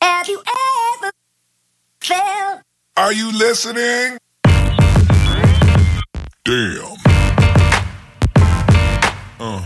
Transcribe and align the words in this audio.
Have 0.00 0.28
you 0.28 0.42
ever 0.96 1.10
felt? 2.00 2.62
Are 2.96 3.12
you 3.12 3.32
listening? 3.32 4.18
Damn. 6.44 6.96
Uh. 9.38 9.62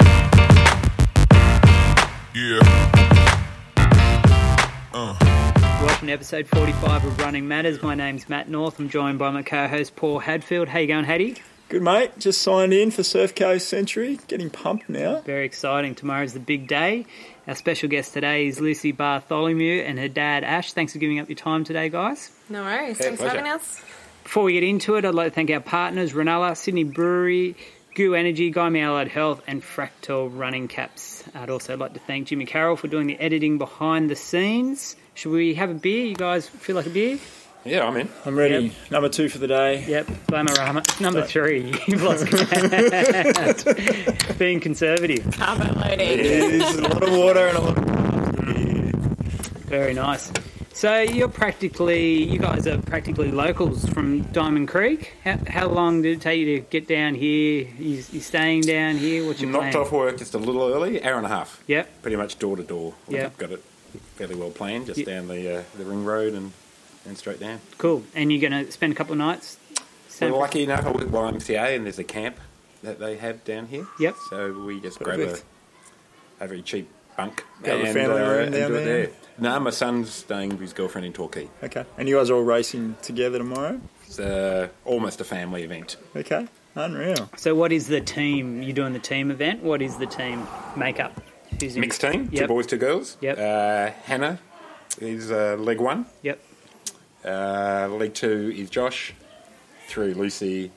Yeah. 2.34 2.60
Uh. 4.92 5.16
Welcome 5.82 6.06
to 6.08 6.12
episode 6.12 6.46
45 6.48 7.04
of 7.04 7.18
Running 7.20 7.46
Matters. 7.48 7.82
My 7.82 7.94
name's 7.94 8.28
Matt 8.28 8.48
North. 8.48 8.78
I'm 8.78 8.88
joined 8.88 9.18
by 9.18 9.30
my 9.30 9.42
co-host 9.42 9.96
Paul 9.96 10.18
Hadfield. 10.18 10.68
How 10.68 10.80
you 10.80 10.88
going, 10.88 11.04
Hattie? 11.04 11.36
Good 11.70 11.82
mate, 11.82 12.18
just 12.18 12.42
signed 12.42 12.74
in 12.74 12.90
for 12.90 13.02
Surf 13.02 13.34
Coast 13.34 13.68
Century, 13.68 14.20
getting 14.28 14.50
pumped 14.50 14.88
now. 14.88 15.20
Very 15.20 15.46
exciting. 15.46 15.94
Tomorrow's 15.94 16.34
the 16.34 16.40
big 16.40 16.68
day. 16.68 17.06
Our 17.48 17.54
special 17.54 17.88
guest 17.88 18.12
today 18.12 18.46
is 18.46 18.60
Lucy 18.60 18.92
Bartholomew 18.92 19.82
and 19.82 19.98
her 19.98 20.08
dad 20.08 20.44
Ash. 20.44 20.72
Thanks 20.72 20.92
for 20.92 20.98
giving 20.98 21.18
up 21.18 21.28
your 21.28 21.36
time 21.36 21.64
today, 21.64 21.88
guys. 21.88 22.30
No 22.50 22.62
worries. 22.62 22.98
Thanks 22.98 23.20
for 23.20 23.28
having 23.28 23.48
us. 23.48 23.82
Before 24.22 24.44
we 24.44 24.52
get 24.52 24.62
into 24.62 24.96
it, 24.96 25.04
I'd 25.04 25.14
like 25.14 25.28
to 25.32 25.34
thank 25.34 25.50
our 25.50 25.60
partners, 25.60 26.12
Renella, 26.12 26.56
Sydney 26.56 26.84
Brewery, 26.84 27.56
GU 27.94 28.14
Energy, 28.14 28.50
Guy 28.50 28.78
Allied 28.80 29.08
Health, 29.08 29.42
and 29.46 29.62
Fractal 29.62 30.30
Running 30.32 30.68
Caps. 30.68 31.24
I'd 31.34 31.50
also 31.50 31.76
like 31.76 31.94
to 31.94 32.00
thank 32.00 32.28
Jimmy 32.28 32.44
Carroll 32.44 32.76
for 32.76 32.88
doing 32.88 33.06
the 33.06 33.18
editing 33.18 33.56
behind 33.58 34.10
the 34.10 34.16
scenes. 34.16 34.96
Should 35.14 35.32
we 35.32 35.54
have 35.54 35.70
a 35.70 35.74
beer? 35.74 36.06
You 36.06 36.14
guys 36.14 36.48
feel 36.48 36.76
like 36.76 36.86
a 36.86 36.90
beer? 36.90 37.18
Yeah, 37.64 37.86
I'm 37.86 37.96
in. 37.96 38.08
I'm 38.26 38.36
ready. 38.36 38.66
Yep. 38.66 38.72
Number 38.90 39.08
two 39.08 39.28
for 39.30 39.38
the 39.38 39.46
day. 39.48 39.84
Yep, 39.86 40.06
Glamarama. 40.28 41.00
Number 41.00 41.22
three, 41.22 41.72
you've 41.86 42.02
lost 42.02 42.26
count. 42.26 44.38
Being 44.38 44.60
conservative. 44.60 45.30
Carbo 45.32 45.72
loading. 45.80 46.00
It 46.00 46.20
is 46.26 46.76
a 46.78 46.82
lot 46.82 47.02
of 47.02 47.16
water 47.16 47.46
and 47.48 47.56
a 47.56 47.60
lot 47.62 47.78
of. 47.78 47.84
Very 49.64 49.94
nice. 49.94 50.30
So 50.74 50.98
you're 51.00 51.28
practically, 51.28 52.22
you 52.24 52.38
guys 52.38 52.66
are 52.66 52.78
practically 52.82 53.30
locals 53.30 53.86
from 53.88 54.22
Diamond 54.32 54.68
Creek. 54.68 55.14
How, 55.24 55.38
how 55.48 55.68
long 55.68 56.02
did 56.02 56.18
it 56.18 56.20
take 56.20 56.40
you 56.40 56.58
to 56.58 56.66
get 56.68 56.86
down 56.86 57.14
here? 57.14 57.66
You, 57.78 58.04
you 58.12 58.20
staying 58.20 58.62
down 58.62 58.96
here? 58.96 59.24
What's 59.26 59.40
your 59.40 59.50
Knocked 59.50 59.72
plan? 59.72 59.84
off 59.84 59.92
work 59.92 60.18
just 60.18 60.34
a 60.34 60.38
little 60.38 60.62
early, 60.70 61.02
hour 61.02 61.16
and 61.16 61.24
a 61.26 61.30
half. 61.30 61.62
Yep. 61.68 62.02
Pretty 62.02 62.16
much 62.16 62.38
door 62.38 62.56
to 62.56 62.62
door. 62.62 62.94
We've 63.06 63.18
Yep. 63.18 63.38
Got 63.38 63.52
it 63.52 63.62
fairly 64.16 64.34
well 64.34 64.50
planned, 64.50 64.86
just 64.86 64.98
Yep. 64.98 65.06
down 65.06 65.28
the 65.28 65.58
uh, 65.58 65.62
the 65.78 65.84
ring 65.84 66.04
road 66.04 66.34
and, 66.34 66.52
and 67.06 67.16
straight 67.16 67.40
down. 67.40 67.60
Cool. 67.78 68.04
And 68.14 68.32
you're 68.32 68.48
going 68.48 68.64
to 68.66 68.70
spend 68.72 68.92
a 68.92 68.96
couple 68.96 69.12
of 69.12 69.18
nights? 69.18 69.58
We're 70.20 70.30
lucky 70.30 70.62
enough, 70.62 70.86
I 70.86 70.90
was 70.90 71.04
at 71.04 71.10
YMCA 71.10 71.76
and 71.76 71.84
there's 71.84 71.98
a 71.98 72.04
camp 72.04 72.36
that 72.82 72.98
they 73.00 73.16
have 73.16 73.44
down 73.44 73.66
here. 73.66 73.86
Yep. 73.98 74.14
So 74.30 74.52
we 74.52 74.80
just 74.80 75.00
grab 75.00 75.20
a, 75.20 75.38
a 76.40 76.46
very 76.46 76.62
cheap 76.62 76.88
bunk 77.16 77.44
Grab 77.62 77.80
a 77.80 77.84
and, 77.84 77.94
family 77.94 78.22
uh, 78.22 78.30
room 78.30 78.42
and 78.44 78.54
down 78.54 78.70
do 78.70 78.76
it 78.76 78.84
there. 78.84 79.10
No, 79.38 79.58
my 79.58 79.70
son's 79.70 80.10
staying 80.10 80.50
with 80.50 80.60
his 80.60 80.72
girlfriend 80.72 81.06
in 81.06 81.12
Torquay. 81.12 81.48
Okay. 81.62 81.84
And 81.98 82.08
you 82.08 82.16
guys 82.16 82.30
are 82.30 82.34
all 82.34 82.44
racing 82.44 82.96
together 83.02 83.38
tomorrow? 83.38 83.80
It's 84.06 84.20
uh, 84.20 84.68
almost 84.84 85.20
a 85.20 85.24
family 85.24 85.64
event. 85.64 85.96
Okay. 86.14 86.46
Unreal. 86.76 87.30
So 87.36 87.54
what 87.54 87.72
is 87.72 87.88
the 87.88 88.00
team? 88.00 88.62
You're 88.62 88.74
doing 88.74 88.92
the 88.92 88.98
team 88.98 89.30
event. 89.30 89.62
What 89.62 89.82
is 89.82 89.96
the 89.96 90.06
team 90.06 90.46
makeup? 90.76 91.20
Who's 91.60 91.74
in- 91.74 91.80
Mixed 91.80 92.00
team, 92.00 92.28
two 92.28 92.46
boys, 92.46 92.66
two 92.66 92.78
girls. 92.78 93.16
Yep. 93.20 93.38
Uh, 93.38 93.90
Hannah 94.04 94.38
is 95.00 95.30
uh, 95.30 95.56
leg 95.58 95.80
one. 95.80 96.06
Yep. 96.22 96.40
Uh, 97.24 97.88
leg 97.90 98.14
two 98.14 98.52
is 98.54 98.70
Josh, 98.70 99.14
three 99.88 100.14
Lucy, 100.14 100.70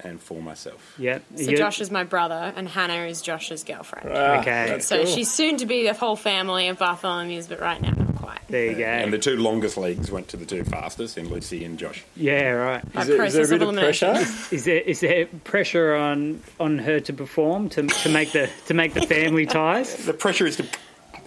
and 0.00 0.20
four 0.20 0.42
myself. 0.42 0.94
Yep. 0.98 1.22
So 1.36 1.50
You- 1.50 1.56
Josh 1.56 1.80
is 1.80 1.90
my 1.90 2.04
brother, 2.04 2.52
and 2.56 2.68
Hannah 2.68 3.06
is 3.06 3.22
Josh's 3.22 3.64
girlfriend. 3.64 4.10
Ah, 4.12 4.40
Okay. 4.40 4.78
so 4.80 4.98
cool. 4.98 5.06
she's 5.06 5.30
soon 5.30 5.56
to 5.58 5.66
be 5.66 5.84
the 5.86 5.94
whole 5.94 6.16
family 6.16 6.68
of 6.68 6.78
Bartholomew's, 6.78 7.46
but 7.48 7.60
right 7.60 7.80
now 7.80 7.90
not 7.90 8.16
quite. 8.16 8.40
There 8.48 8.66
you 8.66 8.74
go. 8.76 8.84
And 8.84 9.12
the 9.12 9.18
two 9.18 9.36
longest 9.36 9.76
legs 9.78 10.10
went 10.10 10.28
to 10.28 10.36
the 10.36 10.44
two 10.44 10.64
fastest, 10.64 11.16
in 11.16 11.30
Lucy 11.30 11.64
and 11.64 11.78
Josh. 11.78 12.04
yeah, 12.16 12.50
right. 12.50 12.82
Is 12.98 13.06
there, 13.06 13.24
is 13.24 13.32
there 13.34 13.44
a 13.44 13.48
bit 13.48 13.62
of 13.62 13.68
of 13.70 13.74
pressure? 13.76 14.14
Is 14.50 14.64
there 14.64 14.80
is 14.80 15.00
there 15.00 15.26
pressure 15.44 15.94
on 15.94 16.42
on 16.60 16.78
her 16.80 17.00
to 17.00 17.12
perform 17.14 17.70
to, 17.70 17.86
to 17.86 18.08
make 18.10 18.32
the 18.32 18.50
to 18.66 18.74
make 18.74 18.92
the 18.92 19.06
family 19.06 19.46
ties? 19.60 19.94
The 20.04 20.12
pressure 20.12 20.46
is 20.46 20.56
to 20.56 20.66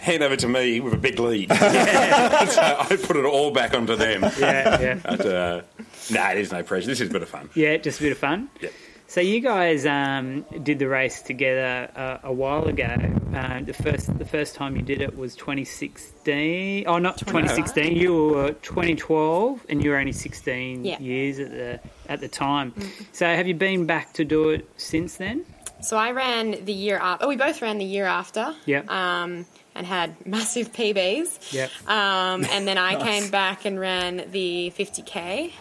hand 0.08 0.24
over 0.24 0.36
to 0.36 0.48
me 0.48 0.80
with 0.80 0.94
a 0.94 0.98
big 0.98 1.20
lead. 1.20 1.50
so 1.52 1.58
I 1.60 2.98
put 3.04 3.16
it 3.18 3.26
all 3.26 3.52
back 3.52 3.74
onto 3.74 3.96
them. 3.96 4.24
Yeah, 4.40 4.82
yeah. 4.82 5.00
But, 5.04 5.26
uh, 5.26 5.62
nah, 6.10 6.34
there's 6.34 6.52
no 6.52 6.64
pressure. 6.64 6.88
This 6.88 7.02
is 7.02 7.10
a 7.10 7.14
bit 7.14 7.22
of 7.22 7.30
fun. 7.30 7.50
Yeah, 7.56 7.78
just 7.78 8.00
a 8.00 8.04
bit 8.04 8.12
of 8.14 8.18
fun. 8.18 8.50
Yep. 8.62 8.74
So 9.10 9.22
you 9.22 9.40
guys 9.40 9.86
um, 9.86 10.46
did 10.64 10.80
the 10.80 10.88
race 10.90 11.22
together 11.22 11.90
uh, 11.96 12.18
a 12.24 12.34
while 12.34 12.66
ago. 12.68 12.94
Uh, 13.34 13.62
the 13.62 13.74
first 13.74 14.18
the 14.18 14.26
first 14.26 14.54
time 14.56 14.76
you 14.76 14.82
did 14.82 15.02
it 15.02 15.16
was 15.18 15.34
2016. 15.36 16.84
Oh, 16.88 16.98
not 16.98 17.18
2016. 17.18 17.96
You 17.96 18.14
were 18.30 18.52
2012, 18.52 19.66
and 19.70 19.82
you 19.84 19.92
were 19.92 19.98
only 19.98 20.12
16 20.12 20.84
Yeah. 20.84 21.00
years 21.00 21.40
at 21.40 21.52
the 21.52 21.80
at 22.10 22.20
the 22.20 22.28
time. 22.28 22.74
So 23.14 23.26
have 23.26 23.48
you 23.48 23.54
been 23.54 23.86
back 23.86 24.12
to 24.14 24.26
do 24.26 24.50
it 24.50 24.70
since 24.76 25.16
then? 25.18 25.46
So 25.82 25.96
I 25.96 26.12
ran 26.12 26.66
the 26.66 26.74
year 26.74 26.98
after. 26.98 27.26
Oh, 27.26 27.30
we 27.30 27.38
both 27.38 27.62
ran 27.62 27.78
the 27.78 27.86
year 27.86 28.06
after. 28.06 28.56
Yep. 28.66 28.90
Um, 28.90 29.46
and 29.78 29.86
had 29.88 30.16
massive 30.26 30.74
PBs. 30.74 31.54
Yep. 31.54 31.72
Um, 31.88 32.46
and 32.52 32.68
then 32.68 32.78
I 32.78 33.02
came 33.04 33.30
back 33.30 33.66
and 33.66 33.80
ran 33.80 34.30
the 34.32 34.74
50k 34.78 35.52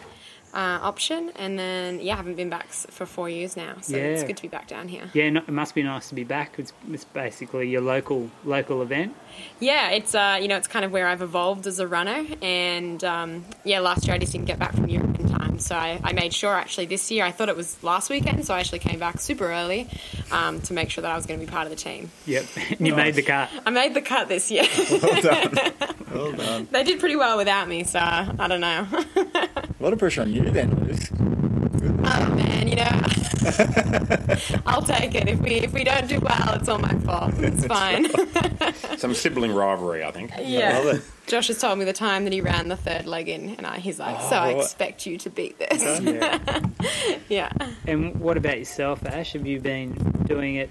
uh, 0.53 0.79
option, 0.81 1.31
and 1.35 1.57
then 1.59 1.99
yeah, 1.99 2.13
I 2.13 2.17
haven't 2.17 2.35
been 2.35 2.49
back 2.49 2.67
for 2.69 3.05
four 3.05 3.29
years 3.29 3.55
now. 3.55 3.75
So 3.81 3.95
it's 3.97 4.23
good 4.23 4.37
to 4.37 4.41
be 4.41 4.47
back 4.47 4.67
down 4.67 4.87
here. 4.87 5.09
Yeah, 5.13 5.29
no, 5.29 5.39
it 5.41 5.49
must 5.49 5.75
be 5.75 5.83
nice 5.83 6.09
to 6.09 6.15
be 6.15 6.23
back. 6.23 6.55
It's, 6.57 6.73
it's 6.91 7.05
basically 7.05 7.69
your 7.69 7.81
local 7.81 8.31
local 8.43 8.81
event. 8.81 9.15
Yeah, 9.59 9.89
it's 9.91 10.15
uh, 10.15 10.37
you 10.41 10.47
know, 10.47 10.57
it's 10.57 10.67
kind 10.67 10.83
of 10.85 10.91
where 10.91 11.07
I've 11.07 11.21
evolved 11.21 11.67
as 11.67 11.79
a 11.79 11.87
runner, 11.87 12.25
and 12.41 13.03
um, 13.03 13.45
yeah, 13.63 13.79
last 13.79 14.05
year 14.07 14.15
I 14.15 14.17
just 14.17 14.31
didn't 14.31 14.47
get 14.47 14.57
back 14.59 14.73
from 14.73 14.87
Europe 14.87 15.19
in 15.19 15.29
time, 15.29 15.59
so 15.59 15.75
I, 15.75 15.99
I 16.03 16.13
made 16.13 16.33
sure 16.33 16.53
actually 16.55 16.85
this 16.87 17.11
year 17.11 17.23
I 17.23 17.31
thought 17.31 17.49
it 17.49 17.55
was 17.57 17.81
last 17.83 18.09
weekend, 18.09 18.45
so 18.45 18.53
I 18.53 18.59
actually 18.59 18.79
came 18.79 18.99
back 18.99 19.19
super 19.19 19.51
early 19.51 19.87
um, 20.31 20.61
to 20.61 20.73
make 20.73 20.89
sure 20.89 21.01
that 21.03 21.11
I 21.11 21.15
was 21.15 21.25
going 21.25 21.39
to 21.39 21.45
be 21.45 21.51
part 21.51 21.65
of 21.65 21.69
the 21.69 21.75
team. 21.75 22.09
Yep, 22.25 22.45
you 22.79 22.95
made 22.95 23.13
the 23.15 23.21
cut. 23.23 23.49
I 23.65 23.69
made 23.69 23.93
the 23.93 24.01
cut 24.01 24.27
this 24.27 24.49
year. 24.49 24.63
Well 25.01 25.21
done. 25.21 25.57
Well 26.09 26.31
done. 26.31 26.67
they 26.71 26.83
did 26.83 26.99
pretty 26.99 27.17
well 27.17 27.37
without 27.37 27.67
me, 27.67 27.83
so 27.83 27.99
I 27.99 28.47
don't 28.47 28.61
know. 28.61 28.87
A 29.17 29.83
lot 29.83 29.91
of 29.93 29.99
pressure 29.99 30.21
on 30.21 30.31
you 30.33 30.41
then, 30.51 30.69
Luce. 30.85 31.09
oh 31.13 32.35
man, 32.35 32.67
you 32.67 32.75
know, 32.75 32.89
I'll 34.65 34.81
take 34.81 35.15
it. 35.15 35.27
If 35.27 35.39
we 35.41 35.55
if 35.55 35.73
we 35.73 35.83
don't 35.83 36.07
do 36.07 36.19
well, 36.19 36.53
it's 36.55 36.67
all 36.69 36.79
my 36.79 36.93
fault. 36.99 37.33
It's 37.39 37.65
fine. 37.65 38.07
Some 38.97 39.13
sibling 39.13 39.53
rivalry, 39.53 40.03
I 40.03 40.11
think. 40.11 40.31
yeah. 40.39 40.97
Josh 41.27 41.47
has 41.47 41.59
told 41.59 41.77
me 41.77 41.85
the 41.85 41.93
time 41.93 42.23
that 42.23 42.31
he 42.33 42.39
ran 42.41 42.67
the 42.69 42.77
third 42.77 43.05
leg 43.05 43.27
in, 43.29 43.49
and 43.55 43.65
I, 43.67 43.79
he's 43.79 43.99
like, 43.99 44.19
"So 44.21 44.35
I 44.35 44.53
Oh. 44.53 44.59
expect 44.59 45.05
you 45.05 45.17
to 45.19 45.29
beat 45.29 45.59
this." 45.59 45.99
Yeah. 46.01 46.59
yeah. 47.29 47.49
And 47.85 48.15
what 48.19 48.37
about 48.37 48.57
yourself, 48.59 49.05
Ash? 49.05 49.33
Have 49.33 49.45
you 49.45 49.59
been 49.59 49.91
doing 50.25 50.55
it? 50.55 50.69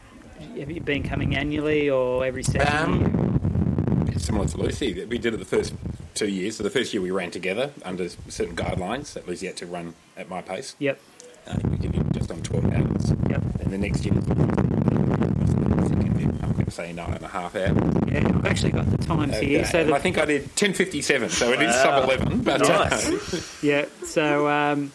Have 0.58 0.70
you 0.70 0.80
been 0.80 1.02
coming 1.02 1.36
annually 1.36 1.88
or 1.90 2.24
every 2.24 2.42
second 2.42 2.74
Um, 2.76 3.00
year? 3.00 4.14
It's 4.14 4.24
similar 4.24 4.46
to 4.46 4.56
Lucy. 4.58 5.04
We 5.04 5.18
did 5.18 5.34
it 5.34 5.38
the 5.38 5.44
first 5.44 5.74
two 6.16 6.28
years. 6.28 6.56
So 6.56 6.62
the 6.64 6.70
first 6.70 6.92
year 6.92 7.00
we 7.02 7.10
ran 7.12 7.30
together 7.30 7.72
under 7.84 8.08
certain 8.28 8.56
guidelines 8.56 9.12
that 9.14 9.28
Lucy 9.28 9.46
yet 9.46 9.56
to 9.58 9.66
run 9.66 9.94
at 10.16 10.28
my 10.28 10.42
pace. 10.42 10.74
Yep, 10.80 10.98
Uh, 11.46 11.58
we 11.70 11.76
did 11.76 11.94
it 11.94 12.10
just 12.12 12.30
on 12.32 12.42
12 12.42 12.64
hours. 12.74 13.10
yep. 13.30 13.42
And 13.60 13.70
the 13.72 13.78
next 13.78 14.04
year, 14.04 14.14
I'm 14.14 14.22
going 16.52 16.64
to 16.64 16.70
say 16.70 16.92
nine 16.92 17.12
and 17.14 17.24
a 17.24 17.28
half 17.28 17.54
hours. 17.54 17.76
Yeah, 18.08 18.26
I've 18.26 18.46
actually 18.46 18.72
got 18.72 18.90
the 18.90 18.98
times 18.98 19.38
here. 19.38 19.64
So 19.64 19.84
the, 19.84 19.94
I 19.94 19.98
think 20.00 20.18
I 20.18 20.24
did 20.24 20.44
10.57, 20.56 21.30
so 21.30 21.52
it 21.52 21.62
is 21.62 21.74
sub 21.76 22.04
11. 22.04 22.42
But, 22.42 22.60
Nice. 22.62 23.32
uh, 23.34 23.40
yeah, 23.66 23.84
so 24.04 24.48
um, 24.48 24.90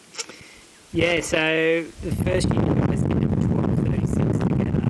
yeah, 0.92 1.20
so 1.20 1.84
the 2.02 2.14
first 2.24 2.52
year 2.52 2.62
you 2.62 2.74
guys 2.74 3.02
did 3.02 3.22
it 3.22 3.40
twelve 3.46 3.78
thirty 3.78 4.06
six 4.06 4.38
together, 4.38 4.80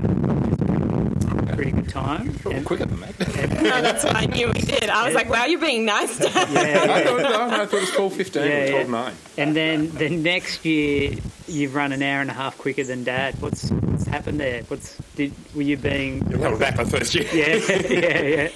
which 1.10 1.24
is 1.24 1.54
pretty 1.54 1.70
good 1.70 1.71
time. 1.86 2.38
Well, 2.44 2.54
And- 2.54 2.66
quicker 2.66 2.86
than 2.86 3.00
that. 3.00 3.12
No, 3.62 3.80
that's 3.80 4.04
what 4.04 4.16
I 4.16 4.24
knew 4.26 4.48
we 4.48 4.60
did. 4.60 4.88
I 4.90 5.06
was 5.06 5.14
like, 5.14 5.28
wow, 5.30 5.44
you're 5.44 5.60
being 5.60 5.84
nice, 5.84 6.18
Dad. 6.18 6.32
yeah, 6.50 6.92
I, 6.92 7.02
thought, 7.04 7.16
no, 7.22 7.28
no, 7.28 7.62
I 7.62 7.66
thought 7.66 7.74
it 7.74 7.98
was 7.98 8.12
12.15 8.16 8.34
Yeah, 8.34 8.42
or 8.42 8.78
yeah. 8.80 8.84
12.9. 8.84 9.12
and 9.38 9.56
then 9.56 9.90
the 9.92 10.08
next 10.08 10.64
year 10.64 11.14
you've 11.46 11.74
run 11.74 11.92
an 11.92 12.02
hour 12.02 12.20
and 12.20 12.30
a 12.30 12.34
half 12.34 12.56
quicker 12.58 12.82
than 12.84 13.04
Dad. 13.04 13.40
What's 13.40 13.70
what's 13.70 14.06
happened 14.06 14.40
there? 14.40 14.62
What's 14.64 14.96
did 15.16 15.32
were 15.54 15.62
you 15.62 15.76
being? 15.76 16.20
That 16.20 16.50
was 16.50 16.58
back 16.60 16.76
my 16.76 16.84
first 16.84 17.14
year. 17.14 17.26
Yeah, 17.32 17.56
yeah, 17.88 18.22
yeah. 18.22 18.48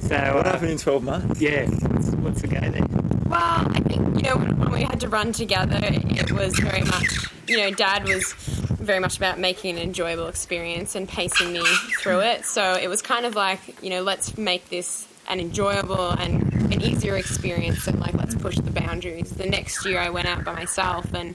So 0.00 0.34
What 0.36 0.46
uh, 0.46 0.52
happened 0.52 0.70
in 0.72 0.78
12 0.78 1.02
months? 1.02 1.40
yeah, 1.40 1.64
what's, 1.68 2.08
what's 2.16 2.42
the 2.42 2.48
go 2.48 2.60
there? 2.60 2.82
Well, 3.26 3.40
I 3.40 3.80
think, 3.86 4.16
you 4.16 4.22
know, 4.28 4.36
when 4.36 4.70
we 4.72 4.82
had 4.82 5.00
to 5.00 5.08
run 5.08 5.32
together, 5.32 5.78
it 5.82 6.32
was 6.32 6.54
very 6.58 6.82
much, 6.82 7.26
you 7.48 7.56
know, 7.56 7.70
Dad 7.70 8.06
was 8.06 8.34
very 8.82 8.98
much 9.00 9.16
about 9.16 9.38
making 9.38 9.76
an 9.76 9.82
enjoyable 9.82 10.26
experience 10.28 10.94
and 10.94 11.08
pacing 11.08 11.52
me 11.52 11.64
through 11.98 12.20
it. 12.20 12.44
So 12.44 12.74
it 12.74 12.88
was 12.88 13.00
kind 13.02 13.24
of 13.26 13.34
like, 13.34 13.82
you 13.82 13.90
know, 13.90 14.02
let's 14.02 14.36
make 14.36 14.68
this 14.68 15.06
an 15.28 15.38
enjoyable 15.40 16.10
and 16.10 16.52
an 16.72 16.82
easier 16.82 17.16
experience 17.16 17.86
and 17.86 18.00
like 18.00 18.14
let's 18.14 18.34
push 18.34 18.56
the 18.56 18.70
boundaries. 18.72 19.30
The 19.30 19.46
next 19.48 19.84
year 19.86 19.98
I 20.00 20.10
went 20.10 20.26
out 20.26 20.44
by 20.44 20.54
myself 20.54 21.12
and 21.14 21.34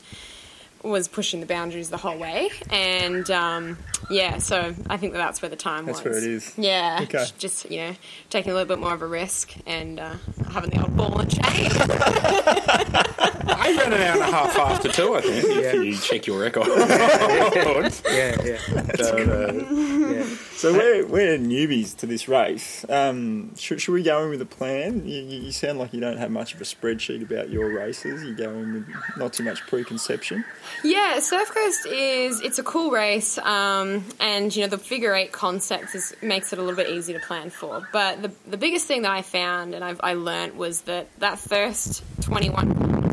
was 0.84 1.08
pushing 1.08 1.40
the 1.40 1.46
boundaries 1.48 1.90
the 1.90 1.98
whole 1.98 2.18
way, 2.18 2.50
and 2.70 3.30
um, 3.32 3.78
yeah, 4.12 4.38
so 4.38 4.74
I 4.90 4.96
think 4.98 5.14
that 5.14 5.18
that's 5.20 5.42
where 5.42 5.50
the 5.50 5.56
time 5.56 5.86
That's 5.86 6.04
was. 6.04 6.06
where 6.14 6.18
it 6.24 6.24
is. 6.24 6.54
Yeah, 6.58 7.00
Okay. 7.02 7.26
just 7.40 7.70
you 7.72 7.78
know, 7.80 7.96
taking 8.30 8.52
a 8.52 8.56
little 8.56 8.68
bit 8.68 8.80
more 8.80 8.94
of 8.94 9.02
a 9.02 9.08
risk 9.08 9.54
and 9.66 10.00
uh, 10.00 10.14
having 10.52 10.70
the 10.70 10.80
old 10.82 10.96
ball 10.96 11.20
and 11.20 11.32
chain. 11.32 11.72
I 13.20 13.76
ran 13.78 13.94
an 13.94 14.02
hour 14.02 14.14
and 14.14 14.22
a 14.22 14.36
half 14.36 14.58
after 14.58 14.90
too, 14.90 15.16
I 15.16 15.22
think, 15.22 15.46
if 15.46 15.74
you 15.74 15.96
check 16.02 16.28
your 16.28 16.40
record. 16.40 16.68
Yeah, 18.08 18.36
yeah, 18.44 18.58
So, 18.96 19.18
uh, 19.18 20.12
yeah. 20.12 20.24
So 20.56 20.74
we're, 20.74 21.06
we're 21.06 21.38
newbies 21.38 21.96
to 21.98 22.06
this 22.06 22.28
race. 22.28 22.86
Um, 22.90 23.56
should, 23.56 23.82
should 23.82 23.94
we 23.94 24.04
go 24.04 24.24
in 24.24 24.30
with 24.30 24.42
a 24.42 24.46
plan? 24.46 25.08
You, 25.08 25.22
you 25.22 25.40
you 25.42 25.52
sound 25.52 25.78
like 25.78 25.94
you 25.94 26.00
don't 26.00 26.18
have 26.18 26.32
much 26.32 26.54
of 26.54 26.62
a 26.62 26.64
spreadsheet 26.64 27.22
about 27.22 27.50
your 27.50 27.70
races. 27.70 28.24
You 28.24 28.34
go 28.36 28.50
in 28.52 28.74
with 28.74 28.88
not 29.18 29.34
too 29.34 29.44
much 29.44 29.62
preconception. 29.68 30.44
Yeah, 30.84 31.20
Surf 31.20 31.50
Coast 31.54 31.86
is 31.86 32.42
it's 32.42 32.58
a 32.60 32.64
cool 32.64 32.92
race, 32.92 33.38
um, 33.40 34.04
and 34.20 34.56
you 34.56 34.64
know 34.64 34.68
the 34.68 34.78
figure 34.78 35.14
eight 35.14 35.32
concept 35.32 35.94
is, 35.96 36.16
makes 36.22 36.54
it 36.54 36.60
a 36.60 36.62
little 36.64 36.78
bit 36.78 36.90
easier 36.90 37.20
to 37.20 37.26
plan 37.26 37.50
for. 37.50 37.88
But 37.94 38.22
the 38.22 38.32
the 38.48 38.58
biggest 38.58 38.88
thing 38.88 39.04
that 39.04 39.12
I 39.12 39.22
found 39.22 39.74
and 39.76 39.84
I've, 39.84 40.00
I 40.04 40.14
learnt 40.14 40.56
was 40.56 40.82
that 40.82 41.08
that 41.20 41.40
first 41.40 42.04
twenty 42.22 42.50
one 42.50 43.07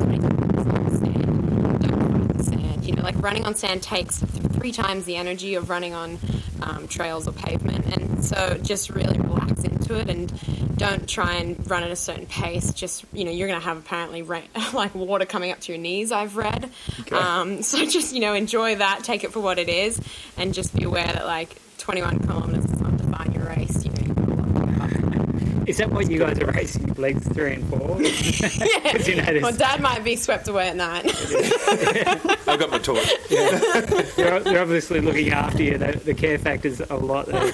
sand, 2.42 2.84
you 2.84 2.94
know, 2.94 3.02
like 3.02 3.20
running 3.22 3.44
on 3.44 3.54
sand 3.54 3.82
takes 3.82 4.18
three 4.20 4.72
times 4.72 5.04
the 5.04 5.16
energy 5.16 5.54
of 5.54 5.70
running 5.70 5.94
on 5.94 6.18
um, 6.62 6.88
trails 6.88 7.28
or 7.28 7.32
pavement, 7.32 7.86
and 7.96 8.24
so 8.24 8.58
just 8.62 8.90
really 8.90 9.18
relax 9.18 9.64
into 9.64 9.94
it 9.98 10.08
and 10.08 10.32
don't 10.78 11.08
try 11.08 11.34
and 11.34 11.70
run 11.70 11.82
at 11.82 11.90
a 11.90 11.96
certain 11.96 12.26
pace. 12.26 12.72
Just 12.72 13.04
you 13.12 13.24
know, 13.24 13.30
you're 13.30 13.48
going 13.48 13.60
to 13.60 13.64
have 13.64 13.78
apparently 13.78 14.22
ra- 14.22 14.42
like 14.72 14.94
water 14.94 15.26
coming 15.26 15.50
up 15.50 15.60
to 15.60 15.72
your 15.72 15.80
knees. 15.80 16.12
I've 16.12 16.36
read, 16.36 16.70
um, 17.12 17.62
so 17.62 17.84
just 17.86 18.14
you 18.14 18.20
know, 18.20 18.34
enjoy 18.34 18.76
that, 18.76 19.04
take 19.04 19.24
it 19.24 19.32
for 19.32 19.40
what 19.40 19.58
it 19.58 19.68
is, 19.68 20.00
and 20.36 20.54
just 20.54 20.74
be 20.74 20.84
aware 20.84 21.06
that 21.06 21.26
like 21.26 21.56
21 21.78 22.20
kilometers 22.20 22.64
does 22.64 22.80
not 22.80 22.96
define 22.96 23.32
your 23.32 23.44
race. 23.44 23.84
You 23.84 23.90
know, 23.92 24.02
you've 24.06 24.16
got 24.16 24.28
a 24.28 24.34
lot 24.34 24.54
to 24.54 24.62
get 24.62 24.80
up. 24.80 25.44
Is 25.66 25.78
that 25.78 25.90
what 25.90 26.10
you 26.10 26.18
guys 26.18 26.38
are 26.40 26.46
racing? 26.46 26.92
Legs 26.94 27.26
three 27.28 27.54
and 27.54 27.68
four? 27.68 27.96
'Cause 28.92 29.08
you 29.08 29.16
know, 29.16 29.24
there's- 29.24 29.42
Well, 29.42 29.52
Dad 29.52 29.80
might 29.80 30.04
be 30.04 30.16
swept 30.16 30.46
away 30.48 30.68
at 30.68 30.76
night. 30.76 31.06
I've 32.48 32.58
got 32.58 32.70
my 32.70 32.78
torch. 32.78 33.08
they're, 33.30 34.40
they're 34.40 34.60
obviously 34.62 35.00
looking 35.00 35.30
after 35.32 35.62
you. 35.62 35.78
The, 35.78 35.92
the 36.04 36.14
care 36.14 36.38
factor's 36.38 36.80
a 36.80 36.96
lot 36.96 37.26
there. 37.26 37.52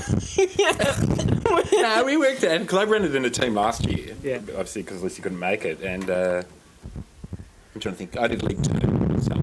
no, 1.72 2.04
we 2.04 2.16
worked 2.16 2.44
out 2.44 2.60
because 2.60 2.78
I 2.78 2.84
ran 2.84 3.04
it 3.04 3.14
in 3.14 3.24
a 3.24 3.30
team 3.30 3.54
last 3.54 3.84
year. 3.86 4.14
Yeah. 4.22 4.36
obviously 4.36 4.82
because 4.82 5.02
Lucy 5.02 5.22
couldn't 5.22 5.38
make 5.38 5.64
it, 5.64 5.80
and 5.82 6.08
uh, 6.10 6.42
I'm 7.74 7.80
trying 7.80 7.94
to 7.94 7.98
think. 7.98 8.16
I 8.18 8.26
did 8.26 8.42
league 8.42 8.62
two, 8.62 9.20
so 9.22 9.34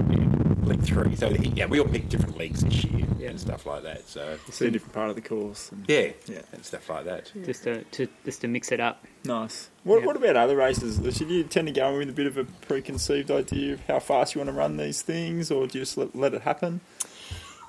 yeah, 0.80 0.86
three. 0.86 1.16
So 1.16 1.30
yeah, 1.30 1.66
we 1.66 1.80
all 1.80 1.88
picked 1.88 2.10
different 2.10 2.38
leagues 2.38 2.62
this 2.62 2.84
year 2.84 3.06
Yeah. 3.20 3.30
and 3.30 3.40
stuff 3.40 3.66
like 3.66 3.84
that. 3.84 4.08
So 4.08 4.38
You 4.48 4.54
see 4.54 4.68
a 4.68 4.72
different 4.72 4.94
part 4.94 5.10
of 5.10 5.16
the 5.16 5.22
course. 5.22 5.72
And, 5.72 5.86
yeah, 5.88 6.10
Yeah. 6.28 6.42
and 6.54 6.64
stuff 6.66 6.90
like 6.90 7.06
that. 7.06 7.32
Just 7.46 7.64
to, 7.64 7.84
to 7.84 8.08
just 8.26 8.42
to 8.42 8.48
mix 8.48 8.72
it 8.72 8.80
up. 8.80 9.04
Nice. 9.26 9.70
What, 9.84 10.02
Yeah. 10.02 10.06
what 10.08 10.16
about 10.16 10.36
other 10.36 10.56
races, 10.56 11.00
Lucy? 11.00 11.26
Do 11.26 11.34
you 11.34 11.44
tend 11.44 11.68
to 11.68 11.74
go 11.74 11.90
in 11.94 11.98
with 12.00 12.10
a 12.10 12.14
bit 12.14 12.28
of 12.28 12.38
a 12.38 12.44
preconceived 12.46 13.32
idea 13.32 13.74
of 13.74 13.82
how 13.88 14.00
fast 14.00 14.36
you 14.36 14.40
want 14.40 14.50
to 14.50 14.54
run 14.54 14.78
these 14.78 15.02
things, 15.02 15.50
or 15.52 15.68
do 15.68 15.80
you 15.80 15.84
just 15.86 15.98
let, 15.98 16.16
let 16.16 16.34
it 16.34 16.42
happen? 16.44 16.82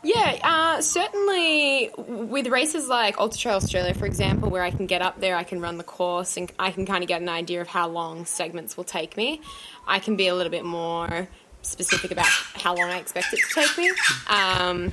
Yeah, 0.04 0.36
uh, 0.44 0.80
certainly 0.80 1.90
with 1.96 2.46
races 2.46 2.86
like 2.86 3.18
Ultra 3.18 3.40
Trail 3.40 3.54
Australia, 3.56 3.94
for 3.94 4.06
example, 4.06 4.48
where 4.48 4.62
I 4.62 4.70
can 4.70 4.86
get 4.86 5.02
up 5.02 5.18
there, 5.20 5.34
I 5.34 5.42
can 5.42 5.60
run 5.60 5.76
the 5.76 5.82
course, 5.84 6.36
and 6.36 6.52
I 6.56 6.70
can 6.70 6.86
kind 6.86 7.02
of 7.02 7.08
get 7.08 7.20
an 7.20 7.28
idea 7.28 7.60
of 7.60 7.66
how 7.66 7.88
long 7.88 8.24
segments 8.24 8.76
will 8.76 8.84
take 8.84 9.16
me. 9.16 9.40
I 9.88 9.98
can 9.98 10.14
be 10.16 10.28
a 10.28 10.36
little 10.36 10.52
bit 10.52 10.64
more 10.64 11.26
specific 11.68 12.10
about 12.10 12.26
how 12.26 12.74
long 12.74 12.90
I 12.90 12.98
expect 12.98 13.32
it 13.32 13.40
to 13.40 13.54
take 13.54 13.78
me. 13.78 13.92
Um, 14.26 14.92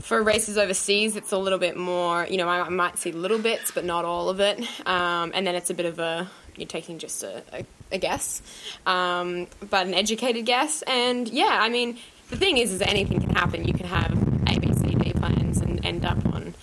for 0.00 0.22
races 0.22 0.56
overseas, 0.56 1.16
it's 1.16 1.32
a 1.32 1.38
little 1.38 1.58
bit 1.58 1.76
more, 1.76 2.26
you 2.26 2.38
know, 2.38 2.48
I, 2.48 2.62
I 2.62 2.68
might 2.70 2.98
see 2.98 3.12
little 3.12 3.38
bits, 3.38 3.70
but 3.70 3.84
not 3.84 4.04
all 4.04 4.30
of 4.30 4.40
it. 4.40 4.58
Um, 4.86 5.32
and 5.34 5.46
then 5.46 5.54
it's 5.54 5.70
a 5.70 5.74
bit 5.74 5.86
of 5.86 5.98
a, 5.98 6.30
you're 6.56 6.66
taking 6.66 6.98
just 6.98 7.22
a, 7.22 7.42
a, 7.52 7.66
a 7.92 7.98
guess, 7.98 8.40
um, 8.86 9.46
but 9.68 9.86
an 9.86 9.94
educated 9.94 10.46
guess. 10.46 10.82
And 10.86 11.28
yeah, 11.28 11.58
I 11.60 11.68
mean, 11.68 11.98
the 12.30 12.36
thing 12.36 12.56
is, 12.58 12.72
is 12.72 12.80
anything 12.80 13.20
can 13.20 13.34
happen. 13.34 13.66
You 13.66 13.74
can 13.74 13.86
have 13.86 14.12
A, 14.48 14.58
B, 14.58 14.72
C, 14.72 14.94
D 14.94 15.12
plans 15.12 15.60
and 15.60 15.84
end 15.84 16.04
up 16.04 16.24
on, 16.26 16.54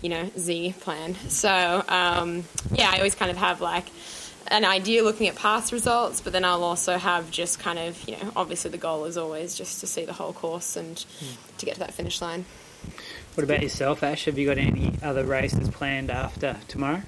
you 0.00 0.08
know, 0.08 0.30
Z 0.38 0.74
plan. 0.80 1.14
So 1.28 1.84
um, 1.88 2.44
yeah, 2.72 2.90
I 2.92 2.98
always 2.98 3.14
kind 3.14 3.30
of 3.30 3.36
have 3.36 3.60
like 3.60 3.86
an 4.52 4.64
idea 4.64 5.02
looking 5.02 5.26
at 5.28 5.34
past 5.34 5.72
results, 5.72 6.20
but 6.20 6.32
then 6.32 6.44
I'll 6.44 6.62
also 6.62 6.98
have 6.98 7.30
just 7.30 7.58
kind 7.58 7.78
of, 7.78 8.06
you 8.08 8.16
know, 8.18 8.32
obviously 8.36 8.70
the 8.70 8.78
goal 8.78 9.06
is 9.06 9.16
always 9.16 9.54
just 9.54 9.80
to 9.80 9.86
see 9.86 10.04
the 10.04 10.12
whole 10.12 10.32
course 10.32 10.76
and 10.76 11.04
to 11.58 11.66
get 11.66 11.74
to 11.74 11.80
that 11.80 11.94
finish 11.94 12.20
line. 12.20 12.44
What 13.34 13.44
about 13.44 13.62
yourself, 13.62 14.02
Ash? 14.02 14.26
Have 14.26 14.38
you 14.38 14.46
got 14.46 14.58
any 14.58 14.94
other 15.02 15.24
races 15.24 15.68
planned 15.70 16.10
after 16.10 16.56
tomorrow? 16.68 17.02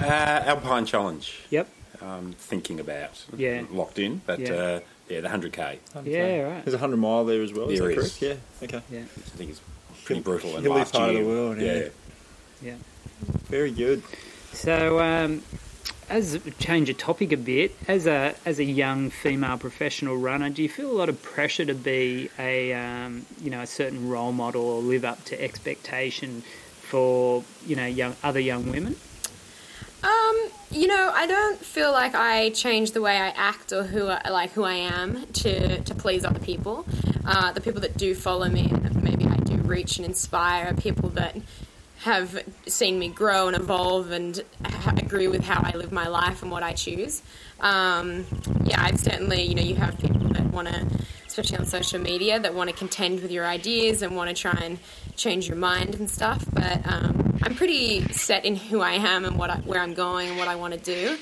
Uh, 0.00 0.04
Alpine 0.04 0.84
Challenge. 0.86 1.40
Yep. 1.50 1.68
Um, 2.02 2.34
thinking 2.38 2.80
about. 2.80 3.24
Yeah. 3.36 3.62
Locked 3.70 3.98
in, 3.98 4.20
but 4.26 4.40
Yeah. 4.40 4.52
uh, 4.52 4.80
yeah, 5.08 5.20
the 5.20 5.28
hundred 5.28 5.52
k. 5.52 5.78
Yeah, 6.04 6.40
right. 6.42 6.64
There's 6.64 6.74
a 6.74 6.78
hundred 6.78 6.96
mile 6.98 7.24
there 7.24 7.42
as 7.42 7.52
well. 7.52 7.70
Is 7.70 7.78
There 7.78 7.88
that 7.88 7.98
is. 7.98 8.18
correct? 8.18 8.40
Yeah. 8.62 8.64
Okay. 8.78 8.82
Yeah, 8.90 9.00
I 9.00 9.36
think 9.36 9.50
it's 9.50 9.60
pretty 10.04 10.20
brutal. 10.20 10.56
And 10.56 10.64
hilly 10.64 10.78
last 10.80 10.92
part 10.92 11.10
of 11.10 11.14
year, 11.14 11.22
the 11.24 11.28
world, 11.30 11.58
yeah. 11.58 11.88
yeah. 12.60 12.74
Very 13.48 13.70
good. 13.70 14.02
So, 14.52 14.98
um, 15.00 15.42
as 16.08 16.38
change 16.58 16.88
of 16.88 16.98
topic 16.98 17.32
a 17.32 17.36
bit, 17.36 17.74
as 17.88 18.06
a 18.06 18.34
as 18.44 18.58
a 18.58 18.64
young 18.64 19.10
female 19.10 19.58
professional 19.58 20.16
runner, 20.16 20.50
do 20.50 20.62
you 20.62 20.68
feel 20.68 20.90
a 20.90 20.92
lot 20.92 21.08
of 21.08 21.22
pressure 21.22 21.64
to 21.64 21.74
be 21.74 22.30
a 22.38 22.72
um, 22.72 23.26
you 23.42 23.50
know 23.50 23.60
a 23.60 23.66
certain 23.66 24.08
role 24.08 24.32
model 24.32 24.62
or 24.62 24.80
live 24.80 25.04
up 25.04 25.24
to 25.26 25.40
expectation 25.40 26.42
for 26.80 27.42
you 27.66 27.76
know 27.76 27.86
young 27.86 28.14
other 28.22 28.40
young 28.40 28.70
women? 28.70 28.96
Um, 30.02 30.48
you 30.70 30.86
know, 30.86 31.10
I 31.12 31.26
don't 31.26 31.58
feel 31.58 31.90
like 31.90 32.14
I 32.14 32.50
change 32.50 32.92
the 32.92 33.00
way 33.00 33.16
I 33.16 33.28
act 33.28 33.72
or 33.72 33.82
who 33.82 34.06
I, 34.06 34.28
like 34.28 34.52
who 34.52 34.62
I 34.62 34.74
am 34.74 35.26
to 35.26 35.80
to 35.82 35.94
please 35.94 36.24
other 36.24 36.40
people. 36.40 36.86
Uh, 37.24 37.52
the 37.52 37.60
people 37.60 37.80
that 37.80 37.96
do 37.96 38.14
follow 38.14 38.48
me 38.48 38.72
maybe 39.02 39.26
I 39.26 39.36
do 39.36 39.56
reach 39.56 39.98
and 39.98 40.06
inspire 40.06 40.74
people 40.74 41.08
that 41.10 41.36
have 42.02 42.42
seen 42.66 42.98
me 42.98 43.08
grow 43.08 43.48
and 43.48 43.56
evolve 43.56 44.10
and 44.10 44.42
ha- 44.64 44.94
agree 44.96 45.28
with 45.28 45.44
how 45.44 45.60
I 45.62 45.76
live 45.76 45.92
my 45.92 46.08
life 46.08 46.42
and 46.42 46.50
what 46.50 46.62
I 46.62 46.72
choose. 46.72 47.22
Um, 47.60 48.26
yeah, 48.64 48.82
I've 48.82 49.00
certainly, 49.00 49.42
you 49.42 49.54
know, 49.54 49.62
you 49.62 49.76
have 49.76 49.98
people 49.98 50.28
that 50.28 50.44
want 50.44 50.68
to, 50.68 50.86
especially 51.26 51.58
on 51.58 51.66
social 51.66 51.98
media, 52.00 52.38
that 52.38 52.54
want 52.54 52.68
to 52.70 52.76
contend 52.76 53.22
with 53.22 53.30
your 53.30 53.46
ideas 53.46 54.02
and 54.02 54.14
want 54.14 54.28
to 54.28 54.34
try 54.34 54.58
and 54.62 54.78
change 55.16 55.48
your 55.48 55.56
mind 55.56 55.94
and 55.94 56.10
stuff. 56.10 56.44
But 56.52 56.86
um, 56.86 57.38
I'm 57.42 57.54
pretty 57.54 58.06
set 58.12 58.44
in 58.44 58.56
who 58.56 58.80
I 58.80 58.92
am 58.92 59.24
and 59.24 59.38
what 59.38 59.50
I, 59.50 59.56
where 59.58 59.80
I'm 59.80 59.94
going 59.94 60.28
and 60.28 60.38
what 60.38 60.48
I 60.48 60.56
want 60.56 60.74
to 60.74 60.80
do, 60.80 61.16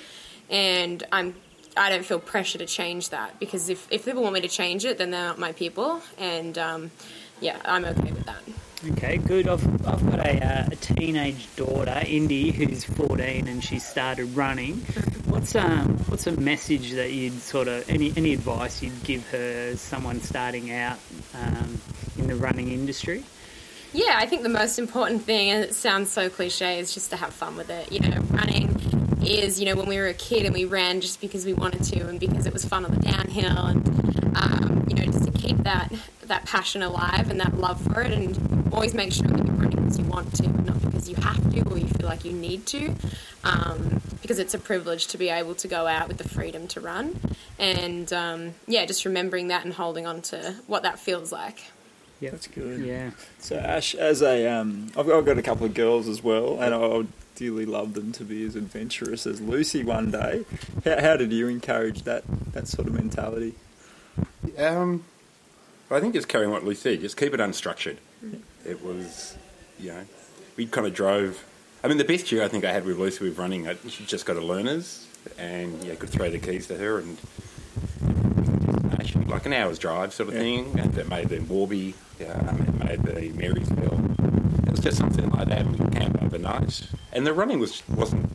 and 0.51 1.03
I'm. 1.13 1.35
I 1.77 1.91
don't 1.91 2.05
feel 2.05 2.21
pressure 2.21 2.59
to 2.59 2.67
change 2.67 3.09
that 3.09 3.41
because 3.41 3.69
if, 3.69 3.89
if 3.91 4.05
people 4.05 4.23
want 4.23 4.35
me 4.35 4.41
to 4.43 4.49
change 4.49 4.85
it, 4.85 4.97
then 4.97 5.11
they're 5.11 5.27
not 5.27 5.41
my 5.41 5.51
people, 5.51 6.03
and 6.19 6.57
um, 6.57 6.93
yeah, 7.41 7.57
I'm 7.65 7.85
okay 7.85 8.13
with 8.13 8.27
that. 8.27 8.64
Okay, 8.93 9.17
good. 9.17 9.49
I've, 9.49 9.65
I've 9.87 10.11
got 10.11 10.21
a, 10.21 10.45
uh, 10.45 10.69
a 10.71 10.77
teenage 10.77 11.55
daughter, 11.57 12.03
Indy, 12.07 12.51
who's 12.51 12.85
14 12.85 13.49
and 13.49 13.65
she 13.65 13.79
started 13.79 14.27
running. 14.37 14.77
What's 15.27 15.55
um 15.55 15.97
what's 16.09 16.27
a 16.27 16.33
message 16.33 16.93
that 16.93 17.13
you'd 17.13 17.41
sort 17.41 17.67
of 17.67 17.89
any 17.89 18.13
any 18.17 18.35
advice 18.35 18.83
you'd 18.83 19.03
give 19.03 19.27
her, 19.31 19.75
someone 19.77 20.21
starting 20.21 20.71
out 20.71 20.99
um, 21.35 21.81
in 22.19 22.27
the 22.27 22.37
running 22.37 22.71
industry? 22.71 23.25
Yeah, 23.95 24.17
I 24.17 24.27
think 24.27 24.43
the 24.43 24.49
most 24.49 24.79
important 24.79 25.23
thing, 25.23 25.51
and 25.51 25.65
it 25.65 25.75
sounds 25.75 26.11
so 26.11 26.29
cliche, 26.29 26.79
is 26.79 26.93
just 26.93 27.11
to 27.11 27.17
have 27.17 27.33
fun 27.33 27.57
with 27.57 27.71
it. 27.71 27.91
You 27.91 28.01
know, 28.01 28.21
running 28.31 28.69
is, 29.25 29.59
you 29.59 29.67
know, 29.67 29.77
when 29.77 29.87
we 29.87 29.97
were 29.97 30.09
a 30.09 30.15
kid 30.15 30.45
and 30.45 30.55
we 30.55 30.67
ran 30.67 31.01
just 31.01 31.21
because 31.21 31.47
we 31.47 31.55
wanted 31.55 31.85
to 31.85 32.07
and 32.07 32.21
because 32.21 32.47
it 32.47 32.53
was 32.53 32.65
fun 32.65 32.85
on 32.85 32.91
the 32.91 33.01
downhill, 33.01 33.67
and 33.67 34.37
um, 34.37 34.85
you 34.89 34.95
know, 34.95 35.05
just 35.05 35.24
keep 35.45 35.59
that 35.59 35.93
that 36.23 36.47
passion 36.47 36.83
alive 36.83 37.31
and 37.31 37.39
that 37.41 37.59
love 37.59 37.81
for 37.83 38.01
it, 38.01 38.13
and 38.13 38.73
always 38.73 38.95
make 38.95 39.13
sure 39.13 39.29
that 39.29 39.45
you're 39.45 39.55
running 39.57 39.77
because 39.77 39.99
you 39.99 40.05
want 40.05 40.35
to, 40.35 40.49
not 40.63 40.81
because 40.81 41.09
you 41.09 41.17
have 41.17 41.53
to 41.53 41.61
or 41.71 41.79
you 41.79 41.87
feel 41.87 42.09
like 42.09 42.25
you 42.25 42.33
need 42.33 42.65
to, 42.67 42.95
um, 43.45 44.01
because 44.23 44.39
it's 44.39 44.55
a 44.55 44.59
privilege 44.59 45.07
to 45.09 45.19
be 45.19 45.29
able 45.29 45.55
to 45.55 45.69
go 45.69 45.87
out 45.87 46.09
with 46.09 46.17
the 46.17 46.29
freedom 46.29 46.67
to 46.69 46.81
run, 46.81 47.21
and 47.59 48.13
um, 48.13 48.55
yeah, 48.67 48.87
just 48.87 49.05
remembering 49.05 49.49
that 49.49 49.65
and 49.65 49.75
holding 49.75 50.07
on 50.07 50.23
to 50.23 50.55
what 50.67 50.83
that 50.83 50.99
feels 50.99 51.31
like. 51.31 51.65
Yeah, 52.21 52.31
That's 52.31 52.47
good. 52.47 52.81
Yeah. 52.81 53.11
So 53.39 53.57
Ash, 53.57 53.95
as 53.95 54.23
a, 54.23 54.47
um, 54.47 54.93
I've, 54.97 55.11
I've 55.11 55.27
got 55.27 55.37
a 55.37 55.43
couple 55.43 55.67
of 55.67 55.75
girls 55.75 56.09
as 56.09 56.23
well, 56.23 56.59
and 56.59 56.73
I 56.73 56.79
would 56.79 57.09
dearly 57.35 57.67
love 57.67 57.95
them 57.95 58.13
to 58.13 58.25
be 58.25 58.47
as 58.47 58.57
adventurous 58.57 59.27
as 59.27 59.41
Lucy 59.41 59.85
one 59.85 60.11
day. 60.11 60.45
How, 60.85 61.01
how 61.01 61.17
did 61.17 61.33
you 61.33 61.49
encourage 61.49 62.05
that 62.05 62.25
that 62.53 62.67
sort 62.69 62.87
of 62.89 62.95
mentality? 62.95 63.57
Um, 64.57 65.05
I 65.91 66.01
think 66.01 66.15
just 66.15 66.29
carrying 66.29 66.51
what 66.51 66.65
Lucy 66.65 66.81
said, 66.81 67.01
just 67.01 67.17
keep 67.17 67.35
it 67.35 67.41
unstructured. 67.41 67.97
It 68.67 68.83
was, 68.85 69.37
you 69.79 69.93
know, 69.93 70.05
we 70.57 70.67
kind 70.67 70.87
of 70.87 70.95
drove. 70.95 71.45
I 71.83 71.89
mean, 71.89 71.99
the 71.99 72.05
best 72.05 72.33
year 72.33 72.43
I 72.43 72.49
think 72.49 72.65
I 72.65 72.73
had 72.73 72.85
with 72.85 72.99
Lucy 72.99 73.25
with 73.25 73.39
running, 73.39 73.69
I, 73.69 73.77
she 73.89 74.05
just 74.05 74.25
got 74.27 74.37
a 74.37 74.41
learners, 74.41 75.07
and 75.39 75.83
yeah, 75.85 75.95
could 75.95 76.09
throw 76.09 76.31
the 76.31 76.39
keys 76.39 76.67
to 76.69 76.77
her, 76.77 76.99
and 76.99 77.19
like 79.29 79.47
an 79.47 79.53
hour's 79.53 79.79
drive 79.79 80.13
sort 80.15 80.29
of 80.29 80.35
Yeah. 80.35 80.41
thing, 80.41 80.79
and 80.79 80.97
it 80.97 81.07
have 81.09 81.29
been 81.29 81.49
Warby, 81.49 81.95
um, 82.29 82.79
it 82.83 82.89
have 82.91 83.05
been 83.05 83.37
Marysville. 83.37 84.01
It 84.67 84.71
was 84.71 84.81
just 84.81 84.97
something 84.97 85.29
like 85.31 85.49
that. 85.49 85.67
We 85.67 85.79
camp 85.91 86.23
overnight, 86.23 86.83
and 87.13 87.27
the 87.27 87.33
running 87.33 87.59
was 87.59 87.83
wasn't 87.89 88.31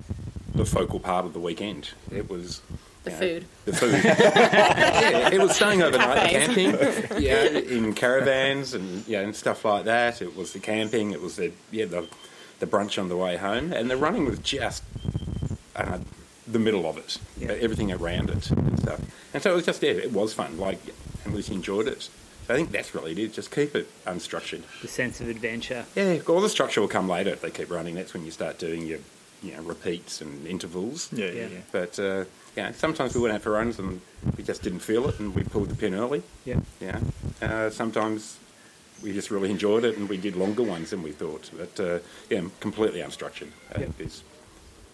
the 0.54 0.66
focal 0.66 1.00
part 1.00 1.26
of 1.26 1.34
the 1.34 1.40
weekend. 1.40 1.90
It 2.12 2.30
was 2.30 2.62
The 3.04 3.12
you 3.12 3.18
food. 3.18 3.46
The 3.66 3.74
food. 3.74 3.94
yeah, 4.04 5.30
it 5.32 5.40
was 5.40 5.56
staying 5.56 5.82
overnight, 5.82 6.30
Cafes. 6.30 6.76
camping, 6.76 7.18
yeah, 7.24 7.44
in 7.46 7.94
caravans 7.94 8.74
and 8.74 9.08
yeah, 9.08 9.22
and 9.22 9.36
stuff 9.36 9.64
like 9.66 9.86
that. 9.86 10.22
It 10.22 10.36
was 10.36 10.54
the 10.54 10.60
camping. 10.60 11.12
It 11.12 11.22
was 11.22 11.36
the 11.38 11.52
yeah 11.72 11.86
the 11.86 12.08
the 12.60 12.68
brunch 12.68 13.00
on 13.02 13.08
the 13.08 13.16
way 13.18 13.38
home, 13.38 13.72
and 13.72 13.90
the 13.90 13.96
running 13.98 14.26
was 14.26 14.40
just 14.40 14.84
uh, 15.76 16.00
the 16.48 16.60
middle 16.60 16.86
of 16.90 16.98
it, 16.98 17.18
Yeah. 17.38 17.52
everything 17.54 17.92
around 17.92 18.30
it 18.30 18.50
and 18.52 18.78
stuff. 18.80 19.00
And 19.34 19.42
so 19.42 19.52
it 19.52 19.56
was 19.56 19.66
just 19.66 19.82
yeah, 19.82 19.92
it 19.92 20.12
was 20.12 20.34
fun. 20.34 20.58
Like, 20.58 20.80
and 21.24 21.34
Lucy 21.34 21.54
enjoyed 21.54 21.88
it. 21.88 22.02
So 22.48 22.54
I 22.54 22.58
think 22.58 22.72
that's 22.72 22.94
really 22.94 23.14
it. 23.24 23.34
Just 23.34 23.52
keep 23.52 23.76
it 23.76 23.88
unstructured. 24.06 24.64
The 24.82 24.88
sense 24.90 25.22
of 25.22 25.30
adventure. 25.30 25.86
Yeah, 25.96 26.20
all 26.28 26.42
the 26.42 26.50
structure 26.50 26.82
will 26.82 26.88
come 26.90 27.08
later 27.08 27.30
if 27.30 27.42
they 27.42 27.52
keep 27.52 27.70
running. 27.72 27.96
That's 27.96 28.14
when 28.14 28.26
you 28.26 28.32
start 28.32 28.60
doing 28.60 28.86
your 28.88 29.00
you 29.42 29.54
know 29.56 29.62
repeats 29.62 30.20
and 30.20 30.46
intervals. 30.46 31.08
Yeah, 31.14 31.28
yeah, 31.28 31.32
Yeah. 31.34 31.48
yeah. 31.48 31.58
But 31.72 31.98
uh, 32.00 32.26
yeah, 32.56 32.72
sometimes 32.72 33.16
we 33.16 33.22
went 33.22 33.34
out 33.34 33.42
for 33.42 33.52
runs 33.52 33.80
and 33.80 34.02
we 34.38 34.44
just 34.44 34.62
didn't 34.62 34.80
feel 34.80 35.08
it, 35.10 35.20
and 35.20 35.34
we 35.36 35.44
pulled 35.44 35.70
the 35.70 35.76
pin 35.76 35.94
early. 35.94 36.24
Yeah. 36.46 36.60
Yeah. 36.82 37.00
Uh, 37.42 37.70
sometimes 37.70 38.38
we 39.04 39.14
just 39.14 39.32
really 39.32 39.50
enjoyed 39.52 39.84
it, 39.86 39.98
and 39.98 40.10
we 40.10 40.18
did 40.18 40.36
longer 40.36 40.64
ones 40.64 40.90
than 40.90 41.02
we 41.04 41.12
thought. 41.12 41.50
But 41.58 41.80
uh, 41.80 42.00
yeah, 42.30 42.42
completely 42.60 43.00
unstructured 43.02 43.50
uh, 43.76 43.82
Yeah. 43.82 43.88
is 44.00 44.24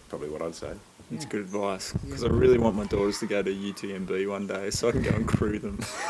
probably 0.09 0.29
what 0.29 0.41
I'd 0.41 0.55
say. 0.55 0.73
It's 1.11 1.25
good 1.25 1.41
advice 1.41 1.93
because 1.93 2.23
I 2.23 2.27
really 2.29 2.57
want 2.57 2.75
my 2.75 2.85
daughters 2.85 3.19
to 3.19 3.27
go 3.27 3.43
to 3.43 3.53
UTMB 3.53 4.27
one 4.27 4.47
day 4.47 4.71
so 4.71 4.89
I 4.89 4.91
can 4.91 5.03
go 5.03 5.11
and 5.11 5.27
crew 5.27 5.59
them. 5.59 5.79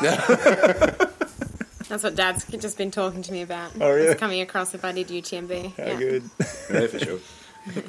That's 1.88 2.02
what 2.02 2.16
Dad's 2.16 2.44
just 2.46 2.78
been 2.78 2.90
talking 2.90 3.20
to 3.22 3.30
me 3.32 3.42
about. 3.42 3.72
Oh, 3.80 3.90
really? 3.90 4.08
It's 4.08 4.18
coming 4.18 4.40
across 4.40 4.74
if 4.74 4.84
I 4.86 4.92
did 4.92 5.08
UTMB. 5.08 5.76
How 5.76 5.84
yeah. 5.84 5.96
good. 5.98 6.22
Yeah, 6.72 6.86
for 6.86 6.98
sure. 6.98 7.18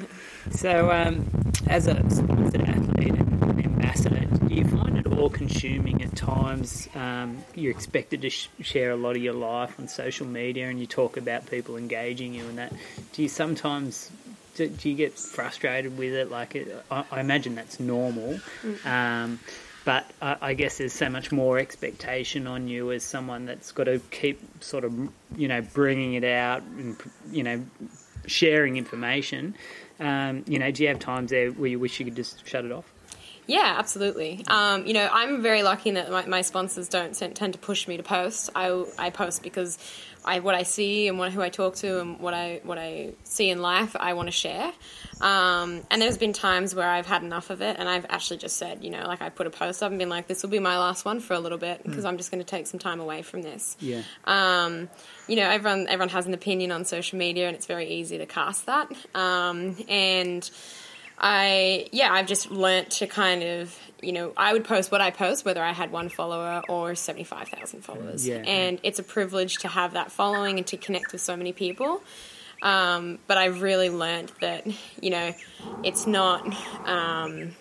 So, 0.50 0.90
um, 0.90 1.28
as 1.66 1.86
a 1.86 1.94
sponsored 2.10 2.62
athlete 2.62 3.14
and 3.14 3.64
ambassador, 3.64 4.24
do 4.46 4.54
you 4.54 4.64
find 4.64 4.96
it 4.98 5.06
all 5.18 5.30
consuming 5.30 6.02
at 6.02 6.14
times? 6.16 6.88
Um, 6.94 7.44
you're 7.54 7.72
expected 7.72 8.22
to 8.22 8.30
sh- 8.30 8.48
share 8.60 8.90
a 8.90 8.96
lot 8.96 9.16
of 9.16 9.22
your 9.22 9.34
life 9.34 9.78
on 9.78 9.88
social 9.88 10.26
media, 10.26 10.68
and 10.68 10.78
you 10.80 10.86
talk 10.86 11.16
about 11.16 11.46
people 11.46 11.76
engaging 11.76 12.34
you 12.34 12.46
and 12.48 12.58
that. 12.58 12.72
Do 13.12 13.22
you 13.22 13.28
sometimes 13.28 14.10
do, 14.54 14.68
do 14.68 14.88
you 14.88 14.96
get 14.96 15.18
frustrated 15.18 15.98
with 15.98 16.12
it? 16.12 16.30
Like, 16.30 16.56
it, 16.56 16.84
I, 16.90 17.04
I 17.10 17.20
imagine 17.20 17.54
that's 17.54 17.80
normal. 17.80 18.40
Um, 18.84 19.40
but 19.84 20.10
I, 20.20 20.36
I 20.40 20.54
guess 20.54 20.78
there's 20.78 20.92
so 20.92 21.08
much 21.08 21.32
more 21.32 21.58
expectation 21.58 22.46
on 22.46 22.68
you 22.68 22.92
as 22.92 23.02
someone 23.02 23.46
that's 23.46 23.72
got 23.72 23.84
to 23.84 24.00
keep 24.10 24.40
sort 24.62 24.84
of, 24.84 24.92
you 25.36 25.48
know, 25.48 25.62
bringing 25.62 26.14
it 26.14 26.24
out 26.24 26.62
and, 26.62 26.96
you 27.30 27.42
know, 27.42 27.64
sharing 28.26 28.76
information. 28.76 29.54
Um, 29.98 30.44
you 30.46 30.58
know, 30.58 30.70
do 30.70 30.82
you 30.82 30.88
have 30.90 30.98
times 30.98 31.30
there 31.30 31.50
where 31.50 31.70
you 31.70 31.78
wish 31.78 31.98
you 31.98 32.04
could 32.04 32.16
just 32.16 32.46
shut 32.46 32.64
it 32.64 32.72
off? 32.72 32.84
Yeah, 33.48 33.76
absolutely. 33.78 34.44
Um, 34.46 34.86
you 34.86 34.92
know, 34.92 35.08
I'm 35.10 35.40
very 35.40 35.62
lucky 35.62 35.90
that 35.92 36.10
my, 36.10 36.26
my 36.26 36.42
sponsors 36.42 36.86
don't 36.86 37.14
tend 37.14 37.34
tend 37.34 37.54
to 37.54 37.58
push 37.58 37.88
me 37.88 37.96
to 37.96 38.02
post. 38.02 38.50
I, 38.54 38.84
I 38.98 39.08
post 39.08 39.42
because 39.42 39.78
I 40.22 40.40
what 40.40 40.54
I 40.54 40.64
see 40.64 41.08
and 41.08 41.18
what, 41.18 41.32
who 41.32 41.40
I 41.40 41.48
talk 41.48 41.76
to 41.76 41.98
and 41.98 42.20
what 42.20 42.34
I 42.34 42.60
what 42.62 42.76
I 42.76 43.14
see 43.24 43.48
in 43.48 43.62
life, 43.62 43.96
I 43.98 44.12
want 44.12 44.26
to 44.26 44.32
share. 44.32 44.70
Um, 45.22 45.82
and 45.90 46.02
there's 46.02 46.18
been 46.18 46.34
times 46.34 46.74
where 46.74 46.86
I've 46.86 47.06
had 47.06 47.22
enough 47.22 47.48
of 47.48 47.62
it, 47.62 47.76
and 47.78 47.88
I've 47.88 48.04
actually 48.10 48.36
just 48.36 48.58
said, 48.58 48.84
you 48.84 48.90
know, 48.90 49.06
like 49.06 49.22
I 49.22 49.30
put 49.30 49.46
a 49.46 49.50
post 49.50 49.82
up 49.82 49.90
and 49.90 49.98
been 49.98 50.10
like, 50.10 50.26
this 50.26 50.42
will 50.42 50.50
be 50.50 50.58
my 50.58 50.76
last 50.76 51.06
one 51.06 51.18
for 51.18 51.32
a 51.32 51.40
little 51.40 51.56
bit 51.56 51.82
because 51.82 52.04
I'm 52.04 52.18
just 52.18 52.30
going 52.30 52.44
to 52.44 52.46
take 52.46 52.66
some 52.66 52.78
time 52.78 53.00
away 53.00 53.22
from 53.22 53.40
this. 53.40 53.78
Yeah. 53.80 54.02
Um, 54.26 54.90
you 55.26 55.36
know, 55.36 55.48
everyone 55.48 55.88
everyone 55.88 56.10
has 56.10 56.26
an 56.26 56.34
opinion 56.34 56.70
on 56.70 56.84
social 56.84 57.16
media, 57.16 57.46
and 57.46 57.56
it's 57.56 57.66
very 57.66 57.88
easy 57.88 58.18
to 58.18 58.26
cast 58.26 58.66
that. 58.66 58.92
Um, 59.14 59.76
and 59.88 60.48
I, 61.18 61.88
yeah, 61.92 62.12
I've 62.12 62.26
just 62.26 62.50
learnt 62.50 62.90
to 62.92 63.06
kind 63.06 63.42
of, 63.42 63.76
you 64.00 64.12
know, 64.12 64.32
I 64.36 64.52
would 64.52 64.64
post 64.64 64.92
what 64.92 65.00
I 65.00 65.10
post, 65.10 65.44
whether 65.44 65.62
I 65.62 65.72
had 65.72 65.90
one 65.90 66.08
follower 66.08 66.62
or 66.68 66.94
seventy 66.94 67.24
five 67.24 67.48
thousand 67.48 67.80
followers, 67.82 68.26
Yeah. 68.26 68.36
and 68.36 68.78
it's 68.84 68.98
a 69.00 69.02
privilege 69.02 69.56
to 69.58 69.68
have 69.68 69.94
that 69.94 70.12
following 70.12 70.58
and 70.58 70.66
to 70.68 70.76
connect 70.76 71.12
with 71.12 71.20
so 71.20 71.36
many 71.36 71.52
people. 71.52 72.02
Um, 72.62 73.18
but 73.26 73.36
I've 73.38 73.62
really 73.62 73.90
learnt 73.90 74.32
that, 74.40 74.66
you 75.00 75.10
know, 75.10 75.34
it's 75.82 76.06
not. 76.06 76.46
Um, 76.86 77.56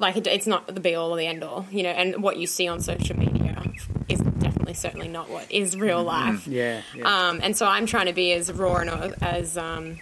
like 0.00 0.16
it, 0.16 0.28
it's 0.28 0.46
not 0.46 0.72
the 0.72 0.80
be 0.80 0.94
all 0.94 1.10
or 1.12 1.16
the 1.16 1.26
end 1.26 1.42
all, 1.42 1.66
you 1.72 1.82
know, 1.82 1.88
and 1.90 2.22
what 2.22 2.36
you 2.36 2.46
see 2.46 2.68
on 2.68 2.80
social 2.80 3.18
media 3.18 3.60
is 4.08 4.20
definitely 4.68 4.88
certainly 4.88 5.08
not 5.08 5.30
what 5.30 5.50
is 5.50 5.76
real 5.76 6.02
life. 6.02 6.46
Yeah. 6.46 6.82
yeah. 6.94 7.28
Um, 7.28 7.40
and 7.42 7.56
so 7.56 7.66
I'm 7.66 7.86
trying 7.86 8.06
to 8.06 8.12
be 8.12 8.32
as 8.32 8.52
raw 8.52 8.76
and 8.76 9.14
as 9.22 9.56
um, 9.56 9.98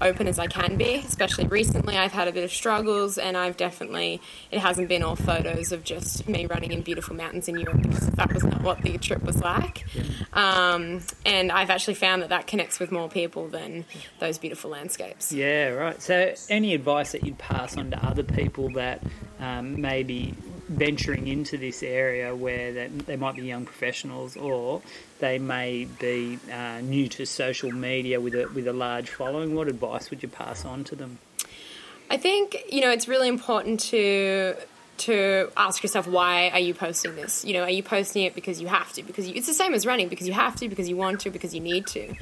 open 0.00 0.28
as 0.28 0.38
I 0.38 0.46
can 0.46 0.76
be. 0.76 0.96
Especially 0.96 1.46
recently, 1.46 1.96
I've 1.96 2.12
had 2.12 2.28
a 2.28 2.32
bit 2.32 2.44
of 2.44 2.50
struggles, 2.50 3.18
and 3.18 3.36
I've 3.36 3.56
definitely 3.56 4.20
it 4.50 4.60
hasn't 4.60 4.88
been 4.88 5.02
all 5.02 5.16
photos 5.16 5.72
of 5.72 5.84
just 5.84 6.28
me 6.28 6.46
running 6.46 6.72
in 6.72 6.82
beautiful 6.82 7.14
mountains 7.14 7.48
in 7.48 7.58
Europe 7.58 7.82
because 7.82 8.06
that 8.06 8.32
was 8.32 8.44
not 8.44 8.62
what 8.62 8.82
the 8.82 8.96
trip 8.98 9.22
was 9.22 9.40
like. 9.40 9.84
Um, 10.32 11.02
and 11.24 11.52
I've 11.52 11.70
actually 11.70 11.94
found 11.94 12.22
that 12.22 12.30
that 12.30 12.46
connects 12.46 12.78
with 12.78 12.90
more 12.90 13.08
people 13.08 13.48
than 13.48 13.84
those 14.18 14.38
beautiful 14.38 14.70
landscapes. 14.70 15.32
Yeah, 15.32 15.68
right. 15.68 16.00
So, 16.00 16.34
any 16.48 16.74
advice 16.74 17.12
that 17.12 17.24
you'd 17.24 17.38
pass 17.38 17.76
on 17.76 17.90
to 17.90 18.04
other 18.04 18.22
people 18.22 18.70
that 18.70 19.02
um, 19.40 19.80
may 19.80 20.02
be 20.02 20.34
venturing 20.68 21.28
into 21.28 21.56
this 21.56 21.82
area 21.82 22.34
where 22.34 22.88
they, 22.88 23.16
might 23.16 23.36
be 23.36 23.42
young 23.42 23.64
professionals 23.64 24.36
or 24.36 24.82
they 25.20 25.38
may 25.38 25.86
be 26.00 26.38
uh, 26.52 26.80
new 26.80 27.08
to 27.08 27.24
social 27.24 27.70
media 27.70 28.20
with 28.20 28.34
a, 28.34 28.46
with 28.48 28.66
a 28.66 28.72
large 28.72 29.10
following, 29.10 29.54
what 29.54 29.68
advice 29.68 30.10
would 30.10 30.22
you 30.22 30.28
pass 30.28 30.64
on 30.64 30.84
to 30.84 30.96
them? 30.96 31.18
I 32.08 32.16
think 32.16 32.64
you 32.70 32.80
know 32.80 32.90
it's 32.90 33.08
really 33.08 33.28
important 33.28 33.80
to 33.80 34.54
to 34.98 35.50
ask 35.56 35.82
yourself 35.82 36.06
why 36.06 36.50
are 36.50 36.58
you 36.58 36.74
posting 36.74 37.16
this? 37.16 37.44
You 37.44 37.54
know, 37.54 37.62
are 37.62 37.70
you 37.70 37.82
posting 37.82 38.24
it 38.24 38.34
because 38.34 38.60
you 38.60 38.66
have 38.68 38.92
to? 38.94 39.02
Because 39.02 39.28
you, 39.28 39.34
it's 39.34 39.46
the 39.46 39.54
same 39.54 39.74
as 39.74 39.86
running 39.86 40.08
because 40.08 40.26
you 40.26 40.32
have 40.32 40.56
to, 40.56 40.68
because 40.68 40.88
you 40.88 40.96
want 40.96 41.20
to, 41.20 41.30
because 41.30 41.54
you 41.54 41.60
need 41.60 41.86
to. 41.88 42.14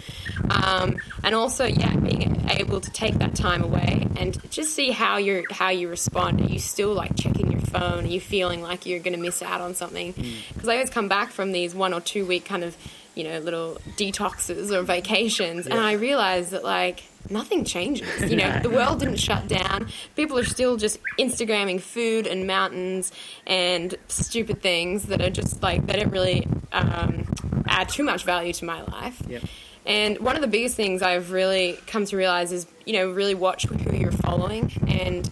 Um, 0.51 0.97
and 1.23 1.35
also, 1.35 1.67
yeah, 1.67 1.95
being 1.97 2.45
able 2.51 2.81
to 2.81 2.91
take 2.91 3.15
that 3.19 3.35
time 3.35 3.63
away 3.63 4.07
and 4.17 4.39
just 4.51 4.75
see 4.75 4.91
how 4.91 5.17
you 5.17 5.45
how 5.51 5.71
you 5.71 5.89
respond. 5.89 6.41
Are 6.41 6.53
you 6.53 6.59
still 6.59 6.93
like 6.95 7.17
checking 7.17 7.51
your 7.51 7.61
phone? 7.61 8.05
Are 8.05 8.09
you 8.09 8.21
feeling 8.21 8.63
like 8.63 8.87
you're 8.87 9.01
going 9.01 9.17
to 9.17 9.21
miss 9.21 9.43
out 9.43 9.61
on 9.61 9.75
something? 9.75 10.13
Because 10.53 10.69
I 10.69 10.75
always 10.75 10.91
come 10.91 11.09
back 11.09 11.33
from 11.33 11.53
these 11.53 11.75
one 11.75 11.93
or 11.93 12.01
two 12.01 12.25
week 12.27 12.45
kind 12.45 12.65
of 12.65 12.77
you 13.15 13.25
know 13.25 13.39
little 13.39 13.79
detoxes 13.97 14.71
or 14.71 14.83
vacations, 14.83 15.67
and 15.67 15.79
I 15.79 15.93
realize 15.93 16.51
that 16.51 16.65
like 16.65 17.05
nothing 17.31 17.65
changes. 17.65 18.31
You 18.31 18.37
know, 18.37 18.61
the 18.61 18.71
world 18.71 19.01
didn't 19.01 19.17
shut 19.17 19.49
down. 19.49 19.89
People 20.17 20.39
are 20.39 20.45
still 20.45 20.77
just 20.77 20.99
Instagramming 21.19 21.81
food 21.81 22.27
and 22.27 22.47
mountains 22.47 23.13
and 23.47 23.95
stupid 24.09 24.61
things 24.63 25.05
that 25.05 25.21
are 25.21 25.31
just 25.31 25.63
like 25.63 25.87
they 25.87 25.97
don't 25.97 26.11
really 26.11 26.47
um, 26.73 27.27
add 27.67 27.89
too 27.89 28.03
much 28.03 28.25
value 28.25 28.53
to 28.55 28.65
my 28.65 28.83
life. 28.83 29.23
Yep. 29.29 29.43
And 29.87 30.19
one 30.21 30.35
of 30.35 30.41
the 30.41 30.49
biggest 30.49 30.77
things 30.77 31.03
I've 31.03 31.31
really 31.31 31.79
come 31.87 32.07
to 32.07 32.17
realize 32.17 32.53
is, 32.53 32.67
you 32.87 32.95
know, 32.95 33.11
really 33.11 33.35
watch 33.35 33.67
who 33.67 33.97
you're 33.97 34.13
following 34.13 34.73
and 34.89 35.31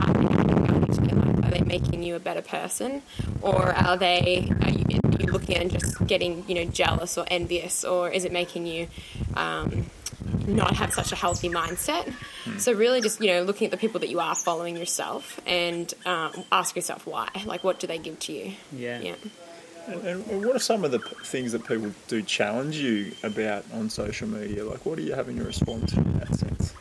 are 0.00 0.12
they 0.12 0.26
adding 0.26 0.66
value 0.66 0.86
to 0.86 1.02
your 1.02 1.24
life? 1.24 1.37
Are 1.48 1.50
they 1.50 1.64
making 1.64 2.02
you 2.02 2.14
a 2.14 2.20
better 2.20 2.42
person, 2.42 3.02
or 3.40 3.72
are 3.72 3.96
they 3.96 4.52
are 4.60 4.70
you, 4.70 5.00
are 5.02 5.22
you 5.22 5.32
looking 5.32 5.56
at 5.56 5.62
and 5.62 5.70
just 5.70 6.06
getting 6.06 6.44
you 6.46 6.54
know 6.54 6.64
jealous 6.66 7.16
or 7.16 7.24
envious, 7.30 7.84
or 7.84 8.10
is 8.10 8.26
it 8.26 8.32
making 8.32 8.66
you 8.66 8.88
um, 9.34 9.86
not 10.46 10.76
have 10.76 10.92
such 10.92 11.10
a 11.10 11.16
healthy 11.16 11.48
mindset? 11.48 12.12
So 12.58 12.72
really, 12.72 13.00
just 13.00 13.20
you 13.20 13.28
know, 13.28 13.42
looking 13.44 13.64
at 13.64 13.70
the 13.70 13.78
people 13.78 14.00
that 14.00 14.10
you 14.10 14.20
are 14.20 14.34
following 14.34 14.76
yourself 14.76 15.40
and 15.46 15.92
uh, 16.04 16.32
ask 16.52 16.76
yourself 16.76 17.06
why. 17.06 17.28
Like, 17.46 17.64
what 17.64 17.80
do 17.80 17.86
they 17.86 17.98
give 17.98 18.18
to 18.20 18.32
you? 18.32 18.52
Yeah. 18.70 19.00
Yeah. 19.00 19.14
And, 19.86 20.26
and 20.26 20.44
what 20.44 20.54
are 20.54 20.58
some 20.58 20.84
of 20.84 20.90
the 20.90 20.98
p- 20.98 21.16
things 21.24 21.52
that 21.52 21.66
people 21.66 21.94
do 22.08 22.20
challenge 22.20 22.76
you 22.76 23.12
about 23.22 23.64
on 23.72 23.88
social 23.88 24.28
media? 24.28 24.64
Like, 24.66 24.84
what 24.84 24.98
are 24.98 25.02
you 25.02 25.14
having 25.14 25.38
to 25.38 25.44
respond 25.44 25.88
to 25.88 25.96
in 25.96 26.18
that 26.18 26.34
sense? 26.34 26.74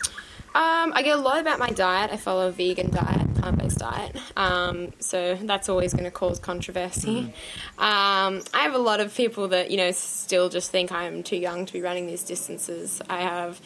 Um, 0.57 0.91
I 0.95 1.03
get 1.03 1.15
a 1.15 1.21
lot 1.21 1.39
about 1.39 1.59
my 1.59 1.69
diet. 1.69 2.09
I 2.11 2.17
follow 2.17 2.47
a 2.47 2.51
vegan 2.51 2.89
diet, 2.89 3.31
plant 3.35 3.59
based 3.59 3.77
diet. 3.77 4.15
Um, 4.35 4.91
so 4.99 5.35
that's 5.35 5.69
always 5.69 5.93
going 5.93 6.05
to 6.05 6.11
cause 6.11 6.39
controversy. 6.39 7.31
Um, 7.77 8.41
I 8.55 8.61
have 8.61 8.73
a 8.73 8.79
lot 8.79 8.99
of 8.99 9.13
people 9.13 9.49
that, 9.49 9.69
you 9.69 9.77
know, 9.77 9.91
still 9.91 10.49
just 10.49 10.71
think 10.71 10.91
I'm 10.91 11.21
too 11.21 11.37
young 11.37 11.67
to 11.67 11.73
be 11.73 11.81
running 11.81 12.07
these 12.07 12.23
distances. 12.23 13.03
I 13.07 13.21
have 13.21 13.61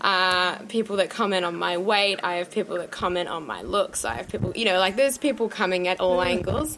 uh, 0.00 0.56
people 0.68 0.96
that 0.96 1.10
comment 1.10 1.44
on 1.44 1.54
my 1.54 1.76
weight. 1.78 2.18
I 2.24 2.34
have 2.34 2.50
people 2.50 2.76
that 2.78 2.90
comment 2.90 3.28
on 3.28 3.46
my 3.46 3.62
looks. 3.62 4.04
I 4.04 4.14
have 4.14 4.28
people, 4.28 4.52
you 4.56 4.64
know, 4.64 4.80
like 4.80 4.96
there's 4.96 5.18
people 5.18 5.48
coming 5.48 5.86
at 5.86 6.00
all 6.00 6.20
angles. 6.20 6.76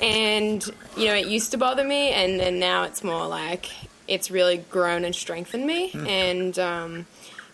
And, 0.00 0.64
you 0.96 1.08
know, 1.08 1.14
it 1.14 1.26
used 1.26 1.50
to 1.50 1.58
bother 1.58 1.84
me, 1.84 2.08
and 2.12 2.40
then 2.40 2.58
now 2.58 2.84
it's 2.84 3.04
more 3.04 3.26
like 3.26 3.68
it's 4.08 4.30
really 4.30 4.58
grown 4.70 5.04
and 5.04 5.14
strengthened 5.14 5.66
me. 5.66 5.90
And, 6.08 6.58
um, 6.58 7.06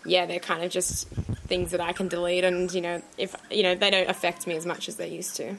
yeah, 0.05 0.25
they're 0.25 0.39
kind 0.39 0.63
of 0.63 0.71
just 0.71 1.07
things 1.51 1.71
that 1.71 1.81
I 1.81 1.91
can 1.91 2.07
delete, 2.07 2.43
and 2.43 2.71
you 2.73 2.81
know, 2.81 3.01
if 3.17 3.35
you 3.49 3.63
know, 3.63 3.75
they 3.75 3.89
don't 3.89 4.09
affect 4.09 4.47
me 4.47 4.55
as 4.55 4.65
much 4.65 4.87
as 4.87 4.95
they 4.95 5.09
used 5.09 5.35
to. 5.35 5.43
Yeah, 5.43 5.55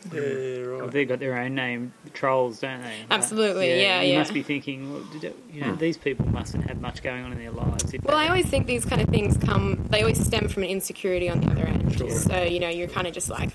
Well, 0.70 0.80
right. 0.80 0.90
they've 0.90 1.08
got 1.08 1.18
their 1.18 1.38
own 1.38 1.54
name, 1.54 1.92
trolls, 2.12 2.61
don't 2.61 2.82
they? 2.82 2.94
Absolutely, 3.11 3.68
yeah, 3.68 3.76
yeah, 3.76 4.00
You 4.00 4.12
yeah. 4.12 4.18
must 4.18 4.32
be 4.32 4.42
thinking, 4.42 4.92
well, 4.92 5.02
did 5.12 5.25
it, 5.25 5.37
you 5.52 5.61
know, 5.61 5.72
hmm. 5.72 5.78
these 5.78 5.99
people 5.99 6.26
mustn't 6.28 6.66
have 6.66 6.80
much 6.80 7.02
going 7.02 7.25
on 7.25 7.32
in 7.32 7.38
their 7.38 7.50
lives. 7.50 7.92
If 7.92 8.02
Well, 8.04 8.16
I 8.16 8.28
always 8.28 8.46
think 8.46 8.66
these 8.66 8.84
kind 8.84 9.02
of 9.02 9.08
things 9.08 9.37
come, 9.37 9.87
they 9.90 10.00
always 10.00 10.25
stem 10.25 10.49
from 10.49 10.62
an 10.62 10.70
insecurity 10.70 11.28
on 11.28 11.40
the 11.40 11.50
other 11.50 11.66
end. 11.66 11.94
Sure. 11.94 12.11
So, 12.11 12.42
you 12.42 12.58
know, 12.61 12.68
you're 12.68 12.88
kind 12.88 13.06
of 13.06 13.12
just 13.12 13.28
like, 13.28 13.50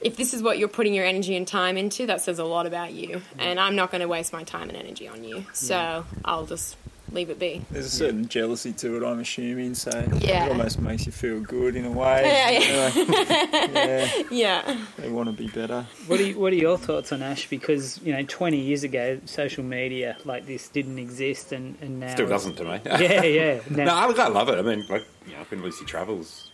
if 0.00 0.16
this 0.16 0.34
is 0.34 0.42
what 0.42 0.58
you're 0.58 0.68
putting 0.68 0.94
your 0.94 1.04
energy 1.04 1.36
and 1.36 1.46
time 1.46 1.76
into, 1.76 2.06
that 2.06 2.20
says 2.20 2.38
a 2.38 2.44
lot 2.44 2.66
about 2.66 2.92
you. 2.92 3.22
And 3.38 3.60
I'm 3.60 3.76
not 3.76 3.90
going 3.90 4.00
to 4.00 4.08
waste 4.08 4.32
my 4.32 4.44
time 4.44 4.68
and 4.70 4.76
energy 4.76 5.06
on 5.06 5.24
you. 5.24 5.44
So 5.52 6.04
I'll 6.24 6.46
just 6.46 6.76
leave 7.12 7.30
it 7.30 7.38
be. 7.38 7.62
There's 7.70 7.86
a 7.86 7.90
certain 7.90 8.28
jealousy 8.28 8.72
to 8.74 8.96
it, 8.96 9.06
I'm 9.06 9.20
assuming. 9.20 9.74
So 9.74 9.90
Yeah. 10.20 10.46
it 10.46 10.50
almost 10.50 10.80
makes 10.80 11.06
you 11.06 11.12
feel 11.12 11.40
good 11.40 11.76
in 11.76 11.84
a 11.84 11.90
way. 11.90 12.22
Yeah, 12.24 12.50
yeah. 12.50 13.68
yeah, 13.72 14.22
Yeah. 14.30 14.84
they 14.98 15.08
want 15.10 15.28
to 15.28 15.32
be 15.32 15.48
better. 15.48 15.86
What 16.06 16.20
are, 16.20 16.24
you, 16.24 16.38
what 16.38 16.52
are 16.52 16.56
your 16.56 16.78
thoughts 16.78 17.12
on 17.12 17.22
Ash? 17.22 17.48
Because 17.48 18.00
you 18.02 18.12
know, 18.12 18.22
20 18.22 18.58
years 18.58 18.84
ago, 18.84 19.20
social 19.24 19.64
media 19.64 20.16
like 20.24 20.46
this 20.46 20.68
didn't 20.68 20.98
exist, 20.98 21.52
and, 21.52 21.76
and 21.80 22.00
now 22.00 22.12
Still 22.12 22.28
doesn't 22.28 22.56
to 22.56 22.64
me. 22.64 22.80
Yeah, 23.00 23.22
yeah. 23.22 23.60
Now, 23.70 23.84
No, 23.84 23.94
I, 23.94 24.24
I 24.24 24.28
love 24.28 24.48
it. 24.48 24.58
I 24.58 24.62
mean, 24.62 24.84
like, 24.88 25.04
you 25.26 25.32
know, 25.32 25.44
when 25.48 25.62
Lucy 25.62 25.84
travels, 25.84 26.50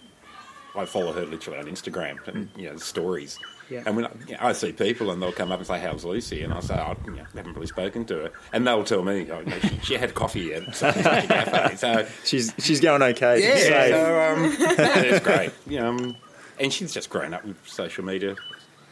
I 0.74 0.84
follow 0.84 1.12
her 1.12 1.24
literally 1.24 1.58
on 1.58 1.66
Instagram 1.66 2.26
and, 2.28 2.48
hmm. 2.48 2.60
you 2.60 2.66
know, 2.66 2.74
the 2.74 2.80
stories. 2.80 3.38
Yeah. 3.68 3.82
And 3.86 3.96
when 3.96 4.06
I, 4.06 4.10
you 4.28 4.32
know, 4.34 4.38
I 4.42 4.52
see 4.52 4.72
people 4.72 5.10
and 5.10 5.20
they'll 5.20 5.32
come 5.32 5.50
up 5.50 5.58
and 5.58 5.66
say, 5.66 5.80
How's 5.80 6.04
Lucy? 6.04 6.42
And 6.42 6.52
I'll 6.52 6.62
say, 6.62 6.74
I 6.74 6.94
you 7.04 7.12
know, 7.16 7.24
haven't 7.34 7.54
really 7.54 7.66
spoken 7.66 8.04
to 8.06 8.14
her. 8.16 8.30
And 8.52 8.66
they'll 8.66 8.84
tell 8.84 9.02
me, 9.02 9.28
oh, 9.30 9.40
no, 9.42 9.58
she, 9.58 9.78
she 9.82 9.94
had 9.94 10.14
coffee 10.14 10.54
at 10.54 10.74
such 10.76 10.96
a 10.96 11.02
cafe. 11.02 11.76
So, 11.76 12.06
She's 12.24 12.52
she's 12.58 12.80
going 12.80 13.02
okay. 13.02 13.42
yeah, 13.42 13.88
so, 13.90 14.42
um, 14.42 14.56
it's 15.04 15.24
great. 15.24 15.50
You 15.66 15.80
know, 15.80 15.88
um, 15.90 16.16
and 16.60 16.72
she's 16.72 16.92
just 16.94 17.10
grown 17.10 17.34
up 17.34 17.44
with 17.44 17.56
social 17.68 18.04
media. 18.04 18.36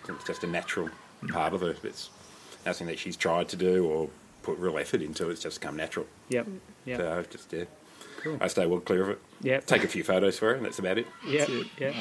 It's 0.08 0.24
just 0.24 0.42
a 0.44 0.46
natural 0.46 0.90
part 1.28 1.54
of 1.54 1.60
her. 1.62 1.74
It's 1.84 2.10
nothing 2.66 2.86
that 2.88 2.98
she's 2.98 3.16
tried 3.16 3.48
to 3.50 3.56
do 3.56 3.86
or 3.86 4.08
put 4.42 4.58
real 4.58 4.76
effort 4.78 5.00
into. 5.02 5.30
It's 5.30 5.40
just 5.42 5.60
come 5.60 5.76
natural. 5.76 6.06
Yep, 6.30 6.48
yep, 6.84 6.98
So, 6.98 7.24
just, 7.30 7.52
yeah. 7.52 7.64
Cool. 8.22 8.38
I 8.40 8.48
stay 8.48 8.64
well 8.66 8.80
clear 8.80 9.02
of 9.02 9.08
it. 9.10 9.18
yep, 9.42 9.66
Take 9.66 9.84
a 9.84 9.88
few 9.88 10.02
photos 10.02 10.38
for 10.38 10.48
her, 10.48 10.54
and 10.54 10.64
that's 10.64 10.78
about 10.78 10.96
it. 10.98 11.06
yep, 11.28 11.48
it. 11.48 11.66
yep. 11.78 11.94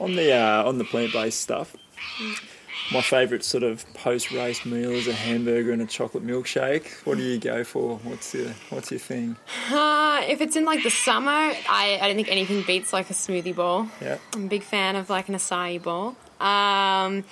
On 0.00 0.14
the 0.14 0.32
uh, 0.32 0.64
on 0.64 0.76
the 0.78 0.84
plant 0.84 1.12
based 1.14 1.40
stuff, 1.40 1.74
my 2.92 3.00
favourite 3.00 3.44
sort 3.44 3.62
of 3.62 3.84
post 3.94 4.30
race 4.32 4.64
meal 4.66 4.90
is 4.90 5.06
a 5.08 5.12
hamburger 5.12 5.72
and 5.72 5.80
a 5.82 5.86
chocolate 5.86 6.26
milkshake. 6.26 6.90
What 7.06 7.16
do 7.18 7.22
you 7.24 7.38
go 7.38 7.64
for? 7.64 7.98
What's 7.98 8.34
your 8.34 8.50
what's 8.70 8.90
your 8.90 9.00
thing? 9.00 9.36
Uh, 9.70 10.22
if 10.28 10.40
it's 10.40 10.56
in 10.56 10.64
like 10.64 10.82
the 10.82 10.90
summer, 10.90 11.30
I, 11.30 11.98
I 12.00 12.06
don't 12.06 12.16
think 12.16 12.30
anything 12.30 12.62
beats 12.66 12.92
like 12.92 13.08
a 13.10 13.14
smoothie 13.14 13.54
bowl. 13.54 13.86
Yeah. 14.00 14.18
I'm 14.34 14.44
a 14.44 14.48
big 14.48 14.62
fan 14.62 14.96
of 14.96 15.10
like 15.10 15.28
an 15.28 15.34
acai 15.36 15.82
bowl. 15.82 16.16
Um, 16.40 17.22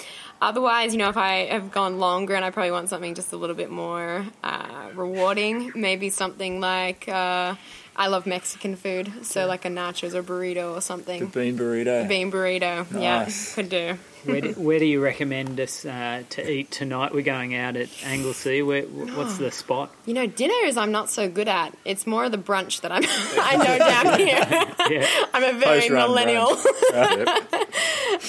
otherwise, 0.40 0.92
you 0.92 0.98
know, 0.98 1.08
if 1.08 1.16
I 1.16 1.46
have 1.46 1.72
gone 1.72 1.98
longer 1.98 2.34
and 2.36 2.44
I 2.44 2.50
probably 2.50 2.70
want 2.70 2.88
something 2.88 3.14
just 3.16 3.32
a 3.32 3.36
little 3.36 3.56
bit 3.56 3.70
more 3.70 4.24
uh, 4.44 4.90
rewarding, 4.94 5.72
maybe 5.74 6.10
something 6.10 6.60
like 6.60 7.08
uh, 7.08 7.56
I 7.96 8.06
love 8.06 8.24
Mexican 8.24 8.76
food, 8.76 9.12
so 9.26 9.46
like 9.46 9.64
a 9.64 9.68
nachos 9.68 10.14
or 10.14 10.22
burrito 10.22 10.70
or 10.70 10.74
The 10.76 10.80
something. 10.80 11.26
bean 11.26 11.58
burrito. 11.58 12.08
Bean 12.08 12.30
burrito, 12.30 12.88
Nice. 12.92 13.50
yeah, 13.50 13.54
could 13.56 13.68
do. 13.68 13.98
Where 14.24 14.40
do, 14.40 14.52
where 14.52 14.78
do 14.78 14.84
you 14.84 15.00
recommend 15.02 15.58
us 15.60 15.84
uh, 15.86 16.22
to 16.30 16.50
eat 16.50 16.70
tonight? 16.70 17.14
We're 17.14 17.22
going 17.22 17.54
out 17.54 17.76
at 17.76 17.88
Anglesea. 18.04 18.62
Where, 18.62 18.82
what's 18.82 19.38
the 19.38 19.50
spot? 19.50 19.90
You 20.04 20.12
know, 20.14 20.26
dinners 20.26 20.76
I'm 20.76 20.92
not 20.92 21.08
so 21.08 21.28
good 21.28 21.48
at. 21.48 21.74
It's 21.84 22.06
more 22.06 22.24
of 22.24 22.32
the 22.32 22.38
brunch 22.38 22.82
that 22.82 22.92
I'm 22.92 23.02
I 23.06 23.56
know 23.56 23.78
down 23.78 24.18
here. 24.18 25.00
Yeah, 25.00 25.24
I'm 25.32 25.42
a 25.56 25.58
very 25.58 25.80
Post-run 25.80 26.08
millennial. 26.10 26.56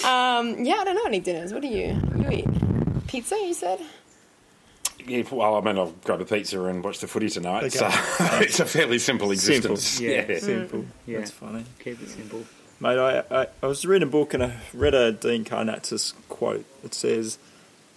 Um, 0.05 0.63
yeah, 0.63 0.75
I 0.75 0.83
don't 0.85 0.95
know 0.95 1.05
any 1.05 1.19
dinners. 1.19 1.51
What 1.53 1.61
do 1.61 1.67
you 1.67 1.99
you 2.15 2.29
eat? 2.31 3.07
Pizza, 3.07 3.35
you 3.35 3.53
said? 3.53 3.79
Yeah, 5.05 5.23
well, 5.31 5.55
I 5.55 5.61
mean, 5.61 5.77
I've 5.77 6.01
grab 6.03 6.21
a 6.21 6.25
pizza 6.25 6.63
and 6.63 6.83
watch 6.83 6.99
the 6.99 7.07
footy 7.07 7.27
tonight, 7.29 7.63
Okay. 7.65 7.69
so 7.69 7.87
it's 8.39 8.59
a 8.59 8.65
fairly 8.65 8.99
simple 8.99 9.33
Simple. 9.35 9.71
existence. 9.73 9.99
Yeah. 9.99 10.37
Simple. 10.39 10.85
Yeah. 11.05 11.19
That's 11.19 11.31
funny. 11.31 11.65
keep 11.83 12.01
it 12.01 12.09
simple. 12.09 12.43
Mate, 12.81 12.97
I, 12.97 13.23
I, 13.29 13.47
I 13.61 13.67
was 13.67 13.85
reading 13.85 14.07
a 14.07 14.11
book 14.11 14.33
and 14.33 14.41
I 14.41 14.57
read 14.73 14.95
a 14.95 15.11
Dean 15.11 15.45
Karnazes 15.45 16.15
quote 16.29 16.65
It 16.83 16.95
says, 16.95 17.37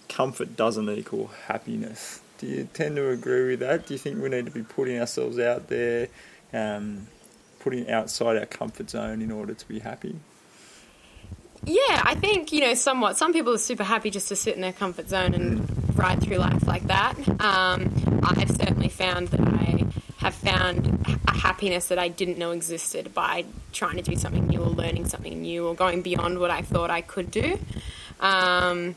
comfort 0.07 0.55
doesn't 0.55 0.87
equal 0.91 1.31
happiness. 1.47 2.21
Do 2.37 2.45
you 2.45 2.69
tend 2.71 2.95
to 2.97 3.09
agree 3.09 3.49
with 3.49 3.61
that? 3.61 3.87
Do 3.87 3.95
you 3.95 3.97
think 3.97 4.21
we 4.21 4.29
need 4.29 4.45
to 4.45 4.51
be 4.51 4.61
putting 4.61 4.99
ourselves 4.99 5.39
out 5.39 5.69
there, 5.69 6.09
um, 6.53 7.07
putting 7.61 7.89
outside 7.89 8.37
our 8.37 8.45
comfort 8.45 8.91
zone 8.91 9.23
in 9.23 9.31
order 9.31 9.55
to 9.55 9.67
be 9.67 9.79
happy? 9.79 10.17
Yeah, 11.63 12.03
I 12.03 12.13
think, 12.13 12.51
you 12.51 12.61
know, 12.61 12.75
somewhat. 12.75 13.17
Some 13.17 13.33
people 13.33 13.55
are 13.55 13.57
super 13.57 13.83
happy 13.83 14.11
just 14.11 14.27
to 14.27 14.35
sit 14.35 14.53
in 14.53 14.61
their 14.61 14.73
comfort 14.73 15.09
zone 15.09 15.33
and 15.33 15.97
ride 15.97 16.21
through 16.21 16.37
life 16.37 16.67
like 16.67 16.85
that. 16.89 17.17
Um, 17.41 18.21
I've 18.21 18.51
certainly 18.51 18.89
found 18.89 19.29
that 19.29 19.41
I 19.41 19.87
have 20.17 20.33
found 20.33 21.05
a 21.27 21.37
happiness 21.37 21.87
that 21.89 21.99
I 21.99 22.07
didn't 22.07 22.37
know 22.37 22.51
existed 22.51 23.13
by 23.13 23.45
trying 23.73 23.97
to 23.97 24.01
do 24.01 24.15
something 24.15 24.47
new 24.47 24.61
or 24.61 24.69
learning 24.69 25.07
something 25.07 25.41
new 25.41 25.67
or 25.67 25.75
going 25.75 26.01
beyond 26.01 26.39
what 26.39 26.51
I 26.51 26.61
thought 26.61 26.89
I 26.89 27.01
could 27.01 27.31
do. 27.31 27.59
Um, 28.19 28.95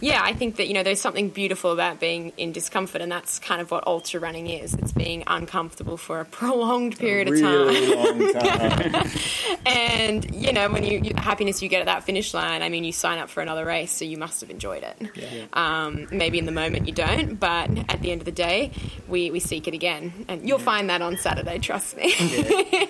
yeah, 0.00 0.20
I 0.22 0.32
think 0.32 0.56
that, 0.56 0.68
you 0.68 0.74
know, 0.74 0.82
there's 0.82 1.00
something 1.00 1.28
beautiful 1.28 1.72
about 1.72 2.00
being 2.00 2.32
in 2.36 2.52
discomfort, 2.52 3.00
and 3.00 3.10
that's 3.10 3.38
kind 3.38 3.60
of 3.60 3.70
what 3.70 3.86
ultra 3.86 4.20
running 4.20 4.48
is. 4.48 4.74
It's 4.74 4.92
being 4.92 5.24
uncomfortable 5.26 5.96
for 5.96 6.20
a 6.20 6.24
prolonged 6.38 6.98
period 6.98 7.28
of 7.28 7.40
time. 7.40 7.66
really 7.66 7.94
long 7.94 8.32
time. 8.32 9.10
And 9.66 10.34
you 10.34 10.52
know, 10.52 10.70
when 10.70 10.82
you, 10.84 10.98
you 10.98 11.12
the 11.12 11.20
happiness 11.20 11.62
you 11.62 11.68
get 11.68 11.80
at 11.80 11.86
that 11.86 12.04
finish 12.04 12.32
line, 12.32 12.62
I 12.62 12.68
mean, 12.68 12.84
you 12.84 12.92
sign 12.92 13.18
up 13.18 13.28
for 13.28 13.42
another 13.42 13.64
race, 13.64 13.92
so 13.92 14.04
you 14.04 14.16
must 14.16 14.40
have 14.40 14.50
enjoyed 14.50 14.82
it. 14.82 15.48
Um, 15.52 16.06
maybe 16.10 16.38
in 16.38 16.46
the 16.46 16.52
moment 16.52 16.86
you 16.86 16.94
don't, 16.94 17.34
but 17.34 17.70
at 17.90 18.00
the 18.00 18.10
end 18.10 18.22
of 18.22 18.24
the 18.24 18.32
day, 18.32 18.70
we, 19.08 19.30
we 19.30 19.40
seek 19.40 19.68
it 19.68 19.74
again, 19.74 20.24
and 20.28 20.48
you'll 20.48 20.58
find 20.58 20.88
that 20.88 21.02
on 21.02 21.18
Saturday. 21.18 21.58
Trust 21.58 21.96
me. 21.96 22.14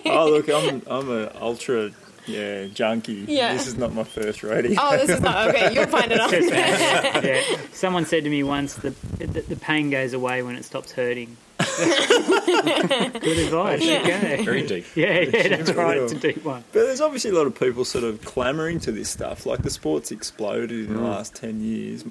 oh, 0.06 0.30
look, 0.30 0.48
I'm, 0.48 0.82
I'm 0.86 1.10
a 1.10 1.32
ultra 1.40 1.90
yeah, 2.28 2.66
junkie. 2.66 3.24
Yeah. 3.26 3.52
This 3.52 3.66
is 3.66 3.76
not 3.76 3.94
my 3.94 4.04
first 4.04 4.42
rodeo. 4.42 4.76
oh, 4.78 4.96
this 4.96 5.10
is 5.10 5.20
not 5.20 5.48
okay. 5.48 5.74
You'll 5.74 5.86
find 5.86 6.12
it 6.12 6.20
on. 7.14 7.24
yeah. 7.24 7.42
Someone 7.72 8.04
said 8.04 8.24
to 8.24 8.30
me 8.30 8.42
once 8.42 8.74
that 8.76 9.00
the, 9.18 9.40
the 9.40 9.56
pain 9.56 9.90
goes 9.90 10.12
away 10.12 10.42
when 10.42 10.56
it 10.56 10.64
stops 10.64 10.92
hurting. 10.92 11.36
Good 11.58 13.38
advice. 13.38 13.84
Yeah. 13.84 14.00
Okay. 14.00 14.44
Very 14.44 14.66
deep. 14.66 14.86
Yeah, 14.94 15.20
yeah, 15.20 15.56
that's 15.56 15.72
right. 15.72 15.96
will. 15.96 16.04
It's 16.04 16.12
a 16.12 16.18
deep 16.18 16.44
one. 16.44 16.64
But 16.72 16.86
there's 16.86 17.00
obviously 17.00 17.30
a 17.30 17.34
lot 17.34 17.46
of 17.46 17.58
people 17.58 17.84
sort 17.84 18.04
of 18.04 18.24
clamouring 18.24 18.80
to 18.80 18.92
this 18.92 19.08
stuff. 19.08 19.46
Like 19.46 19.62
the 19.62 19.70
sport's 19.70 20.10
exploded 20.10 20.70
in 20.70 20.92
the 20.94 21.00
mm. 21.00 21.04
last 21.04 21.34
10 21.36 21.60
years. 21.60 22.04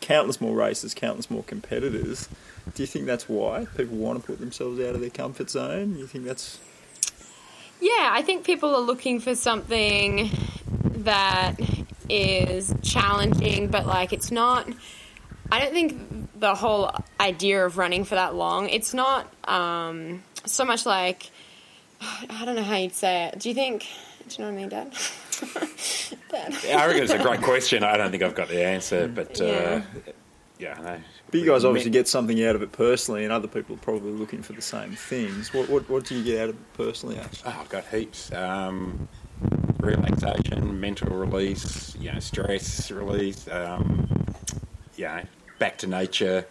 Countless 0.00 0.40
more 0.40 0.54
races, 0.54 0.94
countless 0.94 1.30
more 1.30 1.42
competitors. 1.42 2.28
Do 2.74 2.82
you 2.82 2.86
think 2.86 3.06
that's 3.06 3.28
why 3.28 3.66
people 3.76 3.96
want 3.96 4.20
to 4.20 4.26
put 4.26 4.38
themselves 4.38 4.80
out 4.80 4.94
of 4.94 5.00
their 5.00 5.10
comfort 5.10 5.50
zone? 5.50 5.96
You 5.96 6.06
think 6.06 6.24
that's. 6.24 6.58
Yeah, 7.80 8.10
I 8.12 8.22
think 8.22 8.44
people 8.44 8.74
are 8.74 8.80
looking 8.82 9.20
for 9.20 9.34
something 9.34 10.30
that 11.04 11.54
is 12.08 12.74
challenging, 12.82 13.68
but 13.68 13.86
like 13.86 14.12
it's 14.12 14.30
not. 14.30 14.68
I 15.50 15.60
don't 15.60 15.72
think 15.72 16.40
the 16.40 16.54
whole 16.54 16.90
idea 17.20 17.64
of 17.64 17.78
running 17.78 18.04
for 18.04 18.14
that 18.16 18.34
long. 18.34 18.68
It's 18.68 18.92
not 18.94 19.32
um, 19.48 20.22
so 20.44 20.64
much 20.64 20.86
like. 20.86 21.30
I 22.00 22.44
don't 22.44 22.54
know 22.54 22.62
how 22.62 22.76
you'd 22.76 22.94
say 22.94 23.24
it. 23.26 23.38
Do 23.40 23.48
you 23.48 23.54
think? 23.54 23.86
Do 24.28 24.36
you 24.42 24.44
know 24.44 24.52
what 24.52 24.58
I 24.58 24.60
mean, 24.60 24.68
Dad? 24.68 24.92
Dad. 26.30 26.54
I 26.78 26.86
reckon 26.86 27.02
it's 27.02 27.12
a 27.12 27.18
great 27.22 27.42
question. 27.42 27.82
I 27.82 27.96
don't 27.96 28.10
think 28.10 28.22
I've 28.22 28.34
got 28.34 28.48
the 28.48 28.62
answer, 28.64 29.08
but 29.08 29.40
uh, 29.40 29.44
Yeah. 29.44 29.82
yeah, 30.58 30.74
I 30.78 30.82
know. 30.82 30.98
But 31.30 31.40
you 31.40 31.46
guys 31.46 31.64
obviously 31.64 31.90
get 31.90 32.08
something 32.08 32.42
out 32.44 32.56
of 32.56 32.62
it 32.62 32.72
personally, 32.72 33.24
and 33.24 33.32
other 33.32 33.48
people 33.48 33.74
are 33.74 33.80
probably 33.80 34.12
looking 34.12 34.42
for 34.42 34.54
the 34.54 34.62
same 34.62 34.92
things. 34.92 35.52
What, 35.52 35.68
what, 35.68 35.88
what 35.90 36.04
do 36.04 36.16
you 36.16 36.24
get 36.24 36.40
out 36.40 36.48
of 36.50 36.54
it 36.54 36.72
personally, 36.74 37.18
Ash? 37.18 37.42
Oh, 37.44 37.56
I've 37.60 37.68
got 37.68 37.86
heaps. 37.86 38.32
Um, 38.32 39.08
relaxation, 39.78 40.80
mental 40.80 41.14
release, 41.14 41.94
you 41.96 42.10
know, 42.12 42.18
stress 42.18 42.90
release, 42.90 43.46
um, 43.48 44.08
you 44.96 45.04
know, 45.04 45.22
back 45.58 45.78
to 45.78 45.86
nature. 45.86 46.46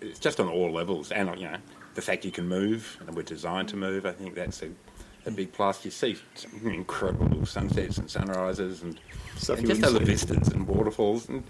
It's 0.00 0.18
just 0.18 0.38
on 0.38 0.48
all 0.48 0.70
levels. 0.70 1.10
And, 1.10 1.28
you 1.38 1.48
know, 1.48 1.56
the 1.94 2.02
fact 2.02 2.24
you 2.24 2.30
can 2.30 2.46
move, 2.46 2.98
and 3.00 3.16
we're 3.16 3.22
designed 3.22 3.68
to 3.68 3.76
move, 3.76 4.04
I 4.04 4.12
think 4.12 4.34
that's 4.34 4.62
a, 4.62 4.68
a 5.26 5.30
big 5.30 5.52
plus. 5.52 5.84
You 5.84 5.90
see 5.90 6.16
some 6.34 6.66
incredible 6.66 7.46
sunsets 7.46 7.98
and 7.98 8.10
sunrises 8.10 8.82
and, 8.82 9.00
Stuff 9.36 9.58
and 9.58 9.66
just 9.66 9.80
wouldn't 9.80 9.96
other 9.96 10.04
vistas 10.04 10.48
and 10.48 10.66
waterfalls. 10.68 11.28
And 11.28 11.42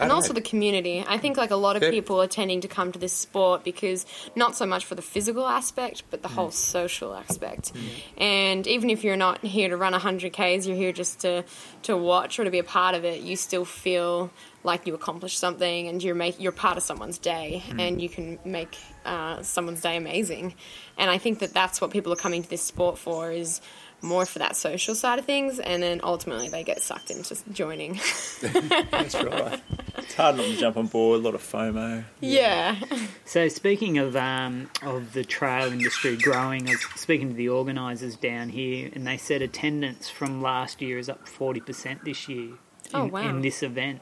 and 0.00 0.10
also 0.12 0.28
know. 0.28 0.34
the 0.34 0.40
community. 0.40 1.04
I 1.06 1.18
think 1.18 1.36
like 1.36 1.50
a 1.50 1.56
lot 1.56 1.76
of 1.76 1.82
Yeah. 1.82 1.90
people 1.90 2.20
are 2.20 2.26
tending 2.26 2.60
to 2.62 2.68
come 2.68 2.92
to 2.92 2.98
this 2.98 3.12
sport 3.12 3.64
because 3.64 4.06
not 4.34 4.56
so 4.56 4.66
much 4.66 4.84
for 4.84 4.94
the 4.94 5.02
physical 5.02 5.46
aspect, 5.46 6.02
but 6.10 6.22
the 6.22 6.28
whole 6.28 6.50
social 6.50 7.14
aspect. 7.14 7.72
And 8.16 8.66
even 8.66 8.90
if 8.90 9.04
you're 9.04 9.16
not 9.16 9.44
here 9.44 9.68
to 9.68 9.76
run 9.76 9.92
100 9.92 10.32
k's, 10.32 10.66
you're 10.66 10.76
here 10.76 10.92
just 10.92 11.20
to 11.20 11.44
to 11.82 11.96
watch 11.96 12.38
or 12.38 12.44
to 12.44 12.50
be 12.50 12.58
a 12.58 12.64
part 12.64 12.94
of 12.94 13.04
it. 13.04 13.20
You 13.20 13.36
still 13.36 13.64
feel 13.64 14.30
like 14.64 14.86
you 14.86 14.94
accomplished 14.94 15.38
something, 15.38 15.86
and 15.88 16.02
you're 16.02 16.14
make 16.16 16.40
you're 16.40 16.52
part 16.52 16.76
of 16.76 16.82
someone's 16.82 17.18
day, 17.18 17.62
and 17.78 18.00
you 18.02 18.08
can 18.08 18.38
make 18.44 18.76
uh, 19.04 19.42
someone's 19.42 19.80
day 19.80 19.96
amazing. 19.96 20.54
And 20.98 21.10
I 21.10 21.18
think 21.18 21.38
that 21.38 21.52
that's 21.54 21.80
what 21.80 21.90
people 21.90 22.12
are 22.12 22.16
coming 22.16 22.42
to 22.42 22.48
this 22.50 22.62
sport 22.62 22.98
for 22.98 23.30
is 23.30 23.60
more 24.02 24.26
for 24.26 24.38
that 24.38 24.56
social 24.56 24.94
side 24.94 25.18
of 25.18 25.24
things, 25.24 25.58
and 25.58 25.82
then 25.82 26.00
ultimately 26.02 26.48
they 26.48 26.62
get 26.62 26.80
sucked 26.82 27.10
into 27.10 27.36
joining. 27.52 27.94
That's 28.42 29.14
right. 29.14 29.60
It's 29.98 30.14
hard 30.14 30.36
not 30.36 30.44
to 30.44 30.56
jump 30.56 30.76
on 30.76 30.86
board. 30.86 31.20
A 31.20 31.22
lot 31.22 31.34
of 31.34 31.42
FOMO. 31.42 32.04
yeah. 32.20 32.76
So 33.24 33.48
speaking 33.48 33.98
of 33.98 34.14
um, 34.16 34.70
of 34.82 35.12
the 35.12 35.24
trail 35.24 35.72
industry 35.72 36.16
growing, 36.16 36.68
I 36.68 36.72
was 36.72 36.86
speaking 36.96 37.28
to 37.30 37.34
the 37.34 37.48
organisers 37.48 38.16
down 38.16 38.50
here, 38.50 38.90
and 38.94 39.06
they 39.06 39.16
said 39.16 39.42
attendance 39.42 40.08
from 40.08 40.42
last 40.42 40.80
year 40.80 40.98
is 40.98 41.08
up 41.08 41.26
forty 41.26 41.60
percent 41.60 42.04
this 42.04 42.28
year. 42.28 42.50
In, 42.50 42.58
Oh, 42.94 43.04
wow. 43.06 43.28
In 43.28 43.40
this 43.40 43.64
event, 43.64 44.00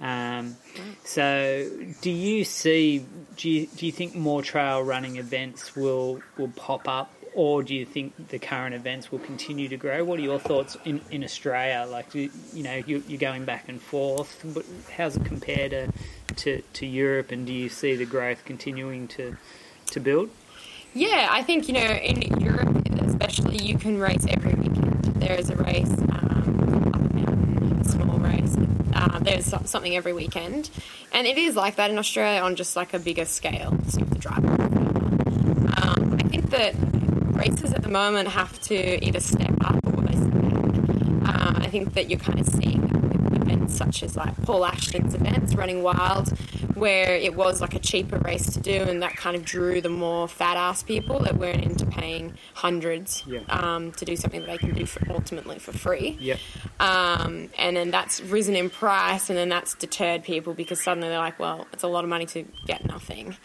um, 0.00 0.56
so 1.04 1.70
do 2.00 2.10
you 2.10 2.44
see? 2.44 3.06
Do 3.36 3.48
you, 3.48 3.66
do 3.66 3.86
you 3.86 3.92
think 3.92 4.14
more 4.16 4.42
trail 4.42 4.82
running 4.82 5.16
events 5.16 5.76
will 5.76 6.20
will 6.36 6.48
pop 6.48 6.88
up? 6.88 7.13
Or 7.34 7.62
do 7.62 7.74
you 7.74 7.84
think 7.84 8.28
the 8.28 8.38
current 8.38 8.74
events 8.74 9.10
will 9.10 9.18
continue 9.18 9.68
to 9.68 9.76
grow? 9.76 10.04
What 10.04 10.18
are 10.20 10.22
your 10.22 10.38
thoughts 10.38 10.76
in, 10.84 11.00
in 11.10 11.24
Australia? 11.24 11.86
Like, 11.90 12.14
you, 12.14 12.30
you 12.52 12.62
know, 12.62 12.76
you, 12.86 13.02
you're 13.08 13.18
going 13.18 13.44
back 13.44 13.68
and 13.68 13.80
forth. 13.80 14.40
But 14.44 14.64
how's 14.96 15.16
it 15.16 15.24
compare 15.24 15.68
to, 15.68 15.92
to, 16.36 16.62
to 16.62 16.86
Europe? 16.86 17.32
And 17.32 17.46
do 17.46 17.52
you 17.52 17.68
see 17.68 17.96
the 17.96 18.06
growth 18.06 18.44
continuing 18.44 19.08
to 19.08 19.36
to 19.86 20.00
build? 20.00 20.30
Yeah, 20.94 21.28
I 21.30 21.42
think, 21.42 21.68
you 21.68 21.74
know, 21.74 21.80
in 21.80 22.40
Europe 22.40 22.84
especially, 23.24 23.58
you 23.58 23.78
can 23.78 23.98
race 23.98 24.26
every 24.28 24.54
weekend. 24.54 25.04
There 25.16 25.38
is 25.38 25.50
a 25.50 25.56
race, 25.56 25.90
um, 26.10 27.80
a 27.80 27.84
small 27.88 28.18
race. 28.18 28.56
Uh, 28.94 29.18
there's 29.20 29.46
something 29.46 29.96
every 29.96 30.12
weekend. 30.12 30.70
And 31.12 31.26
it 31.26 31.38
is 31.38 31.56
like 31.56 31.76
that 31.76 31.90
in 31.90 31.98
Australia 31.98 32.40
on 32.40 32.56
just 32.56 32.76
like 32.76 32.94
a 32.94 32.98
bigger 32.98 33.24
scale. 33.24 33.76
So 33.88 33.98
you 33.98 34.04
have 34.04 34.14
to 34.14 34.18
drive. 34.18 34.44
Um, 34.44 36.16
I 36.18 36.28
think 36.28 36.50
that 36.50 36.74
races 37.34 37.72
at 37.72 37.82
the 37.82 37.88
moment 37.90 38.28
have 38.28 38.60
to 38.62 39.04
either 39.04 39.20
step 39.20 39.54
up 39.64 39.78
or 39.86 40.02
they 40.02 40.16
step 40.16 40.32
down. 40.32 41.22
Uh, 41.26 41.54
I 41.62 41.66
think 41.68 41.94
that 41.94 42.08
you're 42.10 42.18
kind 42.18 42.40
of 42.40 42.46
seeing 42.46 42.80
that 42.82 43.02
with 43.02 43.42
events 43.42 43.76
such 43.76 44.02
as 44.02 44.16
like 44.16 44.40
Paul 44.42 44.64
Ashton's 44.64 45.14
events, 45.14 45.54
Running 45.54 45.82
Wild, 45.82 46.32
where 46.74 47.14
it 47.16 47.34
was 47.34 47.60
like 47.60 47.74
a 47.74 47.78
cheaper 47.78 48.18
race 48.18 48.52
to 48.52 48.60
do, 48.60 48.72
and 48.82 49.02
that 49.02 49.16
kind 49.16 49.36
of 49.36 49.44
drew 49.44 49.80
the 49.80 49.88
more 49.88 50.28
fat 50.28 50.56
ass 50.56 50.82
people 50.82 51.20
that 51.20 51.36
weren't 51.36 51.62
into 51.62 51.86
paying 51.86 52.34
hundreds 52.54 53.22
Yeah. 53.26 53.40
um, 53.48 53.92
to 53.92 54.04
do 54.04 54.16
something 54.16 54.40
that 54.40 54.46
they 54.46 54.58
can 54.58 54.74
do 54.74 54.86
for 54.86 55.00
ultimately 55.10 55.58
for 55.58 55.72
free. 55.72 56.16
Yep. 56.20 56.38
Um, 56.80 57.48
and 57.58 57.76
then 57.76 57.90
that's 57.90 58.20
risen 58.20 58.56
in 58.56 58.70
price, 58.70 59.30
and 59.30 59.38
then 59.38 59.48
that's 59.48 59.74
deterred 59.74 60.24
people 60.24 60.54
because 60.54 60.82
suddenly 60.82 61.08
they're 61.08 61.18
like, 61.18 61.38
well, 61.38 61.66
it's 61.72 61.82
a 61.82 61.88
lot 61.88 62.04
of 62.04 62.10
money 62.10 62.26
to 62.26 62.44
get 62.66 62.84
nothing. 62.86 63.36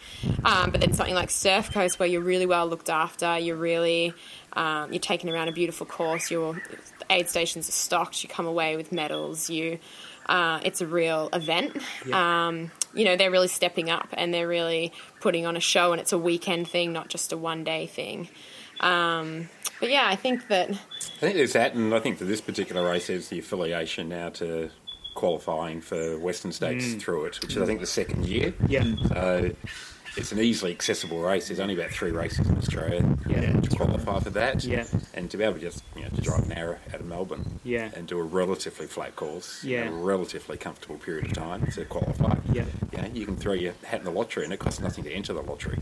Um, 0.44 0.70
but 0.70 0.80
then 0.80 0.92
something 0.92 1.14
like 1.14 1.30
Surf 1.30 1.72
Coast, 1.72 1.98
where 1.98 2.08
you're 2.08 2.20
really 2.22 2.46
well 2.46 2.66
looked 2.66 2.90
after, 2.90 3.38
you're 3.38 3.56
really 3.56 4.12
um, 4.54 4.92
you're 4.92 4.98
taken 5.00 5.28
around 5.28 5.46
a 5.48 5.52
beautiful 5.52 5.86
course. 5.86 6.30
Your 6.30 6.60
aid 7.08 7.28
stations 7.28 7.68
are 7.68 7.72
stocked. 7.72 8.22
You 8.22 8.28
come 8.28 8.46
away 8.46 8.76
with 8.76 8.90
medals. 8.90 9.48
You, 9.48 9.78
uh, 10.26 10.58
it's 10.64 10.80
a 10.80 10.86
real 10.86 11.28
event. 11.32 11.76
Um, 12.12 12.72
you 12.94 13.04
know, 13.04 13.16
they're 13.16 13.30
really 13.30 13.48
stepping 13.48 13.90
up 13.90 14.08
and 14.12 14.32
they're 14.32 14.48
really 14.48 14.92
putting 15.20 15.46
on 15.46 15.56
a 15.56 15.60
show, 15.60 15.92
and 15.92 16.00
it's 16.00 16.12
a 16.12 16.18
weekend 16.18 16.68
thing, 16.68 16.92
not 16.92 17.08
just 17.08 17.32
a 17.32 17.36
one 17.36 17.64
day 17.64 17.86
thing. 17.86 18.28
Um, 18.80 19.48
but 19.78 19.90
yeah, 19.90 20.06
I 20.06 20.16
think 20.16 20.48
that 20.48 20.70
I 20.70 21.20
think 21.20 21.36
there's 21.36 21.52
that, 21.54 21.74
and 21.74 21.94
I 21.94 22.00
think 22.00 22.18
for 22.18 22.24
this 22.24 22.40
particular 22.40 22.88
race, 22.88 23.06
there's 23.08 23.28
the 23.28 23.38
affiliation 23.38 24.08
now 24.08 24.30
to 24.30 24.70
qualifying 25.14 25.80
for 25.80 26.18
Western 26.18 26.52
States 26.52 26.94
through 26.94 27.26
it, 27.26 27.40
which 27.42 27.56
is 27.56 27.62
I 27.62 27.66
think 27.66 27.80
the 27.80 27.86
second 27.86 28.26
year. 28.26 28.54
Yeah. 28.68 28.84
So 29.08 29.50
it's 30.16 30.32
an 30.32 30.38
easily 30.40 30.72
accessible 30.72 31.20
race. 31.20 31.48
There's 31.48 31.60
only 31.60 31.74
about 31.74 31.90
three 31.90 32.10
races 32.10 32.48
in 32.48 32.56
Australia 32.58 33.04
Yeah. 33.28 33.52
to 33.60 33.76
qualify 33.76 34.20
for 34.20 34.30
that. 34.30 34.64
Yeah. 34.64 34.84
And 35.14 35.30
to 35.30 35.36
be 35.36 35.44
able 35.44 35.54
to 35.54 35.60
just 35.60 35.82
you 35.96 36.02
know 36.02 36.08
to 36.08 36.20
drive 36.20 36.44
an 36.44 36.52
hour 36.56 36.78
out 36.92 37.00
of 37.00 37.06
Melbourne 37.06 37.60
Yeah. 37.64 37.90
and 37.94 38.06
do 38.06 38.18
a 38.18 38.22
relatively 38.22 38.86
flat 38.86 39.16
course 39.16 39.62
Yeah. 39.64 39.82
in 39.82 39.88
a 39.88 39.92
relatively 39.92 40.56
comfortable 40.56 40.96
period 40.96 41.26
of 41.26 41.32
time 41.34 41.66
to 41.72 41.84
qualify. 41.84 42.36
Yeah. 42.52 42.64
You 42.92 43.02
know, 43.02 43.08
you 43.14 43.24
can 43.26 43.36
throw 43.36 43.52
your 43.52 43.74
hat 43.84 44.00
in 44.00 44.04
the 44.04 44.10
lottery 44.10 44.44
and 44.44 44.52
it 44.52 44.58
costs 44.58 44.80
nothing 44.80 45.04
to 45.04 45.12
enter 45.12 45.32
the 45.32 45.42
lottery. 45.42 45.78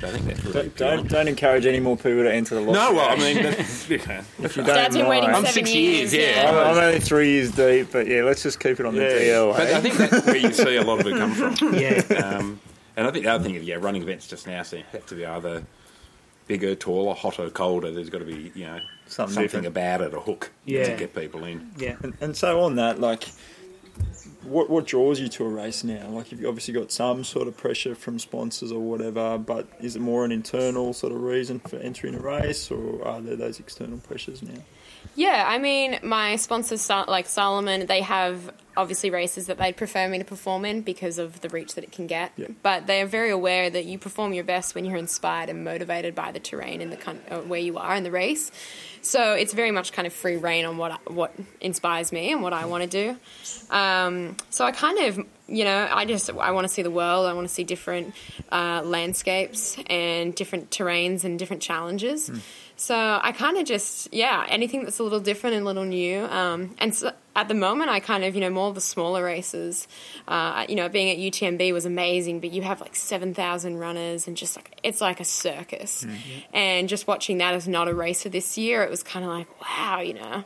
So 0.00 0.08
I 0.08 0.10
think 0.10 0.26
that's 0.26 0.44
really 0.44 0.62
Don't, 0.62 0.76
don't 0.76 1.08
don't 1.08 1.28
encourage 1.28 1.64
any 1.66 1.80
more 1.80 1.96
people 1.96 2.22
to 2.24 2.32
enter 2.32 2.54
the 2.56 2.60
lottery. 2.60 2.94
No, 2.94 3.00
well, 3.00 3.08
I 3.10 3.16
mean, 3.16 3.42
that's, 3.42 3.88
you 3.88 3.98
know, 3.98 4.20
if 4.42 4.56
you 4.56 4.62
don't 4.64 4.74
Dad's 4.74 4.96
been 4.96 5.06
waiting 5.06 5.30
mind. 5.30 5.36
I'm 5.36 5.44
seven 5.46 5.66
six 5.66 5.74
years. 5.74 6.12
years, 6.12 6.36
yeah. 6.36 6.50
I'm, 6.50 6.76
I'm 6.76 6.84
only 6.84 7.00
three 7.00 7.30
years 7.30 7.52
deep, 7.52 7.88
but 7.92 8.06
yeah, 8.06 8.22
let's 8.24 8.42
just 8.42 8.58
keep 8.60 8.80
it 8.80 8.86
on 8.86 8.94
the 8.94 9.00
DL. 9.02 9.56
But 9.56 9.68
eh? 9.68 9.76
I 9.76 9.80
think 9.80 9.94
that's 9.96 10.26
where 10.26 10.36
you 10.36 10.52
see 10.52 10.76
a 10.76 10.82
lot 10.82 11.00
of 11.00 11.06
it 11.06 11.16
come 11.16 11.32
from. 11.32 11.74
Yeah. 11.78 12.00
Um, 12.16 12.60
and 13.02 13.08
I 13.08 13.12
think 13.12 13.24
the 13.24 13.32
other 13.32 13.42
thing 13.44 13.54
is, 13.56 13.64
yeah, 13.64 13.76
running 13.76 14.02
events 14.02 14.28
just 14.28 14.46
now 14.46 14.62
seem 14.62 14.84
have 14.92 15.04
to 15.06 15.14
be 15.16 15.26
either 15.26 15.64
bigger, 16.46 16.74
taller, 16.74 17.14
hotter, 17.14 17.50
colder. 17.50 17.90
There's 17.90 18.10
got 18.10 18.18
to 18.18 18.24
be, 18.24 18.52
you 18.54 18.66
know, 18.66 18.78
Something 19.06 19.34
something, 19.48 19.66
about 19.66 20.00
it, 20.00 20.14
a 20.14 20.20
hook 20.20 20.50
Yeah. 20.64 20.84
to 20.84 20.96
get 20.96 21.14
people 21.14 21.44
in. 21.44 21.72
Yeah. 21.76 21.96
And, 22.02 22.14
and 22.20 22.36
so 22.36 22.60
on 22.62 22.76
that, 22.76 23.00
like, 23.00 23.24
what 24.44 24.70
what 24.70 24.86
draws 24.86 25.20
you 25.20 25.28
to 25.28 25.44
a 25.44 25.48
race 25.48 25.84
now? 25.84 26.08
Like, 26.08 26.32
you've 26.32 26.44
obviously 26.46 26.74
got 26.74 26.90
some 26.90 27.24
sort 27.24 27.46
of 27.48 27.56
pressure 27.56 27.94
from 27.94 28.18
sponsors 28.18 28.72
or 28.72 28.80
whatever, 28.80 29.38
but 29.38 29.66
is 29.80 29.96
it 29.96 30.00
more 30.00 30.24
an 30.24 30.32
internal 30.32 30.92
sort 30.92 31.12
of 31.12 31.20
reason 31.22 31.58
for 31.60 31.76
entering 31.76 32.14
a 32.14 32.20
race, 32.20 32.70
or 32.70 33.04
are 33.06 33.20
there 33.20 33.36
those 33.36 33.60
external 33.60 33.98
pressures 33.98 34.42
now? 34.42 34.62
Yeah, 35.14 35.44
I 35.46 35.58
mean, 35.58 35.98
my 36.02 36.36
sponsors, 36.36 36.88
like 36.88 37.26
Salomon, 37.26 37.86
they 37.86 38.00
have 38.00 38.52
obviously 38.76 39.10
races 39.10 39.46
that 39.46 39.58
they'd 39.58 39.76
prefer 39.76 40.08
me 40.08 40.18
to 40.18 40.24
perform 40.24 40.64
in 40.64 40.80
because 40.80 41.18
of 41.18 41.40
the 41.40 41.48
reach 41.50 41.74
that 41.74 41.84
it 41.84 41.92
can 41.92 42.06
get. 42.06 42.32
Yeah. 42.36 42.48
But 42.62 42.86
they 42.86 43.02
are 43.02 43.06
very 43.06 43.30
aware 43.30 43.68
that 43.68 43.84
you 43.84 43.98
perform 43.98 44.32
your 44.32 44.44
best 44.44 44.74
when 44.74 44.84
you're 44.84 44.96
inspired 44.96 45.50
and 45.50 45.64
motivated 45.64 46.14
by 46.14 46.32
the 46.32 46.40
terrain 46.40 46.80
and 46.80 46.90
the 46.90 46.96
con- 46.96 47.20
uh, 47.30 47.38
where 47.40 47.60
you 47.60 47.76
are 47.78 47.94
in 47.94 48.02
the 48.02 48.10
race. 48.10 48.50
So 49.02 49.34
it's 49.34 49.52
very 49.52 49.72
much 49.72 49.92
kind 49.92 50.06
of 50.06 50.12
free 50.12 50.36
reign 50.36 50.64
on 50.64 50.78
what 50.78 50.92
I, 50.92 50.98
what 51.12 51.34
inspires 51.60 52.12
me 52.12 52.32
and 52.32 52.40
what 52.40 52.52
I 52.52 52.66
want 52.66 52.84
to 52.84 52.88
do. 52.88 53.16
Um, 53.74 54.36
so 54.50 54.64
I 54.64 54.70
kind 54.70 54.98
of, 55.00 55.26
you 55.48 55.64
know, 55.64 55.88
I 55.90 56.04
just 56.04 56.30
I 56.30 56.52
want 56.52 56.66
to 56.66 56.72
see 56.72 56.82
the 56.82 56.90
world. 56.90 57.26
I 57.26 57.32
want 57.32 57.48
to 57.48 57.52
see 57.52 57.64
different 57.64 58.14
uh, 58.50 58.82
landscapes 58.84 59.76
and 59.88 60.34
different 60.34 60.70
terrains 60.70 61.24
and 61.24 61.38
different 61.38 61.62
challenges. 61.62 62.30
So 62.82 63.20
I 63.22 63.30
kind 63.30 63.58
of 63.58 63.64
just, 63.64 64.12
yeah, 64.12 64.44
anything 64.48 64.82
that's 64.82 64.98
a 64.98 65.04
little 65.04 65.20
different 65.20 65.54
and 65.54 65.62
a 65.62 65.66
little 65.66 65.84
new. 65.84 66.24
Um, 66.24 66.74
and 66.78 66.92
so 66.92 67.12
at 67.36 67.46
the 67.46 67.54
moment, 67.54 67.90
I 67.90 68.00
kind 68.00 68.24
of, 68.24 68.34
you 68.34 68.40
know, 68.40 68.50
more 68.50 68.66
of 68.70 68.74
the 68.74 68.80
smaller 68.80 69.22
races. 69.22 69.86
Uh, 70.26 70.66
you 70.68 70.74
know, 70.74 70.88
being 70.88 71.08
at 71.08 71.16
UTMB 71.16 71.72
was 71.72 71.86
amazing, 71.86 72.40
but 72.40 72.50
you 72.50 72.62
have 72.62 72.80
like 72.80 72.96
7,000 72.96 73.78
runners 73.78 74.26
and 74.26 74.36
just 74.36 74.56
like, 74.56 74.80
it's 74.82 75.00
like 75.00 75.20
a 75.20 75.24
circus. 75.24 76.04
And 76.52 76.88
just 76.88 77.06
watching 77.06 77.38
that 77.38 77.54
as 77.54 77.68
not 77.68 77.86
a 77.86 77.94
racer 77.94 78.28
this 78.28 78.58
year, 78.58 78.82
it 78.82 78.90
was 78.90 79.04
kind 79.04 79.24
of 79.24 79.30
like, 79.30 79.60
wow, 79.60 80.00
you 80.00 80.14
know. 80.14 80.42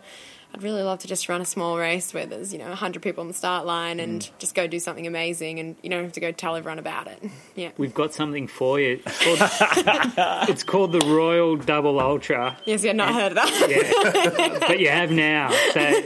I'd 0.56 0.62
really 0.62 0.82
love 0.82 1.00
to 1.00 1.06
just 1.06 1.28
run 1.28 1.42
a 1.42 1.44
small 1.44 1.76
race 1.76 2.14
where 2.14 2.24
there's, 2.24 2.50
you 2.50 2.58
know, 2.58 2.68
100 2.68 3.02
people 3.02 3.20
on 3.20 3.28
the 3.28 3.34
start 3.34 3.66
line 3.66 4.00
and 4.00 4.26
just 4.38 4.54
go 4.54 4.66
do 4.66 4.78
something 4.78 5.06
amazing 5.06 5.58
and 5.60 5.76
you 5.82 5.90
don't 5.90 6.02
have 6.02 6.12
to 6.14 6.20
go 6.20 6.32
tell 6.32 6.56
everyone 6.56 6.78
about 6.78 7.08
it. 7.08 7.22
Yeah. 7.54 7.70
We've 7.78 7.94
got 7.94 8.12
something 8.12 8.48
for 8.48 8.78
you. 8.78 9.00
It's 9.06 9.24
called, 9.24 9.38
it's 10.50 10.62
called 10.62 10.92
the 10.92 11.00
Royal 11.06 11.56
Double 11.56 11.98
Ultra. 11.98 12.58
Yes, 12.66 12.84
yeah, 12.84 12.92
not 12.92 13.14
heard 13.14 13.32
of 13.32 13.36
that. 13.36 14.36
Yeah. 14.50 14.58
but 14.68 14.78
you 14.78 14.90
have 14.90 15.10
now. 15.10 15.50
So 15.72 16.02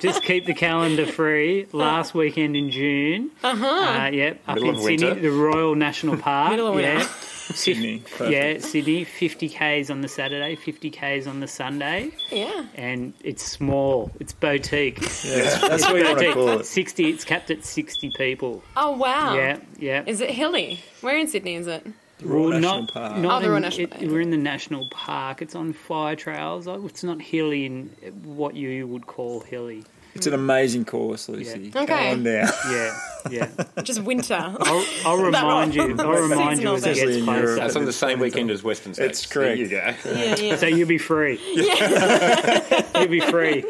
just 0.00 0.22
keep 0.22 0.46
the 0.46 0.54
calendar 0.54 1.04
free. 1.04 1.66
Last 1.72 2.14
weekend 2.14 2.56
in 2.56 2.70
June. 2.70 3.32
Uh-huh. 3.42 4.08
yep. 4.12 4.40
Up 4.48 4.54
Middle 4.54 4.70
in 4.70 4.76
of 4.76 4.82
Sydney, 4.82 5.20
the 5.20 5.30
Royal 5.30 5.74
National 5.74 6.16
Park. 6.16 6.52
Middle 6.52 6.68
of 6.68 6.74
winter. 6.76 7.00
Yeah. 7.00 7.08
Sydney, 7.52 7.98
perfect. 7.98 8.30
yeah, 8.30 8.58
Sydney. 8.58 9.04
50 9.04 9.48
Ks 9.48 9.90
on 9.90 10.00
the 10.00 10.08
Saturday, 10.08 10.56
50 10.56 10.90
Ks 10.90 11.26
on 11.26 11.40
the 11.40 11.48
Sunday. 11.48 12.10
Yeah. 12.30 12.66
And 12.74 13.12
it's 13.22 13.42
small. 13.42 14.10
It's 14.20 14.32
boutique. 14.32 15.00
Yeah, 15.24 15.58
that's 15.68 15.82
what 15.84 15.96
you 15.96 16.04
want 16.04 16.18
to 16.20 16.32
call 16.32 16.48
it. 16.60 16.66
60, 16.66 17.10
it's 17.10 17.24
capped 17.24 17.50
at 17.50 17.64
60 17.64 18.10
people. 18.16 18.62
Oh, 18.76 18.92
wow. 18.92 19.34
Yeah, 19.34 19.58
yeah. 19.78 20.04
Is 20.06 20.20
it 20.20 20.30
hilly? 20.30 20.80
Where 21.00 21.18
in 21.18 21.26
Sydney 21.28 21.54
is 21.56 21.66
it? 21.66 21.86
Royal 22.22 22.50
Well, 22.50 22.60
National 22.60 22.80
not, 22.82 22.92
Park. 22.92 23.16
not 23.18 23.38
Oh, 23.38 23.42
the 23.42 23.48
Royal 23.50 23.56
in- 23.56 23.62
National 23.62 23.84
it- 23.84 23.90
Park. 23.90 24.02
We're 24.04 24.20
in 24.20 24.30
the 24.30 24.36
national 24.38 24.88
park. 24.90 25.42
It's 25.42 25.54
on 25.54 25.72
fire 25.72 26.16
trails. 26.16 26.66
It's 26.66 27.04
not 27.04 27.20
hilly 27.20 27.66
in 27.66 27.88
what 28.24 28.54
you 28.54 28.86
would 28.86 29.06
call 29.06 29.40
hilly. 29.40 29.84
It's 30.14 30.26
an 30.26 30.34
amazing 30.34 30.84
course, 30.84 31.28
Lucy. 31.28 31.72
Yeah. 31.74 31.82
Okay. 31.82 32.10
Come 32.10 32.18
on 32.18 32.22
now. 32.22 32.48
Yeah, 32.70 32.98
yeah. 33.30 33.48
Just 33.82 34.02
winter. 34.02 34.34
I'll, 34.38 34.86
I'll 35.04 35.16
remind 35.22 35.74
you. 35.74 35.96
I'll 35.98 36.10
remind 36.22 36.60
you 36.62 36.74
as 36.74 36.86
it 36.86 36.94
gets 36.94 37.16
in 37.16 37.24
closer. 37.24 37.56
That's 37.56 37.74
on 37.76 37.84
the 37.84 37.92
same 37.92 38.20
weekend 38.20 38.50
as 38.50 38.62
Western 38.62 38.94
States. 38.94 39.22
It's 39.24 39.32
correct. 39.32 39.56
There 39.56 39.64
you 39.64 39.68
go. 39.68 40.10
yeah, 40.18 40.36
yeah. 40.36 40.56
So 40.56 40.66
you'll 40.66 40.88
be 40.88 40.98
free. 40.98 41.40
Yeah. 41.54 43.00
You'll 43.00 43.08
be 43.08 43.20
free. 43.20 43.64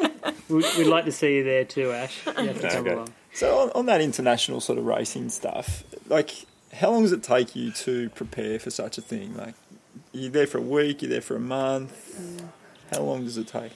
We'd, 0.48 0.64
we'd 0.76 0.86
like 0.86 1.06
to 1.06 1.12
see 1.12 1.36
you 1.36 1.44
there 1.44 1.64
too, 1.64 1.90
Ash. 1.92 2.26
You 2.26 2.32
have 2.32 2.60
to 2.60 2.68
come 2.68 2.80
Okay. 2.80 2.92
along. 2.92 3.08
So 3.32 3.58
on, 3.60 3.70
on 3.74 3.86
that 3.86 4.00
international 4.00 4.60
sort 4.60 4.78
of 4.78 4.84
racing 4.84 5.30
stuff, 5.30 5.82
like 6.08 6.30
how 6.74 6.90
long 6.90 7.02
does 7.02 7.12
it 7.12 7.22
take 7.22 7.56
you 7.56 7.70
to 7.72 8.10
prepare 8.10 8.58
for 8.58 8.70
such 8.70 8.98
a 8.98 9.00
thing? 9.00 9.36
Like 9.36 9.54
you're 10.12 10.30
there 10.30 10.46
for 10.46 10.58
a 10.58 10.62
week, 10.62 11.02
you're 11.02 11.10
there 11.10 11.20
for 11.20 11.36
a 11.36 11.40
month. 11.40 12.16
Mm. 12.20 12.48
How 12.92 13.02
long 13.02 13.24
does 13.24 13.38
it 13.38 13.48
take? 13.48 13.72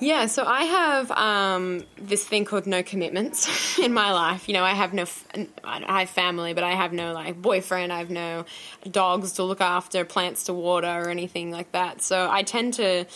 Yeah, 0.00 0.26
so 0.26 0.44
I 0.44 0.64
have 0.64 1.10
um, 1.12 1.84
this 1.96 2.24
thing 2.24 2.44
called 2.44 2.66
no 2.66 2.82
commitments 2.82 3.78
in 3.78 3.92
my 3.94 4.12
life. 4.12 4.48
You 4.48 4.54
know, 4.54 4.64
I 4.64 4.72
have 4.72 4.92
no, 4.92 5.02
f- 5.02 5.26
I 5.62 6.00
have 6.00 6.10
family, 6.10 6.54
but 6.54 6.64
I 6.64 6.72
have 6.72 6.92
no 6.92 7.12
like 7.12 7.40
boyfriend. 7.40 7.92
I 7.92 7.98
have 7.98 8.10
no 8.10 8.44
dogs 8.90 9.32
to 9.34 9.44
look 9.44 9.60
after, 9.60 10.04
plants 10.04 10.44
to 10.44 10.54
water, 10.54 10.88
or 10.88 11.08
anything 11.08 11.52
like 11.52 11.70
that. 11.72 12.02
So 12.02 12.28
I 12.30 12.42
tend 12.42 12.74
to 12.74 13.06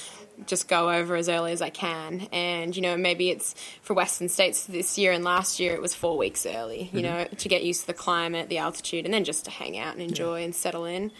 just 0.44 0.68
go 0.68 0.90
over 0.90 1.16
as 1.16 1.28
early 1.28 1.52
as 1.52 1.62
I 1.62 1.70
can. 1.70 2.28
And, 2.32 2.76
you 2.76 2.82
know, 2.82 2.96
maybe 2.96 3.30
it's 3.30 3.54
for 3.82 3.94
Western 3.94 4.28
States 4.28 4.64
this 4.66 4.98
year 4.98 5.12
and 5.12 5.24
last 5.24 5.58
year 5.58 5.74
it 5.74 5.80
was 5.80 5.94
four 5.94 6.18
weeks 6.18 6.44
early, 6.44 6.90
you 6.92 7.02
know, 7.02 7.24
to 7.24 7.48
get 7.48 7.64
used 7.64 7.82
to 7.82 7.86
the 7.86 7.94
climate, 7.94 8.48
the 8.48 8.58
altitude, 8.58 9.04
and 9.04 9.14
then 9.14 9.24
just 9.24 9.46
to 9.46 9.50
hang 9.50 9.78
out 9.78 9.94
and 9.94 10.02
enjoy 10.02 10.44
and 10.44 10.54
settle 10.54 10.84
in. 10.84 11.10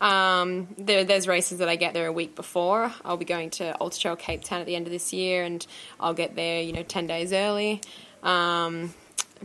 Um, 0.00 0.68
there, 0.78 1.04
there's 1.04 1.26
races 1.26 1.58
that 1.58 1.68
I 1.68 1.76
get 1.76 1.94
there 1.94 2.06
a 2.06 2.12
week 2.12 2.34
before. 2.34 2.92
I'll 3.04 3.16
be 3.16 3.24
going 3.24 3.50
to 3.50 3.80
Ultra 3.80 4.00
Trail 4.00 4.16
Cape 4.16 4.44
Town 4.44 4.60
at 4.60 4.66
the 4.66 4.76
end 4.76 4.86
of 4.86 4.92
this 4.92 5.12
year, 5.12 5.42
and 5.42 5.66
I'll 5.98 6.14
get 6.14 6.36
there, 6.36 6.60
you 6.60 6.72
know, 6.72 6.82
10 6.82 7.06
days 7.06 7.32
early. 7.32 7.80
Um, 8.22 8.92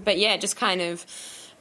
but 0.04 0.18
yeah, 0.18 0.38
just 0.38 0.56
kind 0.56 0.82
of 0.82 1.06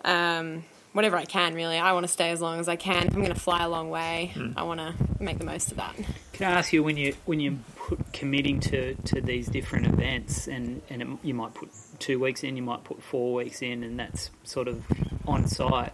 um, 0.05 0.65
whatever 0.93 1.17
I 1.17 1.25
can, 1.25 1.55
really. 1.55 1.79
I 1.79 1.93
want 1.93 2.05
to 2.05 2.13
stay 2.13 2.31
as 2.31 2.41
long 2.41 2.59
as 2.61 2.69
I 2.69 2.77
can. 2.77 3.07
If 3.07 3.15
I'm 3.15 3.21
going 3.21 3.35
to 3.35 3.41
fly 3.41 3.65
a 3.65 3.69
long 3.69 3.91
way, 3.91 4.33
I 4.57 4.63
want 4.63 4.81
to 4.81 4.95
make 5.23 5.39
the 5.39 5.45
most 5.45 5.71
of 5.71 5.77
that. 5.77 5.95
Can 6.33 6.51
I 6.51 6.59
ask 6.59 6.73
you 6.73 6.83
when 6.83 6.97
you 6.97 7.15
when 7.27 7.39
you're 7.41 7.59
put, 7.77 8.13
committing 8.13 8.61
to, 8.61 8.95
to 8.95 9.21
these 9.21 9.47
different 9.47 9.87
events, 9.87 10.49
and 10.49 10.83
and 10.89 11.03
it, 11.03 11.09
you 11.23 11.35
might 11.35 11.55
put 11.55 11.71
two 11.99 12.19
weeks 12.19 12.43
in, 12.43 12.57
you 12.57 12.63
might 12.63 12.83
put 12.85 13.03
four 13.03 13.35
weeks 13.35 13.63
in, 13.63 13.83
and 13.83 13.99
that's 13.99 14.31
sort 14.45 14.69
of 14.69 14.83
on 15.27 15.47
site. 15.47 15.93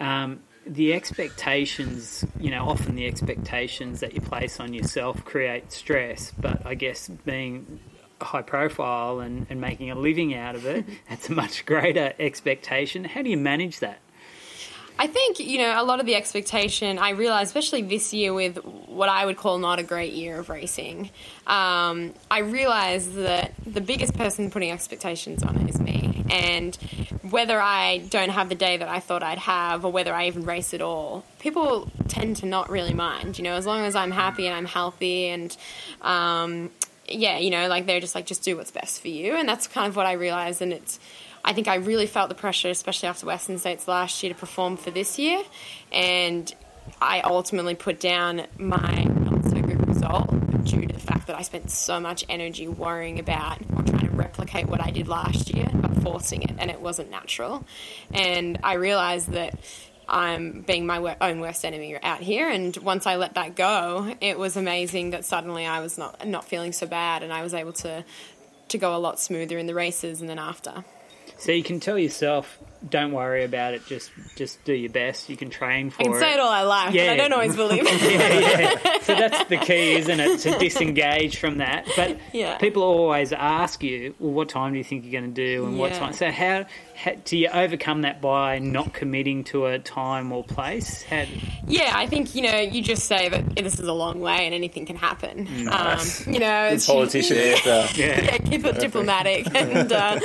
Um, 0.00 0.40
the 0.66 0.94
expectations, 0.94 2.24
you 2.38 2.50
know, 2.50 2.68
often 2.68 2.96
the 2.96 3.06
expectations 3.06 4.00
that 4.00 4.14
you 4.14 4.20
place 4.20 4.60
on 4.60 4.72
yourself 4.72 5.24
create 5.24 5.72
stress. 5.72 6.32
But 6.38 6.64
I 6.66 6.74
guess 6.74 7.08
being 7.08 7.80
high 8.20 8.42
profile 8.42 9.20
and, 9.20 9.46
and 9.50 9.60
making 9.60 9.90
a 9.90 9.94
living 9.94 10.34
out 10.34 10.54
of 10.54 10.66
it, 10.66 10.84
that's 11.08 11.28
a 11.28 11.32
much 11.32 11.66
greater 11.66 12.14
expectation. 12.18 13.04
How 13.04 13.22
do 13.22 13.30
you 13.30 13.36
manage 13.36 13.80
that? 13.80 13.98
I 14.96 15.08
think, 15.08 15.40
you 15.40 15.58
know, 15.58 15.80
a 15.80 15.82
lot 15.82 15.98
of 15.98 16.06
the 16.06 16.14
expectation, 16.14 16.98
I 16.98 17.10
realize, 17.10 17.48
especially 17.48 17.82
this 17.82 18.14
year 18.14 18.32
with 18.32 18.58
what 18.58 19.08
I 19.08 19.26
would 19.26 19.36
call 19.36 19.58
not 19.58 19.80
a 19.80 19.82
great 19.82 20.12
year 20.12 20.38
of 20.38 20.48
racing, 20.48 21.10
um, 21.48 22.14
I 22.30 22.38
realize 22.44 23.12
that 23.14 23.54
the 23.66 23.80
biggest 23.80 24.14
person 24.14 24.52
putting 24.52 24.70
expectations 24.70 25.42
on 25.42 25.56
it 25.56 25.68
is 25.68 25.80
me. 25.80 26.13
And 26.30 26.76
whether 27.30 27.60
I 27.60 27.98
don't 27.98 28.30
have 28.30 28.48
the 28.48 28.54
day 28.54 28.76
that 28.76 28.88
I 28.88 29.00
thought 29.00 29.22
I'd 29.22 29.38
have 29.38 29.84
or 29.84 29.92
whether 29.92 30.14
I 30.14 30.26
even 30.26 30.44
race 30.44 30.74
at 30.74 30.80
all, 30.80 31.24
people 31.38 31.90
tend 32.08 32.36
to 32.36 32.46
not 32.46 32.70
really 32.70 32.94
mind, 32.94 33.38
you 33.38 33.44
know, 33.44 33.54
as 33.54 33.66
long 33.66 33.84
as 33.84 33.94
I'm 33.94 34.10
happy 34.10 34.46
and 34.46 34.54
I'm 34.54 34.64
healthy 34.66 35.28
and, 35.28 35.56
um, 36.02 36.70
yeah, 37.08 37.38
you 37.38 37.50
know, 37.50 37.68
like 37.68 37.86
they're 37.86 38.00
just 38.00 38.14
like, 38.14 38.26
just 38.26 38.42
do 38.42 38.56
what's 38.56 38.70
best 38.70 39.00
for 39.00 39.08
you. 39.08 39.34
And 39.34 39.48
that's 39.48 39.66
kind 39.66 39.88
of 39.88 39.96
what 39.96 40.06
I 40.06 40.12
realized. 40.12 40.62
And 40.62 40.72
it's, 40.72 40.98
I 41.44 41.52
think 41.52 41.68
I 41.68 41.74
really 41.76 42.06
felt 42.06 42.30
the 42.30 42.34
pressure, 42.34 42.70
especially 42.70 43.08
after 43.08 43.26
Western 43.26 43.58
States 43.58 43.86
last 43.86 44.22
year, 44.22 44.32
to 44.32 44.38
perform 44.38 44.76
for 44.78 44.90
this 44.90 45.18
year. 45.18 45.42
And 45.92 46.52
I 47.00 47.20
ultimately 47.20 47.74
put 47.74 48.00
down 48.00 48.46
my 48.56 49.04
not 49.04 49.44
so 49.44 49.60
good 49.60 49.86
result 49.86 50.30
due 50.64 50.86
to 50.86 50.93
fact 51.24 51.28
that 51.28 51.38
I 51.38 51.42
spent 51.42 51.70
so 51.70 52.00
much 52.00 52.24
energy 52.28 52.68
worrying 52.68 53.18
about 53.18 53.58
trying 53.86 54.08
to 54.08 54.10
replicate 54.10 54.68
what 54.68 54.84
I 54.84 54.90
did 54.90 55.08
last 55.08 55.54
year, 55.54 55.66
but 55.72 56.02
forcing 56.02 56.42
it, 56.42 56.52
and 56.58 56.70
it 56.70 56.80
wasn't 56.80 57.10
natural. 57.10 57.64
And 58.12 58.58
I 58.62 58.74
realized 58.74 59.30
that 59.30 59.58
I'm 60.06 60.60
being 60.60 60.84
my 60.84 61.16
own 61.22 61.40
worst 61.40 61.64
enemy 61.64 61.98
out 62.02 62.20
here. 62.20 62.50
And 62.50 62.76
once 62.76 63.06
I 63.06 63.16
let 63.16 63.34
that 63.34 63.56
go, 63.56 64.14
it 64.20 64.38
was 64.38 64.56
amazing 64.58 65.10
that 65.10 65.24
suddenly 65.24 65.64
I 65.64 65.80
was 65.80 65.96
not 65.96 66.26
not 66.26 66.44
feeling 66.44 66.72
so 66.72 66.86
bad, 66.86 67.22
and 67.22 67.32
I 67.32 67.42
was 67.42 67.54
able 67.54 67.72
to 67.84 68.04
to 68.68 68.78
go 68.78 68.94
a 68.94 68.98
lot 68.98 69.18
smoother 69.18 69.56
in 69.56 69.66
the 69.66 69.74
races 69.74 70.20
and 70.20 70.28
then 70.28 70.38
after. 70.38 70.84
So 71.38 71.52
you 71.52 71.62
can 71.62 71.80
tell 71.80 71.98
yourself, 71.98 72.58
don't 72.88 73.12
worry 73.12 73.44
about 73.44 73.74
it. 73.74 73.86
Just 73.86 74.10
just 74.36 74.62
do 74.64 74.72
your 74.72 74.90
best. 74.90 75.28
You 75.28 75.36
can 75.36 75.50
train 75.50 75.90
for 75.90 76.02
I 76.02 76.04
can 76.04 76.14
it. 76.14 76.18
say 76.20 76.34
it 76.34 76.40
all 76.40 76.48
I 76.50 76.62
like, 76.62 76.94
Yeah. 76.94 77.06
but 77.06 77.12
I 77.12 77.16
don't 77.16 77.32
always 77.32 77.56
believe 77.64 77.82
it. 77.86 78.02
yeah, 78.02 78.78
yeah. 78.84 78.98
So 79.00 79.14
that's 79.14 79.44
the 79.48 79.56
key, 79.56 79.92
isn't 79.94 80.20
it? 80.20 80.38
To 80.40 80.58
disengage 80.58 81.38
from 81.38 81.58
that. 81.58 81.86
But 81.96 82.18
Yeah. 82.32 82.58
people 82.58 82.82
always 82.82 83.32
ask 83.32 83.82
you, 83.82 84.14
well, 84.18 84.32
what 84.32 84.48
time 84.48 84.72
do 84.72 84.78
you 84.78 84.84
think 84.84 85.04
you're 85.04 85.20
going 85.20 85.32
to 85.34 85.46
do, 85.54 85.66
and 85.66 85.78
what 85.78 85.94
time? 85.94 86.12
So 86.12 86.30
how, 86.30 86.66
how 86.93 86.93
do 87.24 87.36
you 87.36 87.48
overcome 87.48 88.02
that 88.02 88.20
by 88.20 88.58
not 88.58 88.92
committing 88.92 89.44
to 89.44 89.66
a 89.66 89.78
time 89.78 90.32
or 90.32 90.44
place? 90.44 91.02
How, 91.02 91.24
Yeah, 91.66 91.92
I 91.94 92.06
think 92.06 92.34
you 92.34 92.42
know. 92.42 92.58
You 92.58 92.82
just 92.82 93.04
say 93.04 93.28
that 93.28 93.56
this 93.56 93.78
is 93.78 93.86
a 93.86 93.92
long 93.92 94.20
way 94.20 94.44
and 94.46 94.54
anything 94.54 94.86
can 94.86 94.96
happen. 94.96 95.64
Nice. 95.64 96.26
Um, 96.26 96.32
you 96.32 96.40
know, 96.40 96.68
Good 96.68 96.74
it's 96.74 96.86
politician. 96.86 97.36
yeah. 97.66 97.88
yeah, 97.94 98.38
keep 98.38 98.64
it 98.64 98.78
diplomatic. 98.78 99.46
And 99.54 99.92
uh, 99.92 100.20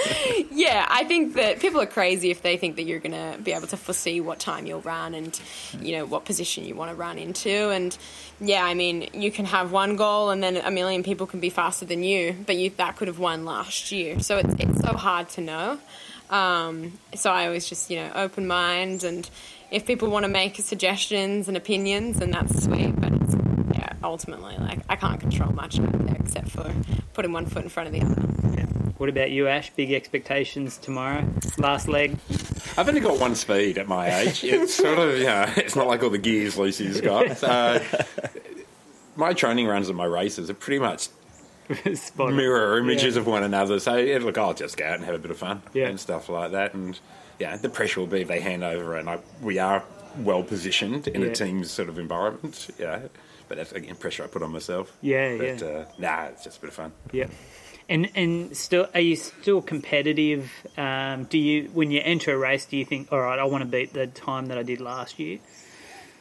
yeah, 0.51 0.85
I 0.89 1.03
think 1.03 1.35
that 1.35 1.59
people 1.59 1.79
are 1.81 1.85
crazy 1.85 2.31
if 2.31 2.41
they 2.41 2.57
think 2.57 2.75
that 2.75 2.83
you're 2.83 2.99
going 2.99 3.13
to 3.13 3.41
be 3.41 3.53
able 3.53 3.67
to 3.67 3.77
foresee 3.77 4.21
what 4.21 4.39
time 4.39 4.65
you'll 4.65 4.81
run 4.81 5.13
and, 5.13 5.39
you 5.79 5.93
know, 5.97 6.05
what 6.05 6.25
position 6.25 6.65
you 6.65 6.75
want 6.75 6.89
to 6.89 6.95
run 6.95 7.17
into. 7.17 7.69
And 7.69 7.97
yeah, 8.41 8.63
I 8.63 8.73
mean, 8.73 9.09
you 9.13 9.31
can 9.31 9.45
have 9.45 9.71
one 9.71 9.95
goal 9.95 10.29
and 10.29 10.41
then 10.41 10.57
a 10.57 10.71
million 10.71 11.03
people 11.03 11.27
can 11.27 11.39
be 11.39 11.49
faster 11.49 11.85
than 11.85 12.03
you, 12.03 12.35
but 12.45 12.55
you 12.55 12.71
that 12.77 12.97
could 12.97 13.07
have 13.07 13.19
won 13.19 13.45
last 13.45 13.91
year. 13.91 14.19
So 14.19 14.37
it's, 14.37 14.53
it's 14.59 14.81
so 14.81 14.93
hard 14.93 15.29
to 15.29 15.41
know. 15.41 15.79
Um, 16.29 16.99
so 17.15 17.31
I 17.31 17.47
always 17.47 17.67
just, 17.67 17.89
you 17.89 17.97
know, 17.97 18.11
open 18.13 18.45
mind 18.47 19.03
and 19.03 19.29
if 19.71 19.85
people 19.85 20.09
want 20.09 20.23
to 20.23 20.29
make 20.29 20.55
suggestions 20.57 21.47
and 21.47 21.57
opinions, 21.57 22.19
then 22.19 22.31
that's 22.31 22.63
sweet. 22.63 22.99
But 22.99 23.13
it's, 23.13 23.35
yeah, 23.73 23.93
ultimately, 24.03 24.55
like 24.57 24.79
I 24.89 24.95
can't 24.95 25.19
control 25.19 25.51
much 25.51 25.79
out 25.79 25.91
there 25.91 26.17
except 26.19 26.49
for 26.49 26.71
putting 27.13 27.31
one 27.31 27.45
foot 27.45 27.63
in 27.63 27.69
front 27.69 27.87
of 27.87 27.93
the 27.93 28.01
other. 28.01 28.21
Yeah. 28.55 28.65
What 28.97 29.09
about 29.09 29.31
you, 29.31 29.47
Ash? 29.47 29.71
Big 29.71 29.91
expectations 29.91 30.77
tomorrow? 30.77 31.27
Last 31.57 31.87
leg? 31.87 32.17
I've 32.77 32.87
only 32.87 33.01
got 33.01 33.19
one 33.19 33.35
speed 33.35 33.77
at 33.77 33.87
my 33.87 34.13
age. 34.19 34.43
It's 34.43 34.75
sort 34.75 34.99
of, 34.99 35.17
you 35.17 35.25
know, 35.25 35.45
it's 35.57 35.75
not 35.75 35.87
like 35.87 36.03
all 36.03 36.09
the 36.09 36.17
gears 36.17 36.57
Lucy's 36.57 37.01
got. 37.01 37.43
Uh, 37.43 37.79
my 39.15 39.33
training 39.33 39.67
runs 39.67 39.89
and 39.89 39.97
my 39.97 40.05
races 40.05 40.49
are 40.49 40.53
pretty 40.53 40.79
much 40.79 41.09
Spot 41.09 41.09
on. 41.09 41.18
mirror 42.17 42.77
images 42.79 43.15
Yeah. 43.15 43.21
of 43.21 43.27
one 43.27 43.43
another. 43.43 43.79
So, 43.79 43.95
yeah, 43.95 44.17
look, 44.19 44.37
I'll 44.37 44.53
just 44.53 44.77
go 44.77 44.85
out 44.85 44.95
and 44.95 45.05
have 45.05 45.15
a 45.15 45.19
bit 45.19 45.31
of 45.31 45.37
fun 45.37 45.61
Yeah. 45.73 45.87
and 45.87 45.99
stuff 45.99 46.29
like 46.29 46.51
that. 46.51 46.73
And, 46.73 46.99
yeah, 47.39 47.55
the 47.57 47.69
pressure 47.69 47.99
will 47.99 48.07
be 48.07 48.21
if 48.21 48.27
they 48.27 48.39
hand 48.41 48.63
over 48.63 48.95
and 48.97 49.09
I, 49.09 49.19
we 49.41 49.59
are 49.59 49.83
well 50.17 50.43
positioned 50.43 51.07
in 51.07 51.23
a 51.23 51.33
team's 51.33 51.71
sort 51.71 51.89
of 51.89 51.99
environment. 51.99 52.69
Yeah. 52.79 52.99
But 53.47 53.57
that's, 53.57 53.71
again, 53.71 53.95
pressure 53.95 54.23
I 54.23 54.27
put 54.27 54.43
on 54.43 54.51
myself. 54.51 54.95
Yeah, 55.01 55.37
but, 55.37 55.61
yeah. 55.61 55.67
Uh, 55.67 55.85
nah, 55.97 56.23
it's 56.25 56.43
just 56.43 56.57
a 56.57 56.61
bit 56.61 56.67
of 56.69 56.73
fun. 56.75 56.91
Yeah. 57.11 57.27
And 57.87 58.07
and 58.13 58.55
still, 58.55 58.85
are 58.93 58.99
you 58.99 59.15
still 59.15 59.63
competitive? 59.63 60.51
Um, 60.77 61.23
do 61.23 61.39
you 61.39 61.71
when 61.73 61.89
you 61.89 62.01
enter 62.03 62.35
a 62.35 62.37
race, 62.37 62.67
do 62.67 62.77
you 62.77 62.85
think, 62.85 63.11
all 63.11 63.19
right, 63.19 63.39
I 63.39 63.45
want 63.45 63.63
to 63.63 63.67
beat 63.67 63.93
the 63.93 64.05
time 64.05 64.45
that 64.49 64.59
I 64.59 64.61
did 64.63 64.79
last 64.79 65.17
year? 65.17 65.39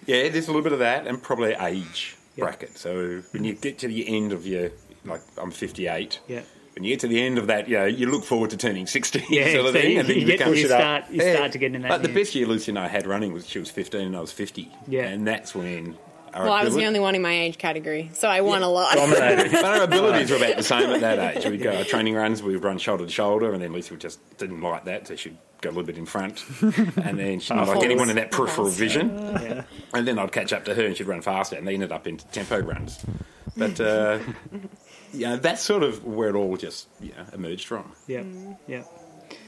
Yeah, 0.06 0.30
there's 0.30 0.46
a 0.48 0.50
little 0.50 0.62
bit 0.62 0.72
of 0.72 0.78
that, 0.78 1.06
and 1.06 1.22
probably 1.22 1.52
age 1.52 2.16
bracket. 2.38 2.78
So 2.78 3.20
when 3.32 3.44
you 3.44 3.52
get 3.54 3.76
to 3.80 3.88
the 3.88 4.08
end 4.08 4.32
of 4.32 4.46
your, 4.46 4.70
like 5.09 5.23
I'm 5.37 5.51
58. 5.51 6.21
Yeah. 6.29 6.42
When 6.75 6.85
you 6.85 6.92
get 6.92 7.01
to 7.01 7.09
the 7.09 7.21
end 7.21 7.38
of 7.38 7.49
that, 7.49 7.68
you 7.68 7.77
know, 7.77 7.87
you 7.87 8.09
look 8.09 8.23
forward 8.25 8.51
to 8.51 8.57
turning 8.57 8.87
60 8.87 9.25
Yeah, 9.31 9.53
sort 9.53 9.61
of 9.61 9.66
so 9.66 9.73
thing. 9.73 9.90
you, 9.92 9.99
and 10.01 10.09
then 10.09 10.16
you, 10.18 10.27
get, 10.27 10.47
you 10.47 10.55
it 10.66 10.71
up. 10.71 10.81
start 10.81 11.05
you 11.11 11.23
Yeah. 11.25 11.35
start 11.35 11.53
to 11.53 11.59
get 11.59 11.75
in 11.75 11.83
that. 11.83 11.90
Like 11.90 12.03
the 12.03 12.09
best 12.09 12.35
year 12.37 12.47
Lucy 12.47 12.71
and 12.71 12.79
I 12.79 12.87
had 12.88 13.07
running 13.07 13.33
was 13.33 13.49
she 13.49 13.59
was 13.59 13.68
15 13.71 14.01
and 14.01 14.16
I 14.16 14.21
was 14.21 14.31
50. 14.33 14.71
Yeah. 14.87 15.03
And 15.09 15.27
that's 15.27 15.55
when 15.57 15.97
our 16.35 16.44
Well, 16.44 16.53
I 16.53 16.62
was 16.62 16.75
the 16.77 16.85
only 16.87 17.01
one 17.01 17.14
in 17.16 17.23
my 17.23 17.33
age 17.40 17.59
category, 17.59 18.11
so 18.12 18.29
I 18.29 18.42
won 18.42 18.62
a 18.62 18.68
lot. 18.68 18.94
Dominated. 18.94 19.51
but 19.51 19.64
our 19.64 19.83
abilities 19.83 20.31
were 20.31 20.37
about 20.37 20.57
the 20.57 20.62
same 20.62 20.90
at 20.90 21.01
that 21.01 21.37
age. 21.38 21.44
We'd 21.47 21.62
go 21.62 21.75
our 21.75 21.85
training 21.85 22.14
runs, 22.14 22.42
we'd 22.42 22.57
run 22.62 22.79
shoulder 22.79 23.07
to 23.07 23.11
shoulder, 23.11 23.53
and 23.55 23.62
then 23.62 23.73
Lucy 23.73 23.97
just 23.97 24.21
didn't 24.38 24.61
like 24.61 24.85
that, 24.85 25.09
so 25.09 25.16
she'd 25.16 25.38
go 25.62 25.71
a 25.71 25.73
little 25.73 25.83
bit 25.85 25.97
in 25.99 26.07
front. 26.07 26.44
And 26.62 27.18
then 27.18 27.40
she 27.40 27.53
didn't 27.55 27.66
like 27.66 27.83
anyone 27.83 28.11
in 28.11 28.16
that 28.16 28.31
peripheral 28.31 28.68
vision. 28.68 29.09
Yeah. 29.18 29.62
And 29.94 30.07
then 30.07 30.18
I'd 30.18 30.31
catch 30.31 30.53
up 30.53 30.64
to 30.66 30.75
her 30.75 30.85
and 30.85 30.97
she'd 30.97 31.09
run 31.09 31.23
faster, 31.23 31.57
and 31.57 31.66
they 31.66 31.75
ended 31.75 31.90
up 31.92 32.07
into 32.07 32.25
tempo 32.29 32.61
runs. 32.61 33.05
But 33.57 33.81
uh, 33.81 34.18
yeah, 35.12 35.37
that's 35.37 35.62
sort 35.62 35.83
of 35.83 36.05
where 36.05 36.29
it 36.31 36.35
all 36.35 36.57
just 36.57 36.88
you 37.01 37.11
know, 37.11 37.25
emerged 37.33 37.66
from. 37.66 37.92
Yeah, 38.07 38.23
yeah. 38.66 38.83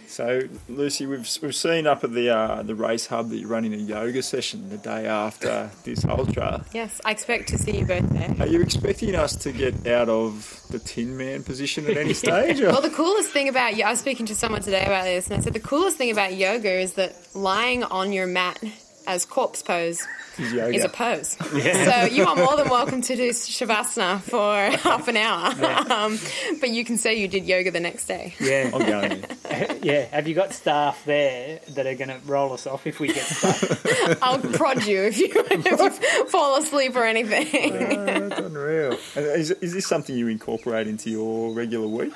So, 0.07 0.41
Lucy, 0.69 1.07
we've 1.07 1.29
we've 1.41 1.55
seen 1.55 1.87
up 1.87 2.03
at 2.03 2.13
the 2.13 2.31
uh, 2.31 2.63
the 2.65 2.75
race 2.75 3.07
hub 3.07 3.31
that 3.31 3.37
you're 3.37 3.49
running 3.49 3.73
a 3.73 3.77
yoga 3.77 4.23
session 4.25 4.69
the 4.69 4.77
day 4.77 5.07
after 5.07 5.71
this 5.85 6.05
ultra. 6.05 6.65
yes, 6.75 7.01
I 7.05 7.13
expect 7.13 7.49
to 7.51 7.59
see 7.59 7.79
you 7.79 7.87
both 7.87 8.09
there. 8.11 8.35
Are 8.41 8.47
you 8.49 8.61
expecting 8.61 9.15
us 9.15 9.37
to 9.37 9.53
get 9.53 9.87
out 9.87 10.09
of 10.09 10.61
the 10.71 10.81
Tin 10.81 11.17
Man 11.17 11.45
position 11.45 11.87
at 11.89 11.97
any 11.97 12.13
stage? 12.25 12.61
or- 12.61 12.71
Well, 12.71 12.81
the 12.83 12.91
coolest 12.91 13.31
thing 13.31 13.49
about 13.49 13.81
I 13.81 13.89
was 13.89 14.01
speaking 14.01 14.27
to 14.27 14.35
someone 14.35 14.63
today 14.63 14.85
about 14.85 15.05
this, 15.05 15.29
and 15.31 15.39
I 15.39 15.41
said 15.45 15.53
the 15.53 15.61
coolest 15.61 15.97
thing 15.97 16.11
about 16.11 16.35
yoga 16.35 16.73
is 16.73 16.95
that 16.95 17.15
lying 17.35 17.85
on 17.85 18.13
your 18.13 18.27
mat 18.27 18.61
as 19.07 19.25
corpse 19.25 19.63
pose 19.63 20.01
Is 20.01 20.07
yoga. 20.41 20.75
is 20.75 20.85
a 20.85 20.89
pose. 20.89 21.37
So 21.51 22.05
you 22.05 22.27
are 22.27 22.37
more 22.37 22.57
than 22.57 22.69
welcome 22.69 23.03
to 23.03 23.17
do 23.17 23.31
shavasana 23.31 24.21
for 24.21 24.77
half 24.89 25.09
an 25.09 25.17
hour. 25.17 25.49
Um, 25.93 26.19
but 26.61 26.71
you 26.71 26.85
can 26.85 26.97
say 26.97 27.15
you 27.21 27.29
did 27.29 27.45
yoga 27.45 27.71
the 27.71 27.81
next 27.81 28.07
day. 28.07 28.35
Yeah, 28.41 28.71
I'm 28.73 28.87
going. 28.87 29.25
yeah. 29.83 30.05
Have 30.07 30.27
you 30.27 30.35
got 30.35 30.53
staff 30.53 31.05
there 31.05 31.61
that 31.71 31.87
are 31.87 31.95
going 31.95 32.09
to 32.09 32.19
roll 32.27 32.53
us 32.53 32.67
off 32.67 32.87
if 32.87 33.01
we 33.01 33.09
get 33.09 33.25
stuck? 33.25 34.23
I'll 34.23 34.39
prod 34.39 34.85
you 34.85 35.03
if 35.03 35.19
you, 35.19 35.31
if 35.35 35.67
you 35.67 36.27
fall 36.27 36.57
asleep 36.57 36.97
or 36.97 37.05
anything. 37.05 37.73
Oh, 37.73 38.07
that's 38.07 38.41
unreal. 38.41 38.99
Is, 39.17 39.51
is 39.51 39.73
this 39.73 39.87
something 39.87 40.17
you 40.17 40.29
incorporate 40.29 40.87
into 40.87 41.11
your 41.11 41.53
regular 41.53 41.87
week? 41.87 42.15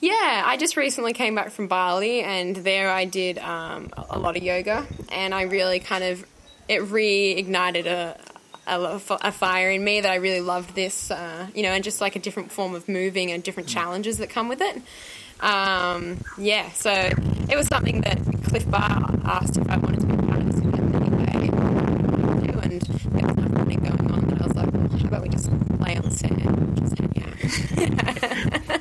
Yeah, 0.00 0.42
I 0.46 0.56
just 0.56 0.78
recently 0.78 1.12
came 1.12 1.34
back 1.34 1.50
from 1.50 1.68
Bali, 1.68 2.22
and 2.22 2.56
there 2.56 2.90
I 2.90 3.04
did 3.04 3.38
um, 3.38 3.90
a 3.94 4.18
lot 4.18 4.34
of 4.34 4.42
yoga, 4.42 4.86
and 5.10 5.34
I 5.34 5.42
really 5.42 5.78
kind 5.78 6.02
of 6.02 6.24
it 6.68 6.82
reignited 6.82 7.86
a. 7.86 8.16
A, 8.66 9.00
a 9.22 9.32
fire 9.32 9.70
in 9.70 9.82
me 9.82 10.00
that 10.00 10.12
I 10.12 10.16
really 10.16 10.40
loved 10.40 10.76
this, 10.76 11.10
uh, 11.10 11.48
you 11.56 11.64
know, 11.64 11.70
and 11.70 11.82
just 11.82 12.00
like 12.00 12.14
a 12.14 12.20
different 12.20 12.52
form 12.52 12.76
of 12.76 12.88
moving 12.88 13.32
and 13.32 13.42
different 13.42 13.68
challenges 13.68 14.18
that 14.18 14.30
come 14.30 14.48
with 14.48 14.60
it. 14.60 14.80
Um, 15.40 16.18
yeah, 16.38 16.70
so 16.70 16.92
it 16.92 17.56
was 17.56 17.66
something 17.66 18.02
that 18.02 18.18
Clif 18.44 18.70
Bar 18.70 19.10
asked 19.24 19.56
if 19.56 19.68
I 19.68 19.76
wanted 19.76 20.00
to 20.00 20.06
be 20.06 20.16
part 20.18 20.38
of 20.38 20.46
this 20.52 20.58
event 20.58 20.94
anyway. 20.94 21.48
And 22.62 22.80
there 22.80 23.26
was 23.26 23.36
nothing 23.36 23.80
going 23.80 24.12
on, 24.12 24.18
and 24.30 24.40
I 24.40 24.46
was 24.46 24.54
like, 24.54 24.72
well, 24.72 24.88
how 24.88 25.08
about 25.08 25.22
we 25.22 25.30
just 25.30 25.50
lay 25.80 25.96
on 25.96 26.02
the 26.02 26.10
sand 26.12 26.78
just 26.78 26.96
hang 27.76 28.70
out? 28.70 28.80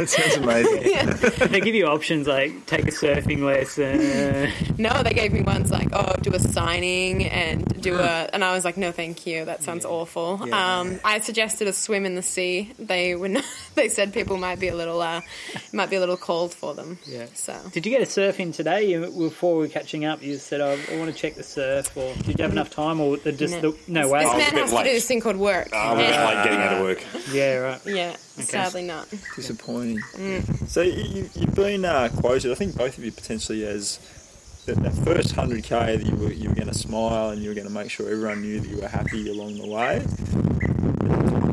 That 0.00 0.08
sounds 0.08 0.36
amazing. 0.36 1.48
they 1.50 1.60
give 1.60 1.74
you 1.74 1.86
options 1.86 2.26
like 2.26 2.64
take 2.66 2.88
a 2.88 2.90
surfing 2.90 3.40
lesson. 3.42 4.50
No, 4.78 5.02
they 5.02 5.12
gave 5.12 5.32
me 5.32 5.42
ones 5.42 5.70
like, 5.70 5.88
oh, 5.92 6.14
do 6.22 6.32
a 6.32 6.38
signing 6.38 7.26
and 7.26 7.80
do 7.82 7.98
a, 7.98 8.28
and 8.32 8.42
I 8.42 8.52
was 8.54 8.64
like, 8.64 8.76
no, 8.78 8.92
thank 8.92 9.26
you, 9.26 9.44
that 9.44 9.62
sounds 9.62 9.84
awful. 9.84 10.40
Yeah. 10.46 10.80
Um, 10.80 11.00
I 11.04 11.20
suggested 11.20 11.68
a 11.68 11.72
swim 11.72 12.06
in 12.06 12.14
the 12.14 12.22
sea. 12.22 12.72
They 12.78 13.14
were, 13.14 13.28
not, 13.28 13.44
they 13.74 13.88
said 13.90 14.14
people 14.14 14.38
might 14.38 14.58
be 14.58 14.68
a 14.68 14.74
little, 14.74 15.00
uh, 15.02 15.20
might 15.72 15.90
be 15.90 15.96
a 15.96 16.00
little 16.00 16.16
cold 16.16 16.54
for 16.54 16.74
them. 16.74 16.98
Yeah. 17.06 17.26
So 17.34 17.58
Did 17.72 17.84
you 17.84 17.92
get 17.92 18.00
a 18.00 18.06
surf 18.06 18.40
in 18.40 18.52
today? 18.52 18.88
You, 18.90 19.00
before 19.02 19.56
we 19.56 19.62
were 19.62 19.68
catching 19.68 20.06
up, 20.06 20.22
you 20.22 20.36
said, 20.36 20.60
oh, 20.62 20.78
I 20.90 20.98
want 20.98 21.12
to 21.12 21.16
check 21.16 21.34
the 21.34 21.42
surf, 21.42 21.94
or 21.96 22.14
did 22.24 22.38
you 22.38 22.42
have 22.42 22.52
enough 22.52 22.70
time, 22.70 23.00
or 23.00 23.18
the, 23.18 23.32
just 23.32 23.60
No. 23.60 23.72
the, 23.72 23.78
no 23.92 24.08
way? 24.08 24.24
this 24.24 24.32
man 24.32 24.38
bit 24.54 24.60
has 24.62 24.70
to 24.70 24.76
do 24.78 24.84
this 24.84 25.06
thing 25.06 25.20
called 25.20 25.36
work. 25.36 25.72
I 25.74 25.92
was 25.92 26.04
And- 26.04 26.24
late 26.36 26.44
getting 26.44 26.60
out 26.60 26.72
of 26.74 26.80
work. 26.82 27.04
Yeah, 27.32 27.56
right. 27.56 27.80
yeah, 27.86 28.16
sadly 28.16 28.82
not. 28.82 29.08
Disappointing. 29.36 29.89
So 30.66 30.82
you, 30.82 31.28
you've 31.34 31.54
been 31.54 31.84
uh, 31.84 32.08
quoted, 32.16 32.52
I 32.52 32.54
think 32.54 32.76
both 32.76 32.98
of 32.98 33.04
you 33.04 33.12
potentially, 33.12 33.64
as 33.66 33.98
that, 34.66 34.76
that 34.76 34.92
first 34.92 35.34
100k 35.34 35.68
that 35.68 36.06
you 36.06 36.14
were, 36.16 36.32
you 36.32 36.48
were 36.48 36.54
going 36.54 36.68
to 36.68 36.74
smile 36.74 37.30
and 37.30 37.42
you 37.42 37.48
were 37.48 37.54
going 37.54 37.66
to 37.66 37.72
make 37.72 37.90
sure 37.90 38.10
everyone 38.10 38.42
knew 38.42 38.60
that 38.60 38.68
you 38.68 38.76
were 38.76 38.88
happy 38.88 39.28
along 39.30 39.58
the 39.58 39.66
way. 39.66 40.04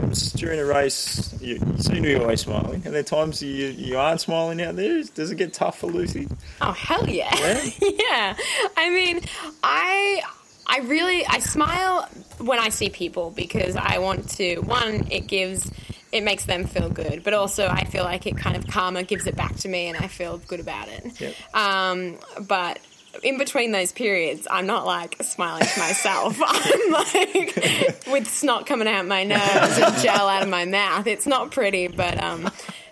Times 0.07 0.31
During 0.33 0.59
a 0.59 0.65
race, 0.65 1.33
you, 1.41 1.55
you 1.55 1.77
seem 1.79 1.95
to 1.95 2.01
be 2.01 2.15
always 2.15 2.41
smiling, 2.41 2.81
and 2.85 2.93
there 2.93 2.99
are 2.99 3.03
times 3.03 3.41
you, 3.41 3.67
you 3.67 3.97
aren't 3.97 4.21
smiling 4.21 4.61
out 4.61 4.75
there. 4.75 5.03
Does 5.03 5.31
it 5.31 5.35
get 5.35 5.53
tough 5.53 5.79
for 5.79 5.87
Lucy? 5.87 6.27
Oh 6.61 6.71
hell 6.71 7.07
yeah. 7.09 7.35
Yeah? 7.35 7.69
yeah. 7.99 8.37
I 8.77 8.89
mean, 8.89 9.21
I 9.63 10.21
I 10.67 10.79
really 10.79 11.25
I 11.25 11.39
smile 11.39 12.07
when 12.39 12.59
I 12.59 12.69
see 12.69 12.89
people 12.89 13.31
because 13.31 13.75
I 13.75 13.99
want 13.99 14.29
to 14.31 14.57
one 14.59 15.07
it 15.09 15.27
gives 15.27 15.71
it 16.11 16.23
makes 16.23 16.45
them 16.45 16.65
feel 16.65 16.89
good, 16.89 17.23
but 17.23 17.33
also 17.33 17.67
I 17.67 17.83
feel 17.83 18.03
like 18.03 18.25
it 18.25 18.37
kind 18.37 18.55
of 18.55 18.67
karma 18.67 19.03
gives 19.03 19.27
it 19.27 19.35
back 19.35 19.55
to 19.57 19.67
me 19.67 19.87
and 19.87 19.97
I 19.97 20.07
feel 20.07 20.37
good 20.37 20.59
about 20.59 20.87
it. 20.87 21.19
Yep. 21.19 21.35
Um, 21.53 22.17
but 22.47 22.79
in 23.23 23.37
between 23.37 23.71
those 23.71 23.91
periods, 23.91 24.47
I'm 24.49 24.67
not 24.67 24.85
like 24.85 25.21
smiling 25.21 25.65
to 25.65 25.79
myself. 25.79 26.39
I'm 26.45 26.91
like 26.91 28.05
with 28.07 28.27
snot 28.27 28.65
coming 28.65 28.87
out 28.87 29.05
my 29.05 29.23
nose 29.23 29.39
and 29.41 29.97
gel 29.97 30.27
out 30.27 30.43
of 30.43 30.49
my 30.49 30.65
mouth. 30.65 31.07
It's 31.07 31.25
not 31.27 31.51
pretty, 31.51 31.87
but 31.87 32.21
um, 32.21 32.49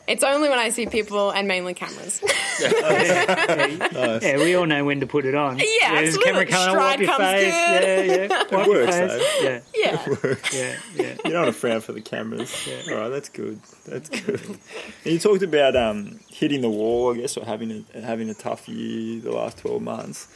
it's 0.07 0.23
only 0.23 0.49
when 0.49 0.59
I 0.59 0.69
see 0.69 0.85
people 0.85 1.31
and 1.31 1.47
mainly 1.47 1.73
cameras. 1.73 2.21
Yeah, 2.59 4.37
we 4.37 4.55
all 4.55 4.65
know 4.65 4.85
when 4.85 4.99
to 4.99 5.07
put 5.07 5.25
it 5.25 5.35
on. 5.35 5.57
Yeah, 5.57 5.95
there's 5.95 6.15
a 6.15 6.19
camera 6.19 6.41
absolutely. 6.41 6.51
coming, 6.51 6.77
wipe 6.77 6.99
your 6.99 7.07
comes 7.07 7.23
face. 7.23 7.53
Yeah, 7.53 8.01
yeah. 8.01 8.27
Wipe 8.27 8.51
your 8.51 8.67
works, 8.67 8.95
face. 8.95 9.23
Yeah, 9.41 9.59
yeah. 9.75 10.05
yeah, 10.53 10.75
yeah. 10.95 11.15
You 11.25 11.31
don't 11.31 11.43
want 11.43 11.47
to 11.47 11.59
frown 11.59 11.81
for 11.81 11.93
the 11.93 12.01
cameras. 12.01 12.67
All 12.87 12.97
right, 12.97 13.09
that's 13.09 13.29
good. 13.29 13.59
That's 13.85 14.09
good. 14.09 14.41
And 14.45 15.13
you 15.13 15.19
talked 15.19 15.43
about 15.43 15.75
um, 15.75 16.19
hitting 16.29 16.61
the 16.61 16.69
wall, 16.69 17.13
I 17.13 17.17
guess, 17.17 17.35
or 17.37 17.45
having 17.45 17.85
a 17.93 18.01
having 18.01 18.29
a 18.29 18.35
tough 18.35 18.67
year 18.69 19.21
the 19.21 19.31
last 19.31 19.57
twelve 19.57 19.81
months. 19.81 20.27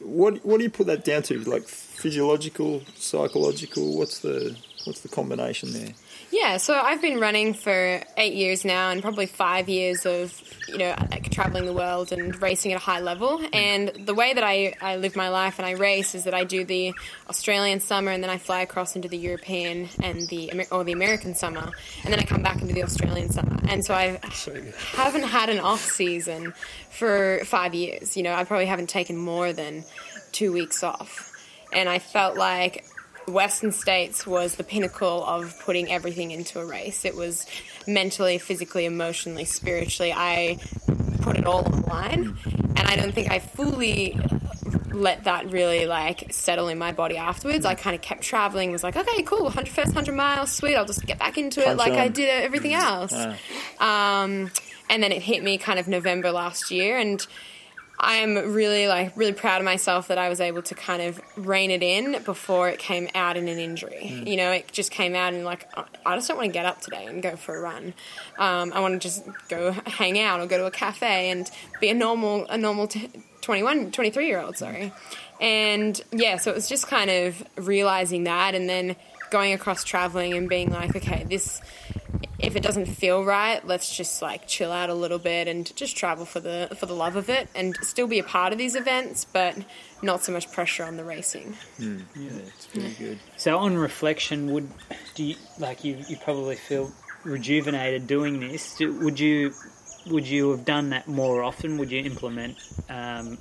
What 0.00 0.44
what 0.44 0.58
do 0.58 0.64
you 0.64 0.70
put 0.70 0.86
that 0.86 1.04
down 1.04 1.22
to? 1.22 1.38
Like 1.44 1.64
physiological, 1.64 2.82
psychological? 2.94 3.96
What's 3.96 4.20
the 4.20 4.56
what's 4.84 5.00
the 5.00 5.08
combination 5.08 5.72
there? 5.72 5.94
Yeah, 6.30 6.58
so 6.58 6.74
I've 6.74 7.00
been 7.00 7.20
running 7.20 7.54
for 7.54 8.02
eight 8.18 8.34
years 8.34 8.64
now, 8.64 8.90
and 8.90 9.00
probably 9.00 9.26
five 9.26 9.68
years 9.68 10.04
of 10.04 10.38
you 10.68 10.76
know 10.76 10.94
like, 11.10 11.30
traveling 11.30 11.64
the 11.64 11.72
world 11.72 12.12
and 12.12 12.40
racing 12.42 12.72
at 12.72 12.76
a 12.76 12.84
high 12.84 13.00
level. 13.00 13.38
Mm. 13.38 13.54
And 13.54 14.06
the 14.06 14.14
way 14.14 14.34
that 14.34 14.44
I, 14.44 14.74
I 14.82 14.96
live 14.96 15.16
my 15.16 15.30
life 15.30 15.58
and 15.58 15.66
I 15.66 15.72
race 15.72 16.14
is 16.14 16.24
that 16.24 16.34
I 16.34 16.44
do 16.44 16.64
the 16.64 16.92
Australian 17.30 17.80
summer, 17.80 18.10
and 18.10 18.22
then 18.22 18.28
I 18.28 18.36
fly 18.36 18.60
across 18.60 18.94
into 18.94 19.08
the 19.08 19.16
European 19.16 19.88
and 20.02 20.28
the 20.28 20.66
or 20.70 20.84
the 20.84 20.92
American 20.92 21.34
summer, 21.34 21.72
and 22.04 22.12
then 22.12 22.20
I 22.20 22.24
come 22.24 22.42
back 22.42 22.60
into 22.60 22.74
the 22.74 22.82
Australian 22.82 23.30
summer. 23.30 23.56
And 23.68 23.82
so 23.84 23.94
I 23.94 24.18
haven't 24.92 25.24
had 25.24 25.48
an 25.48 25.60
off 25.60 25.80
season 25.80 26.52
for 26.90 27.40
five 27.44 27.74
years. 27.74 28.16
You 28.18 28.22
know, 28.22 28.34
I 28.34 28.44
probably 28.44 28.66
haven't 28.66 28.90
taken 28.90 29.16
more 29.16 29.54
than 29.54 29.84
two 30.32 30.52
weeks 30.52 30.82
off, 30.82 31.32
and 31.72 31.88
I 31.88 32.00
felt 32.00 32.36
like 32.36 32.84
Western 33.28 33.72
States 33.72 34.26
was 34.26 34.56
the 34.56 34.64
pinnacle 34.64 35.24
of 35.24 35.58
putting 35.60 35.90
everything 35.90 36.30
into 36.30 36.60
a 36.60 36.66
race. 36.66 37.04
It 37.04 37.16
was 37.16 37.46
mentally, 37.86 38.38
physically, 38.38 38.84
emotionally, 38.84 39.44
spiritually. 39.44 40.12
I 40.14 40.58
put 41.20 41.36
it 41.36 41.46
all 41.46 41.64
on 41.64 41.72
the 41.72 41.86
line, 41.86 42.36
and 42.76 42.80
I 42.80 42.96
don't 42.96 43.12
think 43.12 43.30
I 43.30 43.38
fully 43.38 44.18
let 44.92 45.24
that 45.24 45.50
really 45.50 45.86
like 45.86 46.32
settle 46.32 46.68
in 46.68 46.78
my 46.78 46.92
body 46.92 47.16
afterwards. 47.16 47.64
I 47.64 47.74
kind 47.74 47.94
of 47.94 48.02
kept 48.02 48.22
traveling. 48.22 48.72
Was 48.72 48.82
like, 48.82 48.96
okay, 48.96 49.22
cool, 49.22 49.44
100 49.44 49.68
first 49.68 49.92
hundred 49.94 50.14
miles, 50.14 50.50
sweet. 50.50 50.74
I'll 50.76 50.84
just 50.84 51.06
get 51.06 51.18
back 51.18 51.38
into 51.38 51.60
it 51.60 51.66
Punch 51.66 51.78
like 51.78 51.92
I 51.92 52.08
did 52.08 52.28
everything 52.28 52.74
else. 52.74 53.12
Um, 53.78 54.50
and 54.90 55.02
then 55.02 55.12
it 55.12 55.22
hit 55.22 55.42
me 55.42 55.58
kind 55.58 55.78
of 55.78 55.88
November 55.88 56.32
last 56.32 56.70
year, 56.70 56.98
and 56.98 57.24
I'm 58.00 58.36
really 58.52 58.86
like 58.86 59.16
really 59.16 59.32
proud 59.32 59.60
of 59.60 59.64
myself 59.64 60.08
that 60.08 60.18
I 60.18 60.28
was 60.28 60.40
able 60.40 60.62
to 60.62 60.74
kind 60.74 61.02
of 61.02 61.20
rein 61.36 61.70
it 61.70 61.82
in 61.82 62.22
before 62.22 62.68
it 62.68 62.78
came 62.78 63.08
out 63.14 63.36
in 63.36 63.48
an 63.48 63.58
injury. 63.58 64.22
You 64.24 64.36
know, 64.36 64.52
it 64.52 64.70
just 64.70 64.90
came 64.92 65.14
out 65.14 65.34
and 65.34 65.44
like 65.44 65.68
I 66.06 66.14
just 66.14 66.28
don't 66.28 66.36
want 66.36 66.48
to 66.48 66.52
get 66.52 66.64
up 66.64 66.80
today 66.80 67.06
and 67.06 67.22
go 67.22 67.34
for 67.36 67.56
a 67.56 67.60
run. 67.60 67.94
Um, 68.38 68.72
I 68.72 68.80
want 68.80 68.94
to 68.94 69.00
just 69.00 69.24
go 69.48 69.72
hang 69.72 70.18
out 70.20 70.40
or 70.40 70.46
go 70.46 70.58
to 70.58 70.66
a 70.66 70.70
cafe 70.70 71.30
and 71.30 71.50
be 71.80 71.88
a 71.88 71.94
normal 71.94 72.46
a 72.46 72.56
normal 72.56 72.86
t- 72.86 73.10
21 73.40 73.90
23 73.90 74.26
year 74.26 74.40
old. 74.40 74.56
Sorry, 74.56 74.92
and 75.40 76.00
yeah, 76.12 76.36
so 76.36 76.52
it 76.52 76.54
was 76.54 76.68
just 76.68 76.86
kind 76.86 77.10
of 77.10 77.42
realizing 77.56 78.24
that 78.24 78.54
and 78.54 78.68
then 78.68 78.94
going 79.30 79.52
across 79.52 79.84
traveling 79.84 80.34
and 80.34 80.48
being 80.48 80.70
like, 80.70 80.94
okay, 80.96 81.24
this 81.28 81.60
if 82.38 82.54
it 82.54 82.62
doesn't 82.62 82.86
feel 82.86 83.24
right, 83.24 83.66
let's 83.66 83.94
just 83.94 84.22
like 84.22 84.46
chill 84.46 84.70
out 84.70 84.90
a 84.90 84.94
little 84.94 85.18
bit 85.18 85.48
and 85.48 85.74
just 85.74 85.96
travel 85.96 86.24
for 86.24 86.40
the 86.40 86.68
for 86.76 86.86
the 86.86 86.94
love 86.94 87.16
of 87.16 87.28
it 87.28 87.48
and 87.54 87.76
still 87.82 88.06
be 88.06 88.18
a 88.18 88.24
part 88.24 88.52
of 88.52 88.58
these 88.58 88.76
events, 88.76 89.24
but 89.24 89.56
not 90.02 90.22
so 90.22 90.32
much 90.32 90.50
pressure 90.52 90.84
on 90.84 90.96
the 90.96 91.04
racing. 91.04 91.54
Hmm. 91.78 92.00
Yeah, 92.14 92.30
it's 92.46 92.66
very 92.66 92.94
good. 92.98 93.18
So 93.36 93.58
on 93.58 93.76
reflection, 93.76 94.52
would 94.52 94.68
do 95.14 95.24
you 95.24 95.36
like 95.58 95.82
you? 95.84 95.98
You 96.08 96.16
probably 96.16 96.56
feel 96.56 96.92
rejuvenated 97.24 98.06
doing 98.06 98.40
this. 98.40 98.76
Do, 98.76 98.98
would 99.00 99.18
you? 99.18 99.52
Would 100.10 100.26
you 100.26 100.50
have 100.50 100.64
done 100.64 100.90
that 100.90 101.06
more 101.08 101.42
often? 101.42 101.78
Would 101.78 101.90
you 101.90 102.02
implement 102.02 102.56
um, 102.88 103.38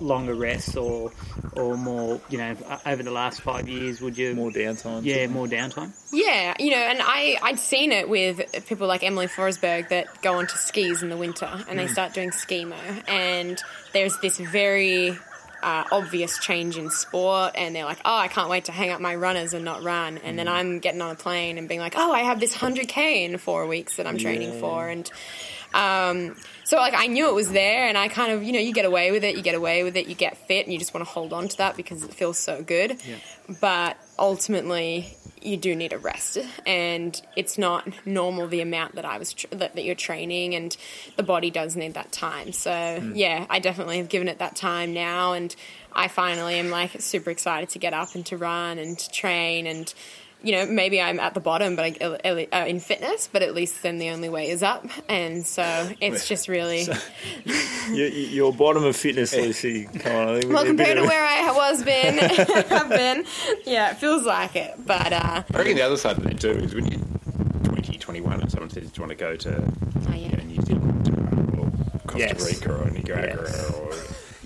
longer 0.00 0.34
rests 0.34 0.76
or 0.76 1.12
or 1.56 1.76
more? 1.76 2.20
You 2.30 2.38
know, 2.38 2.56
over 2.86 3.02
the 3.02 3.10
last 3.10 3.40
five 3.40 3.68
years, 3.68 4.00
would 4.00 4.16
you? 4.16 4.34
More 4.34 4.50
downtime. 4.50 5.04
yeah, 5.04 5.26
more 5.26 5.46
downtime. 5.46 5.90
Yeah, 6.12 6.54
you 6.58 6.70
know, 6.70 6.76
and 6.76 7.00
I 7.02 7.36
I'd 7.42 7.58
seen 7.58 7.92
it 7.92 8.08
with 8.08 8.66
people 8.68 8.86
like 8.86 9.02
Emelie 9.02 9.26
Forsberg 9.28 9.88
that 9.88 10.22
go 10.22 10.34
onto 10.38 10.56
skis 10.56 11.02
in 11.02 11.08
the 11.08 11.16
winter 11.16 11.48
and 11.68 11.78
they 11.78 11.86
start 11.88 12.14
doing 12.14 12.30
skimo, 12.30 12.76
and 13.08 13.60
there's 13.92 14.16
this 14.20 14.38
very 14.38 15.16
uh, 15.62 15.84
obvious 15.90 16.38
change 16.38 16.76
in 16.76 16.90
sport, 16.90 17.52
and 17.56 17.74
they're 17.74 17.86
like, 17.86 18.00
oh, 18.04 18.16
I 18.16 18.28
can't 18.28 18.50
wait 18.50 18.66
to 18.66 18.72
hang 18.72 18.90
up 18.90 19.00
my 19.00 19.14
runners 19.14 19.54
and 19.54 19.64
not 19.64 19.82
run, 19.82 20.18
and 20.18 20.38
then 20.38 20.46
I'm 20.46 20.78
getting 20.78 21.00
on 21.00 21.10
a 21.10 21.14
plane 21.14 21.56
and 21.58 21.68
being 21.68 21.80
like, 21.80 21.94
oh, 21.96 22.12
I 22.12 22.20
have 22.20 22.38
this 22.38 22.54
hundred 22.54 22.86
k 22.88 23.24
in 23.24 23.38
four 23.38 23.66
weeks 23.66 23.96
that 23.96 24.06
I'm 24.06 24.18
training 24.18 24.52
Yeah. 24.54 24.60
for, 24.60 24.88
and 24.88 25.10
Um, 25.74 26.36
so 26.62 26.76
like 26.76 26.94
I 26.94 27.08
knew 27.08 27.28
it 27.28 27.34
was 27.34 27.50
there, 27.50 27.88
and 27.88 27.98
I 27.98 28.08
kind 28.08 28.32
of 28.32 28.42
you 28.42 28.52
know 28.52 28.60
you 28.60 28.72
get 28.72 28.84
away 28.86 29.10
with 29.10 29.24
it, 29.24 29.36
you 29.36 29.42
get 29.42 29.54
away 29.54 29.82
with 29.82 29.96
it, 29.96 30.06
you 30.06 30.14
get 30.14 30.36
fit, 30.48 30.64
and 30.64 30.72
you 30.72 30.78
just 30.78 30.94
want 30.94 31.06
to 31.06 31.12
hold 31.12 31.32
on 31.32 31.48
to 31.48 31.56
that 31.58 31.76
because 31.76 32.02
it 32.04 32.14
feels 32.14 32.38
so 32.38 32.62
good. 32.62 32.96
But 33.60 33.96
ultimately, 34.18 35.16
you 35.42 35.56
do 35.58 35.74
need 35.74 35.92
a 35.92 35.98
rest, 35.98 36.38
and 36.64 37.20
it's 37.36 37.58
not 37.58 38.06
normal 38.06 38.46
the 38.46 38.60
amount 38.62 38.94
that 38.94 39.04
I 39.04 39.18
was 39.18 39.34
tr- 39.34 39.48
that, 39.50 39.74
that 39.74 39.84
you're 39.84 39.94
training, 39.94 40.54
and 40.54 40.74
the 41.16 41.22
body 41.22 41.50
does 41.50 41.76
need 41.76 41.94
that 41.94 42.12
time. 42.12 42.52
So 42.52 42.70
yeah, 43.14 43.44
I 43.50 43.58
definitely 43.58 43.98
have 43.98 44.08
given 44.08 44.28
it 44.28 44.38
that 44.38 44.56
time 44.56 44.94
now, 44.94 45.32
and 45.34 45.54
I 45.92 46.08
finally 46.08 46.54
am 46.54 46.70
like 46.70 47.00
super 47.00 47.30
excited 47.30 47.68
to 47.70 47.78
get 47.78 47.92
up 47.92 48.14
and 48.14 48.24
to 48.26 48.36
run 48.36 48.78
and 48.78 48.96
to 48.98 49.10
train 49.10 49.66
and. 49.66 49.92
You 50.44 50.52
know, 50.52 50.66
maybe 50.66 51.00
I'm 51.00 51.18
at 51.20 51.32
the 51.34 51.40
bottom, 51.40 51.74
but 51.74 51.96
I, 52.00 52.48
uh, 52.52 52.66
in 52.66 52.78
fitness, 52.78 53.28
but 53.32 53.42
at 53.42 53.54
least 53.54 53.82
then 53.82 53.98
the 53.98 54.10
only 54.10 54.28
way 54.28 54.50
is 54.50 54.62
up, 54.62 54.86
and 55.08 55.46
so 55.46 55.90
it's 56.00 56.28
just 56.28 56.48
really 56.48 56.82
You, 57.90 58.04
you- 58.04 58.28
your 58.28 58.52
bottom 58.52 58.84
of 58.84 58.94
fitness, 58.94 59.34
Lucy. 59.34 59.84
Come 59.86 60.14
on, 60.14 60.28
I 60.36 60.40
think 60.40 60.52
well 60.52 60.64
need 60.64 60.70
a 60.70 60.74
bit 60.74 60.86
compared 60.86 60.96
to 60.98 61.02
of- 61.04 61.08
where 61.08 61.24
I 61.26 61.50
was 61.52 61.82
been, 61.82 62.18
have 62.18 62.88
been. 62.90 63.24
Yeah, 63.64 63.90
it 63.92 63.96
feels 63.96 64.24
like 64.24 64.54
it, 64.56 64.74
but 64.86 65.12
uh, 65.12 65.42
I 65.52 65.56
reckon 65.58 65.76
the 65.76 65.82
other 65.82 65.96
side 65.96 66.18
of 66.18 66.26
it 66.26 66.40
too 66.40 66.50
is 66.50 66.74
when 66.74 66.86
you're 66.92 67.00
20, 67.64 67.98
21 67.98 68.40
and 68.42 68.50
someone 68.50 68.70
says, 68.70 68.90
do 68.90 69.00
you 69.00 69.06
want 69.06 69.10
to 69.18 69.24
go 69.24 69.36
to 69.36 69.56
oh, 70.08 70.12
you 70.14 70.20
yeah. 70.26 70.36
know, 70.36 70.44
New 70.44 70.62
Zealand 70.62 71.08
or 71.58 72.00
Costa 72.06 72.18
Yes. 72.18 72.46
Rica 72.60 72.74
or 72.82 72.90
Nicaragua 72.90 73.42
Yes. 73.46 73.70
or... 73.70 73.92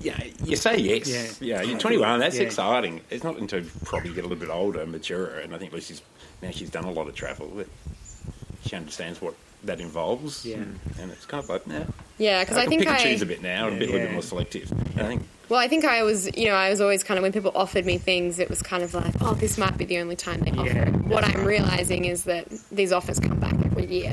Yeah, 0.09 0.25
you 0.45 0.57
say 0.57 0.77
yes. 0.79 1.41
Yeah. 1.41 1.61
Yeah, 1.61 1.63
you're 1.63 1.79
21. 1.79 2.21
That's 2.21 2.37
Yeah. 2.37 2.43
exciting. 2.43 3.01
It's 3.11 3.25
not 3.25 3.37
until 3.39 3.63
you 3.63 3.71
probably 3.85 4.11
get 4.11 4.25
a 4.25 4.29
little 4.29 4.37
bit 4.47 4.51
older, 4.51 4.81
and 4.81 4.93
mature, 4.93 5.39
and 5.39 5.55
I 5.55 5.59
think 5.59 5.73
Lucy's 5.73 6.03
now 6.43 6.51
she's 6.51 6.71
done 6.71 6.85
a 6.85 6.91
lot 6.93 7.09
of 7.09 7.15
travel. 7.15 7.49
That 7.57 7.69
she 8.65 8.77
understands 8.77 9.21
what 9.21 9.35
that 9.65 9.81
involves. 9.81 10.45
Yeah. 10.47 10.57
and 11.01 11.11
it's 11.11 11.27
kind 11.27 11.43
of 11.43 11.49
like, 11.51 11.63
yeah, 11.67 11.85
Yeah, 12.19 12.45
because 12.45 12.57
I, 12.57 12.63
can 12.63 12.71
think 12.71 12.83
pick 12.83 12.89
and 12.91 12.97
I 12.99 13.03
choose 13.03 13.23
a 13.23 13.27
bit 13.27 13.43
now, 13.43 13.67
and 13.67 13.77
a 13.77 13.79
bit, 13.79 13.89
a 13.89 13.93
little 13.93 14.07
bit 14.07 14.13
more 14.13 14.23
selective. 14.23 14.71
And 14.71 15.01
I 15.01 15.07
think 15.09 15.23
well, 15.49 15.59
I 15.59 15.67
think 15.67 15.85
I 15.87 16.03
was, 16.03 16.29
you 16.37 16.47
know, 16.47 16.55
I 16.55 16.69
was 16.69 16.81
always 16.81 17.03
kind 17.03 17.17
of 17.17 17.23
when 17.23 17.33
people 17.33 17.53
offered 17.55 17.87
me 17.87 17.97
things, 17.97 18.39
it 18.39 18.51
was 18.51 18.63
kind 18.63 18.83
of 18.83 18.93
like, 18.93 19.15
oh, 19.23 19.33
this 19.33 19.57
might 19.57 19.79
be 19.79 19.87
the 19.87 19.99
only 19.99 20.15
time 20.15 20.41
they 20.41 20.51
offer. 20.53 20.67
Yeah. 20.69 20.91
What 20.91 21.25
I'm 21.25 21.45
realizing 21.47 22.05
is 22.05 22.25
that 22.25 22.47
these 22.71 22.93
offers 22.93 23.19
come 23.19 23.41
back 23.41 23.55
every 23.65 23.87
year. 23.87 24.13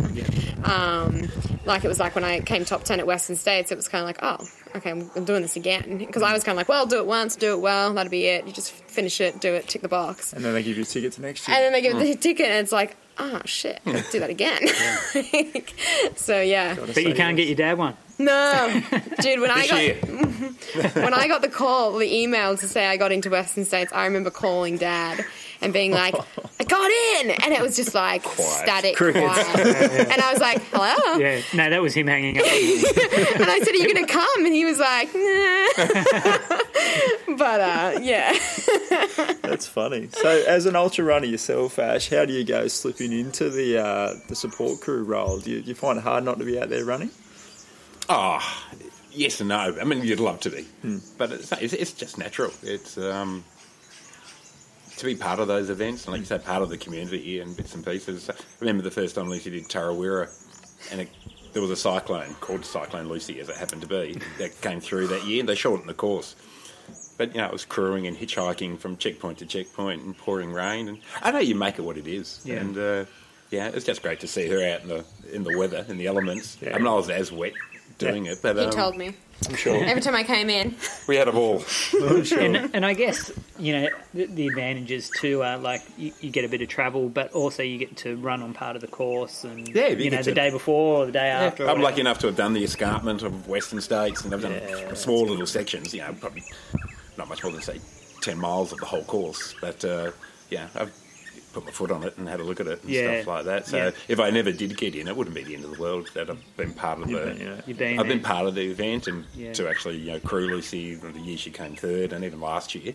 Um, 0.64 1.28
like 1.66 1.84
it 1.84 1.88
was 1.88 2.00
like 2.00 2.16
when 2.16 2.24
I 2.24 2.40
came 2.40 2.66
top 2.66 2.84
ten 2.84 3.00
at 3.00 3.08
Western 3.08 3.36
States, 3.36 3.72
it 3.72 3.76
was 3.76 3.88
kind 3.88 4.02
of 4.02 4.08
like, 4.08 4.20
oh, 4.22 4.48
okay, 4.78 4.92
I'm, 4.92 5.10
I'm 5.16 5.26
doing 5.26 5.42
this 5.42 5.56
again 5.56 5.98
because 5.98 6.24
I 6.24 6.34
was 6.34 6.44
kind 6.44 6.56
of 6.56 6.58
like, 6.58 6.70
well, 6.70 6.86
do 6.86 6.98
it 6.98 7.06
once, 7.06 7.36
do 7.36 7.54
it 7.54 7.62
well, 7.62 7.94
that'll 7.94 8.10
be 8.10 8.26
it. 8.26 8.46
You 8.46 8.54
just 8.54 8.72
finish 8.72 9.22
it, 9.22 9.42
do 9.42 9.54
it, 9.54 9.68
tick 9.68 9.82
the 9.82 9.88
box. 9.88 10.34
And 10.34 10.44
then 10.44 10.54
they 10.54 10.64
give 10.64 10.78
you 10.78 10.84
a 10.84 10.86
ticket 10.86 11.14
to 11.14 11.22
next 11.22 11.48
year. 11.48 11.56
And 11.56 11.66
then 11.66 11.74
they 11.74 11.82
give 11.82 11.96
mm. 11.96 12.00
the 12.02 12.16
ticket, 12.16 12.48
and 12.48 12.60
it's 12.60 12.72
like, 12.72 12.96
oh 13.18 13.42
shit, 13.46 13.80
let's 13.86 14.12
do 14.12 14.20
that 14.20 14.30
again. 14.30 14.62
so 16.16 16.42
yeah, 16.42 16.76
But 16.76 17.04
you 17.04 17.14
can't 17.14 17.38
get 17.38 17.48
your 17.48 17.56
dad 17.56 17.78
one. 17.78 17.96
no, 18.18 18.82
dude. 19.22 19.42
When 19.42 19.52
I 19.52 19.68
got 19.68 20.96
when 20.96 21.14
I 21.14 21.28
got 21.28 21.42
the 21.42 21.50
call, 21.50 21.98
the 21.98 22.14
email 22.14 22.56
to 22.58 22.68
say 22.68 22.88
I 22.88 22.98
got 22.98 23.12
into 23.12 23.30
Western 23.30 23.66
States, 23.66 23.92
I 23.94 24.06
remember 24.06 24.30
calling 24.30 24.78
dad 24.78 25.26
and 25.66 25.74
being 25.74 25.92
like, 25.92 26.16
I 26.60 26.64
got 26.64 26.90
in, 26.90 27.32
and 27.32 27.54
it 27.54 27.62
was 27.62 27.76
just 27.76 27.94
like 27.94 28.24
static 28.26 28.96
Crickets. 28.96 29.26
quiet, 29.26 29.58
and 30.12 30.22
I 30.22 30.32
was 30.32 30.40
like, 30.40 30.62
hello, 30.72 31.20
Yeah, 31.20 31.42
no, 31.54 31.70
that 31.70 31.82
was 31.82 31.94
him 31.94 32.08
hanging 32.08 32.38
up. 32.38 32.46
and 32.46 33.50
I 33.50 33.60
said, 33.62 33.74
are 33.74 33.78
you 33.78 33.94
gonna 33.94 34.08
come? 34.08 34.46
And 34.46 34.56
he 34.56 34.64
was 34.64 34.80
like, 34.80 35.14
nah. 35.14 36.58
but 37.38 37.60
uh, 37.60 38.00
yeah. 38.02 38.32
That's 39.42 39.68
funny. 39.68 40.10
So, 40.12 40.30
as 40.48 40.66
an 40.66 40.76
ultra 40.76 41.04
runner 41.04 41.26
yourself, 41.26 41.78
Ash, 41.80 42.10
how 42.10 42.26
do 42.26 42.34
you 42.34 42.44
go 42.46 42.68
slipping 42.68 43.12
into 43.12 43.50
the 43.50 43.78
uh, 43.80 44.14
the 44.30 44.36
support 44.36 44.82
crew 44.82 45.04
role? 45.04 45.40
Do 45.40 45.52
you, 45.52 45.62
do 45.62 45.70
you 45.70 45.76
find 45.76 45.98
it 45.98 46.02
hard 46.04 46.24
not 46.24 46.40
to 46.40 46.46
be 46.46 46.60
out 46.60 46.70
there 46.70 46.86
running? 46.86 47.10
Oh, 48.08 48.40
yes 49.12 49.40
and 49.40 49.50
no. 49.50 49.76
I 49.80 49.84
mean, 49.84 50.04
you'd 50.04 50.20
love 50.20 50.40
to 50.42 50.50
be, 50.50 50.64
Hmm. 50.82 50.98
but 51.18 51.32
it's, 51.32 51.52
it's, 51.54 51.74
it's 51.74 51.94
just 51.94 52.18
natural. 52.18 52.52
It's 52.64 52.98
um, 52.98 53.44
to 54.98 55.06
be 55.06 55.16
part 55.16 55.40
of 55.40 55.48
those 55.48 55.70
events 55.70 56.06
and, 56.06 56.14
like 56.14 56.22
you 56.22 56.26
say, 56.26 56.38
part 56.38 56.62
of 56.62 56.70
the 56.70 56.78
community 56.78 57.20
here, 57.22 57.44
and 57.44 57.56
bits 57.56 57.76
and 57.76 57.86
pieces. 57.86 58.30
I 58.30 58.34
remember 58.60 58.84
the 58.84 58.92
first 58.92 59.16
time 59.16 59.30
Lucy 59.30 59.50
did 59.52 59.66
Tarawera, 59.66 60.30
and 60.92 61.02
it, 61.02 61.10
there 61.54 61.62
was 61.62 61.72
a 61.72 61.76
cyclone 61.76 62.34
called 62.36 62.66
Cyclone 62.66 63.08
Lucy, 63.08 63.40
as 63.40 63.50
it 63.50 63.58
happened 63.58 63.82
to 63.82 63.88
be, 63.88 64.20
that 64.38 64.60
came 64.62 64.80
through 64.80 65.08
that 65.08 65.26
year. 65.26 65.40
and 65.42 65.50
They 65.50 65.56
shortened 65.56 65.90
the 65.90 65.94
course. 65.94 66.36
But 67.18 67.34
you 67.34 67.42
know, 67.42 67.48
it 67.48 67.52
was 67.54 67.66
crewing 67.66 68.08
and 68.08 68.16
hitchhiking 68.18 68.78
from 68.78 68.98
checkpoint 68.98 69.38
to 69.40 69.46
checkpoint 69.46 70.04
and 70.04 70.18
pouring 70.18 70.52
rain. 70.52 70.90
And 70.90 70.98
I 71.22 71.32
know 71.32 71.40
you 71.40 71.56
make 71.56 71.80
it 71.80 71.82
what 71.84 71.98
it 71.98 72.08
is. 72.08 72.42
Yeah. 72.44 72.56
And 72.56 72.78
uh, 72.78 73.06
yeah, 73.52 73.70
it's 73.70 73.86
just 73.86 74.02
great 74.02 74.20
to 74.20 74.28
see 74.28 74.48
her 74.50 74.62
out 74.62 74.82
in 74.82 74.90
the 74.90 75.06
in 75.32 75.44
the 75.44 75.58
weather, 75.58 75.86
in 75.88 75.98
the 75.98 76.08
elements. 76.08 76.58
Yeah. 76.62 76.76
I 76.76 76.78
mean, 76.78 76.88
I 76.88 76.94
was 76.94 77.10
as 77.10 77.32
wet 77.32 77.54
doing 78.00 78.26
it, 78.26 78.40
but 78.42 78.58
He 78.58 78.66
um, 78.66 78.72
told 78.72 78.98
me 78.98 79.16
I'm 79.48 79.56
sure. 79.56 79.84
every 79.84 80.02
time 80.02 80.16
I 80.16 80.24
came 80.24 80.50
in. 80.50 80.76
we 81.08 81.16
had 81.18 81.28
a 81.28 81.32
ball. 81.32 81.60
Sure. 81.60 82.40
And, 82.40 82.72
and 82.74 82.86
I 82.86 82.94
guess 82.94 83.32
you 83.60 83.74
know 83.74 83.90
the, 84.14 84.26
the 84.26 84.48
advantages 84.48 85.10
too 85.20 85.44
are 85.44 85.58
like 85.58 85.82
you, 85.98 86.12
you 86.20 86.32
get 86.32 86.46
a 86.46 86.48
bit 86.48 86.62
of 86.62 86.68
travel, 86.68 87.10
but 87.10 87.32
also 87.34 87.62
you 87.62 87.78
get 87.78 87.96
to 87.98 88.16
run 88.18 88.42
on 88.42 88.54
part 88.54 88.76
of 88.76 88.82
the 88.82 88.88
course, 88.88 89.44
and 89.44 89.68
Yeah, 89.68 89.88
you 89.90 89.98
you 89.98 90.10
know 90.10 90.18
get 90.18 90.26
the 90.26 90.32
to- 90.32 90.36
day 90.36 90.50
before 90.50 91.04
or 91.04 91.06
the 91.06 91.12
day 91.12 91.28
after. 91.30 91.70
I'm 91.70 91.82
lucky 91.82 92.02
enough 92.02 92.20
to 92.20 92.28
have 92.28 92.36
done 92.36 92.54
the 92.54 92.64
escarpment 92.64 93.22
of 93.24 93.48
Western 93.48 93.82
States, 93.82 94.24
and 94.24 94.34
I've 94.34 94.42
done 94.42 94.54
Yeah, 94.54 94.94
small 94.96 95.26
little 95.26 95.46
sections. 95.46 95.94
You 95.94 96.02
know, 96.02 96.14
probably 96.20 96.44
not 97.18 97.28
much 97.30 97.44
more 97.44 97.52
than 97.52 97.62
say 97.62 97.80
ten 98.22 98.40
miles 98.40 98.72
of 98.72 98.80
the 98.80 98.86
whole 98.86 99.04
course. 99.04 99.54
But 99.62 99.84
uh, 99.86 100.12
yeah, 100.50 100.68
I've 100.76 100.92
put 101.56 101.64
my 101.66 101.72
foot 101.72 101.90
on 101.90 102.04
it 102.04 102.18
and 102.18 102.28
had 102.28 102.42
a 102.42 102.44
look 102.44 102.60
at 102.60 102.68
it 102.68 102.82
and 102.84 102.92
Yeah. 102.92 103.22
stuff 103.22 103.28
like 103.28 103.46
that. 103.46 103.66
So 103.68 103.78
Yeah. 103.78 103.92
if 104.10 104.20
I 104.20 104.30
never 104.30 104.52
did 104.52 104.76
get 104.78 104.94
in, 104.94 105.08
it 105.08 105.16
wouldn't 105.16 105.36
be 105.36 105.44
the 105.44 105.56
end 105.56 105.64
of 105.64 105.72
the 105.74 105.82
world. 105.82 106.10
That 106.14 106.30
I've 106.30 106.58
been 106.58 106.74
part 106.74 107.00
of 107.00 107.08
the. 107.08 107.14
been, 107.16 107.38
yeah. 107.40 107.62
You've 107.66 107.78
been 107.78 107.98
I've 108.00 108.08
been 108.10 108.20
part 108.20 108.46
of 108.46 108.56
the 108.56 108.70
event 108.70 109.08
and 109.08 109.24
Yeah. 109.36 109.54
to 109.54 109.70
actually 109.70 109.98
you 109.98 110.12
know 110.12 110.20
crew 110.20 110.48
Lucy 110.48 110.96
the 110.96 111.12
year 111.20 111.38
she 111.38 111.52
came 111.52 111.76
third 111.78 112.12
and 112.14 112.26
even 112.26 112.42
last 112.42 112.76
year. 112.76 112.94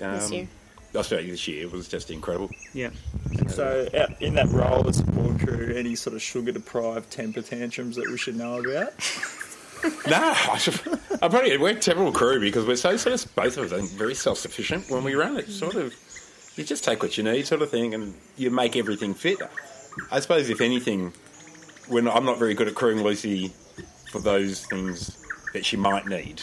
Um, 0.00 0.12
This 0.20 0.30
year. 0.30 0.48
Australia 0.94 1.30
this 1.32 1.46
year 1.48 1.68
was 1.68 1.88
just 1.88 2.10
incredible. 2.10 2.50
yeah. 2.74 2.90
So, 3.48 3.88
out 3.96 4.20
in 4.22 4.34
that 4.34 4.48
role 4.48 4.88
as 4.88 4.96
support 4.98 5.38
crew, 5.40 5.72
any 5.76 5.94
sort 5.96 6.14
of 6.14 6.22
sugar 6.22 6.52
deprived 6.52 7.10
temper 7.10 7.42
tantrums 7.42 7.96
that 7.96 8.08
we 8.08 8.16
should 8.18 8.36
know 8.36 8.58
about? 8.60 8.92
No, 10.06 10.34
I, 10.52 10.58
should- 10.58 10.78
I 11.22 11.28
probably 11.28 11.56
we're 11.56 11.70
a 11.70 11.74
terrible 11.74 12.12
crew 12.12 12.38
because 12.38 12.66
we're 12.66 12.76
so 12.76 12.98
sort 12.98 13.14
of 13.24 13.34
both 13.34 13.56
of 13.56 13.64
us 13.64 13.72
I 13.72 13.78
think, 13.78 13.90
very 13.92 14.14
self 14.14 14.36
sufficient 14.36 14.90
when 14.90 15.02
we 15.04 15.14
run. 15.14 15.38
it. 15.38 15.48
sort 15.50 15.74
of 15.74 15.94
you 16.60 16.66
just 16.66 16.84
take 16.84 17.02
what 17.02 17.16
you 17.16 17.24
need, 17.24 17.46
sort 17.46 17.62
of 17.62 17.70
thing, 17.70 17.94
and 17.94 18.14
you 18.36 18.50
make 18.50 18.76
everything 18.76 19.14
fit. 19.14 19.38
I 20.12 20.20
suppose 20.20 20.50
if 20.50 20.60
anything, 20.60 21.12
when 21.88 22.06
I'm 22.06 22.24
not 22.24 22.38
very 22.38 22.54
good 22.54 22.68
at 22.68 22.74
crewing 22.74 23.02
Lucy 23.02 23.52
for 24.10 24.20
those 24.20 24.66
things 24.66 25.24
that 25.54 25.64
she 25.64 25.76
might 25.76 26.06
need. 26.06 26.40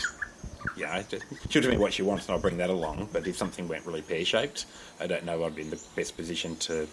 Yeah, 0.75 1.01
she'll 1.49 1.61
tell 1.61 1.71
me 1.71 1.77
what 1.77 1.93
she 1.93 2.01
wants, 2.01 2.25
and 2.25 2.35
I'll 2.35 2.41
bring 2.41 2.57
that 2.57 2.69
along. 2.69 3.09
But 3.13 3.27
if 3.27 3.37
something 3.37 3.67
went 3.67 3.85
really 3.85 4.01
pear 4.01 4.25
shaped, 4.25 4.65
I 4.99 5.07
don't 5.07 5.23
know 5.23 5.45
I'd 5.45 5.55
be 5.55 5.61
in 5.61 5.69
the 5.69 5.81
best 5.95 6.17
position 6.17 6.55
to 6.57 6.87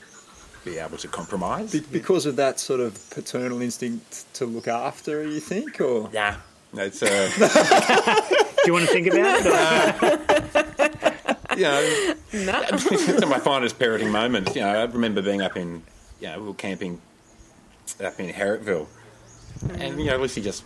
be 0.64 0.78
able 0.78 0.98
to 0.98 1.08
compromise. 1.08 1.72
Be- 1.72 1.80
because 1.80 2.26
of 2.26 2.36
that 2.36 2.60
sort 2.60 2.80
of 2.80 2.98
paternal 3.10 3.62
instinct 3.62 4.32
to 4.34 4.44
look 4.46 4.68
after, 4.68 5.26
you 5.26 5.40
think? 5.40 5.80
Or 5.80 6.10
Yeah, 6.12 6.36
it's 6.74 7.02
uh, 7.02 7.30
Do 8.64 8.66
you 8.66 8.72
want 8.72 8.86
to 8.86 8.92
think 8.92 9.06
about 9.08 9.40
it? 9.44 10.66
You 11.56 11.62
know. 11.62 12.14
No. 12.32 12.76
Some 12.78 13.22
of 13.22 13.28
my 13.28 13.38
finest 13.38 13.78
parenting 13.78 14.10
moments. 14.10 14.54
You 14.54 14.62
know, 14.62 14.68
I 14.68 14.82
remember 14.84 15.22
being 15.22 15.42
up 15.42 15.56
in, 15.56 15.82
you 16.20 16.28
know, 16.28 16.40
we 16.40 16.46
were 16.48 16.54
camping 16.54 17.00
up 18.02 18.18
in 18.18 18.32
Harrietville, 18.32 18.86
and 19.78 19.98
you 19.98 20.06
know, 20.06 20.16
Lucy 20.18 20.40
just. 20.40 20.64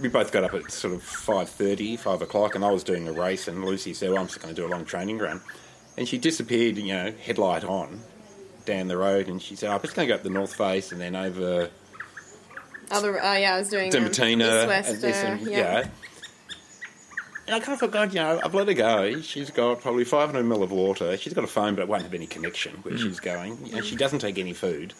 We 0.00 0.08
both 0.08 0.32
got 0.32 0.42
up 0.42 0.54
at 0.54 0.72
sort 0.72 0.92
of 0.92 1.02
5.30, 1.02 1.96
5 1.96 2.22
o'clock, 2.22 2.56
and 2.56 2.64
I 2.64 2.70
was 2.72 2.82
doing 2.82 3.06
a 3.06 3.12
race, 3.12 3.46
and 3.46 3.64
Lucy 3.64 3.94
said, 3.94 4.10
well, 4.10 4.18
I'm 4.18 4.26
just 4.26 4.42
going 4.42 4.52
to 4.52 4.60
do 4.60 4.66
a 4.66 4.68
long 4.68 4.84
training 4.84 5.18
run. 5.18 5.40
And 5.96 6.08
she 6.08 6.18
disappeared, 6.18 6.76
you 6.76 6.92
know, 6.92 7.12
headlight 7.24 7.62
on, 7.62 8.00
down 8.64 8.88
the 8.88 8.96
road, 8.96 9.28
and 9.28 9.40
she 9.40 9.54
said, 9.54 9.70
oh, 9.70 9.74
I'm 9.74 9.80
just 9.82 9.94
going 9.94 10.08
to 10.08 10.12
go 10.12 10.16
up 10.16 10.24
the 10.24 10.30
north 10.30 10.52
face 10.52 10.90
and 10.90 11.00
then 11.00 11.14
over 11.14 11.70
Other, 12.90 13.22
uh, 13.22 13.36
yeah, 13.36 13.54
I 13.54 13.58
was 13.60 13.68
doing 13.68 13.88
um, 14.42 14.58
East 14.62 14.66
West, 14.66 15.04
and 15.04 15.46
uh, 15.46 15.50
yeah. 15.50 15.58
yeah. 15.58 15.88
And 17.46 17.54
I 17.56 17.60
kind 17.60 17.74
of 17.74 17.78
forgot, 17.80 18.12
you 18.14 18.20
know, 18.20 18.40
I've 18.42 18.54
let 18.54 18.68
her 18.68 18.74
go. 18.74 19.20
She's 19.20 19.50
got 19.50 19.80
probably 19.80 20.04
500 20.04 20.42
mil 20.44 20.62
of 20.62 20.72
water. 20.72 21.16
She's 21.18 21.34
got 21.34 21.44
a 21.44 21.48
phone, 21.48 21.74
but 21.74 21.82
it 21.82 21.88
won't 21.88 22.02
have 22.02 22.14
any 22.14 22.26
connection 22.26 22.72
where 22.82 22.96
she's 22.96 23.20
going. 23.20 23.58
You 23.66 23.76
know, 23.76 23.80
she 23.82 23.96
doesn't 23.96 24.20
take 24.20 24.38
any 24.38 24.52
food. 24.54 24.94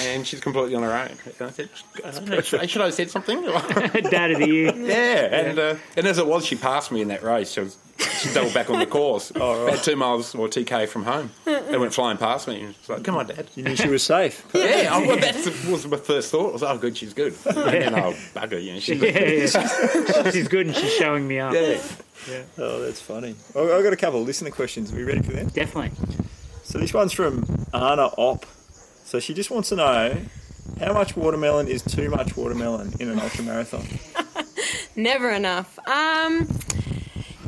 And 0.00 0.26
she's 0.26 0.40
completely 0.40 0.74
on 0.74 0.82
her 0.82 0.92
own. 0.92 1.16
And 1.38 1.48
I 1.48 1.50
said, 1.52 1.68
I 2.04 2.10
don't 2.10 2.28
know, 2.28 2.40
should 2.40 2.60
I- 2.60 2.66
should 2.66 2.82
I 2.82 2.86
have 2.86 2.94
said 2.94 3.10
something? 3.10 3.42
Dad 4.10 4.32
of 4.32 4.38
the 4.40 4.48
year. 4.48 4.74
yeah. 4.74 5.36
And, 5.36 5.58
uh, 5.58 5.74
and 5.96 6.04
as 6.06 6.18
it 6.18 6.26
was, 6.26 6.44
she 6.44 6.56
passed 6.56 6.90
me 6.90 7.00
in 7.00 7.06
that 7.08 7.22
race. 7.22 7.52
She, 7.52 7.60
was, 7.60 7.76
she 7.98 8.32
doubled 8.32 8.54
back 8.54 8.70
on 8.70 8.78
the 8.78 8.86
course. 8.86 9.30
About 9.34 9.82
two 9.82 9.96
miles 9.96 10.34
or 10.34 10.48
TK 10.48 10.88
from 10.88 11.04
home. 11.04 11.30
And 11.46 11.80
went 11.80 11.94
flying 11.94 12.16
past 12.18 12.48
me. 12.48 12.62
And 12.62 12.74
she's 12.74 12.88
like, 12.88 13.04
come 13.04 13.16
on, 13.16 13.26
Dad. 13.26 13.48
you 13.54 13.62
knew 13.64 13.76
she 13.76 13.88
was 13.88 14.02
safe. 14.02 14.44
Yeah, 14.54 14.90
oh, 14.92 15.06
well, 15.06 15.16
that 15.18 15.34
was 15.68 15.86
my 15.86 15.96
first 15.96 16.30
thought. 16.30 16.50
I 16.50 16.52
was, 16.52 16.62
like, 16.62 16.74
oh, 16.74 16.78
good, 16.78 16.96
she's 16.96 17.12
good. 17.14 17.34
And 17.46 17.56
then, 17.56 17.94
oh, 17.94 18.12
bugger, 18.34 18.62
you 18.62 18.74
know, 18.74 18.80
she's 18.80 19.00
Yeah, 19.00 19.18
yeah. 19.18 20.30
She's 20.30 20.48
good 20.48 20.66
and 20.68 20.76
she's 20.76 20.92
showing 20.94 21.26
me 21.26 21.38
up. 21.40 21.52
Yeah. 21.54 22.42
Oh, 22.58 22.80
that's 22.80 23.00
funny. 23.00 23.34
I've 23.56 23.70
I've 23.70 23.82
got 23.82 23.92
a 23.92 23.96
couple 23.96 24.20
of 24.20 24.26
listener 24.26 24.50
questions. 24.50 24.92
Are 24.92 24.96
we 24.96 25.02
ready 25.04 25.22
for 25.22 25.32
them? 25.32 25.48
Definitely. 25.48 25.90
So 26.62 26.78
this 26.78 26.94
one's 26.94 27.12
from 27.12 27.44
Anna 27.74 28.10
Opp. 28.16 28.46
So 29.04 29.18
she 29.20 29.34
just 29.34 29.50
wants 29.50 29.68
to 29.70 29.76
know 29.76 30.16
How 30.78 30.92
much 30.92 31.16
watermelon 31.16 31.66
is 31.68 31.82
too 31.82 32.08
much 32.08 32.36
watermelon 32.36 32.92
in 33.00 33.08
an 33.08 33.18
ultra 33.18 33.44
marathon? 33.44 33.84
Never 34.96 35.30
enough. 35.30 35.78
Um, 35.88 36.48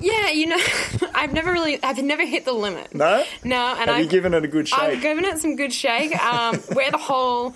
yeah, 0.04 0.30
you 0.30 0.46
know, 0.46 0.58
I've 1.14 1.32
never 1.32 1.50
really, 1.50 1.82
I've 1.82 2.02
never 2.02 2.26
hit 2.26 2.44
the 2.44 2.52
limit. 2.52 2.94
No. 2.94 3.24
No, 3.42 3.56
and 3.56 3.78
Have 3.78 3.88
I've 3.88 4.04
you 4.04 4.10
given 4.10 4.34
it 4.34 4.44
a 4.44 4.48
good 4.48 4.68
shake. 4.68 4.78
I've 4.78 5.00
given 5.00 5.24
it 5.24 5.38
some 5.38 5.56
good 5.56 5.72
shake. 5.72 6.12
Um, 6.24 6.56
where 6.72 6.90
the 6.90 6.98
whole 6.98 7.54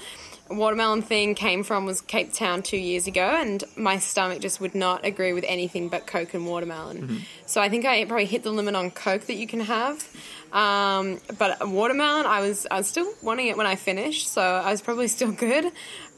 watermelon 0.51 1.03
thing 1.03 1.35
came 1.35 1.65
from 1.65 1.85
was 1.85 2.01
Cape 2.01 2.33
Town 2.33 2.63
two 2.63 2.77
years 2.77 3.07
ago, 3.07 3.23
and 3.23 3.65
my 3.77 3.99
stomach 3.99 4.41
just 4.41 4.61
would 4.61 4.75
not 4.75 5.05
agree 5.05 5.33
with 5.33 5.45
anything 5.47 5.89
but 5.89 6.07
Coke 6.07 6.35
and 6.35 6.47
watermelon. 6.47 7.03
Mm-hmm. 7.03 7.17
So 7.47 7.61
I 7.61 7.69
think 7.69 7.87
I 7.87 8.05
probably 8.05 8.27
hit 8.27 8.43
the 8.43 8.51
limit 8.51 8.75
on 8.75 8.91
Coke 8.91 9.23
that 9.23 9.35
you 9.35 9.47
can 9.47 9.61
have. 9.61 10.07
Um, 10.53 11.19
but 11.39 11.69
watermelon, 11.69 12.27
I 12.27 12.41
was 12.41 12.67
I 12.71 12.79
was 12.79 12.87
still 12.87 13.11
wanting 13.23 13.49
it 13.49 13.57
when 13.57 13.67
I 13.67 13.77
finished, 13.77 14.29
so 14.29 14.43
I 14.43 14.71
was 14.71 14.81
probably 14.81 15.09
still 15.09 15.33
good. 15.33 15.67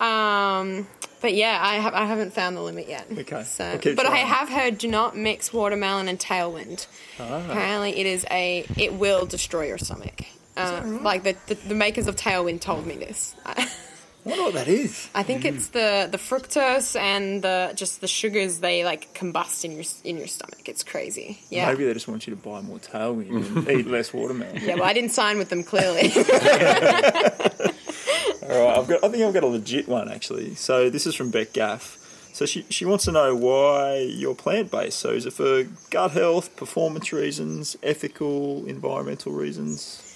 Um, 0.01 0.87
but 1.21 1.35
yeah, 1.35 1.59
I, 1.61 1.77
have, 1.77 1.95
I 1.95 2.07
haven't 2.07 2.33
found 2.33 2.57
the 2.57 2.63
limit 2.63 2.89
yet. 2.89 3.07
Okay. 3.11 3.43
So, 3.45 3.79
but 3.83 4.07
I 4.07 4.19
have 4.19 4.49
heard 4.49 4.79
do 4.79 4.89
not 4.89 5.17
mix 5.17 5.53
watermelon 5.53 6.09
and 6.09 6.19
tailwind. 6.19 6.87
Ah. 7.19 7.45
Apparently, 7.49 7.99
it 7.99 8.07
is 8.07 8.27
a 8.31 8.67
it 8.77 8.95
will 8.95 9.27
destroy 9.27 9.67
your 9.67 9.79
stomach. 9.79 10.23
Uh, 10.57 10.83
like 11.03 11.23
the, 11.23 11.37
the 11.47 11.55
the 11.55 11.75
makers 11.75 12.07
of 12.07 12.17
Tailwind 12.17 12.61
told 12.61 12.87
me 12.87 12.97
this. 12.97 13.35
I, 14.25 14.29
I 14.29 14.31
wonder 14.31 14.45
what 14.45 14.55
that 14.55 14.69
is. 14.69 15.09
I 15.15 15.23
think 15.23 15.45
it's 15.45 15.69
the 15.69 16.09
the 16.11 16.19
fructose 16.19 16.99
and 16.99 17.43
the 17.43 17.73
just 17.75 18.01
the 18.01 18.09
sugars 18.09 18.59
they 18.61 18.85
like 18.85 19.15
combust 19.15 19.65
in 19.65 19.73
your 19.73 19.85
in 20.05 20.19
your 20.19 20.27
stomach. 20.27 20.69
It's 20.69 20.83
crazy. 20.83 21.41
Yeah. 21.51 21.67
Maybe 21.71 21.85
they 21.85 21.93
just 21.93 22.09
want 22.09 22.27
you 22.27 22.35
to 22.35 22.41
buy 22.41 22.61
more 22.61 22.79
tailwind 22.79 23.57
and 23.57 23.69
eat 23.79 23.87
less 23.87 24.13
watermelon. 24.13 24.61
Yeah, 24.63 24.75
well, 24.75 24.85
I 24.85 24.93
didn't 24.93 25.11
sign 25.11 25.39
with 25.39 25.49
them 25.49 25.63
clearly. 25.65 26.13
All 28.43 28.67
right, 28.67 28.79
I've 28.79 28.89
got. 28.89 29.05
I 29.05 29.09
think 29.09 29.23
I've 29.23 29.35
got 29.35 29.45
a 29.45 29.47
legit 29.47 29.89
one 29.89 30.11
actually. 30.11 30.55
So 30.55 30.91
this 30.91 31.07
is 31.07 31.15
from 31.15 31.31
Beck 31.31 31.53
Gaff. 31.53 31.99
So 32.33 32.47
she 32.47 32.65
she 32.71 32.85
wants 32.85 33.05
to 33.07 33.13
know 33.13 33.35
why 33.35 33.99
you're 33.99 34.35
plant 34.35 34.71
based. 34.71 34.99
So 34.99 35.11
is 35.11 35.27
it 35.27 35.33
for 35.33 35.65
gut 35.91 36.13
health, 36.13 36.57
performance 36.57 37.13
reasons, 37.13 37.77
ethical, 37.83 38.65
environmental 38.67 39.33
reasons? 39.33 40.07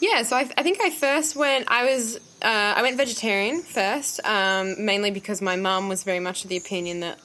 Yeah, 0.00 0.22
so 0.22 0.36
I, 0.36 0.40
I 0.56 0.62
think 0.62 0.80
I 0.80 0.90
first 0.90 1.36
went. 1.36 1.70
I 1.70 1.84
was 1.84 2.20
uh, 2.46 2.74
I 2.76 2.82
went 2.82 2.96
vegetarian 2.96 3.60
first, 3.60 4.20
um, 4.24 4.84
mainly 4.84 5.10
because 5.10 5.42
my 5.42 5.56
mum 5.56 5.88
was 5.88 6.04
very 6.04 6.20
much 6.20 6.44
of 6.44 6.48
the 6.48 6.56
opinion 6.56 7.00
that 7.00 7.18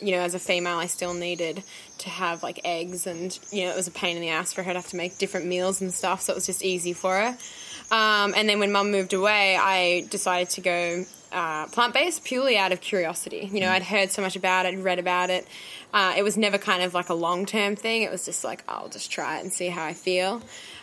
you 0.00 0.12
know 0.12 0.20
as 0.20 0.36
a 0.36 0.38
female 0.38 0.78
I 0.78 0.86
still 0.86 1.14
needed 1.14 1.64
to 1.98 2.08
have 2.08 2.44
like 2.44 2.60
eggs, 2.62 3.08
and 3.08 3.36
you 3.50 3.64
know 3.64 3.72
it 3.72 3.76
was 3.76 3.88
a 3.88 3.90
pain 3.90 4.14
in 4.14 4.22
the 4.22 4.28
ass 4.28 4.52
for 4.52 4.62
her 4.62 4.72
to 4.72 4.78
have 4.78 4.88
to 4.90 4.96
make 4.96 5.18
different 5.18 5.46
meals 5.46 5.80
and 5.80 5.92
stuff. 5.92 6.20
So 6.20 6.32
it 6.32 6.36
was 6.36 6.46
just 6.46 6.64
easy 6.64 6.92
for 6.92 7.16
her. 7.16 7.36
Um, 7.90 8.34
and 8.36 8.48
then 8.48 8.60
when 8.60 8.70
mum 8.70 8.92
moved 8.92 9.14
away, 9.14 9.56
I 9.56 10.06
decided 10.10 10.50
to 10.50 10.60
go 10.60 11.04
uh, 11.32 11.66
plant 11.66 11.92
based 11.92 12.22
purely 12.22 12.56
out 12.56 12.70
of 12.70 12.80
curiosity. 12.80 13.50
You 13.52 13.58
know, 13.60 13.70
I'd 13.70 13.82
heard 13.82 14.12
so 14.12 14.22
much 14.22 14.36
about 14.36 14.64
it, 14.64 14.78
read 14.78 15.00
about 15.00 15.30
it. 15.30 15.44
Uh, 15.92 16.14
it 16.16 16.22
was 16.22 16.36
never 16.36 16.56
kind 16.56 16.84
of 16.84 16.94
like 16.94 17.08
a 17.08 17.14
long 17.14 17.46
term 17.46 17.74
thing. 17.74 18.02
It 18.02 18.12
was 18.12 18.24
just 18.24 18.44
like, 18.44 18.62
I'll 18.68 18.88
just 18.88 19.10
try 19.10 19.38
it 19.38 19.42
and 19.42 19.52
see 19.52 19.70
how 19.70 19.84
I 19.84 19.94
feel. 19.94 20.40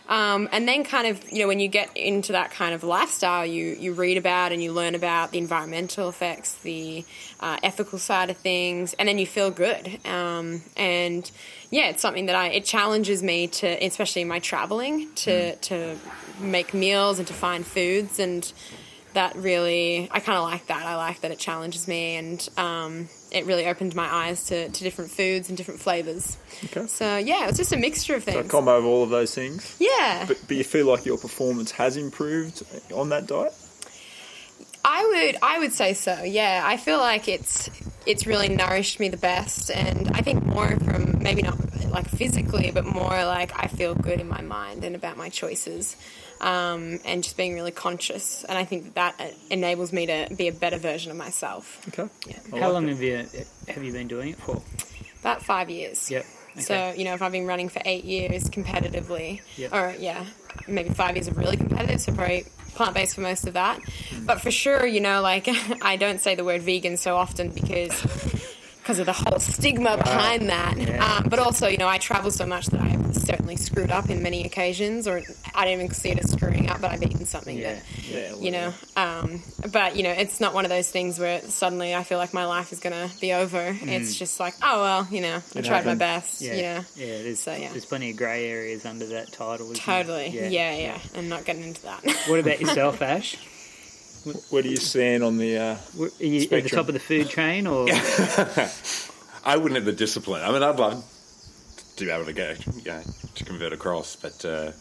Um, 0.08 0.47
and 0.51 0.68
then, 0.68 0.84
kind 0.84 1.08
of, 1.08 1.32
you 1.32 1.39
know, 1.39 1.47
when 1.47 1.60
you 1.60 1.68
get 1.68 1.95
into 1.97 2.34
that 2.34 2.51
kind 2.51 2.76
of 2.76 2.84
lifestyle, 2.84 3.45
you, 3.45 3.76
you 3.80 3.93
read 3.93 4.18
about 4.18 4.51
and 4.51 4.62
you 4.62 4.72
learn 4.72 4.95
about 4.95 5.32
the 5.32 5.39
environmental 5.39 6.10
effects, 6.10 6.53
the 6.62 7.03
uh, 7.39 7.58
ethical 7.64 7.97
side 7.97 8.30
of 8.30 8.38
things, 8.38 8.93
and 8.93 9.08
then 9.08 9.18
you 9.18 9.26
feel 9.26 9.49
good. 9.49 9.99
Um, 10.06 10.62
and 10.78 11.30
yeah, 11.72 11.89
it's 11.89 12.01
something 12.01 12.28
that 12.28 12.36
I 12.36 12.49
it 12.49 12.66
challenges 12.66 13.24
me 13.24 13.47
to, 13.47 13.68
especially 13.86 14.22
in 14.22 14.28
my 14.28 14.39
traveling, 14.39 15.12
to 15.16 15.56
to 15.56 15.97
make 16.39 16.74
meals 16.74 17.20
and 17.20 17.28
to 17.28 17.34
find 17.34 17.66
foods 17.66 18.20
and 18.20 18.51
that 19.14 19.36
really 19.36 20.08
I 20.12 20.20
kind 20.20 20.38
of 20.38 20.43
like 20.43 20.68
that. 20.68 20.86
I 20.86 20.95
like 20.95 21.22
that 21.22 21.32
it 21.32 21.39
challenges 21.39 21.88
me 21.88 22.18
and 22.18 22.49
um, 22.58 23.10
it 23.36 23.45
really 23.45 23.67
opened 23.67 23.93
my 23.95 24.11
eyes 24.11 24.45
to, 24.45 24.69
to 24.69 24.83
different 24.83 25.11
foods 25.11 25.49
and 25.49 25.57
different 25.57 25.81
flavors. 25.81 26.38
Okay. 26.65 26.88
So 26.88 27.17
yeah, 27.17 27.47
it's 27.49 27.57
just 27.57 27.73
a 27.73 27.77
mixture 27.77 28.15
of 28.15 28.23
things. 28.23 28.38
So 28.38 28.45
a 28.45 28.47
combo 28.49 28.77
of 28.77 28.86
all 28.86 29.03
of 29.03 29.09
those 29.09 29.36
things. 29.36 29.75
yeah, 29.79 30.25
But, 30.27 30.41
but 30.47 30.57
you 30.57 30.63
feel 30.63 30.86
like 30.88 31.05
your 31.05 31.17
performance 31.17 31.71
has 31.71 31.97
improved 31.97 32.63
on 32.93 33.09
that 33.09 33.27
diet? 33.27 33.53
I 34.88 35.03
would 35.05 35.38
I 35.41 35.59
would 35.59 35.73
say 35.73 35.93
so. 35.93 36.23
Yeah, 36.23 36.61
I 36.63 36.77
feel 36.77 36.99
like 36.99 37.27
it's 37.27 37.69
it's 38.05 38.27
really 38.27 38.49
nourished 38.49 38.99
me 38.99 39.09
the 39.09 39.17
best, 39.17 39.71
and 39.71 40.11
I 40.13 40.21
think 40.21 40.45
more 40.45 40.77
from 40.79 41.23
maybe 41.23 41.41
not 41.41 41.57
like 41.89 42.07
physically, 42.07 42.69
but 42.71 42.86
more 42.86 43.25
like 43.25 43.51
I 43.57 43.65
feel 43.67 43.95
good 43.95 44.21
in 44.21 44.27
my 44.29 44.41
mind 44.41 44.83
and 44.83 44.95
about 44.95 45.17
my 45.17 45.29
choices, 45.29 45.95
um, 46.41 46.99
and 47.05 47.23
just 47.23 47.38
being 47.38 47.53
really 47.53 47.71
conscious. 47.71 48.43
And 48.43 48.57
I 48.57 48.65
think 48.65 48.93
that, 48.95 49.17
that 49.17 49.33
enables 49.49 49.91
me 49.93 50.05
to 50.07 50.27
be 50.36 50.47
a 50.47 50.51
better 50.51 50.77
version 50.77 51.11
of 51.11 51.17
myself. 51.17 51.86
Okay. 51.89 52.09
Yeah. 52.27 52.39
How 52.51 52.65
like 52.67 52.73
long 52.73 52.86
it. 52.86 52.89
have 52.89 53.01
you 53.01 53.27
have 53.73 53.83
you 53.83 53.91
been 53.91 54.07
doing 54.07 54.29
it 54.29 54.38
for? 54.38 54.61
About 55.21 55.41
five 55.41 55.69
years. 55.69 56.11
Yep. 56.11 56.25
So 56.57 56.93
you 56.95 57.03
know, 57.03 57.13
if 57.13 57.21
I've 57.21 57.31
been 57.31 57.47
running 57.47 57.69
for 57.69 57.81
eight 57.86 58.05
years 58.05 58.49
competitively, 58.49 59.41
Yep. 59.57 59.73
or 59.73 59.95
yeah, 59.99 60.25
maybe 60.67 60.89
five 60.89 61.15
years 61.15 61.27
of 61.27 61.38
really 61.38 61.57
competitive, 61.57 62.01
so 62.01 62.13
probably 62.13 62.45
plant 62.75 62.93
based 62.93 63.15
for 63.15 63.21
most 63.21 63.47
of 63.47 63.53
that. 63.53 63.79
Hmm. 63.81 64.25
But 64.25 64.41
for 64.41 64.51
sure, 64.51 64.86
you 64.86 65.01
know, 65.01 65.21
like 65.21 65.47
I 65.81 65.95
don't 65.95 66.21
say 66.21 66.36
the 66.36 66.43
word 66.43 66.61
vegan 66.61 66.97
so 66.97 67.15
often 67.15 67.49
because 67.49 67.91
because 68.81 68.99
of 68.99 69.07
the 69.07 69.13
whole 69.13 69.39
stigma 69.39 69.97
behind 69.97 70.49
that. 70.49 70.77
Yeah. 70.77 71.03
Um, 71.03 71.27
but 71.27 71.39
also, 71.39 71.67
you 71.67 71.77
know, 71.77 71.88
I 71.88 71.97
travel 71.97 72.29
so 72.29 72.45
much 72.45 72.67
that 72.67 72.79
I've 72.81 72.95
certainly 73.26 73.55
screwed 73.55 73.91
up 73.91 74.09
in 74.09 74.21
many 74.23 74.45
occasions, 74.45 75.07
or 75.07 75.21
I 75.53 75.65
don't 75.65 75.73
even 75.73 75.89
see 75.91 76.09
it 76.09 76.19
as 76.19 76.32
screwing 76.32 76.69
up, 76.69 76.82
but 76.82 76.91
I've 76.91 77.03
eaten 77.03 77.26
something 77.26 77.57
Yeah. 77.57 77.73
that 77.73 77.84
Yeah, 78.07 78.36
you 78.36 78.51
know. 78.51 78.73
Um, 78.95 79.41
but 79.71 79.95
you 79.95 80.03
know, 80.03 80.11
it's 80.11 80.39
not 80.39 80.53
one 80.53 80.65
of 80.65 80.69
those 80.69 80.89
things 80.89 81.19
where 81.19 81.41
suddenly 81.41 81.95
I 81.95 82.03
feel 82.03 82.17
like 82.17 82.34
my 82.34 82.45
life 82.45 82.71
is 82.71 82.80
gonna 82.80 83.09
be 83.19 83.34
over. 83.34 83.76
It's 83.82 84.15
just 84.15 84.39
like, 84.39 84.53
oh 84.61 84.82
well, 84.82 85.07
you 85.11 85.21
know, 85.21 85.41
I 85.55 85.59
It 85.59 85.65
tried 85.65 85.86
my 85.86 85.95
best. 85.95 86.41
Yeah, 86.41 86.53
You 86.55 86.61
know, 86.61 86.86
yeah. 86.95 87.21
There's 87.23 87.39
So, 87.39 87.53
yeah. 87.55 87.69
there's 87.71 87.86
plenty 87.86 88.11
of 88.11 88.17
grey 88.17 88.47
areas 88.49 88.86
under 88.86 89.05
that 89.07 89.32
title. 89.32 89.71
isn't 89.71 89.86
there? 89.86 90.03
totally. 90.03 90.28
Yeah, 90.30 90.76
yeah, 90.76 90.97
And 91.15 91.30
not 91.30 91.45
getting 91.45 91.63
into 91.63 91.82
that. 91.84 92.03
What 92.28 92.39
about 92.39 92.59
yourself, 92.61 93.01
Ash? 93.01 93.36
Where 94.49 94.63
do 94.63 94.69
you 94.69 94.78
stand 94.78 95.23
on 95.23 95.38
the? 95.38 95.57
Uh, 95.57 95.76
Are 95.99 96.09
you 96.26 96.41
at 96.51 96.63
the 96.63 96.69
top 96.69 96.88
of 96.88 96.93
the 96.95 96.99
food 96.99 97.30
chain, 97.30 97.67
or 97.67 97.86
I 99.45 99.55
wouldn't 99.57 99.76
have 99.76 99.86
the 99.86 99.91
discipline. 99.93 100.41
I 100.43 100.51
mean, 100.51 100.63
I'd 100.63 100.78
love 100.80 101.03
to 101.98 102.06
be 102.06 102.12
able 102.12 102.26
to 102.26 102.34
go, 102.34 102.54
you 102.76 102.91
know, 102.91 103.02
to 103.36 103.46
convert 103.46 103.74
across, 103.74 104.16
but 104.16 104.43
uh, 104.46 104.72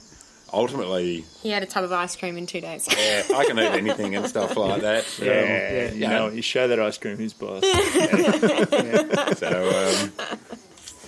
ultimately, 0.52 1.24
he 1.42 1.50
had 1.50 1.62
a 1.62 1.66
tub 1.66 1.84
of 1.84 1.92
ice 1.92 2.16
cream 2.16 2.36
in 2.36 2.46
two 2.46 2.60
days. 2.60 2.88
yeah, 2.90 3.22
I 3.36 3.44
can 3.44 3.58
eat 3.58 3.62
anything 3.72 4.14
and 4.16 4.26
stuff 4.26 4.56
like 4.56 4.82
that. 4.88 5.04
Um, 5.20 5.26
yeah, 5.26 5.90
you 5.92 5.98
yeah. 6.00 6.08
know, 6.10 6.28
you 6.28 6.42
show 6.42 6.66
that 6.68 6.78
ice 6.80 6.98
cream, 6.98 7.16
who's 7.16 7.32
boss? 7.32 7.62
So, 9.36 9.48
um, 9.48 10.12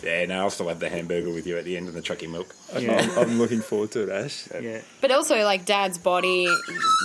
yeah, 0.03 0.25
no, 0.27 0.41
I'll 0.41 0.51
still 0.51 0.69
have 0.69 0.79
the 0.81 0.89
hamburger 0.89 1.31
with 1.33 1.47
you 1.47 1.57
at 1.59 1.65
the 1.65 1.77
end 1.77 1.89
and 1.89 1.97
the 1.97 2.03
chucky 2.03 2.27
milk. 2.27 2.55
Yeah. 2.79 3.01
I'm, 3.17 3.19
I'm 3.31 3.39
looking 3.39 3.61
forward 3.61 3.91
to 3.93 4.03
it, 4.03 4.09
Ash. 4.11 4.49
yeah, 4.61 4.81
But 5.01 5.11
also, 5.11 5.43
like 5.43 5.65
Dad's 5.65 5.99
body, 5.99 6.47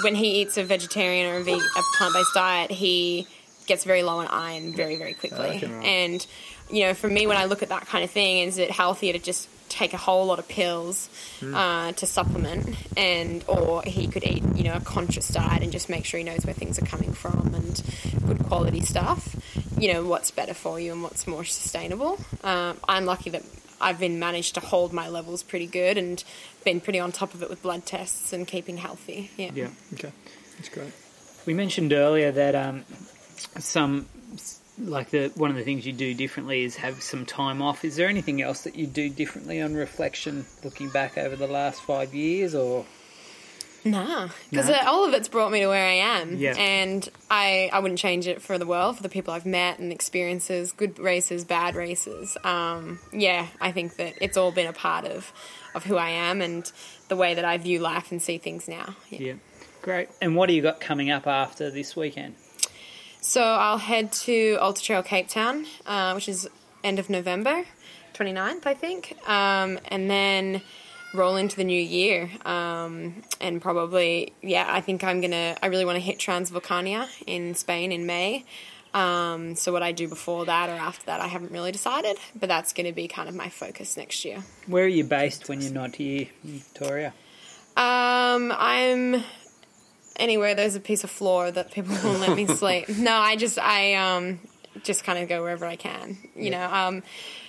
when 0.04 0.16
he 0.16 0.42
eats 0.42 0.58
a 0.58 0.64
vegetarian 0.64 1.28
or 1.34 1.38
a, 1.38 1.44
ve- 1.44 1.54
a 1.54 1.82
plant-based 1.98 2.34
diet, 2.34 2.72
he 2.72 3.28
gets 3.66 3.84
very 3.86 4.04
low 4.04 4.18
on 4.18 4.28
iron 4.28 4.76
very, 4.76 4.98
very 4.98 5.14
quickly. 5.14 5.58
Okay. 5.58 6.06
And 6.06 6.26
you 6.72 6.86
know, 6.86 6.94
for 6.94 7.08
me, 7.08 7.28
when 7.28 7.38
I 7.38 7.46
look 7.46 7.64
at 7.64 7.70
that 7.70 7.88
kind 7.88 8.04
of 8.04 8.12
thing, 8.12 8.40
is 8.40 8.58
it 8.58 8.72
healthier 8.72 9.14
to 9.14 9.20
just 9.20 9.48
take 9.70 9.94
a 9.94 9.98
whole 9.98 10.26
lot 10.26 10.38
of 10.38 10.48
pills 10.48 11.10
uh, 11.42 11.94
to 11.94 12.06
supplement, 12.06 12.76
and 12.98 13.44
or 13.48 13.82
he 13.84 14.08
could 14.08 14.24
eat, 14.24 14.44
you 14.56 14.64
know, 14.64 14.74
a 14.74 14.82
conscious 14.82 15.30
diet 15.30 15.64
and 15.64 15.72
just 15.72 15.90
make 15.90 16.06
sure 16.06 16.18
he 16.18 16.24
knows 16.24 16.46
where 16.46 16.54
things 16.54 16.78
are 16.78 16.86
coming 16.86 17.14
from 17.14 17.54
and 17.56 17.82
good 18.28 18.40
quality 18.40 18.82
stuff. 18.82 19.36
You 19.78 19.94
know, 19.94 20.06
what's 20.06 20.30
better 20.30 20.54
for 20.54 20.80
you 20.80 20.92
and 20.92 21.02
what's 21.02 21.26
more 21.26 21.46
sustainable. 21.46 22.20
Um, 22.44 22.78
I'm 22.88 23.06
lucky 23.06 23.30
that 23.32 23.44
I've 23.80 24.00
been 24.00 24.20
managed 24.20 24.56
to 24.56 24.60
hold 24.60 24.94
my 24.94 25.08
levels 25.08 25.42
pretty 25.42 25.68
good 25.68 25.98
and 25.98 26.24
been 26.64 26.82
pretty 26.82 27.00
on 27.00 27.12
top 27.12 27.34
of 27.34 27.42
it 27.42 27.50
with 27.50 27.64
blood 27.64 27.86
tests 27.86 28.34
and 28.34 28.48
keeping 28.48 28.78
healthy. 28.78 29.32
Yeah. 29.38 29.52
yeah. 29.56 29.70
Okay, 29.94 30.12
that's 30.58 30.70
great. 30.70 30.94
We 31.46 31.54
mentioned 31.54 31.92
earlier 31.92 32.32
that 32.32 32.54
um, 32.54 32.86
some 33.58 34.06
like 34.90 35.10
the 35.12 35.32
one 35.36 35.50
of 35.52 35.56
the 35.58 35.64
things 35.64 35.86
you 35.86 35.94
do 35.94 36.14
differently 36.14 36.64
is 36.64 36.76
have 36.78 37.02
some 37.02 37.26
time 37.26 37.62
off. 37.62 37.84
Is 37.86 37.96
there 37.96 38.08
anything 38.08 38.42
else 38.42 38.64
that 38.64 38.76
you 38.76 38.88
do 38.88 39.10
differently 39.10 39.62
on 39.62 39.74
reflection, 39.76 40.46
looking 40.64 40.90
back 40.90 41.18
over 41.18 41.36
the 41.36 41.48
last 41.48 41.82
five 41.82 42.14
years, 42.14 42.56
or 42.56 42.86
Nah, 43.84 44.30
because 44.52 44.68
No? 44.68 44.78
all 44.86 45.06
of 45.06 45.14
it's 45.16 45.28
brought 45.28 45.52
me 45.52 45.62
to 45.62 45.68
where 45.68 45.84
I 45.88 45.94
am, 45.94 46.36
Yeah. 46.38 46.54
and 46.56 47.10
I 47.32 47.68
I 47.74 47.80
wouldn't 47.80 48.00
change 48.00 48.28
it 48.28 48.40
for 48.40 48.60
the 48.60 48.66
world 48.68 48.98
for 48.98 49.02
the 49.04 49.10
people 49.10 49.34
I've 49.34 49.46
met 49.46 49.80
and 49.80 49.92
experiences, 49.92 50.72
good 50.72 51.00
races, 51.00 51.46
bad 51.46 51.76
races. 51.76 52.38
Um, 52.44 53.00
yeah, 53.12 53.48
I 53.60 53.72
think 53.72 53.96
that 53.96 54.14
it's 54.22 54.38
all 54.38 54.52
been 54.52 54.68
a 54.68 54.74
part 54.74 55.06
of 55.06 55.34
of 55.74 55.86
who 55.86 55.98
I 55.98 56.10
am 56.10 56.42
and 56.42 56.72
the 57.08 57.16
way 57.16 57.34
that 57.34 57.44
I 57.46 57.58
view 57.58 57.80
life 57.80 58.12
and 58.12 58.22
see 58.22 58.38
things 58.38 58.68
now. 58.68 58.96
Yeah. 59.10 59.20
yeah? 59.20 59.34
Great. 59.82 60.10
And 60.22 60.36
what 60.36 60.48
do 60.48 60.54
you 60.54 60.62
got 60.62 60.80
coming 60.80 61.10
up 61.10 61.26
after 61.26 61.72
this 61.72 61.96
weekend? 61.96 62.36
So 63.22 63.42
I'll 63.42 63.78
head 63.78 64.12
to 64.14 64.58
Ultra 64.60 64.84
Trail 64.84 65.04
Cape 65.04 65.28
Town, 65.28 65.66
uh, 65.86 66.14
which 66.14 66.28
is 66.28 66.50
end 66.84 66.98
of 66.98 67.08
November, 67.10 67.66
29th, 68.16 68.66
I 68.66 68.74
think. 68.74 69.16
Um, 69.30 69.80
and 69.90 70.10
then 70.10 70.62
roll 71.14 71.36
into 71.36 71.56
the 71.56 71.64
new 71.64 71.80
year. 71.80 72.32
Um, 72.46 73.22
and 73.40 73.62
probably, 73.62 74.34
yeah, 74.42 74.66
I 74.68 74.82
think 74.82 75.04
I'm 75.04 75.22
gonna. 75.22 75.56
I 75.62 75.68
really 75.68 75.86
want 75.86 75.98
to 75.98 76.02
hit 76.02 76.18
Transvolcania 76.18 77.08
in 77.28 77.54
Spain 77.54 77.92
in 77.92 78.08
May. 78.08 78.44
Um, 78.94 79.56
so 79.56 79.72
what 79.72 79.84
I 79.84 79.92
do 79.92 80.08
before 80.08 80.46
that 80.46 80.70
or 80.70 80.74
after 80.74 81.06
that, 81.06 81.22
I 81.22 81.28
haven't 81.28 81.52
really 81.52 81.72
decided, 81.72 82.18
but 82.38 82.50
that's 82.50 82.74
going 82.74 82.88
to 82.88 82.92
be 82.92 83.08
kind 83.08 83.30
of 83.30 83.36
my 83.36 83.48
focus 83.48 83.96
next 83.96 84.26
year. 84.26 84.44
Where 84.68 84.84
are 84.84 84.88
you 84.88 85.06
based 85.06 85.48
when 85.48 85.62
you're 85.62 85.72
not 85.72 85.96
here 85.96 86.28
in 86.44 86.50
Victoria? 86.60 87.14
Um, 87.78 88.52
I'm 88.52 89.24
anywhere 90.22 90.56
there's 90.56 90.76
a 90.76 90.80
piece 90.80 91.04
of 91.04 91.10
floor 91.10 91.52
that 91.52 91.72
people 91.72 91.96
won't 92.04 92.20
let 92.20 92.36
me 92.36 92.48
sleep. 92.48 92.88
No, 93.02 93.14
I 93.14 93.36
just 93.36 93.58
I 93.58 93.96
um 93.96 94.40
just 94.84 95.04
kind 95.04 95.20
of 95.20 95.28
go 95.28 95.42
wherever 95.42 95.66
I 95.66 95.76
can. 95.76 96.18
You 96.36 96.52
know, 96.52 96.64
um, 96.64 97.04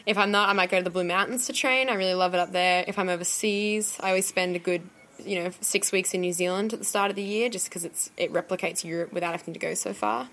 if 0.07 0.19
I'm 0.19 0.31
not, 0.31 0.49
I 0.49 0.55
might 0.55 0.71
go 0.71 0.79
to 0.79 0.85
the 0.85 0.91
Blue 0.91 1.05
Mountains 1.05 1.47
to 1.47 1.53
train. 1.53 1.89
I 1.89 1.95
really 1.95 2.15
love 2.15 2.35
it 2.35 2.41
up 2.41 2.53
there. 2.53 2.85
If 2.89 2.99
I'm 2.99 3.09
overseas, 3.09 3.97
I 4.01 4.09
always 4.09 4.27
spend 4.27 4.57
a 4.57 4.59
good 4.59 4.83
you 5.25 5.43
know 5.43 5.51
six 5.61 5.93
weeks 5.93 6.15
in 6.15 6.21
New 6.21 6.33
Zealand 6.33 6.73
at 6.73 6.79
the 6.79 6.85
start 6.85 7.11
of 7.11 7.17
the 7.17 7.23
year, 7.23 7.49
just 7.49 7.69
because 7.69 7.85
it's 7.85 8.11
it 8.17 8.33
replicates 8.33 8.83
Europe 8.85 9.13
without 9.13 9.33
having 9.33 9.55
to 9.55 9.61
go 9.61 9.75
so 9.75 9.93
far. 9.93 10.29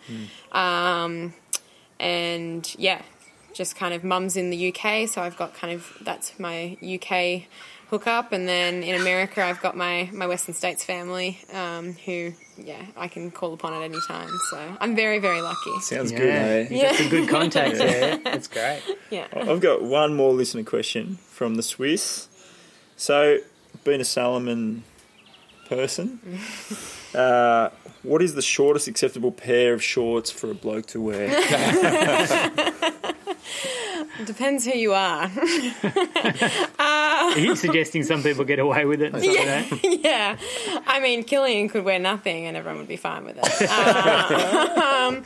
Um, 0.52 1.34
and 2.00 2.74
yeah, 2.78 3.02
just 3.54 3.76
kind 3.76 3.94
of 3.94 4.04
mum's 4.04 4.38
in 4.38 4.50
the 4.50 4.74
UK, 4.74 5.08
so 5.10 5.22
I've 5.22 5.38
got 5.38 5.54
kind 5.54 5.74
of 5.74 5.98
that's 6.02 6.40
my 6.40 6.78
UK 6.82 7.44
hookup, 7.90 8.32
and 8.32 8.48
then 8.48 8.84
in 8.84 9.00
America 9.00 9.44
I've 9.44 9.62
got 9.62 9.76
my 9.76 10.10
my 10.14 10.28
Western 10.28 10.54
States 10.54 10.84
family, 10.84 11.40
um, 11.54 11.94
who 12.06 12.34
yeah 12.58 12.86
I 12.96 13.08
can 13.08 13.32
call 13.32 13.54
upon 13.54 13.74
at 13.74 13.82
any 13.82 14.00
time. 14.08 14.30
So 14.50 14.78
I'm 14.80 14.96
very 14.96 15.20
very 15.20 15.42
lucky. 15.42 15.80
Sounds 15.82 16.12
good, 16.12 16.22
eh? 16.22 16.68
you 16.70 16.82
got 16.82 16.96
some 16.96 17.10
good 17.10 17.30
contacts 17.30 17.80
there. 17.80 18.18
That's 18.18 18.48
great. 18.48 18.82
Yeah. 19.10 19.26
I've 19.34 19.60
got 19.60 19.82
one 19.82 20.16
more 20.16 20.34
listener 20.34 20.62
question 20.62 21.18
from 21.30 21.56
the 21.56 21.64
Swiss. 21.64 22.28
So, 22.96 23.40
being 23.84 24.02
a 24.02 24.06
Salomon 24.06 24.84
person, 25.68 26.20
uh, 27.16 27.70
what 28.04 28.22
is 28.22 28.36
the 28.36 28.44
shortest 28.44 28.88
acceptable 28.88 29.32
pair 29.32 29.74
of 29.74 29.82
shorts 29.82 30.30
for 30.30 30.52
a 30.52 30.54
bloke 30.54 30.86
to 30.88 31.02
wear? 31.02 31.28
It 34.20 34.26
depends 34.26 34.66
who 34.66 34.72
you 34.72 34.94
are. 34.94 35.30
Are 36.80 37.38
you 37.38 37.56
suggesting 37.56 38.04
some 38.04 38.24
people 38.24 38.44
get 38.46 38.60
away 38.60 38.86
with 38.86 39.02
it? 39.02 39.14
And 39.14 39.24
stuff 39.24 39.72
like 39.72 39.84
yeah, 40.04 40.38
I 40.88 41.00
mean 41.00 41.24
Kilian 41.24 41.70
could 41.70 41.84
wear 41.84 42.00
nothing 42.00 42.46
and 42.46 42.58
everyone 42.58 42.80
would 42.80 42.88
be 42.88 42.98
fine 42.98 43.26
with 43.26 43.38
it. 43.38 43.70
Uh, 43.70 45.08
um, 45.10 45.24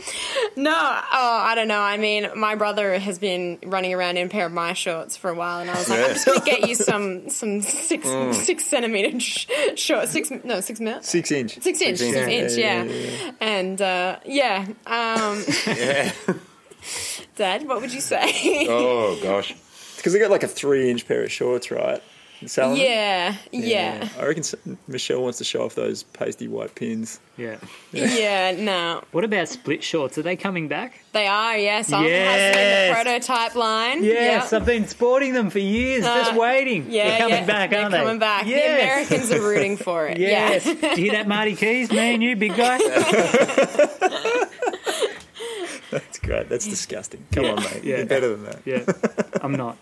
no, 0.56 0.72
oh, 0.72 1.38
I 1.44 1.56
don't 1.56 1.68
know. 1.68 1.80
I 1.82 1.98
mean, 1.98 2.30
my 2.36 2.56
brother 2.56 2.98
has 3.00 3.20
been 3.20 3.60
running 3.66 3.94
around 3.94 4.18
in 4.18 4.28
a 4.28 4.30
pair 4.30 4.46
of 4.46 4.52
my 4.52 4.74
shorts 4.74 5.16
for 5.18 5.30
a 5.30 5.36
while, 5.36 5.60
and 5.60 5.70
I 5.70 5.76
was 5.76 5.90
like, 5.90 6.00
I'm 6.02 6.10
just 6.14 6.26
gonna 6.26 6.40
get 6.46 6.68
you 6.68 6.76
some 6.76 7.30
some 7.30 7.62
six 7.62 8.08
six 8.38 8.66
centimeter 8.66 9.20
sh- 9.20 9.48
short 9.76 10.10
six 10.10 10.32
no 10.44 10.60
six 10.62 10.80
mil 10.80 11.02
Six 11.02 11.32
inch. 11.32 11.60
six 11.62 11.82
inch 11.82 11.98
six 12.00 12.16
inch. 12.16 12.52
inch 12.52 12.58
yeah, 12.58 13.32
and 13.40 13.82
uh, 13.82 14.20
yeah. 14.26 14.66
Um, 14.86 15.44
Yeah. 15.68 16.12
Dad, 17.36 17.68
what 17.68 17.82
would 17.82 17.94
you 17.94 18.02
say? 18.02 18.68
Oh 18.70 19.20
gosh. 19.22 19.56
Because 19.98 20.14
they 20.14 20.20
got 20.20 20.32
like 20.32 20.44
a 20.44 20.48
three 20.48 20.90
inch 20.92 21.08
pair 21.08 21.24
of 21.24 21.32
shorts, 21.32 21.72
right? 21.72 22.02
Salomon? 22.46 22.78
yeah, 22.78 23.36
yeah, 23.54 24.10
I 24.20 24.26
reckon 24.26 24.44
Michelle 24.86 25.24
wants 25.24 25.38
to 25.38 25.46
show 25.46 25.64
off 25.64 25.76
those 25.76 26.04
pasty 26.04 26.50
white 26.50 26.76
pins. 26.76 27.22
Yeah. 27.38 27.56
yeah. 27.94 28.52
No, 28.52 29.02
What 29.14 29.24
about 29.24 29.48
split 29.48 29.82
shorts? 29.82 30.18
Are 30.18 30.24
they 30.24 30.36
coming 30.36 30.68
back? 30.68 31.00
they 31.14 31.26
are. 31.26 31.58
Yes, 31.58 31.88
Salomon 31.88 32.12
has 32.12 32.20
them 32.26 32.52
in 32.52 32.68
Yes. 32.68 32.98
the 32.98 33.04
prototype 33.04 33.56
line. 33.56 34.04
Yes, 34.04 34.52
Yeah. 34.52 34.58
I've 34.58 34.66
been 34.66 34.88
sporting 34.88 35.32
them 35.32 35.52
for 35.52 35.60
years, 35.60 36.04
just 36.04 36.34
Uh, 36.34 36.38
waiting. 36.38 36.88
Yeah, 36.92 37.08
They're 37.08 37.18
coming 37.20 37.34
yeah, 37.38 37.46
back, 37.46 37.70
they're 37.70 37.80
aren't 37.80 37.92
they? 37.94 37.98
coming 38.00 38.20
back. 38.20 38.46
Yes. 38.46 39.08
The 39.08 39.14
Americans 39.14 39.32
are 39.32 39.42
rooting 39.48 39.78
for 39.78 40.08
it. 40.08 40.18
Yes. 40.18 40.66
Yeah. 40.66 40.74
Do 40.74 40.88
you 40.90 40.96
hear 40.98 41.12
that, 41.14 41.28
Marty 41.30 41.56
Keys? 41.56 41.90
Me 41.92 42.14
and 42.14 42.22
you, 42.22 42.36
big 42.36 42.58
guy. 42.58 42.78
That's 45.94 46.20
great. 46.20 46.50
That's 46.50 46.68
disgusting. 46.68 47.26
Come 47.32 47.46
on, 47.46 47.56
mate. 47.56 47.84
Yeah. 47.84 47.98
You're 47.98 48.06
better 48.06 48.30
than 48.36 48.44
that. 48.46 48.60
Yeah, 48.66 48.86
I'm 49.42 49.54
not. 49.54 49.78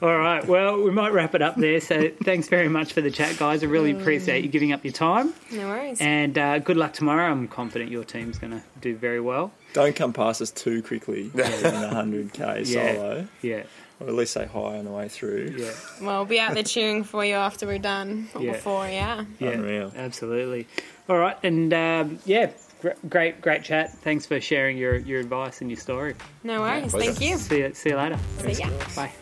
All 0.00 0.16
right, 0.16 0.46
well, 0.46 0.80
we 0.80 0.92
might 0.92 1.12
wrap 1.12 1.34
it 1.34 1.42
up 1.42 1.56
there. 1.56 1.80
So 1.80 2.08
thanks 2.22 2.46
very 2.46 2.68
much 2.68 2.92
for 2.92 3.00
the 3.00 3.10
chat, 3.10 3.36
guys. 3.36 3.64
I 3.64 3.66
really 3.66 3.90
appreciate 3.90 4.44
you 4.44 4.48
giving 4.48 4.72
up 4.72 4.84
your 4.84 4.92
time. 4.92 5.34
No 5.50 5.66
worries. 5.66 6.00
And 6.00 6.38
uh, 6.38 6.60
good 6.60 6.76
luck 6.76 6.92
tomorrow. 6.92 7.28
I'm 7.28 7.48
confident 7.48 7.90
your 7.90 8.04
team's 8.04 8.38
going 8.38 8.52
to 8.52 8.62
do 8.80 8.94
very 8.94 9.20
well. 9.20 9.50
Don't 9.72 9.96
come 9.96 10.12
past 10.12 10.40
us 10.40 10.52
too 10.52 10.84
quickly 10.84 11.22
in 11.32 11.32
the 11.32 11.90
100k 12.32 12.38
Yeah. 12.72 12.92
solo. 12.94 13.26
Yeah, 13.42 13.62
Or 13.98 14.06
at 14.06 14.14
least 14.14 14.34
say 14.34 14.46
hi 14.46 14.78
on 14.78 14.84
the 14.84 14.92
way 14.92 15.08
through. 15.08 15.56
yeah, 15.58 15.72
well, 16.00 16.18
we'll 16.18 16.26
be 16.26 16.38
out 16.38 16.54
there 16.54 16.62
cheering 16.62 17.02
for 17.02 17.24
you 17.24 17.34
after 17.34 17.66
we're 17.66 17.78
done. 17.78 18.28
Or 18.36 18.40
Yeah. 18.42 18.52
before, 18.52 18.86
yeah. 18.86 19.24
yeah. 19.40 19.48
Unreal. 19.50 19.92
Absolutely. 19.96 20.68
All 21.08 21.18
right, 21.18 21.36
and 21.42 21.72
um, 21.74 22.18
yeah, 22.24 22.46
gr- 22.46 22.52
great, 23.08 23.40
great 23.40 23.64
chat. 23.64 23.92
Thanks 23.98 24.26
for 24.26 24.40
sharing 24.40 24.76
your, 24.76 24.96
your 24.96 25.20
advice 25.20 25.60
and 25.60 25.70
your 25.70 25.78
story. 25.78 26.14
No 26.44 26.60
worries. 26.60 26.90
pleasure. 26.90 27.12
Thank 27.12 27.30
you. 27.30 27.36
See 27.36 27.58
you, 27.58 27.74
see 27.74 27.90
you 27.90 27.96
later. 27.96 28.18
See 28.38 28.52
ya. 28.52 28.70
Bye. 28.94 29.12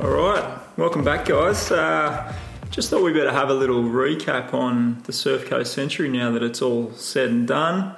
All 0.00 0.10
right, 0.10 0.58
welcome 0.76 1.04
back, 1.04 1.26
guys. 1.26 1.70
Uh, 1.70 2.34
just 2.70 2.90
thought 2.90 3.02
we 3.02 3.12
better 3.12 3.30
have 3.30 3.50
a 3.50 3.54
little 3.54 3.82
recap 3.82 4.54
on 4.54 5.02
the 5.04 5.12
Surf 5.12 5.46
Coast 5.46 5.74
Century 5.74 6.08
now 6.08 6.30
that 6.32 6.42
it's 6.42 6.62
all 6.62 6.92
said 6.92 7.28
and 7.28 7.46
done. 7.46 7.94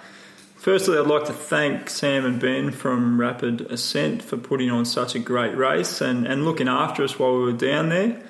Firstly, 0.56 0.98
I'd 0.98 1.06
like 1.06 1.26
to 1.26 1.32
thank 1.32 1.90
Sam 1.90 2.24
and 2.24 2.40
Ben 2.40 2.70
from 2.70 3.20
Rapid 3.20 3.60
Ascent 3.70 4.22
for 4.22 4.38
putting 4.38 4.70
on 4.70 4.86
such 4.86 5.14
a 5.14 5.18
great 5.18 5.56
race 5.56 6.00
and, 6.00 6.26
and 6.26 6.44
looking 6.44 6.68
after 6.68 7.04
us 7.04 7.18
while 7.18 7.36
we 7.36 7.44
were 7.44 7.52
down 7.52 7.90
there. 7.90 8.22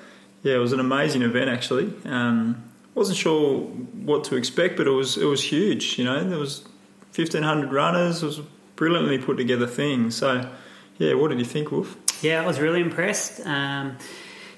Yeah, 0.43 0.55
it 0.55 0.59
was 0.59 0.73
an 0.73 0.81
amazing 0.81 1.21
event 1.21 1.49
actually. 1.49 1.93
Um, 2.03 2.61
wasn't 2.95 3.17
sure 3.17 3.59
what 3.59 4.23
to 4.25 4.35
expect, 4.35 4.77
but 4.77 4.87
it 4.87 4.91
was 4.91 5.17
it 5.17 5.25
was 5.25 5.43
huge. 5.43 5.97
You 5.99 6.05
know, 6.05 6.23
there 6.23 6.39
was 6.39 6.63
fifteen 7.11 7.43
hundred 7.43 7.71
runners. 7.71 8.23
It 8.23 8.25
was 8.25 8.39
a 8.39 8.45
brilliantly 8.75 9.17
put 9.19 9.37
together 9.37 9.67
thing. 9.67 10.11
So, 10.11 10.49
yeah, 10.97 11.13
what 11.13 11.29
did 11.29 11.39
you 11.39 11.45
think, 11.45 11.71
Wolf? 11.71 11.95
Yeah, 12.21 12.41
I 12.41 12.47
was 12.47 12.59
really 12.59 12.81
impressed. 12.81 13.45
Um, 13.45 13.97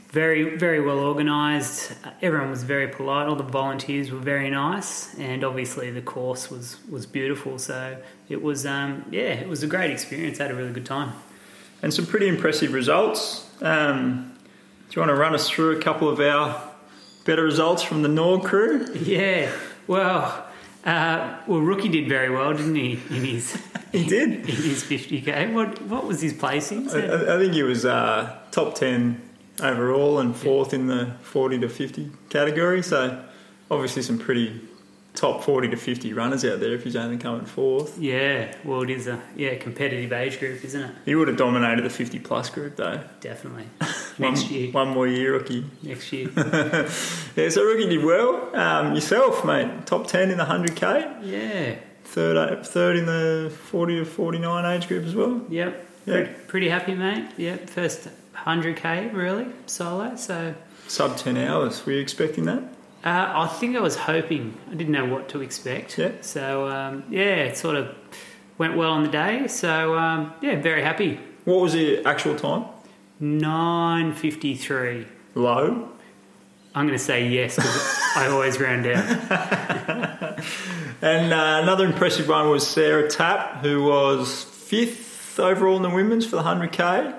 very, 0.10 0.56
very 0.58 0.80
well 0.80 1.00
organised. 1.00 1.92
Everyone 2.22 2.50
was 2.50 2.64
very 2.64 2.88
polite. 2.88 3.28
All 3.28 3.36
the 3.36 3.44
volunteers 3.44 4.10
were 4.10 4.20
very 4.20 4.50
nice, 4.50 5.14
and 5.20 5.44
obviously 5.44 5.92
the 5.92 6.02
course 6.02 6.50
was 6.50 6.78
was 6.90 7.06
beautiful. 7.06 7.60
So 7.60 7.98
it 8.30 8.42
was, 8.42 8.66
um, 8.66 9.06
yeah, 9.12 9.34
it 9.34 9.50
was 9.50 9.64
a 9.64 9.68
great 9.68 9.92
experience. 9.92 10.40
I 10.40 10.44
had 10.44 10.52
a 10.52 10.56
really 10.56 10.72
good 10.72 10.86
time. 10.86 11.12
and 11.82 11.94
some 11.94 12.06
pretty 12.06 12.28
impressive 12.28 12.74
results. 12.74 13.50
Um, 13.62 14.34
do 14.90 14.96
you 14.96 15.02
want 15.02 15.10
to 15.10 15.16
run 15.16 15.36
us 15.36 15.50
through 15.50 15.78
a 15.78 15.82
couple 15.82 16.08
of 16.10 16.20
our 16.20 16.67
better 17.28 17.44
results 17.44 17.84
from 17.84 18.02
the 18.02 18.08
Nord 18.08 18.44
crew? 18.44 18.92
Yeah, 18.96 19.52
well, 19.86 20.46
uh, 20.84 21.38
well, 21.46 21.60
Rookie 21.60 21.90
did 21.90 22.10
very 22.10 22.32
well, 22.32 22.54
didn't 22.54 22.74
he? 22.76 22.94
In 23.12 23.24
his 23.26 23.56
He 23.92 24.06
did. 24.06 24.32
in 24.50 24.56
his 24.56 24.84
fifty 24.84 25.22
k. 25.22 25.52
What 25.54 25.80
what 25.84 26.06
was 26.08 26.22
his 26.22 26.34
placing? 26.34 26.90
I, 26.90 27.06
I- 27.08 27.36
I 27.36 27.38
think 27.40 27.54
he 27.54 27.62
was 27.64 27.86
uh, 27.86 28.36
top 28.52 28.74
10 28.76 29.22
overall 29.62 30.20
and 30.20 30.36
fourth 30.36 30.74
in 30.74 30.88
the 30.88 31.12
40 31.24 31.60
to 31.60 31.70
50 31.70 32.12
category. 32.30 32.82
So, 32.84 33.24
obviously, 33.72 34.02
some 34.04 34.18
pretty 34.20 34.60
top 35.18 35.44
40 35.44 35.70
to 35.70 35.78
50 35.78 36.14
runners 36.14 36.46
out 36.46 36.60
there 36.60 36.74
if 36.76 36.84
he's 36.84 36.96
only 36.96 37.18
coming 37.18 37.46
fourth. 37.46 37.98
Yeah, 37.98 38.54
well, 38.64 38.84
it 38.84 38.92
is 38.92 39.08
a 39.08 39.20
yeah 39.36 39.56
competitive 39.56 40.14
age 40.14 40.40
group, 40.40 40.64
isn't 40.64 40.80
it? 40.82 40.92
He 41.06 41.16
would 41.16 41.28
have 41.28 41.38
dominated 41.38 41.84
the 41.84 41.90
50 41.90 42.20
plus 42.20 42.52
group, 42.52 42.76
though. 42.76 43.02
Definitely. 43.20 43.66
One, 44.18 44.34
Next 44.34 44.50
year. 44.50 44.72
one 44.72 44.90
more 44.90 45.08
year, 45.08 45.34
rookie. 45.34 45.66
Next 45.84 46.12
year. 46.14 46.30
Yeah, 47.36 47.50
so 47.50 47.64
Rookie 47.64 47.88
did 47.88 48.04
well. 48.04 48.56
Um, 48.56 48.96
yourself, 48.96 49.46
mate, 49.46 49.86
top 49.86 50.08
10 50.08 50.32
in 50.32 50.38
the 50.40 50.44
100k, 50.46 51.20
Yeah. 51.24 51.76
third, 52.04 52.66
third 52.66 52.96
in 52.98 53.06
the 53.06 53.52
40 53.70 53.98
to 54.00 54.06
49 54.06 54.66
age 54.76 54.88
group 54.88 55.06
as 55.06 55.14
well. 55.16 55.42
Yep. 55.50 55.86
Yeah. 56.08 56.14
Pretty, 56.14 56.34
pretty 56.48 56.70
happy, 56.70 56.96
mate. 56.96 57.26
Yep. 57.38 57.70
First 57.70 58.08
100k, 58.36 59.14
really, 59.14 59.46
solo. 59.68 60.16
So 60.16 60.56
Sub 60.88 61.16
10 61.18 61.38
hours. 61.38 61.86
Were 61.86 61.92
you 61.92 62.00
expecting 62.02 62.46
that? 62.46 62.64
Uh, 63.08 63.32
I 63.36 63.48
think 63.48 63.76
I 63.76 63.80
was 63.80 63.96
hoping. 63.96 64.58
I 64.70 64.76
didn't 64.76 64.92
know 64.92 65.06
what 65.06 65.30
to 65.30 65.42
expect. 65.42 65.98
Yeah. 65.98 66.12
So, 66.22 66.68
um, 66.68 67.04
yeah, 67.10 67.46
it 67.46 67.58
sort 67.58 67.76
of 67.76 67.96
went 68.58 68.76
well 68.76 68.92
on 68.92 69.04
the 69.04 69.10
day. 69.10 69.48
So, 69.48 69.98
um, 69.98 70.34
yeah, 70.42 70.60
very 70.60 70.82
happy. 70.82 71.20
What 71.46 71.62
was 71.62 71.74
the 71.74 72.06
actual 72.06 72.36
time? 72.36 72.66
9.53. 73.22 75.06
Low. 75.36 75.90
I'm 76.76 76.86
going 76.86 76.98
to 76.98 77.04
say 77.04 77.28
yes 77.28 77.56
because 77.56 78.00
I 78.16 78.28
always 78.28 78.60
round 78.60 78.84
down. 78.84 80.38
And 81.00 81.32
uh, 81.32 81.60
another 81.62 81.86
impressive 81.86 82.28
one 82.28 82.50
was 82.50 82.68
Sarah 82.68 83.08
Tapp, 83.08 83.62
who 83.62 83.84
was 83.84 84.44
fifth 84.46 85.40
overall 85.40 85.78
in 85.78 85.84
the 85.84 85.92
women's 85.92 86.26
for 86.26 86.38
the 86.38 86.42
100k 86.42 87.16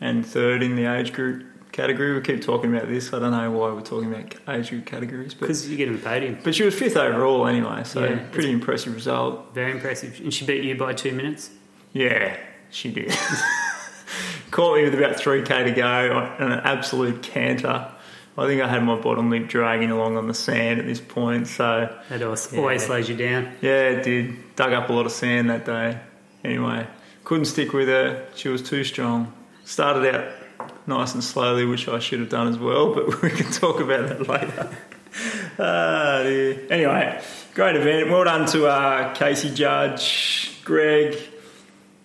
and 0.00 0.26
third 0.26 0.60
in 0.60 0.74
the 0.74 0.86
age 0.86 1.12
group 1.12 1.51
category. 1.72 2.14
We 2.14 2.20
keep 2.20 2.42
talking 2.42 2.74
about 2.74 2.88
this. 2.88 3.12
I 3.12 3.18
don't 3.18 3.30
know 3.32 3.50
why 3.50 3.70
we're 3.72 3.80
talking 3.80 4.12
about 4.12 4.34
age 4.48 4.70
group 4.70 4.84
categories, 4.86 5.34
but 5.34 5.42
Because 5.46 5.68
you 5.68 5.76
get 5.76 5.88
on 5.88 5.98
paid 5.98 6.22
in. 6.22 6.38
but 6.44 6.54
she 6.54 6.62
was 6.64 6.74
fifth 6.74 6.96
overall 6.96 7.46
anyway, 7.46 7.82
so 7.84 8.04
Yeah. 8.04 8.20
pretty 8.30 8.50
impressive 8.52 8.94
result. 8.94 9.54
Very 9.54 9.72
impressive. 9.72 10.20
And 10.22 10.32
she 10.32 10.44
beat 10.44 10.62
you 10.64 10.74
by 10.76 10.92
two 10.92 11.12
minutes. 11.12 11.50
Yeah, 11.92 12.36
she 12.70 12.90
did. 12.90 13.12
Caught 14.50 14.76
me 14.76 14.84
with 14.84 14.94
about 14.94 15.16
3k 15.16 15.64
to 15.64 15.70
go 15.70 16.34
and 16.38 16.52
an 16.52 16.60
absolute 16.60 17.22
canter. 17.22 17.88
I 18.36 18.46
think 18.46 18.62
I 18.62 18.68
had 18.68 18.82
my 18.82 18.96
bottom 18.96 19.30
lip 19.30 19.48
dragging 19.48 19.90
along 19.90 20.16
on 20.16 20.26
the 20.26 20.34
sand 20.34 20.78
at 20.80 20.86
this 20.86 21.00
point, 21.00 21.46
so 21.48 21.94
That 22.08 22.22
always, 22.22 22.52
always 22.54 22.84
slows 22.84 23.08
you 23.08 23.16
down. 23.16 23.52
yeah, 23.60 23.90
it 23.90 24.02
did. 24.04 24.56
Dug 24.56 24.72
up 24.72 24.88
a 24.90 24.92
lot 24.92 25.06
of 25.06 25.12
sand 25.12 25.48
that 25.50 25.64
day. 25.64 25.98
Anyway, 26.44 26.86
couldn't 27.24 27.44
stick 27.46 27.72
with 27.72 27.88
her. 27.88 28.26
She 28.34 28.48
was 28.48 28.62
too 28.62 28.84
strong. 28.84 29.32
Started 29.64 30.14
out 30.14 30.24
nice 30.86 31.14
and 31.14 31.22
slowly, 31.24 31.64
which 31.64 31.88
I 31.88 31.98
should 31.98 32.20
have 32.20 32.28
done 32.28 32.48
as 32.48 32.58
well, 32.58 32.94
but 32.94 33.22
we 33.22 33.30
can 33.30 33.50
talk 33.52 33.80
about 33.80 34.08
that 34.08 34.28
later. 34.28 34.76
ah, 35.58 36.22
dear. 36.22 36.66
Anyway, 36.70 37.22
great 37.54 37.76
event. 37.76 38.10
Well 38.10 38.24
done 38.24 38.46
to 38.48 38.66
uh, 38.66 39.14
Casey 39.14 39.50
Judge, 39.54 40.58
Greg, 40.64 41.16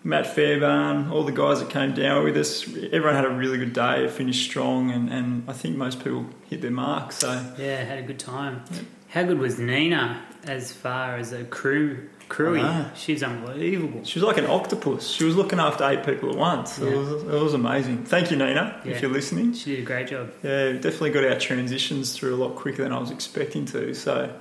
Matt 0.04 0.28
Fairbairn, 0.28 1.12
all 1.12 1.24
the 1.24 1.32
guys 1.32 1.60
that 1.60 1.70
came 1.70 1.94
down 1.94 2.24
with 2.24 2.38
us. 2.38 2.64
Everyone 2.68 3.16
had 3.16 3.26
a 3.26 3.30
really 3.30 3.58
good 3.58 3.74
day, 3.74 4.08
finished 4.08 4.50
strong, 4.50 4.92
and, 4.92 5.10
and 5.10 5.50
I 5.50 5.54
think 5.54 5.76
most 5.76 6.04
people 6.04 6.28
hit 6.50 6.62
their 6.62 6.72
mark. 6.72 7.12
So 7.12 7.30
Yeah, 7.58 7.84
had 7.84 8.00
a 8.00 8.04
good 8.04 8.20
time. 8.20 8.64
How 9.10 9.24
good 9.24 9.40
was 9.40 9.58
Nina 9.60 10.22
as 10.46 10.72
far 10.72 11.18
as 11.18 11.32
a 11.34 11.44
crew 11.44 12.10
crewy? 12.30 12.96
She's 12.96 13.24
unbelievable. 13.24 14.04
She 14.04 14.20
was 14.20 14.26
like 14.28 14.38
an 14.38 14.46
octopus. 14.46 15.08
She 15.10 15.24
was 15.24 15.36
looking 15.36 15.60
after 15.60 15.84
eight 15.90 16.06
people 16.06 16.30
at 16.30 16.36
once. 16.36 16.80
It, 16.80 16.96
was, 16.96 17.24
it 17.24 17.42
was 17.42 17.54
amazing. 17.54 18.04
Thank 18.06 18.32
you, 18.32 18.38
Nina, 18.38 18.82
Yeah. 18.86 18.92
if 18.92 19.02
you're 19.02 19.12
listening. 19.12 19.54
She 19.54 19.76
did 19.76 19.80
a 19.84 19.86
great 19.86 20.08
job. 20.08 20.32
Yeah, 20.44 20.74
definitely 20.74 21.12
got 21.12 21.24
our 21.26 21.40
transitions 21.40 22.14
through 22.14 22.36
a 22.36 22.40
lot 22.44 22.56
quicker 22.56 22.84
than 22.84 22.92
I 22.92 23.00
was 23.00 23.12
expecting 23.12 23.66
to. 23.68 23.94
So, 23.94 24.34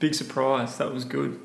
big 0.00 0.14
surprise. 0.14 0.78
That 0.78 0.92
was 0.92 1.04
good. 1.04 1.38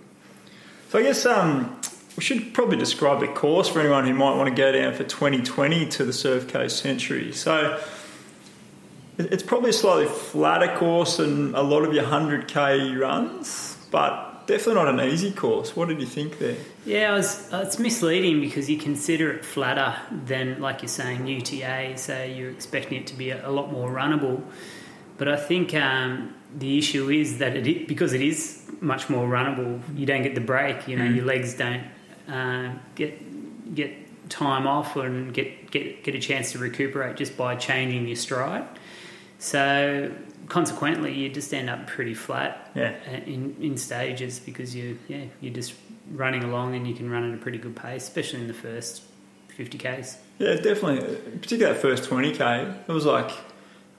So, 0.89 0.99
I 0.99 1.03
guess 1.03 1.25
um, 1.25 1.79
we 2.17 2.23
should 2.23 2.53
probably 2.53 2.77
describe 2.77 3.19
the 3.19 3.27
course 3.27 3.67
for 3.69 3.79
anyone 3.79 4.05
who 4.05 4.13
might 4.13 4.35
want 4.35 4.49
to 4.49 4.55
go 4.55 4.71
down 4.71 4.93
for 4.93 5.03
2020 5.03 5.87
to 5.87 6.03
the 6.05 6.13
Surf 6.13 6.47
Coast 6.47 6.77
Century. 6.79 7.31
So, 7.33 7.79
it's 9.17 9.43
probably 9.43 9.71
a 9.71 9.73
slightly 9.73 10.05
flatter 10.05 10.73
course 10.77 11.17
than 11.17 11.53
a 11.53 11.61
lot 11.61 11.83
of 11.83 11.93
your 11.93 12.05
100k 12.05 12.97
runs, 12.99 13.77
but 13.91 14.28
definitely 14.49 14.73
not 14.83 14.87
an 14.99 14.99
easy 15.09 15.31
course. 15.31 15.75
What 15.75 15.89
did 15.89 16.01
you 16.01 16.07
think 16.07 16.39
there? 16.39 16.57
Yeah, 16.83 17.11
I 17.11 17.15
was, 17.15 17.53
uh, 17.53 17.63
it's 17.65 17.77
misleading 17.77 18.41
because 18.41 18.69
you 18.69 18.77
consider 18.77 19.31
it 19.31 19.45
flatter 19.45 19.95
than, 20.25 20.59
like 20.59 20.81
you're 20.81 20.89
saying, 20.89 21.27
UTA, 21.27 21.97
so 21.97 22.23
you're 22.23 22.49
expecting 22.49 22.99
it 22.99 23.07
to 23.07 23.15
be 23.15 23.29
a, 23.29 23.47
a 23.47 23.51
lot 23.51 23.71
more 23.71 23.91
runnable. 23.91 24.41
But 25.19 25.27
I 25.27 25.37
think 25.37 25.75
um, 25.75 26.33
the 26.57 26.79
issue 26.79 27.09
is 27.09 27.37
that 27.37 27.55
it 27.55 27.87
because 27.87 28.13
it 28.13 28.21
is 28.21 28.63
much 28.81 29.09
more 29.09 29.27
runnable, 29.27 29.81
you 29.95 30.05
don't 30.05 30.23
get 30.23 30.33
the 30.33 30.41
break. 30.41 30.87
You 30.87 30.97
know, 30.97 31.05
your 31.05 31.25
legs 31.25 31.53
don't 31.53 31.83
uh, 32.27 32.73
get 32.95 33.75
get 33.75 33.91
time 34.29 34.65
off 34.65 34.95
and 34.95 35.33
get, 35.33 35.69
get 35.71 36.03
get 36.03 36.15
a 36.15 36.19
chance 36.19 36.53
to 36.53 36.57
recuperate 36.57 37.17
just 37.17 37.37
by 37.37 37.55
changing 37.55 38.07
your 38.07 38.15
stride. 38.15 38.65
So 39.39 40.11
consequently, 40.49 41.13
you 41.13 41.29
just 41.29 41.53
end 41.53 41.69
up 41.69 41.87
pretty 41.87 42.13
flat 42.13 42.69
Yeah. 42.75 42.95
uh, 43.07 43.11
in 43.25 43.55
in 43.61 43.77
stages 43.77 44.39
because 44.39 44.75
you 44.75 44.97
yeah 45.07 45.23
you're 45.41 45.53
just 45.53 45.73
running 46.11 46.43
along 46.43 46.75
and 46.75 46.87
you 46.87 46.93
can 46.95 47.09
run 47.09 47.23
at 47.31 47.33
a 47.37 47.41
pretty 47.41 47.57
good 47.59 47.75
pace, 47.75 48.03
especially 48.03 48.41
in 48.41 48.47
the 48.47 48.53
first 48.53 49.03
fifty 49.55 49.77
k's. 49.77 50.17
Yeah, 50.39 50.55
definitely. 50.55 51.15
Particularly 51.39 51.73
that 51.73 51.81
first 51.81 52.09
20k, 52.09 52.87
it 52.87 52.91
was 52.91 53.05
like 53.05 53.29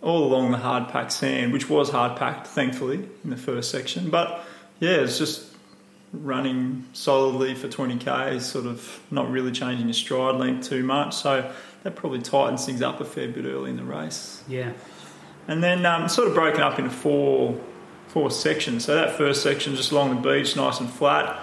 all 0.02 0.24
along 0.24 0.50
the 0.52 0.56
hard 0.58 0.88
packed 0.88 1.12
sand, 1.12 1.52
which 1.52 1.68
was 1.68 1.90
hard 1.90 2.16
packed, 2.18 2.46
thankfully, 2.46 3.06
in 3.24 3.28
the 3.30 3.36
first 3.36 3.70
section. 3.70 4.08
But 4.08 4.42
yeah, 4.80 4.92
it's 5.02 5.18
just 5.18 5.46
running 6.12 6.86
solidly 6.92 7.54
for 7.54 7.68
20k, 7.68 8.40
sort 8.40 8.66
of 8.66 9.00
not 9.10 9.30
really 9.30 9.52
changing 9.52 9.86
your 9.86 9.94
stride 9.94 10.36
length 10.36 10.68
too 10.68 10.82
much. 10.82 11.14
So 11.14 11.52
that 11.82 11.94
probably 11.94 12.20
tightens 12.20 12.64
things 12.66 12.82
up 12.82 13.00
a 13.00 13.04
fair 13.04 13.28
bit 13.28 13.44
early 13.44 13.70
in 13.70 13.76
the 13.76 13.84
race. 13.84 14.42
Yeah, 14.48 14.72
And 15.48 15.62
then 15.62 15.84
um, 15.86 16.08
sort 16.08 16.28
of 16.28 16.34
broken 16.34 16.60
up 16.60 16.78
into 16.78 16.90
four 16.90 17.58
four 18.10 18.30
sections. 18.30 18.84
So 18.84 18.94
that 18.96 19.16
first 19.16 19.42
section 19.42 19.76
just 19.76 19.92
along 19.92 20.20
the 20.20 20.28
beach, 20.28 20.56
nice 20.56 20.80
and 20.80 20.90
flat. 20.90 21.40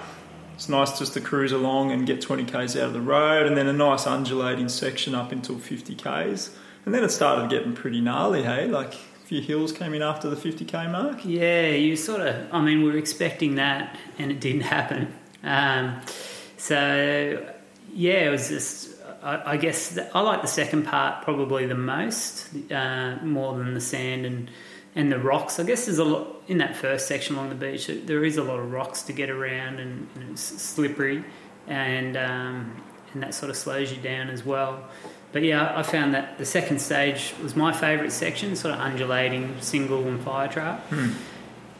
It's 0.55 0.67
nice 0.67 0.99
just 0.99 1.13
to 1.13 1.21
cruise 1.21 1.51
along 1.51 1.91
and 1.91 2.05
get 2.05 2.19
20 2.19 2.43
k's 2.45 2.75
out 2.75 2.87
of 2.87 2.93
the 2.93 3.01
road, 3.01 3.45
and 3.45 3.55
then 3.55 3.67
a 3.67 3.73
nice 3.73 4.05
undulating 4.05 4.67
section 4.69 5.15
up 5.15 5.31
until 5.31 5.57
50 5.59 5.95
k's. 5.95 6.55
And 6.85 6.93
then 6.93 7.03
it 7.03 7.09
started 7.09 7.49
getting 7.49 7.73
pretty 7.73 8.01
gnarly, 8.01 8.43
hey? 8.43 8.67
Like 8.67 8.93
a 8.95 9.25
few 9.25 9.41
hills 9.41 9.71
came 9.71 9.93
in 9.93 10.01
after 10.01 10.29
the 10.29 10.35
50k 10.35 10.91
mark. 10.91 11.23
yeah. 11.23 11.69
You 11.69 11.95
sort 11.95 12.21
of, 12.21 12.47
I 12.51 12.61
mean, 12.61 12.81
we 12.83 12.91
were 12.91 12.97
expecting 12.97 13.55
that, 13.55 13.97
and 14.17 14.31
it 14.31 14.41
didn't 14.41 14.61
happen. 14.61 15.13
Um, 15.43 16.01
so 16.57 17.53
yeah, 17.93 18.27
it 18.27 18.29
was 18.29 18.49
just. 18.49 18.96
I, 19.27 19.53
I 19.53 19.57
guess 19.57 19.89
that, 19.89 20.11
I 20.15 20.21
like 20.21 20.41
the 20.41 20.47
second 20.47 20.85
part 20.85 21.23
probably 21.23 21.65
the 21.65 21.75
most, 21.75 22.47
uh, 22.71 23.17
more 23.23 23.57
than 23.57 23.73
the 23.73 23.81
sand 23.81 24.25
and 24.25 24.49
and 24.95 25.11
the 25.11 25.19
rocks. 25.19 25.59
I 25.59 25.63
guess 25.63 25.85
there's 25.85 25.99
a 25.99 26.03
lot 26.03 26.41
in 26.47 26.57
that 26.57 26.75
first 26.75 27.07
section 27.07 27.35
along 27.35 27.49
the 27.49 27.55
beach. 27.55 27.85
There 27.85 28.23
is 28.23 28.37
a 28.37 28.43
lot 28.43 28.57
of 28.57 28.71
rocks 28.71 29.03
to 29.03 29.13
get 29.13 29.29
around, 29.29 29.79
and, 29.79 30.07
and 30.15 30.31
it's 30.31 30.41
slippery, 30.41 31.23
and 31.67 32.17
um, 32.17 32.81
and 33.13 33.21
that 33.21 33.35
sort 33.35 33.51
of 33.51 33.57
slows 33.57 33.91
you 33.91 33.97
down 33.97 34.29
as 34.29 34.43
well. 34.43 34.83
But 35.33 35.43
yeah, 35.43 35.77
I 35.77 35.83
found 35.83 36.13
that 36.15 36.37
the 36.37 36.45
second 36.45 36.79
stage 36.79 37.33
was 37.43 37.55
my 37.55 37.73
favourite 37.73 38.11
section, 38.11 38.55
sort 38.55 38.73
of 38.73 38.79
undulating, 38.79 39.55
single 39.59 40.07
and 40.07 40.19
fire 40.21 40.47
trail. 40.47 40.79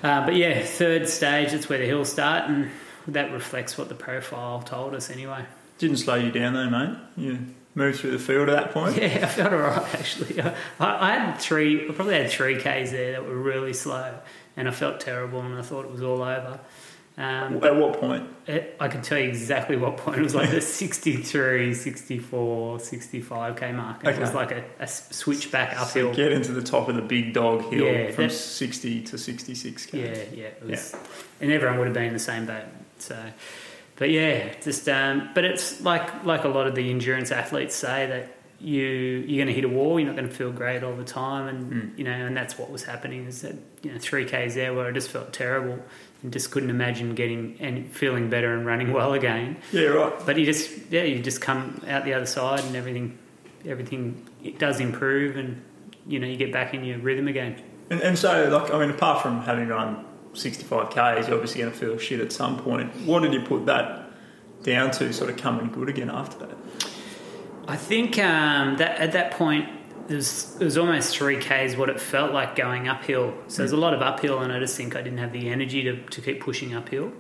Uh, 0.03 0.25
but 0.25 0.35
yeah, 0.35 0.61
third 0.61 1.09
stage, 1.09 1.53
that's 1.53 1.69
where 1.69 1.79
the 1.79 1.85
hills 1.85 2.11
start, 2.11 2.49
and 2.49 2.69
that 3.07 3.31
reflects 3.31 3.77
what 3.77 3.89
the 3.89 3.95
profile 3.95 4.61
told 4.61 4.93
us 4.93 5.09
anyway. 5.09 5.43
Didn't 5.77 5.97
slow 5.97 6.15
you 6.15 6.31
down 6.31 6.53
though, 6.53 6.69
mate. 6.69 6.97
You 7.15 7.39
moved 7.75 7.99
through 7.99 8.11
the 8.11 8.19
field 8.19 8.49
at 8.49 8.55
that 8.55 8.71
point. 8.73 8.97
Yeah, 9.01 9.19
I 9.23 9.25
felt 9.27 9.53
alright 9.53 9.95
actually. 9.95 10.41
I, 10.41 10.53
I 10.79 11.11
had 11.13 11.37
three, 11.39 11.87
I 11.87 11.91
probably 11.93 12.15
had 12.15 12.29
three 12.31 12.55
Ks 12.57 12.91
there 12.91 13.11
that 13.13 13.25
were 13.25 13.35
really 13.37 13.73
slow, 13.73 14.15
and 14.55 14.67
I 14.67 14.71
felt 14.71 14.99
terrible, 14.99 15.41
and 15.41 15.55
I 15.55 15.61
thought 15.61 15.85
it 15.85 15.91
was 15.91 16.01
all 16.01 16.21
over. 16.23 16.59
Um, 17.19 17.63
At 17.63 17.75
what 17.75 17.99
point? 17.99 18.29
it, 18.45 18.75
I 18.79 18.89
can 18.89 19.01
tell 19.01 19.17
you 19.17 19.27
exactly 19.29 19.75
what 19.75 19.97
point. 19.97 20.19
It 20.19 20.21
was 20.21 20.35
like 20.35 20.51
the 20.51 20.61
63, 20.61 21.73
64, 21.73 22.77
65k 22.77 23.73
mark. 23.75 24.05
It 24.05 24.19
was 24.19 24.35
like 24.35 24.51
a 24.79 24.87
switch 24.87 25.51
back 25.51 25.73
So 25.77 25.81
uphill. 25.81 26.13
get 26.13 26.31
into 26.31 26.51
the 26.51 26.61
top 26.61 26.89
of 26.89 26.95
the 26.95 27.01
big 27.01 27.33
dog 27.33 27.63
hill 27.71 27.85
Yeah, 27.85 28.11
from 28.11 28.25
that- 28.27 28.33
60 28.33 29.01
to 29.05 29.15
66k. 29.15 29.93
Yeah, 29.93 30.07
yeah, 30.41 30.45
it 30.47 30.63
was, 30.63 30.95
and 31.41 31.51
everyone 31.51 31.79
would 31.79 31.85
have 31.87 31.93
been 31.95 32.05
in 32.05 32.13
the 32.13 32.19
same 32.19 32.45
boat. 32.45 32.65
So, 32.99 33.15
but 33.97 34.11
yeah, 34.11 34.53
just 34.61 34.87
um, 34.87 35.29
but 35.33 35.43
it's 35.43 35.81
like 35.81 36.23
like 36.23 36.43
a 36.43 36.49
lot 36.49 36.67
of 36.67 36.75
the 36.75 36.89
endurance 36.89 37.31
athletes 37.31 37.75
say 37.75 38.07
that 38.07 38.37
you 38.59 38.83
you're 38.83 39.43
going 39.43 39.47
to 39.47 39.53
hit 39.53 39.63
a 39.63 39.69
wall. 39.69 39.99
You're 39.99 40.07
not 40.07 40.15
going 40.15 40.29
to 40.29 40.33
feel 40.33 40.51
great 40.51 40.83
all 40.83 40.95
the 40.95 41.03
time, 41.03 41.47
and 41.47 41.97
you 41.97 42.03
know, 42.03 42.11
and 42.11 42.37
that's 42.37 42.57
what 42.57 42.69
was 42.69 42.83
happening. 42.83 43.25
Is 43.25 43.41
that 43.41 43.55
you 43.81 43.91
know 43.91 43.97
three 43.97 44.25
k's 44.25 44.53
there 44.55 44.73
where 44.73 44.87
I 44.87 44.91
just 44.91 45.09
felt 45.09 45.33
terrible 45.33 45.79
and 46.21 46.31
just 46.31 46.51
couldn't 46.51 46.69
imagine 46.69 47.15
getting 47.15 47.57
and 47.59 47.91
feeling 47.91 48.29
better 48.29 48.53
and 48.53 48.65
running 48.65 48.93
well 48.93 49.13
again. 49.13 49.57
Yeah, 49.71 49.87
right. 49.87 50.13
But 50.25 50.37
you 50.37 50.45
just 50.45 50.71
yeah, 50.91 51.03
you 51.03 51.19
just 51.21 51.41
come 51.41 51.81
out 51.87 52.05
the 52.05 52.13
other 52.13 52.27
side 52.27 52.59
and 52.61 52.75
everything 52.75 53.17
everything 53.65 54.27
it 54.43 54.59
does 54.59 54.79
improve 54.79 55.35
and 55.35 55.61
you 56.05 56.19
know 56.19 56.27
you 56.27 56.37
get 56.37 56.53
back 56.53 56.73
in 56.75 56.83
your 56.83 56.99
rhythm 56.99 57.27
again. 57.27 57.61
And, 57.89 58.01
and 58.01 58.19
so, 58.19 58.49
like, 58.49 58.71
I 58.73 58.79
mean, 58.79 58.89
apart 58.89 59.21
from 59.21 59.41
having 59.41 59.69
run 59.69 60.05
65Ks, 60.37 61.27
you're 61.27 61.35
obviously 61.35 61.61
going 61.61 61.71
to 61.73 61.77
feel 61.77 61.97
shit 61.97 62.19
at 62.19 62.31
some 62.31 62.57
point. 62.57 62.95
What 63.05 63.21
did 63.23 63.33
you 63.33 63.41
put 63.41 63.65
that 63.65 64.11
down 64.63 64.91
to, 64.91 65.11
sort 65.13 65.29
of 65.29 65.37
coming 65.37 65.71
good 65.71 65.89
again 65.89 66.09
after 66.09 66.45
that? 66.45 66.57
I 67.67 67.75
think 67.75 68.17
um, 68.19 68.77
that 68.77 68.97
at 68.99 69.11
that 69.11 69.31
point 69.31 69.67
it 70.09 70.15
was, 70.15 70.55
it 70.59 70.63
was 70.63 70.77
almost 70.77 71.17
three 71.17 71.37
k's 71.37 71.75
what 71.75 71.89
it 71.89 71.99
felt 71.99 72.31
like 72.31 72.55
going 72.55 72.87
uphill. 72.87 73.33
So 73.47 73.57
there's 73.57 73.73
a 73.73 73.77
lot 73.77 73.93
of 73.93 74.01
uphill, 74.01 74.39
and 74.39 74.53
I 74.53 74.59
just 74.59 74.77
think 74.77 74.95
I 74.95 75.01
didn't 75.01 75.19
have 75.19 75.33
the 75.33 75.49
energy 75.49 75.83
to, 75.83 76.01
to 76.01 76.21
keep 76.21 76.41
pushing 76.41 76.73
uphill. 76.73 77.11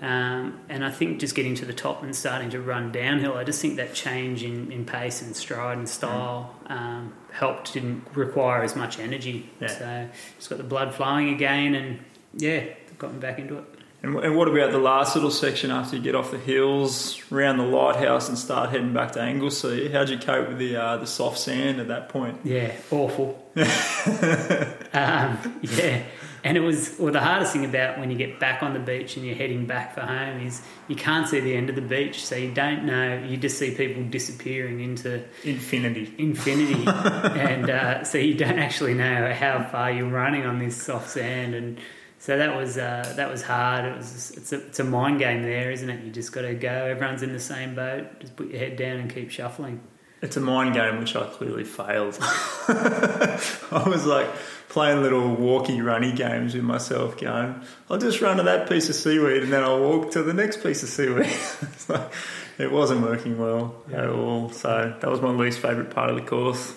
Um, 0.00 0.58
and 0.68 0.84
I 0.84 0.90
think 0.90 1.20
just 1.20 1.36
getting 1.36 1.54
to 1.56 1.64
the 1.64 1.72
top 1.72 2.02
and 2.02 2.16
starting 2.16 2.50
to 2.50 2.60
run 2.60 2.90
downhill, 2.90 3.34
I 3.34 3.44
just 3.44 3.60
think 3.62 3.76
that 3.76 3.94
change 3.94 4.42
in, 4.42 4.72
in 4.72 4.84
pace 4.84 5.22
and 5.22 5.36
stride 5.36 5.78
and 5.78 5.88
style 5.88 6.56
um, 6.66 7.12
helped. 7.30 7.74
Didn't 7.74 8.04
require 8.14 8.62
as 8.64 8.74
much 8.74 8.98
energy, 8.98 9.48
Yeah. 9.60 9.68
so 9.68 10.08
just 10.38 10.48
got 10.48 10.58
the 10.58 10.64
blood 10.64 10.92
flowing 10.94 11.28
again, 11.28 11.74
and 11.76 12.00
yeah, 12.36 12.64
gotten 12.98 13.18
back 13.20 13.38
into 13.38 13.58
it. 13.58 13.64
And, 14.02 14.16
and 14.16 14.36
what 14.36 14.48
about 14.48 14.72
the 14.72 14.78
last 14.78 15.14
little 15.14 15.30
section 15.30 15.70
after 15.70 15.94
you 15.96 16.02
get 16.02 16.16
off 16.16 16.32
the 16.32 16.38
hills, 16.38 17.22
round 17.30 17.60
the 17.60 17.64
lighthouse, 17.64 18.28
and 18.28 18.36
start 18.36 18.70
heading 18.70 18.92
back 18.92 19.12
to 19.12 19.20
Anglesea? 19.20 19.90
How'd 19.92 20.08
you 20.08 20.18
cope 20.18 20.48
with 20.48 20.58
the 20.58 20.76
uh, 20.76 20.96
the 20.96 21.06
soft 21.06 21.38
sand 21.38 21.80
at 21.80 21.86
that 21.88 22.08
point? 22.08 22.40
Yeah, 22.42 22.72
awful. 22.90 23.40
um, 23.56 25.38
yeah, 25.62 26.02
and 26.42 26.56
it 26.56 26.60
was 26.64 26.96
well. 26.98 27.12
The 27.12 27.20
hardest 27.20 27.52
thing 27.52 27.64
about 27.64 28.00
when 28.00 28.10
you 28.10 28.16
get 28.18 28.40
back 28.40 28.64
on 28.64 28.72
the 28.72 28.80
beach 28.80 29.16
and 29.16 29.24
you're 29.24 29.36
heading 29.36 29.66
back 29.66 29.94
for 29.94 30.00
home 30.00 30.40
is 30.40 30.62
you 30.88 30.96
can't 30.96 31.28
see 31.28 31.38
the 31.38 31.54
end 31.54 31.68
of 31.70 31.76
the 31.76 31.82
beach, 31.82 32.24
so 32.26 32.34
you 32.34 32.52
don't 32.52 32.84
know. 32.84 33.22
You 33.24 33.36
just 33.36 33.56
see 33.56 33.72
people 33.72 34.02
disappearing 34.02 34.80
into 34.80 35.22
Infinity. 35.44 36.12
infinity, 36.18 36.84
and 37.38 37.70
uh, 37.70 38.02
so 38.02 38.18
you 38.18 38.34
don't 38.34 38.58
actually 38.58 38.94
know 38.94 39.32
how 39.32 39.62
far 39.62 39.92
you're 39.92 40.10
running 40.10 40.44
on 40.44 40.58
this 40.58 40.82
soft 40.82 41.10
sand, 41.10 41.54
and 41.54 41.78
so 42.22 42.38
that 42.38 42.56
was 42.56 42.78
uh, 42.78 43.14
that 43.16 43.28
was 43.28 43.42
hard. 43.42 43.84
It 43.84 43.96
was 43.96 44.30
it's 44.30 44.52
a, 44.52 44.64
it's 44.64 44.78
a 44.78 44.84
mind 44.84 45.18
game 45.18 45.42
there, 45.42 45.72
isn't 45.72 45.90
it? 45.90 46.04
You 46.04 46.12
just 46.12 46.30
got 46.30 46.42
to 46.42 46.54
go. 46.54 46.70
Everyone's 46.70 47.24
in 47.24 47.32
the 47.32 47.40
same 47.40 47.74
boat. 47.74 48.20
Just 48.20 48.36
put 48.36 48.48
your 48.48 48.60
head 48.60 48.76
down 48.76 48.98
and 48.98 49.12
keep 49.12 49.32
shuffling. 49.32 49.80
it's 50.22 50.36
a 50.36 50.40
mind 50.40 50.74
game 50.74 51.00
which 51.00 51.16
I 51.16 51.26
clearly 51.26 51.64
failed. 51.64 52.16
I 52.20 53.82
was 53.88 54.06
like 54.06 54.28
playing 54.68 55.02
little 55.02 55.34
walkie 55.34 55.80
runny 55.80 56.12
games 56.12 56.54
with 56.54 56.62
myself, 56.62 57.18
going, 57.18 57.60
I'll 57.90 57.98
just 57.98 58.20
run 58.20 58.36
to 58.36 58.44
that 58.44 58.68
piece 58.68 58.88
of 58.88 58.94
seaweed 58.94 59.42
and 59.42 59.52
then 59.52 59.64
I'll 59.64 59.80
walk 59.80 60.12
to 60.12 60.22
the 60.22 60.32
next 60.32 60.62
piece 60.62 60.84
of 60.84 60.90
seaweed. 60.90 61.26
it's 61.26 61.88
like, 61.88 62.08
it 62.56 62.70
wasn't 62.70 63.02
working 63.02 63.36
well 63.36 63.82
at 63.92 64.08
all. 64.08 64.48
So 64.50 64.96
that 65.00 65.10
was 65.10 65.20
my 65.20 65.30
least 65.30 65.58
favourite 65.58 65.90
part 65.90 66.08
of 66.08 66.14
the 66.14 66.22
course. 66.22 66.72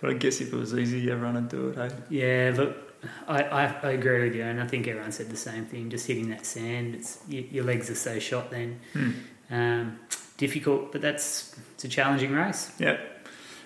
But 0.00 0.08
I 0.08 0.14
guess 0.14 0.40
if 0.40 0.50
it 0.50 0.56
was 0.56 0.74
easy, 0.74 1.10
everyone 1.10 1.34
would 1.34 1.48
do 1.50 1.68
it, 1.68 1.76
hey? 1.76 1.90
Yeah, 2.08 2.54
look, 2.56 2.91
I, 3.26 3.42
I, 3.42 3.64
I 3.82 3.90
agree 3.90 4.24
with 4.24 4.34
you, 4.34 4.44
and 4.44 4.60
I 4.60 4.66
think 4.66 4.86
everyone 4.86 5.12
said 5.12 5.30
the 5.30 5.36
same 5.36 5.64
thing. 5.64 5.90
Just 5.90 6.06
hitting 6.06 6.30
that 6.30 6.46
sand, 6.46 6.94
it's 6.94 7.18
y 7.28 7.46
your 7.50 7.64
legs 7.64 7.90
are 7.90 7.94
so 7.94 8.18
shot 8.18 8.50
then. 8.50 8.80
Um, 9.50 9.98
difficult, 10.36 10.92
but 10.92 11.00
that's 11.00 11.56
it's 11.74 11.84
a 11.84 11.88
challenging 11.88 12.32
race. 12.32 12.72
Yeah. 12.78 12.98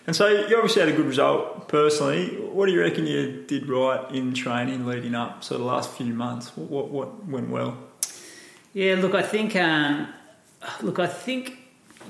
And 0.06 0.14
so 0.14 0.28
you 0.28 0.56
obviously 0.56 0.82
had 0.82 0.88
a 0.88 0.96
good 0.96 1.06
result 1.06 1.68
personally. 1.68 2.36
What 2.40 2.66
do 2.66 2.72
you 2.72 2.80
reckon 2.80 3.06
you 3.06 3.44
did 3.46 3.68
right 3.68 4.08
in 4.12 4.34
training 4.34 4.86
leading 4.86 5.14
up? 5.14 5.42
So 5.42 5.58
the 5.58 5.64
last 5.64 5.90
few 5.90 6.14
months, 6.14 6.56
what 6.56 6.70
what, 6.70 6.90
what 6.90 7.26
went 7.26 7.50
well? 7.50 7.76
Yeah, 8.72 8.96
look, 8.96 9.14
I 9.14 9.22
think, 9.22 9.56
um, 9.56 10.08
look, 10.82 10.98
I 10.98 11.06
think 11.06 11.58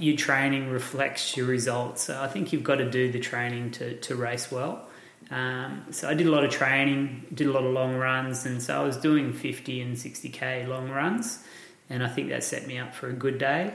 your 0.01 0.17
training 0.17 0.69
reflects 0.69 1.37
your 1.37 1.47
results. 1.47 2.03
So 2.03 2.21
I 2.21 2.27
think 2.27 2.53
you've 2.53 2.65
got 2.65 2.77
to 2.77 2.91
do 2.91 3.11
the 3.11 3.21
training 3.21 3.71
to, 3.73 3.97
to 4.01 4.17
race 4.17 4.51
well. 4.51 4.87
Um, 5.31 5.87
so 5.91 6.09
I 6.09 6.15
did 6.15 6.27
a 6.27 6.31
lot 6.31 6.45
of 6.45 6.51
training, 6.51 7.27
did 7.35 7.49
a 7.49 7.51
lot 7.53 7.65
of 7.65 7.73
long 7.73 7.97
runs, 7.97 8.47
and 8.47 8.63
so 8.63 8.81
I 8.81 8.85
was 8.85 8.97
doing 8.97 9.33
50 9.33 9.81
and 9.81 9.97
60k 9.97 10.69
long 10.69 10.89
runs, 10.89 11.43
and 11.91 12.03
I 12.05 12.09
think 12.09 12.29
that 12.29 12.45
set 12.45 12.67
me 12.67 12.79
up 12.79 12.95
for 12.95 13.09
a 13.09 13.13
good 13.13 13.39
day. 13.39 13.75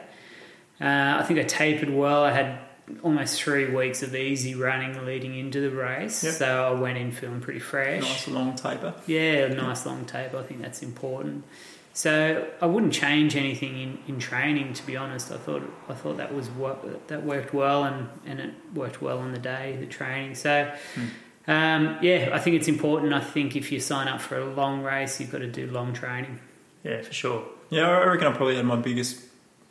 Uh, 0.80 1.18
I 1.20 1.24
think 1.24 1.40
I 1.40 1.44
tapered 1.44 1.90
well. 1.90 2.24
I 2.24 2.32
had 2.32 2.60
almost 3.04 3.42
three 3.42 3.70
weeks 3.70 4.02
of 4.02 4.16
easy 4.16 4.56
running 4.56 5.06
leading 5.06 5.38
into 5.38 5.60
the 5.62 5.70
race, 5.76 6.24
Yep. 6.24 6.34
so 6.34 6.68
I 6.76 6.80
went 6.80 6.98
in 6.98 7.12
feeling 7.12 7.42
pretty 7.42 7.60
fresh. 7.60 8.02
Nice 8.02 8.28
long 8.30 8.56
taper. 8.56 8.94
Yeah, 9.06 9.46
a 9.46 9.54
nice 9.54 9.86
long 9.86 10.06
taper. 10.06 10.38
I 10.38 10.44
think 10.44 10.62
that's 10.62 10.82
important. 10.82 11.44
So 11.94 12.48
I 12.62 12.66
wouldn't 12.68 12.94
change 12.94 13.36
anything 13.36 13.78
in, 13.78 13.98
in 14.08 14.20
training. 14.20 14.72
To 14.76 14.86
be 14.86 14.96
honest, 14.96 15.30
I 15.34 15.38
thought 15.38 15.62
I 15.90 15.94
thought 15.94 16.16
that 16.18 16.34
was 16.34 16.48
what 16.50 17.10
that 17.10 17.24
worked 17.26 17.54
well, 17.54 17.84
and, 17.84 18.08
and 18.26 18.40
it 18.40 18.54
worked 18.74 19.02
well 19.02 19.20
on 19.20 19.34
the 19.34 19.40
day 19.40 19.76
the 19.78 19.86
training. 19.86 20.36
So 20.36 20.72
um, 21.48 21.98
yeah, 22.02 22.30
I 22.34 22.40
think 22.40 22.56
it's 22.56 22.68
important. 22.68 23.14
I 23.14 23.20
think 23.20 23.56
if 23.56 23.72
you 23.72 23.80
sign 23.80 24.08
up 24.08 24.22
for 24.22 24.38
a 24.38 24.46
long 24.46 24.84
race, 24.84 25.20
you've 25.20 25.32
got 25.32 25.40
to 25.40 25.48
do 25.48 25.68
long 25.68 25.94
training. 25.94 26.40
Yeah, 26.84 27.02
for 27.02 27.14
sure. 27.14 27.46
Yeah, 27.70 27.90
I 27.90 28.06
reckon 28.06 28.28
I 28.28 28.32
probably 28.32 28.56
had 28.56 28.66
my 28.66 28.76
biggest 28.76 29.22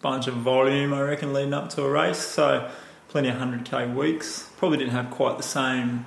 bunch 0.00 0.26
of 0.26 0.34
volume, 0.34 0.92
I 0.94 1.02
reckon, 1.02 1.32
leading 1.32 1.54
up 1.54 1.70
to 1.70 1.82
a 1.82 1.90
race. 1.90 2.18
So 2.18 2.70
plenty 3.08 3.28
of 3.28 3.36
100k 3.36 3.94
weeks. 3.94 4.50
Probably 4.56 4.78
didn't 4.78 4.92
have 4.92 5.10
quite 5.10 5.36
the 5.36 5.42
same 5.42 6.06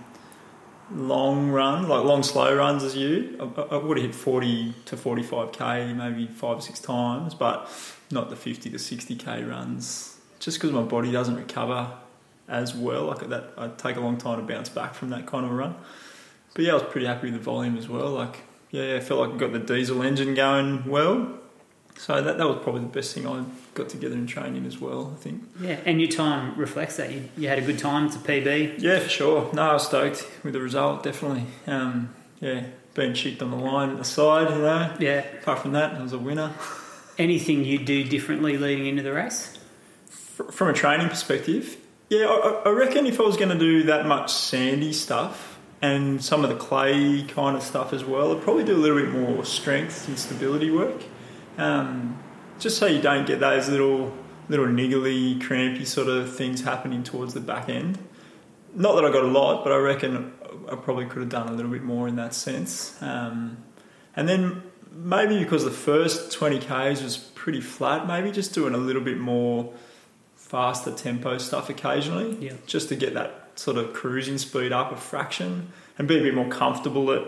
long 0.91 1.49
run, 1.49 1.87
like 1.87 2.03
long 2.03 2.23
slow 2.23 2.55
runs 2.55 2.83
as 2.83 2.95
you. 2.95 3.37
I, 3.39 3.61
I 3.75 3.77
would 3.77 3.97
have 3.97 4.07
hit 4.07 4.15
40 4.15 4.73
to 4.85 4.95
45k 4.95 5.95
maybe 5.95 6.27
five 6.27 6.57
or 6.57 6.61
six 6.61 6.79
times, 6.79 7.33
but 7.33 7.69
not 8.11 8.29
the 8.29 8.35
50 8.35 8.69
to 8.69 8.77
60k 8.77 9.49
runs. 9.49 10.17
Just 10.39 10.57
because 10.57 10.71
my 10.71 10.81
body 10.81 11.11
doesn't 11.11 11.35
recover 11.35 11.91
as 12.47 12.75
well. 12.75 13.05
Like 13.05 13.27
that, 13.29 13.53
I 13.57 13.67
take 13.69 13.95
a 13.95 13.99
long 14.01 14.17
time 14.17 14.39
to 14.39 14.53
bounce 14.53 14.69
back 14.69 14.93
from 14.93 15.09
that 15.11 15.25
kind 15.25 15.45
of 15.45 15.51
a 15.51 15.55
run. 15.55 15.75
But 16.53 16.65
yeah, 16.65 16.71
I 16.71 16.75
was 16.75 16.83
pretty 16.83 17.07
happy 17.07 17.27
with 17.31 17.35
the 17.35 17.39
volume 17.43 17.77
as 17.77 17.87
well. 17.89 18.09
Like, 18.11 18.41
yeah, 18.71 18.95
I 18.95 18.99
felt 18.99 19.19
like 19.21 19.31
I 19.31 19.37
got 19.37 19.53
the 19.53 19.59
diesel 19.59 20.01
engine 20.03 20.33
going 20.35 20.85
well. 20.85 21.39
So 21.95 22.19
that, 22.21 22.37
that 22.39 22.47
was 22.47 22.57
probably 22.63 22.81
the 22.81 22.87
best 22.87 23.13
thing 23.13 23.27
I 23.27 23.45
got 23.75 23.87
together 23.89 24.15
in 24.15 24.25
training 24.25 24.65
as 24.65 24.79
well, 24.79 25.13
I 25.15 25.19
think. 25.21 25.43
Yeah, 25.61 25.79
and 25.85 26.01
your 26.01 26.09
time 26.09 26.57
reflects 26.57 26.97
that. 26.97 27.11
You, 27.11 27.29
you 27.37 27.47
had 27.47 27.59
a 27.59 27.61
good 27.61 27.77
time. 27.77 28.09
to 28.09 28.17
PB. 28.17 28.79
Yeah, 28.79 28.99
for 28.99 29.09
sure. 29.09 29.49
No, 29.53 29.61
I 29.61 29.73
was 29.73 29.85
stoked 29.85 30.27
with 30.43 30.53
the 30.53 30.59
result, 30.59 31.03
definitely. 31.03 31.45
Um, 31.67 32.13
yeah, 32.39 32.65
being 32.95 33.13
cheeked 33.13 33.41
on 33.43 33.51
the 33.51 33.57
line 33.57 33.91
at 33.91 33.97
the 33.97 34.03
side, 34.03 34.49
you 34.49 34.57
know. 34.61 34.93
Yeah. 34.99 35.19
Apart 35.41 35.59
from 35.59 35.73
that, 35.73 35.93
I 35.93 36.01
was 36.01 36.13
a 36.13 36.17
winner. 36.17 36.51
Anything 37.19 37.63
you'd 37.63 37.85
do 37.85 38.03
differently 38.03 38.57
leading 38.57 38.87
into 38.87 39.03
the 39.03 39.13
race? 39.13 39.57
Fr- 40.09 40.45
From 40.45 40.69
a 40.69 40.73
training 40.73 41.09
perspective, 41.09 41.77
yeah, 42.09 42.25
I, 42.25 42.63
I 42.65 42.69
reckon 42.69 43.05
if 43.05 43.19
I 43.19 43.23
was 43.23 43.37
going 43.37 43.49
to 43.49 43.57
do 43.57 43.83
that 43.83 44.05
much 44.05 44.31
sandy 44.31 44.93
stuff 44.93 45.59
and 45.81 46.23
some 46.23 46.43
of 46.43 46.49
the 46.49 46.55
clay 46.55 47.23
kind 47.23 47.57
of 47.57 47.63
stuff 47.63 47.93
as 47.93 48.03
well, 48.03 48.35
I'd 48.35 48.41
probably 48.43 48.63
do 48.63 48.75
a 48.75 48.77
little 48.77 48.97
bit 48.97 49.09
more 49.09 49.43
strength 49.45 50.07
and 50.07 50.17
stability 50.17 50.71
work. 50.71 51.03
Um, 51.57 52.19
just 52.59 52.77
so 52.77 52.85
you 52.85 53.01
don't 53.01 53.25
get 53.25 53.39
those 53.39 53.69
little 53.69 54.13
little 54.49 54.65
niggly, 54.65 55.41
crampy 55.41 55.85
sort 55.85 56.07
of 56.07 56.35
things 56.35 56.61
happening 56.61 57.03
towards 57.03 57.33
the 57.33 57.39
back 57.39 57.69
end. 57.69 57.97
Not 58.75 58.95
that 58.95 59.05
I 59.05 59.11
got 59.11 59.23
a 59.23 59.27
lot, 59.27 59.63
but 59.63 59.71
I 59.71 59.77
reckon 59.77 60.33
I 60.69 60.75
probably 60.75 61.05
could 61.05 61.19
have 61.19 61.29
done 61.29 61.47
a 61.47 61.53
little 61.53 61.71
bit 61.71 61.83
more 61.83 62.07
in 62.07 62.15
that 62.17 62.33
sense. 62.33 63.01
Um, 63.01 63.57
and 64.15 64.27
then 64.27 64.63
maybe 64.91 65.39
because 65.39 65.63
the 65.63 65.71
first 65.71 66.37
20Ks 66.37 67.03
was 67.03 67.17
pretty 67.17 67.61
flat, 67.61 68.07
maybe 68.07 68.31
just 68.31 68.53
doing 68.53 68.73
a 68.73 68.77
little 68.77 69.01
bit 69.01 69.17
more 69.17 69.73
faster 70.53 70.91
tempo 70.91 71.39
stuff 71.39 71.67
occasionally, 71.67 72.37
Yeah. 72.39 72.51
just 72.67 72.87
to 72.89 72.95
get 72.95 73.15
that 73.15 73.49
sort 73.55 73.75
of 73.75 73.91
cruising 73.91 74.37
speed 74.37 74.71
up 74.71 74.91
a 74.91 74.95
fraction 74.95 75.69
and 75.97 76.07
be 76.07 76.19
a 76.19 76.21
bit 76.21 76.35
more 76.35 76.47
comfortable 76.47 77.11
at 77.11 77.23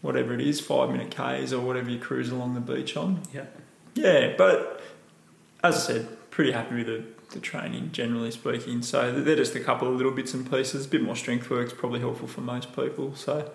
whatever 0.00 0.32
it 0.32 0.40
is, 0.40 0.62
five 0.62 0.88
minute 0.88 1.10
Ks 1.10 1.52
or 1.52 1.60
whatever 1.60 1.90
you 1.90 1.98
cruise 1.98 2.30
along 2.30 2.54
the 2.54 2.60
beach 2.60 2.96
on. 2.96 3.20
Yeah. 3.34 3.44
Yeah, 3.94 4.32
but 4.38 4.80
as 5.62 5.74
I 5.76 5.78
said, 5.78 6.30
pretty 6.30 6.52
happy 6.52 6.76
with 6.76 6.86
the, 6.86 7.04
the 7.34 7.38
training, 7.40 7.90
generally 7.92 8.30
speaking. 8.30 8.80
So 8.80 9.12
they're 9.12 9.36
just 9.36 9.54
a 9.54 9.60
couple 9.60 9.86
of 9.88 9.96
little 9.96 10.12
bits 10.12 10.32
and 10.32 10.50
pieces. 10.50 10.86
A 10.86 10.88
bit 10.88 11.02
more 11.02 11.16
strength 11.16 11.50
work's 11.50 11.74
probably 11.74 12.00
helpful 12.00 12.28
for 12.28 12.40
most 12.40 12.74
people. 12.74 13.14
So, 13.14 13.50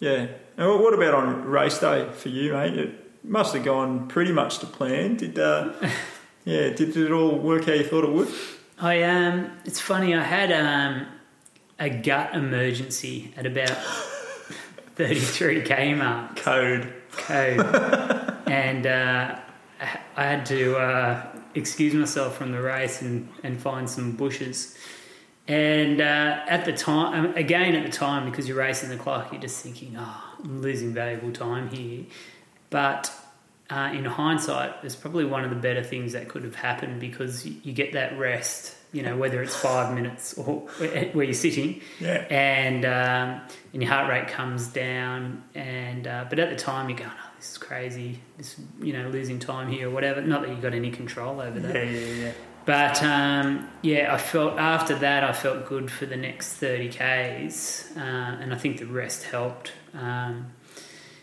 yeah. 0.00 0.28
And 0.56 0.80
what 0.80 0.94
about 0.94 1.12
on 1.12 1.44
race 1.44 1.78
day 1.80 2.08
for 2.14 2.30
you, 2.30 2.54
mate? 2.54 2.78
It 2.78 3.24
must 3.24 3.52
have 3.54 3.64
gone 3.64 4.08
pretty 4.08 4.32
much 4.32 4.58
to 4.60 4.66
plan. 4.66 5.16
Did 5.16 5.38
uh, 5.38 5.72
yeah? 6.48 6.70
Did 6.70 6.96
it 6.96 7.10
all 7.12 7.38
work 7.38 7.64
how 7.66 7.72
you 7.72 7.84
thought 7.84 8.04
it 8.04 8.10
would? 8.12 8.28
I 8.80 9.02
um, 9.02 9.50
it's 9.64 9.80
funny. 9.80 10.14
I 10.14 10.22
had 10.22 10.50
um, 10.52 11.06
a 11.78 11.90
gut 11.90 12.34
emergency 12.34 13.32
at 13.36 13.44
about 13.46 13.70
thirty-three 14.96 15.62
k 15.62 15.94
mark 15.94 16.36
Code. 16.36 16.92
code, 17.12 17.60
and 18.46 18.86
uh, 18.86 19.38
I- 20.16 20.24
had 20.24 20.46
to 20.46 20.76
uh, 20.76 21.26
excuse 21.54 21.94
myself 21.94 22.36
from 22.36 22.52
the 22.52 22.60
race 22.60 23.02
and, 23.02 23.28
and 23.42 23.60
find 23.60 23.88
some 23.88 24.12
bushes. 24.12 24.76
And 25.46 26.00
uh, 26.00 26.40
at 26.46 26.64
the 26.66 26.72
time, 26.72 27.26
um, 27.26 27.34
again 27.34 27.74
at 27.74 27.84
the 27.84 27.90
time, 27.92 28.28
because 28.30 28.46
you're 28.46 28.58
racing 28.58 28.90
the 28.90 28.96
clock, 28.96 29.32
you're 29.32 29.40
just 29.40 29.62
thinking, 29.62 29.96
"Oh, 29.98 30.22
I'm 30.44 30.60
losing 30.62 30.92
valuable 30.94 31.32
time 31.32 31.68
here." 31.70 32.04
But 32.70 33.10
uh, 33.70 33.90
in 33.92 34.04
hindsight, 34.04 34.74
it's 34.82 34.96
probably 34.96 35.24
one 35.24 35.44
of 35.44 35.50
the 35.50 35.56
better 35.56 35.82
things 35.82 36.12
that 36.12 36.28
could 36.28 36.42
have 36.44 36.54
happened 36.54 37.00
because 37.00 37.46
you, 37.46 37.56
you 37.62 37.72
get 37.72 37.92
that 37.92 38.18
rest. 38.18 38.74
You 38.90 39.02
know, 39.02 39.18
whether 39.18 39.42
it's 39.42 39.54
five 39.54 39.94
minutes 39.94 40.32
or 40.38 40.60
where 40.78 41.22
you're 41.24 41.34
sitting, 41.34 41.82
Yeah. 42.00 42.24
and 42.30 42.86
um, 42.86 43.42
and 43.74 43.82
your 43.82 43.92
heart 43.92 44.08
rate 44.08 44.28
comes 44.28 44.68
down. 44.68 45.44
And 45.54 46.06
uh, 46.06 46.24
but 46.30 46.38
at 46.38 46.48
the 46.48 46.56
time, 46.56 46.88
you're 46.88 46.98
going, 46.98 47.10
"Oh, 47.12 47.30
this 47.36 47.50
is 47.50 47.58
crazy. 47.58 48.20
This, 48.38 48.58
you 48.80 48.94
know, 48.94 49.10
losing 49.10 49.40
time 49.40 49.68
here 49.70 49.88
or 49.88 49.90
whatever." 49.90 50.22
Not 50.22 50.40
that 50.40 50.48
you 50.48 50.56
got 50.56 50.72
any 50.72 50.90
control 50.90 51.38
over 51.42 51.60
that. 51.60 51.74
Yeah, 51.74 51.82
yeah, 51.82 52.14
yeah. 52.24 52.32
But 52.64 53.02
um, 53.02 53.68
yeah, 53.82 54.14
I 54.14 54.16
felt 54.16 54.58
after 54.58 54.94
that 54.94 55.22
I 55.22 55.34
felt 55.34 55.66
good 55.66 55.90
for 55.90 56.06
the 56.06 56.16
next 56.16 56.54
thirty 56.54 56.88
k's, 56.88 57.92
uh, 57.94 58.00
and 58.00 58.54
I 58.54 58.56
think 58.56 58.78
the 58.78 58.86
rest 58.86 59.24
helped. 59.24 59.72
Um, 59.92 60.46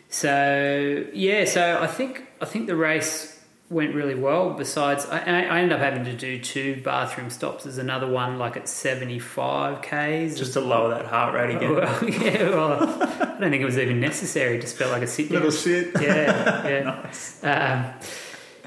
so 0.08 1.04
yeah, 1.12 1.44
so 1.46 1.80
I 1.82 1.86
think 1.88 2.25
I 2.40 2.44
think 2.44 2.66
the 2.66 2.76
race 2.76 3.36
went 3.68 3.94
really 3.94 4.14
well. 4.14 4.50
Besides, 4.50 5.06
I, 5.06 5.18
I 5.18 5.42
I 5.42 5.60
ended 5.60 5.72
up 5.72 5.80
having 5.80 6.04
to 6.04 6.12
do 6.12 6.40
two 6.40 6.80
bathroom 6.82 7.30
stops. 7.30 7.64
There's 7.64 7.78
another 7.78 8.06
one 8.06 8.38
like 8.38 8.56
at 8.56 8.68
seventy 8.68 9.18
five 9.18 9.82
k's. 9.82 10.38
Just 10.38 10.52
to 10.54 10.60
lower 10.60 10.90
that 10.90 11.06
heart 11.06 11.34
rate 11.34 11.56
again. 11.56 11.74
well, 11.74 12.04
yeah, 12.08 12.50
well, 12.50 12.72
I 12.82 13.38
don't 13.40 13.50
think 13.50 13.62
it 13.62 13.64
was 13.64 13.78
even 13.78 14.00
necessary. 14.00 14.58
Just 14.58 14.76
felt 14.76 14.92
like 14.92 15.02
a 15.02 15.06
sit 15.06 15.28
down. 15.28 15.36
Little 15.36 15.52
sit. 15.52 15.92
Yeah, 16.00 16.68
yeah. 16.68 16.82
nice. 17.02 17.44
Um, 17.44 17.92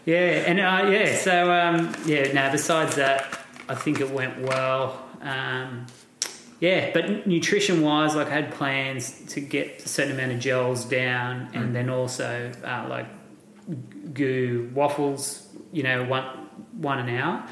yeah, 0.06 0.44
and 0.48 0.60
uh, 0.60 0.90
yeah, 0.90 1.16
so 1.16 1.52
um, 1.52 1.94
yeah. 2.06 2.32
Now, 2.34 2.52
besides 2.52 2.96
that, 2.96 3.40
I 3.68 3.76
think 3.76 4.02
it 4.02 4.10
went 4.10 4.42
well. 4.42 5.06
Um, 5.22 5.86
yeah, 6.60 6.92
but 6.94 7.26
nutrition 7.26 7.82
wise, 7.82 8.16
like 8.16 8.28
I 8.28 8.32
had 8.32 8.52
plans 8.52 9.18
to 9.30 9.40
get 9.40 9.84
a 9.86 9.88
certain 9.88 10.14
amount 10.14 10.34
of 10.34 10.40
gels 10.40 10.84
down, 10.84 11.50
and 11.54 11.74
then 11.74 11.90
also 11.90 12.52
uh, 12.66 12.86
like 12.90 13.06
GU 14.14 14.72
waffles. 14.74 15.48
You 15.72 15.84
know, 15.84 16.04
one 16.04 16.24
one 16.74 17.00
an 17.00 17.10
hour. 17.18 17.48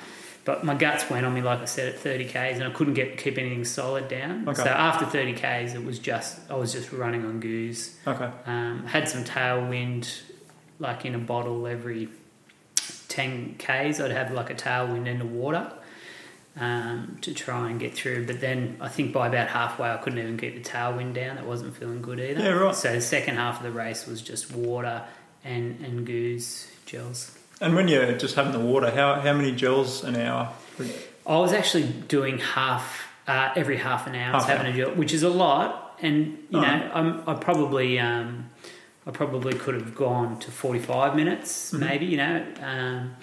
But 0.45 0.63
my 0.63 0.75
guts 0.75 1.09
went 1.09 1.25
on 1.25 1.33
me, 1.33 1.41
like 1.41 1.59
I 1.59 1.65
said, 1.65 1.89
at 1.93 1.99
30 1.99 2.23
k's, 2.23 2.35
and 2.57 2.63
I 2.63 2.69
couldn't 2.69 2.93
get 2.93 3.17
keep 3.17 3.37
anything 3.37 3.65
solid 3.65 4.07
down. 4.07 4.47
Okay. 4.47 4.63
So 4.63 4.69
after 4.69 5.05
30 5.05 5.33
k's, 5.33 5.73
it 5.73 5.83
was 5.83 5.99
just 5.99 6.39
I 6.49 6.55
was 6.55 6.71
just 6.71 6.93
running 6.93 7.25
on 7.25 7.41
GUs. 7.41 7.97
Okay. 8.07 8.29
Um, 8.45 8.85
had 8.85 9.09
some 9.09 9.25
tailwind, 9.25 10.21
like 10.79 11.03
in 11.03 11.15
a 11.15 11.19
bottle 11.19 11.67
every 11.67 12.07
10 13.09 13.55
k's. 13.57 13.99
I'd 13.99 14.11
have 14.11 14.31
like 14.31 14.49
a 14.49 14.55
tailwind 14.55 15.07
in 15.07 15.19
the 15.19 15.25
water. 15.25 15.71
um, 16.59 17.17
to 17.21 17.33
try 17.33 17.69
and 17.69 17.79
get 17.79 17.93
through. 17.93 18.25
But 18.25 18.39
then 18.41 18.77
I 18.81 18.87
think 18.87 19.13
by 19.13 19.27
about 19.27 19.47
halfway, 19.49 19.89
I 19.91 19.97
couldn't 19.97 20.17
even 20.19 20.37
keep 20.37 20.55
the 20.55 20.67
tailwind 20.67 21.13
down. 21.13 21.35
That 21.35 21.45
wasn't 21.45 21.75
feeling 21.75 22.01
good 22.01 22.19
either. 22.19 22.41
Yeah, 22.41 22.49
right. 22.51 22.75
So 22.75 22.93
the 22.93 23.01
second 23.01 23.35
half 23.35 23.57
of 23.57 23.63
the 23.63 23.71
race 23.71 24.07
was 24.07 24.21
just 24.21 24.51
water 24.55 25.03
and 25.43 25.79
and 25.83 26.05
goose 26.05 26.69
gels. 26.85 27.31
And 27.59 27.75
when 27.75 27.87
you're 27.87 28.13
just 28.17 28.35
having 28.35 28.51
the 28.51 28.59
water, 28.59 28.91
how 28.91 29.15
how 29.21 29.33
many 29.33 29.51
gels 29.55 30.03
an 30.03 30.15
hour? 30.15 30.49
I 31.25 31.37
was 31.39 31.53
actually 31.53 31.83
doing 32.07 32.37
half 32.39 33.07
uh, 33.27 33.51
every 33.55 33.77
half 33.77 34.07
an 34.07 34.15
hour, 34.15 34.31
Half 34.33 34.47
having 34.47 34.71
a 34.73 34.75
gel, 34.77 34.91
which 34.91 35.13
is 35.13 35.23
a 35.23 35.29
lot. 35.29 35.97
And 36.01 36.37
you 36.49 36.59
Oh. 36.59 36.61
know, 36.61 36.91
I'm, 36.93 37.23
I 37.27 37.33
probably 37.33 37.99
um, 37.99 38.49
I 39.07 39.11
probably 39.11 39.53
could 39.53 39.73
have 39.75 39.95
gone 39.95 40.39
to 40.39 40.51
45 40.51 41.15
minutes, 41.15 41.71
Mm-hmm. 41.71 41.79
maybe. 41.85 42.05
You 42.05 42.17
know, 42.17 42.45
um, 42.61 43.15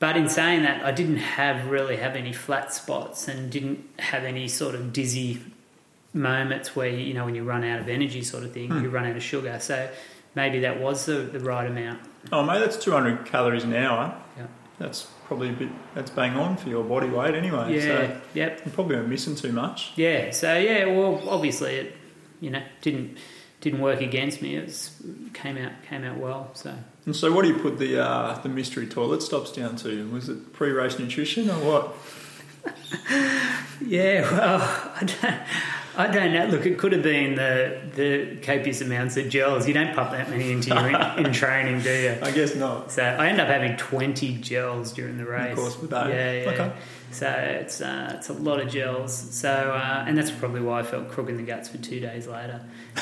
but 0.00 0.16
in 0.16 0.28
saying 0.28 0.62
that, 0.62 0.84
I 0.84 0.90
didn't 0.92 1.18
have 1.18 1.70
really 1.70 1.96
have 1.96 2.16
any 2.16 2.32
flat 2.32 2.72
spots 2.74 3.28
and 3.28 3.50
didn't 3.50 3.88
have 3.98 4.24
any 4.24 4.48
sort 4.48 4.74
of 4.74 4.92
dizzy 4.92 5.40
moments 6.12 6.74
where 6.74 6.88
you 6.88 7.14
know 7.14 7.24
when 7.24 7.34
you 7.36 7.44
run 7.44 7.62
out 7.64 7.80
of 7.80 7.88
energy, 7.88 8.22
sort 8.22 8.42
of 8.44 8.52
thing, 8.52 8.68
Hmm. 8.70 8.82
you 8.82 8.90
run 8.90 9.06
out 9.06 9.16
of 9.16 9.22
sugar. 9.22 9.58
So 9.60 9.88
maybe 10.34 10.60
that 10.60 10.80
was 10.80 11.06
the, 11.06 11.14
the 11.14 11.40
right 11.40 11.66
amount. 11.66 12.00
Oh, 12.32 12.42
mate, 12.42 12.58
that's 12.60 12.76
200 12.76 13.24
calories 13.26 13.64
an 13.64 13.74
hour. 13.74 14.14
Yeah. 14.36 14.46
That's 14.78 15.06
probably 15.26 15.50
a 15.50 15.52
bit. 15.52 15.68
That's 15.94 16.10
bang 16.10 16.32
on 16.36 16.56
for 16.56 16.68
your 16.68 16.82
body 16.84 17.08
weight 17.08 17.34
anyway. 17.34 17.74
Yeah. 17.76 17.80
So 17.82 18.20
Yep. 18.34 18.62
you 18.66 18.72
probably 18.72 18.96
weren't 18.96 19.08
missing 19.08 19.34
too 19.36 19.52
much. 19.52 19.92
Yeah, 19.96 20.30
so 20.30 20.56
yeah, 20.58 20.86
well, 20.86 21.28
obviously 21.28 21.74
it, 21.76 21.96
you 22.40 22.50
know, 22.50 22.62
didn't 22.80 23.18
didn't 23.60 23.80
work 23.80 24.00
against 24.00 24.40
me. 24.40 24.56
It 24.56 24.90
came 25.34 25.58
out 25.58 25.72
came 25.86 26.02
out 26.02 26.16
well. 26.16 26.50
So 26.54 26.74
And 27.04 27.14
so, 27.14 27.30
what 27.30 27.42
do 27.42 27.48
you 27.48 27.58
put 27.58 27.78
the 27.78 28.02
uh, 28.02 28.38
the 28.42 28.48
mystery 28.48 28.86
toilet 28.86 29.22
stops 29.22 29.52
down 29.52 29.76
to? 29.76 30.08
Was 30.10 30.30
it 30.30 30.54
pre-race 30.54 30.98
nutrition 30.98 31.50
or 31.50 31.54
what? 31.56 31.94
yeah, 33.86 34.22
well, 34.22 34.60
I 35.00 35.04
don't, 35.04 35.40
I 35.96 36.06
don't 36.06 36.32
know. 36.32 36.46
Look, 36.46 36.66
it 36.66 36.78
could 36.78 36.92
have 36.92 37.02
been 37.02 37.34
the 37.34 37.80
the 37.96 38.36
copious 38.42 38.80
amounts 38.80 39.16
of 39.16 39.28
gels. 39.28 39.66
You 39.66 39.74
don't 39.74 39.94
pump 39.94 40.12
that 40.12 40.30
many 40.30 40.52
into 40.52 40.70
you 40.70 40.76
in, 40.78 40.94
in 41.26 41.32
training, 41.32 41.80
do 41.80 41.90
you? 41.92 42.16
I 42.22 42.30
guess 42.30 42.54
not. 42.54 42.92
So 42.92 43.02
I 43.02 43.28
end 43.28 43.40
up 43.40 43.48
having 43.48 43.76
twenty 43.76 44.36
gels 44.38 44.92
during 44.92 45.18
the 45.18 45.24
race. 45.26 45.52
Of 45.52 45.58
course, 45.58 45.78
with 45.78 45.90
that. 45.90 46.08
Yeah, 46.08 46.32
yeah. 46.42 46.50
Okay. 46.50 46.72
So 47.12 47.28
it's 47.28 47.80
uh, 47.80 48.14
it's 48.16 48.28
a 48.28 48.34
lot 48.34 48.60
of 48.60 48.70
gels. 48.70 49.12
So 49.12 49.50
uh, 49.50 50.04
and 50.06 50.16
that's 50.16 50.30
probably 50.30 50.60
why 50.60 50.80
I 50.80 50.82
felt 50.84 51.08
crook 51.10 51.28
in 51.28 51.36
the 51.36 51.42
guts 51.42 51.68
for 51.68 51.78
two 51.78 52.00
days 52.00 52.26
later. 52.26 52.60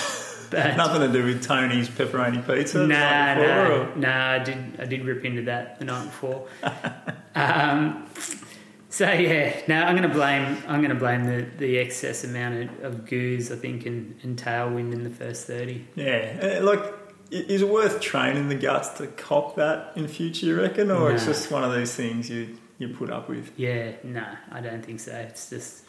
But 0.51 0.79
Nothing 0.79 1.03
to 1.03 1.13
do 1.13 1.23
with 1.27 1.45
Tony's 1.45 1.91
pepperoni 1.91 2.41
pizza. 2.47 2.79
the 2.79 2.87
Nah, 2.87 2.95
night 2.97 3.35
before, 3.35 3.49
nah, 3.49 3.75
or- 3.93 3.97
nah. 3.97 4.31
I 4.33 4.39
did. 4.39 4.81
I 4.81 4.85
did 4.87 5.05
rip 5.05 5.23
into 5.27 5.43
that 5.43 5.79
the 5.79 5.85
night 5.85 6.05
before. 6.07 6.47
um, 7.35 8.07
so 8.99 9.13
yeah, 9.13 9.61
no, 9.69 9.81
I'm 9.83 9.97
going 9.97 10.09
to 10.09 10.15
blame. 10.15 10.59
I'm 10.67 10.81
going 10.81 10.91
to 10.93 10.97
blame 10.97 11.25
the, 11.25 11.47
the 11.59 11.79
excess 11.79 12.25
amount 12.25 12.71
of, 12.83 12.85
of 12.85 13.07
GUs, 13.09 13.53
I 13.53 13.57
think, 13.57 13.87
and, 13.87 14.19
and 14.25 14.37
tailwind 14.37 14.93
in 14.93 15.05
the 15.05 15.11
first 15.11 15.47
thirty. 15.47 15.87
Yeah, 15.95 16.59
uh, 16.61 16.65
like, 16.65 16.83
is 17.31 17.63
it 17.63 17.69
worth 17.69 18.01
training 18.01 18.49
the 18.49 18.57
guts 18.57 18.89
to 18.99 19.07
cop 19.07 19.55
that 19.55 19.93
in 19.95 20.09
future? 20.09 20.47
You 20.47 20.61
reckon, 20.61 20.91
or 20.91 21.13
it's 21.13 21.25
just 21.27 21.49
one 21.53 21.63
of 21.63 21.71
those 21.71 21.95
things 21.95 22.29
you 22.29 22.59
you 22.79 22.89
put 22.89 23.09
up 23.11 23.29
with? 23.29 23.53
Yeah, 23.57 23.93
no, 24.03 24.27
I 24.51 24.61
don't 24.61 24.85
think 24.85 24.99
so. 24.99 25.13
It's 25.15 25.49
just, 25.51 25.85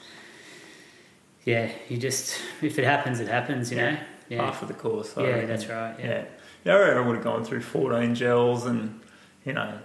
yeah, 1.45 1.71
you 1.87 1.97
just 1.97 2.39
if 2.61 2.77
it 2.77 2.85
happens, 2.85 3.19
it 3.19 3.27
happens. 3.27 3.71
You 3.71 3.77
know. 3.77 3.97
Yeah. 4.29 4.45
Half 4.45 4.61
of 4.61 4.67
the 4.67 4.75
course. 4.75 5.17
I 5.17 5.21
Yeah, 5.23 5.27
reckon. 5.29 5.47
that's 5.49 5.67
right. 5.67 5.95
Yeah. 5.99 6.05
Yeah, 6.05 6.25
yeah. 6.65 6.73
I 6.75 6.97
I 6.97 6.99
would 6.99 7.15
have 7.15 7.23
gone 7.23 7.43
through 7.43 7.61
14 7.61 8.13
gels 8.13 8.67
and 8.67 9.01
you 9.43 9.53
know 9.53 9.79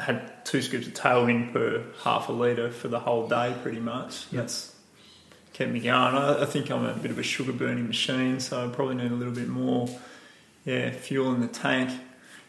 had 0.00 0.44
two 0.44 0.62
scoops 0.62 0.86
of 0.86 0.94
tailwind 0.94 1.52
per 1.52 1.84
half 2.02 2.28
a 2.28 2.32
litre 2.32 2.70
for 2.70 2.88
the 2.88 3.00
whole 3.00 3.28
day, 3.28 3.54
pretty 3.62 3.80
much. 3.80 4.26
Yep. 4.32 4.42
That's 4.42 4.74
kept 5.52 5.70
me 5.70 5.80
going. 5.80 6.14
I, 6.14 6.42
I 6.42 6.44
think 6.44 6.70
I'm 6.70 6.84
a 6.84 6.92
bit 6.94 7.10
of 7.10 7.18
a 7.18 7.22
sugar 7.22 7.52
burning 7.52 7.86
machine, 7.86 8.40
so 8.40 8.66
I 8.66 8.68
probably 8.68 8.96
need 8.96 9.10
a 9.10 9.14
little 9.14 9.32
bit 9.32 9.48
more, 9.48 9.88
yeah, 10.64 10.90
fuel 10.90 11.32
in 11.34 11.40
the 11.40 11.48
tank. 11.48 11.90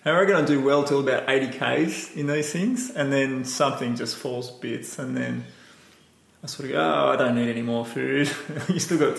And 0.03 0.15
I 0.15 0.19
reckon 0.19 0.35
I 0.35 0.45
do 0.45 0.61
well 0.61 0.83
till 0.83 0.99
about 0.99 1.29
80 1.29 1.57
k's 1.57 2.15
in 2.15 2.27
these 2.27 2.51
things, 2.51 2.91
and 2.91 3.11
then 3.11 3.45
something 3.45 3.95
just 3.95 4.17
falls 4.17 4.51
bits, 4.51 4.99
and 4.99 5.15
then 5.15 5.45
I 6.43 6.47
sort 6.47 6.69
of 6.69 6.73
go, 6.73 6.81
oh, 6.81 7.09
I 7.13 7.15
don't 7.15 7.35
need 7.35 7.49
any 7.49 7.61
more 7.61 7.85
food. 7.85 8.29
you 8.69 8.79
still 8.79 8.99
got 8.99 9.17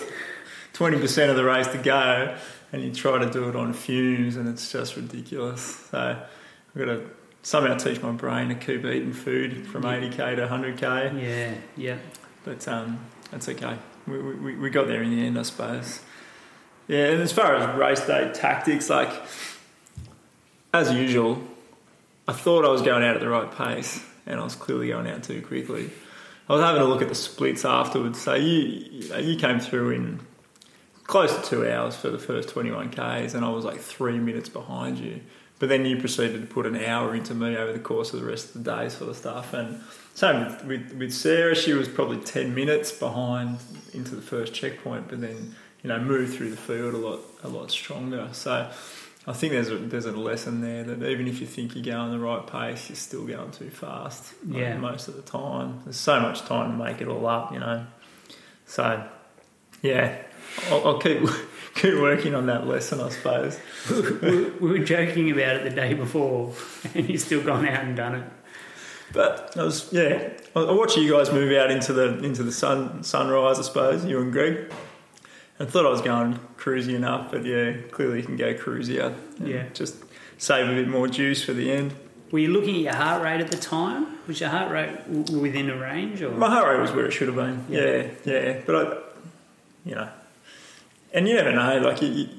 20% 0.73 1.29
of 1.29 1.35
the 1.35 1.43
race 1.43 1.67
to 1.67 1.79
go, 1.79 2.37
and 2.71 2.83
you 2.83 2.93
try 2.93 3.17
to 3.17 3.29
do 3.29 3.49
it 3.49 3.55
on 3.55 3.73
fumes, 3.73 4.35
and 4.35 4.47
it's 4.47 4.71
just 4.71 4.95
ridiculous. 4.95 5.61
So 5.89 5.97
I've 5.99 6.77
got 6.77 6.85
to 6.85 7.09
somehow 7.41 7.75
teach 7.75 8.01
my 8.01 8.11
brain 8.11 8.49
to 8.49 8.55
keep 8.55 8.85
eating 8.85 9.13
food 9.13 9.67
from 9.67 9.83
80k 9.83 10.35
to 10.35 10.47
100k. 10.47 11.21
Yeah. 11.21 11.53
Yeah. 11.75 11.97
But 12.43 12.67
um, 12.67 12.99
that's 13.31 13.47
okay. 13.49 13.77
We, 14.07 14.19
we, 14.19 14.55
we 14.55 14.69
got 14.69 14.87
there 14.87 15.03
in 15.03 15.11
the 15.11 15.25
end, 15.25 15.37
I 15.37 15.43
suppose. 15.43 16.01
Yeah, 16.87 17.05
and 17.05 17.21
as 17.21 17.31
far 17.31 17.55
as 17.55 17.77
race 17.77 18.05
day 18.07 18.31
tactics, 18.33 18.89
like 18.89 19.11
as 20.73 20.91
usual, 20.91 21.41
I 22.27 22.33
thought 22.33 22.65
I 22.65 22.69
was 22.69 22.81
going 22.81 23.03
out 23.03 23.15
at 23.15 23.21
the 23.21 23.29
right 23.29 23.51
pace, 23.51 24.03
and 24.25 24.39
I 24.39 24.43
was 24.43 24.55
clearly 24.55 24.87
going 24.87 25.07
out 25.07 25.23
too 25.23 25.41
quickly. 25.41 25.91
I 26.49 26.53
was 26.53 26.63
having 26.63 26.81
a 26.81 26.85
look 26.85 27.03
at 27.03 27.09
the 27.09 27.15
splits 27.15 27.63
afterwards. 27.63 28.19
So 28.19 28.33
you 28.33 29.13
you 29.19 29.37
came 29.37 29.59
through 29.59 29.91
in 29.91 30.19
close 31.03 31.35
to 31.35 31.41
two 31.43 31.69
hours 31.69 31.95
for 31.95 32.09
the 32.09 32.19
first 32.19 32.49
21 32.49 32.89
k's, 32.89 33.35
and 33.35 33.45
I 33.45 33.49
was 33.49 33.65
like 33.65 33.79
three 33.79 34.17
minutes 34.17 34.49
behind 34.49 34.97
you. 34.97 35.21
But 35.59 35.67
then 35.69 35.85
you 35.85 35.97
proceeded 35.97 36.39
to 36.41 36.47
put 36.47 36.65
an 36.65 36.77
hour 36.77 37.13
into 37.13 37.33
me 37.35 37.57
over 37.57 37.73
the 37.73 37.79
course 37.79 38.13
of 38.13 38.21
the 38.21 38.25
rest 38.25 38.55
of 38.55 38.63
the 38.63 38.71
day, 38.71 38.87
sort 38.89 39.09
of 39.09 39.17
stuff. 39.17 39.53
And 39.53 39.81
same 40.15 40.45
with, 40.45 40.63
with, 40.63 40.93
with 40.93 41.13
Sarah, 41.13 41.53
she 41.53 41.73
was 41.73 41.87
probably 41.89 42.17
10 42.17 42.55
minutes 42.55 42.91
behind 42.93 43.57
into 43.93 44.15
the 44.15 44.21
first 44.21 44.53
checkpoint, 44.53 45.09
but 45.09 45.19
then 45.19 45.55
you 45.83 45.87
know 45.89 45.99
moved 45.99 46.33
through 46.35 46.49
the 46.51 46.57
field 46.57 46.93
a 46.93 46.97
lot 46.97 47.19
a 47.43 47.47
lot 47.49 47.71
stronger. 47.71 48.29
So 48.31 48.69
I 49.27 49.33
think 49.33 49.51
there's 49.51 49.69
a, 49.69 49.77
there's 49.77 50.05
a 50.05 50.11
lesson 50.13 50.61
there 50.61 50.83
that 50.85 51.03
even 51.07 51.27
if 51.27 51.41
you 51.41 51.47
think 51.47 51.75
you're 51.75 51.83
going 51.83 52.11
the 52.11 52.19
right 52.19 52.45
pace, 52.47 52.89
you're 52.89 52.95
still 52.95 53.25
going 53.27 53.51
too 53.51 53.69
fast. 53.69 54.33
like, 54.45 54.59
Yeah. 54.61 54.77
most 54.77 55.07
of 55.09 55.15
the 55.17 55.21
time. 55.21 55.81
There's 55.83 55.97
so 55.97 56.19
much 56.21 56.41
time 56.43 56.71
to 56.77 56.83
make 56.85 57.01
it 57.01 57.07
all 57.09 57.27
up, 57.27 57.51
you 57.53 57.59
know. 57.59 57.85
So 58.65 59.03
yeah, 59.81 60.17
I'll, 60.69 60.87
I'll 60.87 60.99
keep 60.99 61.21
keep 61.75 61.95
working 61.95 62.35
on 62.35 62.45
that 62.47 62.67
lesson, 62.67 62.99
I 63.01 63.09
suppose. 63.09 63.59
we, 63.89 64.43
we 64.59 64.79
were 64.79 64.85
joking 64.85 65.31
about 65.31 65.57
it 65.57 65.63
the 65.63 65.69
day 65.75 65.93
before, 65.93 66.53
and 66.93 67.09
you've 67.09 67.21
still 67.21 67.43
gone 67.43 67.67
out 67.67 67.83
and 67.83 67.95
done 67.95 68.15
it. 68.15 68.23
But 69.11 69.57
I 69.57 69.63
was 69.63 69.91
yeah, 69.91 70.29
I, 70.55 70.59
I 70.59 70.71
watched 70.71 70.97
you 70.97 71.11
guys 71.11 71.31
move 71.31 71.51
out 71.57 71.71
into 71.71 71.93
the 71.93 72.19
into 72.23 72.43
the 72.43 72.51
sun 72.51 73.03
sunrise, 73.03 73.57
I 73.59 73.63
suppose. 73.63 74.05
You 74.05 74.21
and 74.21 74.31
Greg. 74.31 74.71
I 75.59 75.65
thought 75.65 75.85
I 75.85 75.89
was 75.89 76.01
going 76.01 76.39
cruisy 76.57 76.93
enough, 76.95 77.31
but 77.31 77.43
yeah, 77.43 77.73
clearly 77.91 78.19
you 78.19 78.25
can 78.25 78.37
go 78.37 78.53
cruisier. 78.53 79.13
Yeah. 79.43 79.65
just 79.73 79.95
save 80.37 80.69
a 80.69 80.73
bit 80.73 80.87
more 80.87 81.07
juice 81.07 81.43
for 81.43 81.51
the 81.53 81.69
end. 81.69 81.93
Were 82.31 82.39
you 82.39 82.49
looking 82.49 82.75
at 82.75 82.81
your 82.81 82.93
heart 82.93 83.23
rate 83.23 83.41
at 83.41 83.49
the 83.51 83.57
time? 83.57 84.07
Was 84.27 84.39
your 84.39 84.49
heart 84.49 84.71
rate 84.71 84.95
w- 85.11 85.41
within 85.41 85.69
a 85.69 85.77
range, 85.77 86.21
or 86.21 86.29
My 86.31 86.49
heart 86.49 86.69
rate 86.69 86.79
was 86.81 86.91
where 86.91 87.05
it 87.07 87.11
should 87.11 87.27
have 87.27 87.35
been. 87.35 87.65
Yeah, 87.67 88.07
yeah. 88.23 88.61
But 88.65 88.75
I, 88.75 88.97
you 89.83 89.95
know, 89.95 90.07
and 91.13 91.27
you 91.27 91.35
never 91.35 91.51
know. 91.51 91.79
Like 91.79 92.01
you, 92.01 92.07
you, 92.09 92.29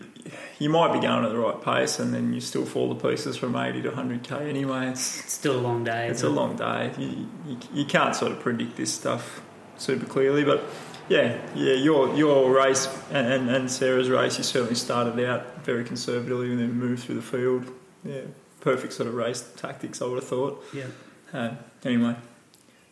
you 0.59 0.69
might 0.69 0.93
be 0.93 1.01
going 1.01 1.25
at 1.25 1.31
the 1.31 1.39
right 1.39 1.61
pace, 1.61 1.99
and 1.99 2.13
then 2.15 2.33
you 2.33 2.41
still 2.41 2.65
fall 2.65 2.95
to 2.95 3.09
pieces 3.09 3.37
from 3.37 3.57
eighty 3.57 3.83
to 3.83 3.91
hundred 3.91 4.23
k. 4.23 4.49
Anyway, 4.49 4.89
it's 4.89 5.21
it's 5.21 5.33
still 5.33 5.59
a 5.59 5.61
long 5.61 5.85
day? 5.85 6.09
it's 6.09 6.23
a 6.23 6.27
it? 6.27 6.31
long 6.31 6.57
day. 6.57 6.93
You, 6.99 7.29
you, 7.47 7.59
you 7.73 7.85
can't 7.85 8.15
sort 8.15 8.33
of 8.33 8.41
predict 8.41 8.77
this 8.77 8.93
stuff 8.93 9.43
super 9.77 10.07
clearly, 10.07 10.45
but 10.45 10.63
yeah, 11.09 11.39
yeah. 11.55 11.75
Your 11.75 12.15
your 12.15 12.55
race 12.55 12.89
and, 13.11 13.27
and, 13.27 13.51
and 13.51 13.71
Sarah's 13.71 14.09
race, 14.09 14.39
you 14.39 14.45
certainly 14.45 14.75
started 14.75 15.23
out 15.25 15.65
very 15.65 15.85
conservatively 15.85 16.51
and 16.51 16.61
then 16.61 16.73
moved 16.75 17.05
through 17.05 17.17
the 17.17 17.23
field. 17.23 17.71
Yeah, 18.05 18.23
perfect 18.61 18.93
sort 18.93 19.09
of 19.09 19.15
race 19.15 19.51
tactics. 19.57 20.01
I 20.03 20.07
would 20.07 20.17
have 20.17 20.29
thought. 20.29 20.65
Yeah. 20.75 20.87
Uh, 21.33 21.55
anyway, 21.85 22.17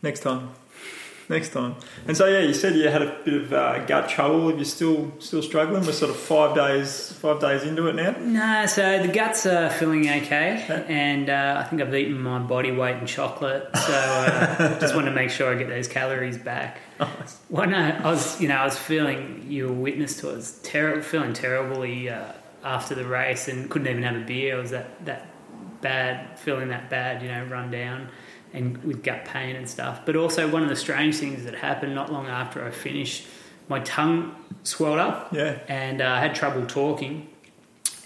next 0.03 0.21
time. 0.21 0.51
Next 1.31 1.51
time. 1.53 1.77
And 2.07 2.17
so 2.17 2.27
yeah, 2.27 2.41
you 2.41 2.55
said 2.55 2.75
you 2.75 2.89
had 2.89 3.03
a 3.03 3.19
bit 3.23 3.35
of 3.35 3.53
uh, 3.53 3.85
gut 3.85 4.09
trouble. 4.09 4.51
Are 4.51 4.57
you 4.57 4.65
still 4.65 5.13
still 5.19 5.43
struggling? 5.43 5.85
We're 5.85 5.93
sort 5.93 6.11
of 6.11 6.17
five 6.17 6.55
days 6.55 7.13
five 7.13 7.39
days 7.41 7.65
into 7.65 7.87
it 7.89 7.95
now. 7.95 8.17
No, 8.19 8.67
so 8.67 9.03
the 9.03 9.13
guts 9.13 9.45
are 9.45 9.69
feeling 9.69 10.09
okay, 10.09 10.85
and 10.89 11.29
uh, 11.29 11.63
I 11.63 11.69
think 11.69 11.83
I've 11.83 11.95
eaten 11.95 12.19
my 12.19 12.39
body 12.39 12.71
weight 12.71 12.97
in 12.97 13.07
chocolate. 13.07 13.69
So 13.77 13.93
uh, 13.93 14.79
just 14.81 14.95
want 14.95 15.07
to 15.07 15.13
make 15.13 15.29
sure 15.29 15.55
I 15.55 15.59
get 15.59 15.69
those 15.69 15.87
calories 15.87 16.39
back. 16.39 16.79
When 17.49 17.75
I, 17.75 18.03
I 18.03 18.11
was, 18.11 18.41
you 18.41 18.49
know, 18.49 18.57
I 18.57 18.65
was 18.65 18.79
feeling 18.79 19.45
you 19.49 19.69
were 19.69 19.75
witness 19.75 20.17
to. 20.21 20.31
it. 20.31 20.33
I 20.33 20.37
was 20.37 20.59
terrible, 20.63 21.03
feeling 21.03 21.35
terribly 21.35 22.09
uh, 22.09 22.33
after 22.65 22.95
the 22.95 23.05
race, 23.05 23.49
and 23.49 23.69
couldn't 23.71 23.89
even 23.89 24.03
have 24.03 24.17
a 24.17 24.25
beer. 24.25 24.57
I 24.57 24.61
was 24.61 24.71
that 24.71 25.05
that 25.05 25.27
bad, 25.81 26.39
feeling 26.39 26.69
that 26.69 26.91
bad, 26.91 27.23
you 27.23 27.29
know, 27.29 27.45
run 27.45 27.71
down, 27.71 28.09
and 28.53 28.83
with 28.85 29.03
gut 29.03 29.25
pain 29.25 29.57
and 29.57 29.69
stuff. 29.69 30.01
But 30.07 30.17
also 30.17 30.49
one 30.51 30.63
of 30.63 30.69
the 30.69 30.77
strange 30.77 31.17
things 31.17 31.45
that 31.45 31.55
happened 31.55 31.95
not 31.95 32.13
long 32.13 32.27
after 32.27 32.65
I 32.65 32.71
finished, 32.71 33.27
my 33.69 33.81
tongue 33.81 34.35
swelled 34.63 34.99
up 34.99 35.33
Yeah. 35.33 35.59
and 35.69 36.01
uh, 36.01 36.09
I 36.09 36.21
had 36.21 36.35
trouble 36.35 36.67
talking. 36.67 37.29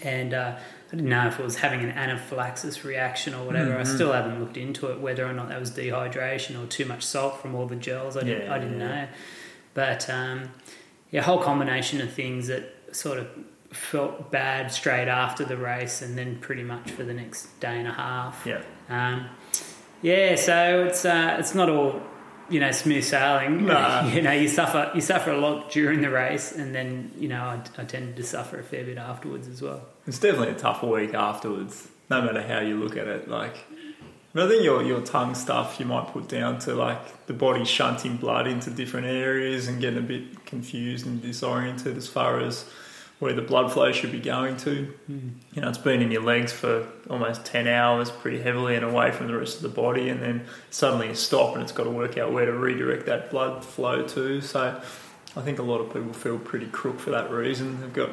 And 0.01 0.33
uh, 0.33 0.55
I 0.57 0.95
didn't 0.95 1.09
know 1.09 1.27
if 1.27 1.39
it 1.39 1.43
was 1.43 1.55
having 1.55 1.79
an 1.81 1.91
anaphylaxis 1.91 2.83
reaction 2.83 3.33
or 3.33 3.45
whatever. 3.45 3.77
I 3.77 3.83
still 3.83 4.11
haven't 4.11 4.39
looked 4.41 4.57
into 4.57 4.91
it 4.91 4.99
whether 4.99 5.25
or 5.25 5.31
not 5.33 5.47
that 5.49 5.59
was 5.59 5.71
dehydration 5.71 6.61
or 6.61 6.67
too 6.67 6.83
much 6.85 7.03
salt 7.03 7.39
from 7.41 7.55
all 7.55 7.65
the 7.65 7.77
gels. 7.77 8.17
I 8.17 8.23
didn't, 8.23 8.47
Yeah, 8.47 8.53
I 8.53 8.59
didn't 8.59 8.79
yeah. 8.81 8.87
know. 8.87 9.07
But 9.73 10.09
um, 10.09 10.49
yeah, 11.09 11.21
a 11.21 11.23
whole 11.23 11.39
combination 11.41 12.01
of 12.01 12.11
things 12.11 12.47
that 12.47 12.75
sort 12.91 13.17
of 13.17 13.27
felt 13.71 14.29
bad 14.29 14.71
straight 14.71 15.07
after 15.07 15.43
the 15.45 15.57
race 15.57 16.01
and 16.01 16.15
then 16.17 16.37
pretty 16.39 16.63
much 16.63 16.91
for 16.91 17.03
the 17.03 17.13
next 17.13 17.59
day 17.59 17.79
and 17.79 17.87
a 17.87 17.93
half. 17.93 18.45
Yeah. 18.45 18.61
Um, 18.89 19.27
yeah, 20.03 20.35
so 20.35 20.85
it's 20.85 21.05
uh, 21.05 21.37
it's 21.39 21.55
not 21.55 21.69
all 21.69 22.01
you 22.49 22.59
know 22.59 22.71
smooth 22.71 23.03
sailing. 23.03 23.65
Nah. 23.65 24.05
you 24.13 24.21
know, 24.21 24.31
you 24.31 24.47
suffer 24.47 24.91
you 24.93 25.01
suffer 25.01 25.31
a 25.31 25.37
lot 25.37 25.71
during 25.71 26.01
the 26.01 26.09
race, 26.09 26.51
and 26.51 26.75
then 26.75 27.11
you 27.17 27.29
know 27.29 27.41
I, 27.41 27.61
I 27.77 27.85
tended 27.85 28.17
to 28.17 28.23
suffer 28.23 28.59
a 28.59 28.63
fair 28.63 28.83
bit 28.83 28.97
afterwards 28.97 29.47
as 29.47 29.61
well. 29.61 29.81
It's 30.05 30.19
definitely 30.19 30.53
a 30.53 30.59
tougher 30.59 30.87
week 30.87 31.13
afterwards, 31.13 31.87
no 32.09 32.21
matter 32.21 32.43
how 32.43 32.59
you 32.59 32.77
look 32.77 32.97
at 32.97 33.07
it. 33.07 33.29
Like, 33.29 33.55
but 34.33 34.43
I 34.43 34.49
think 34.49 34.63
your 34.63 34.83
your 34.83 35.01
tongue 35.01 35.35
stuff 35.35 35.79
you 35.79 35.85
might 35.85 36.07
put 36.09 36.27
down 36.27 36.59
to 36.59 36.75
like 36.75 37.25
the 37.25 37.33
body 37.33 37.63
shunting 37.63 38.17
blood 38.17 38.45
into 38.45 38.69
different 38.69 39.07
areas 39.07 39.67
and 39.67 39.79
getting 39.79 39.99
a 39.99 40.03
bit 40.03 40.45
confused 40.45 41.05
and 41.05 41.21
disoriented 41.21 41.95
as 41.95 42.09
far 42.09 42.41
as 42.41 42.65
where 43.23 43.33
the 43.33 43.41
blood 43.41 43.71
flow 43.71 43.91
should 43.91 44.11
be 44.11 44.19
going 44.19 44.57
to. 44.57 44.93
You 45.07 45.61
know, 45.61 45.69
it's 45.69 45.77
been 45.77 46.01
in 46.01 46.11
your 46.11 46.21
legs 46.23 46.51
for 46.51 46.87
almost 47.09 47.45
ten 47.45 47.67
hours, 47.67 48.11
pretty 48.11 48.41
heavily, 48.41 48.75
and 48.75 48.83
away 48.85 49.11
from 49.11 49.27
the 49.27 49.37
rest 49.37 49.55
of 49.57 49.61
the 49.63 49.69
body, 49.69 50.09
and 50.09 50.21
then 50.21 50.45
suddenly 50.69 51.07
you 51.07 51.15
stop, 51.15 51.53
and 51.53 51.63
it's 51.63 51.71
got 51.71 51.85
to 51.85 51.89
work 51.89 52.17
out 52.17 52.31
where 52.31 52.45
to 52.45 52.51
redirect 52.53 53.05
that 53.07 53.31
blood 53.31 53.63
flow 53.63 54.03
to. 54.09 54.41
So, 54.41 54.79
I 55.35 55.41
think 55.41 55.57
a 55.59 55.63
lot 55.63 55.79
of 55.81 55.91
people 55.93 56.13
feel 56.13 56.37
pretty 56.37 56.67
crook 56.67 56.99
for 56.99 57.09
that 57.11 57.31
reason. 57.31 57.81
They've 57.81 57.91
got 57.93 58.11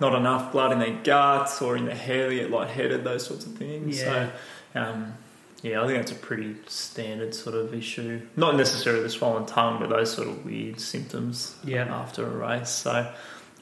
not 0.00 0.14
enough 0.14 0.50
blood 0.52 0.72
in 0.72 0.78
their 0.78 0.98
guts 1.02 1.60
or 1.60 1.76
in 1.76 1.84
their 1.84 1.94
hair, 1.94 2.28
they 2.28 2.36
get 2.36 2.50
lightheaded, 2.50 3.04
those 3.04 3.26
sorts 3.26 3.46
of 3.46 3.52
things. 3.52 4.00
Yeah. 4.00 4.30
So, 4.74 4.80
um, 4.80 5.14
yeah, 5.62 5.82
I 5.82 5.86
think 5.86 5.98
that's 5.98 6.12
a 6.12 6.16
pretty 6.16 6.56
standard 6.66 7.34
sort 7.34 7.54
of 7.54 7.72
issue. 7.72 8.20
Not 8.36 8.56
necessarily 8.56 9.02
the 9.02 9.08
swollen 9.08 9.46
tongue, 9.46 9.78
but 9.80 9.88
those 9.88 10.12
sort 10.12 10.28
of 10.28 10.44
weird 10.44 10.78
symptoms 10.80 11.56
Yeah. 11.64 11.84
after 11.84 12.26
a 12.26 12.28
race. 12.28 12.68
So, 12.70 13.10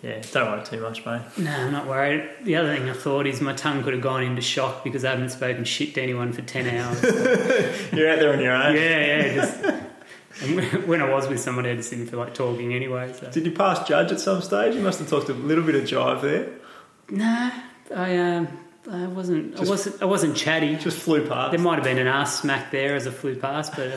yeah, 0.02 0.20
don't 0.32 0.50
worry 0.50 0.64
too 0.64 0.80
much, 0.80 1.06
mate. 1.06 1.22
No, 1.38 1.50
I'm 1.50 1.70
not 1.70 1.86
worried. 1.86 2.28
The 2.42 2.56
other 2.56 2.74
thing 2.74 2.90
I 2.90 2.92
thought 2.92 3.26
is 3.26 3.40
my 3.40 3.52
tongue 3.52 3.84
could 3.84 3.92
have 3.92 4.02
gone 4.02 4.24
into 4.24 4.42
shock 4.42 4.82
because 4.82 5.04
I 5.04 5.10
haven't 5.10 5.30
spoken 5.30 5.64
shit 5.64 5.94
to 5.94 6.02
anyone 6.02 6.32
for 6.32 6.42
ten 6.42 6.66
hours. 6.66 7.00
You're 7.92 8.10
out 8.10 8.18
there 8.18 8.32
on 8.32 8.40
your 8.40 8.52
own. 8.52 8.74
yeah, 8.74 8.98
yeah. 8.98 9.34
Just, 9.34 9.64
and 10.42 10.60
when 10.88 11.00
I 11.00 11.08
was 11.08 11.28
with 11.28 11.38
someone, 11.38 11.66
I 11.66 11.76
just 11.76 11.90
didn't 11.90 12.08
feel 12.08 12.18
like 12.18 12.34
talking 12.34 12.74
anyway. 12.74 13.12
So. 13.12 13.30
Did 13.30 13.46
you 13.46 13.52
pass 13.52 13.86
judge 13.86 14.10
at 14.10 14.18
some 14.18 14.42
stage? 14.42 14.74
You 14.74 14.82
must 14.82 14.98
have 14.98 15.08
talked 15.08 15.28
a 15.28 15.34
little 15.34 15.64
bit 15.64 15.76
of 15.76 15.84
jive 15.84 16.22
there. 16.22 16.48
Nah, 17.08 17.50
I 17.94 18.16
um, 18.16 18.48
I 18.90 19.06
wasn't, 19.06 19.56
I 19.60 19.62
wasn't, 19.64 20.02
I 20.02 20.06
wasn't 20.06 20.36
chatty. 20.36 20.74
Just 20.76 20.98
flew 20.98 21.26
past. 21.28 21.52
There 21.52 21.60
might 21.60 21.76
have 21.76 21.84
been 21.84 21.98
an 21.98 22.08
ass 22.08 22.40
smack 22.40 22.72
there 22.72 22.96
as 22.96 23.06
a 23.06 23.12
flew 23.12 23.36
past, 23.36 23.74
but 23.76 23.92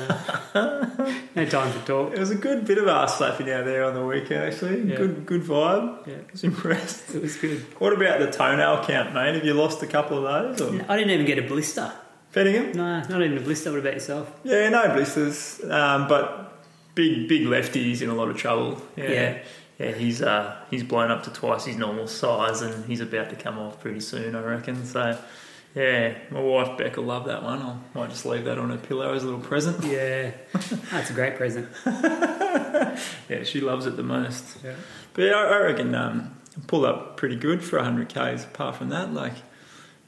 uh, 0.54 1.14
no 1.36 1.46
time 1.46 1.74
to 1.74 1.80
talk. 1.86 2.14
It 2.14 2.20
was 2.20 2.30
a 2.30 2.36
good 2.36 2.66
bit 2.66 2.78
of 2.78 2.88
ass 2.88 3.18
slapping 3.18 3.50
out 3.50 3.66
there 3.66 3.84
on 3.84 3.96
the 3.96 4.06
weekend, 4.06 4.44
actually. 4.44 4.84
Yeah. 4.84 4.98
Good, 4.98 5.26
good 5.26 5.42
vibe. 5.42 6.06
Yeah. 6.08 6.14
I 6.16 6.32
was 6.32 6.44
impressed. 6.44 7.16
It 7.16 7.22
was 7.22 7.36
good. 7.38 7.62
What 7.80 7.94
about 7.94 8.20
the 8.20 8.30
toenail 8.30 8.84
count, 8.86 9.14
mate? 9.14 9.34
Have 9.34 9.44
you 9.44 9.56
lost 9.56 9.82
a 9.82 9.88
couple 9.88 10.24
of 10.26 10.58
those? 10.58 10.62
Or? 10.62 10.86
I 10.88 10.98
didn't 10.98 11.12
even 11.12 11.26
get 11.26 11.40
a 11.40 11.44
blister. 11.48 11.92
Fettingham? 12.34 12.76
No, 12.76 13.00
not 13.00 13.24
even 13.24 13.38
a 13.40 13.42
blister. 13.42 13.72
What 13.72 13.80
about 13.80 13.94
yourself? 13.94 14.32
Yeah, 14.44 14.70
no 14.70 14.94
blisters, 14.94 15.62
um, 15.64 16.08
but 16.08 16.62
big, 16.94 17.28
big 17.28 17.48
lefties 17.48 18.02
in 18.02 18.10
a 18.10 18.14
lot 18.14 18.30
of 18.30 18.38
trouble. 18.38 18.82
Yeah, 18.96 19.10
Yeah. 19.12 19.38
Yeah. 19.80 19.92
he's 19.92 20.22
uh, 20.22 20.56
he's 20.70 20.84
blown 20.84 21.12
up 21.12 21.24
to 21.24 21.30
twice 21.32 21.66
his 21.66 21.78
normal 21.78 22.08
size, 22.08 22.62
and 22.62 22.86
he's 22.86 23.02
about 23.02 23.30
to 23.30 23.36
come 23.36 23.58
off 23.60 23.80
pretty 23.80 24.00
soon, 24.00 24.36
I 24.36 24.42
reckon. 24.42 24.86
So, 24.86 25.18
yeah, 25.76 26.16
my 26.32 26.40
wife 26.40 26.78
Beck 26.78 26.96
will 26.98 27.04
love 27.06 27.26
that 27.26 27.44
one. 27.44 27.62
I 27.62 27.78
might 27.94 28.10
just 28.10 28.26
leave 28.26 28.46
that 28.46 28.58
on 28.58 28.70
her 28.70 28.78
pillow 28.78 29.14
as 29.14 29.24
a 29.24 29.26
little 29.26 29.42
present. 29.42 29.84
Yeah, 29.84 30.32
that's 30.92 31.10
a 31.10 31.14
great 31.14 31.36
present. 31.36 31.68
Yeah, 33.28 33.44
she 33.44 33.60
loves 33.62 33.86
it 33.86 33.98
the 33.98 34.04
most. 34.04 34.58
Yeah. 34.64 34.76
But 35.14 35.24
yeah, 35.24 35.34
I 35.36 35.58
reckon 35.64 35.94
um, 35.96 36.38
pull 36.68 36.86
up 36.86 37.18
pretty 37.18 37.36
good 37.36 37.64
for 37.64 37.78
100 37.78 38.08
k's. 38.10 38.44
Apart 38.46 38.76
from 38.78 38.90
that, 38.90 39.14
like 39.14 39.34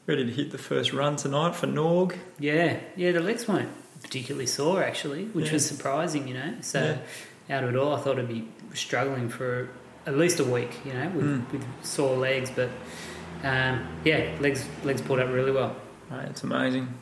ready 0.06 0.26
to 0.26 0.32
hit 0.32 0.52
the 0.52 0.58
first 0.58 0.94
run 0.94 1.16
tonight 1.16 1.56
for 1.56 1.68
Norg. 1.68 2.16
Yeah, 2.40 2.80
yeah. 2.96 3.12
The 3.12 3.20
legs 3.20 3.48
weren't 3.48 3.70
particularly 4.02 4.46
sore 4.48 4.84
actually, 4.84 5.26
which 5.26 5.48
Yeah. 5.48 5.54
was 5.54 5.66
surprising. 5.66 6.28
You 6.28 6.36
know, 6.36 6.54
so 6.62 6.98
out 7.50 7.64
of 7.64 7.72
it 7.72 7.76
all, 7.76 7.94
I 7.96 8.00
thought 8.00 8.14
it'd 8.20 8.30
be 8.30 8.48
struggling 8.74 9.30
for 9.30 9.70
at 10.06 10.18
least 10.18 10.40
a 10.40 10.44
week. 10.44 10.72
You 10.86 10.94
know, 10.94 11.10
with, 11.10 11.26
Mm. 11.26 11.52
with 11.52 11.66
sore 11.84 12.18
legs, 12.18 12.52
but 12.56 12.70
um, 13.44 13.88
yeah, 14.04 14.36
legs 14.40 14.66
legs 14.84 15.02
pulled 15.02 15.20
up 15.20 15.30
really 15.30 15.52
well. 15.52 15.76
Mate, 16.10 16.28
it's 16.30 16.44
amazing. 16.44 16.94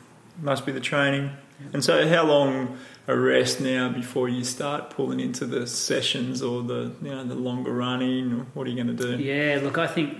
Must 0.42 0.66
be 0.66 0.72
the 0.72 0.80
training. 0.80 1.30
And 1.72 1.82
so, 1.82 2.06
how 2.06 2.24
long 2.24 2.76
a 3.08 3.16
rest 3.16 3.60
now 3.62 3.88
before 3.88 4.28
you 4.28 4.44
start 4.44 4.90
pulling 4.90 5.20
into 5.20 5.46
the 5.46 5.66
sessions 5.66 6.42
or 6.42 6.62
the 6.62 6.92
you 7.02 7.10
know 7.10 7.24
the 7.24 7.34
longer 7.34 7.72
running? 7.72 8.46
What 8.52 8.66
are 8.66 8.70
you 8.70 8.82
going 8.82 8.94
to 8.96 9.16
do? 9.16 9.22
Yeah, 9.22 9.60
look, 9.62 9.78
I 9.78 9.86
think 9.86 10.18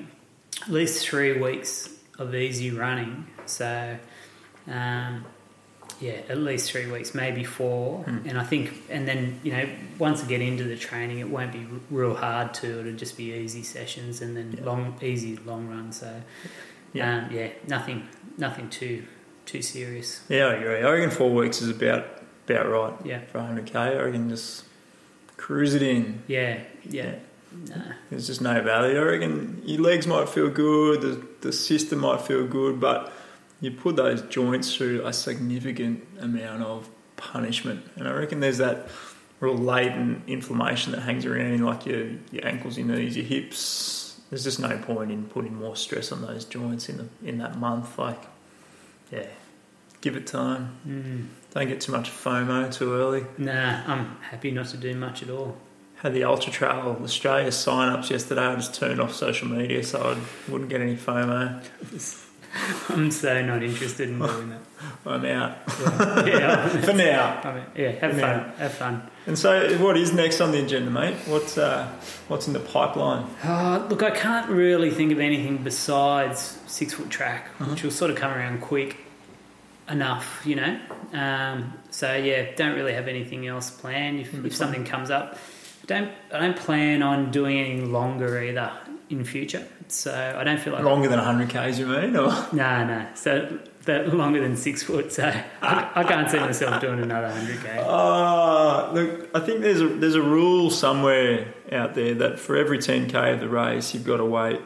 at 0.62 0.68
least 0.70 1.06
three 1.06 1.38
weeks 1.38 1.90
of 2.18 2.34
easy 2.34 2.70
running. 2.70 3.26
So, 3.44 3.98
um, 4.66 5.26
yeah, 6.00 6.20
at 6.28 6.38
least 6.38 6.70
three 6.70 6.90
weeks, 6.90 7.14
maybe 7.14 7.42
four. 7.44 8.02
Hmm. 8.04 8.28
And 8.28 8.38
I 8.38 8.44
think, 8.44 8.72
and 8.90 9.06
then 9.08 9.40
you 9.42 9.52
know, 9.52 9.68
once 9.98 10.22
I 10.22 10.26
get 10.26 10.40
into 10.40 10.64
the 10.64 10.76
training, 10.76 11.18
it 11.20 11.28
won't 11.28 11.52
be 11.52 11.60
r- 11.60 11.80
real 11.90 12.14
hard 12.14 12.52
to. 12.54 12.80
It'll 12.80 12.92
just 12.92 13.16
be 13.16 13.32
easy 13.32 13.62
sessions 13.62 14.20
and 14.22 14.36
then 14.36 14.54
Yeah. 14.58 14.64
long, 14.64 14.98
easy 15.02 15.36
long 15.46 15.68
runs. 15.68 16.00
So, 16.00 16.22
Yeah. 16.92 17.16
um, 17.26 17.32
yeah, 17.32 17.48
nothing, 17.66 18.08
nothing 18.38 18.68
too, 18.70 19.04
too 19.46 19.62
serious. 19.62 20.20
Yeah, 20.28 20.46
I 20.46 20.54
agree. 20.54 20.76
I 20.82 20.90
reckon 20.90 21.10
four 21.10 21.32
weeks 21.34 21.60
is 21.62 21.68
about 21.70 22.04
about 22.48 22.68
right 22.70 22.92
Yeah, 23.04 23.20
for 23.32 23.38
100k. 23.40 23.74
I 23.98 24.02
reckon 24.04 24.28
just 24.28 24.64
cruise 25.36 25.74
it 25.74 25.82
in. 25.82 26.22
yeah, 26.28 26.60
yeah. 26.88 27.16
No. 27.68 27.82
There's 28.10 28.26
just 28.26 28.40
no 28.40 28.60
value. 28.62 28.98
I 28.98 29.02
reckon 29.02 29.62
your 29.64 29.80
legs 29.80 30.06
might 30.06 30.28
feel 30.28 30.50
good, 30.50 31.00
the, 31.00 31.26
the 31.40 31.52
system 31.52 32.00
might 32.00 32.20
feel 32.20 32.46
good, 32.46 32.78
but 32.80 33.12
you 33.60 33.70
put 33.70 33.96
those 33.96 34.22
joints 34.22 34.74
through 34.74 35.06
a 35.06 35.12
significant 35.12 36.06
amount 36.20 36.62
of 36.62 36.88
punishment. 37.16 37.84
And 37.96 38.06
I 38.06 38.12
reckon 38.12 38.40
there's 38.40 38.58
that 38.58 38.88
real 39.40 39.56
latent 39.56 40.22
inflammation 40.26 40.92
that 40.92 41.02
hangs 41.02 41.24
around 41.24 41.52
in 41.52 41.64
like 41.64 41.86
your, 41.86 42.08
your 42.30 42.46
ankles, 42.46 42.78
your 42.78 42.86
knees, 42.86 43.16
your 43.16 43.26
hips. 43.26 44.20
There's 44.30 44.44
just 44.44 44.60
no 44.60 44.76
point 44.78 45.10
in 45.10 45.24
putting 45.24 45.54
more 45.54 45.76
stress 45.76 46.12
on 46.12 46.22
those 46.22 46.44
joints 46.44 46.88
in 46.88 46.98
the, 46.98 47.06
in 47.24 47.38
that 47.38 47.58
month. 47.58 47.98
Like, 47.98 48.22
yeah, 49.10 49.26
give 50.00 50.16
it 50.16 50.26
time. 50.26 50.76
Mm. 50.86 51.26
Don't 51.52 51.68
get 51.68 51.80
too 51.80 51.92
much 51.92 52.10
FOMO 52.10 52.72
too 52.72 52.92
early. 52.92 53.24
Nah, 53.38 53.82
I'm 53.86 54.16
happy 54.20 54.50
not 54.50 54.66
to 54.68 54.76
do 54.76 54.94
much 54.94 55.22
at 55.22 55.30
all. 55.30 55.56
Had 55.96 56.12
the 56.12 56.24
Ultra 56.24 56.52
Trail 56.52 56.98
Australia 57.02 57.50
sign 57.50 57.88
ups 57.88 58.10
yesterday. 58.10 58.42
I 58.42 58.56
just 58.56 58.74
turned 58.74 59.00
off 59.00 59.14
social 59.14 59.48
media 59.48 59.82
so 59.82 60.02
I 60.02 60.50
wouldn't 60.50 60.68
get 60.68 60.82
any 60.82 60.96
FOMO. 60.96 61.64
I'm 62.88 63.10
so 63.10 63.42
not 63.42 63.62
interested 63.62 64.08
in 64.08 64.18
doing 64.18 64.50
that. 64.50 64.60
I'm 65.06 65.24
out 65.24 65.58
yeah, 66.26 66.68
for 66.68 66.92
now. 66.92 67.40
I 67.42 67.54
mean, 67.54 67.64
yeah, 67.76 67.90
have 67.92 68.12
fun. 68.12 68.20
Yeah. 68.20 68.52
Have 68.56 68.72
fun. 68.72 69.10
And 69.26 69.38
so, 69.38 69.78
what 69.78 69.96
is 69.96 70.12
next 70.12 70.40
on 70.40 70.52
the 70.52 70.62
agenda, 70.62 70.90
mate? 70.90 71.16
What's 71.26 71.58
uh, 71.58 71.88
what's 72.28 72.46
in 72.46 72.52
the 72.52 72.60
pipeline? 72.60 73.28
Uh, 73.42 73.86
look, 73.88 74.02
I 74.02 74.10
can't 74.10 74.50
really 74.50 74.90
think 74.90 75.12
of 75.12 75.20
anything 75.20 75.58
besides 75.58 76.58
six 76.66 76.92
foot 76.92 77.10
track, 77.10 77.48
which 77.60 77.82
will 77.82 77.90
sort 77.90 78.10
of 78.10 78.16
come 78.16 78.32
around 78.32 78.60
quick 78.60 78.96
enough, 79.88 80.42
you 80.44 80.56
know. 80.56 80.80
Um, 81.12 81.74
so 81.90 82.14
yeah, 82.14 82.54
don't 82.54 82.74
really 82.74 82.94
have 82.94 83.08
anything 83.08 83.46
else 83.46 83.70
planned. 83.70 84.20
If, 84.20 84.34
if 84.44 84.54
something 84.54 84.84
comes 84.84 85.10
up, 85.10 85.38
don't 85.86 86.10
I 86.32 86.40
don't 86.40 86.56
plan 86.56 87.02
on 87.02 87.30
doing 87.30 87.58
anything 87.58 87.92
longer 87.92 88.42
either 88.42 88.72
in 89.08 89.24
future. 89.24 89.66
So 89.88 90.36
I 90.36 90.44
don't 90.44 90.58
feel 90.58 90.72
like 90.72 90.82
Longer 90.82 91.08
than 91.08 91.18
100 91.18 91.48
k's, 91.48 91.78
you 91.78 91.86
mean? 91.86 92.16
Or 92.16 92.30
no, 92.52 92.84
no. 92.86 93.06
So 93.14 93.58
that 93.86 94.12
longer 94.12 94.40
than 94.40 94.56
six 94.56 94.82
foot. 94.82 95.12
So 95.12 95.32
I, 95.62 95.90
I 95.94 96.04
can't 96.04 96.30
see 96.30 96.38
myself 96.38 96.80
doing 96.80 97.00
another 97.00 97.30
hundred 97.30 97.62
k. 97.62 97.82
Ah, 97.84 98.90
look, 98.92 99.30
I 99.34 99.40
think 99.40 99.62
there's 99.62 99.80
a 99.80 99.88
there's 99.88 100.14
a 100.14 100.22
rule 100.22 100.70
somewhere 100.70 101.54
out 101.72 101.94
there 101.94 102.14
that 102.14 102.38
for 102.38 102.56
every 102.56 102.78
10k 102.78 103.34
of 103.34 103.40
the 103.40 103.48
race, 103.48 103.94
you've 103.94 104.04
got 104.04 104.18
to 104.18 104.24
wait 104.24 104.60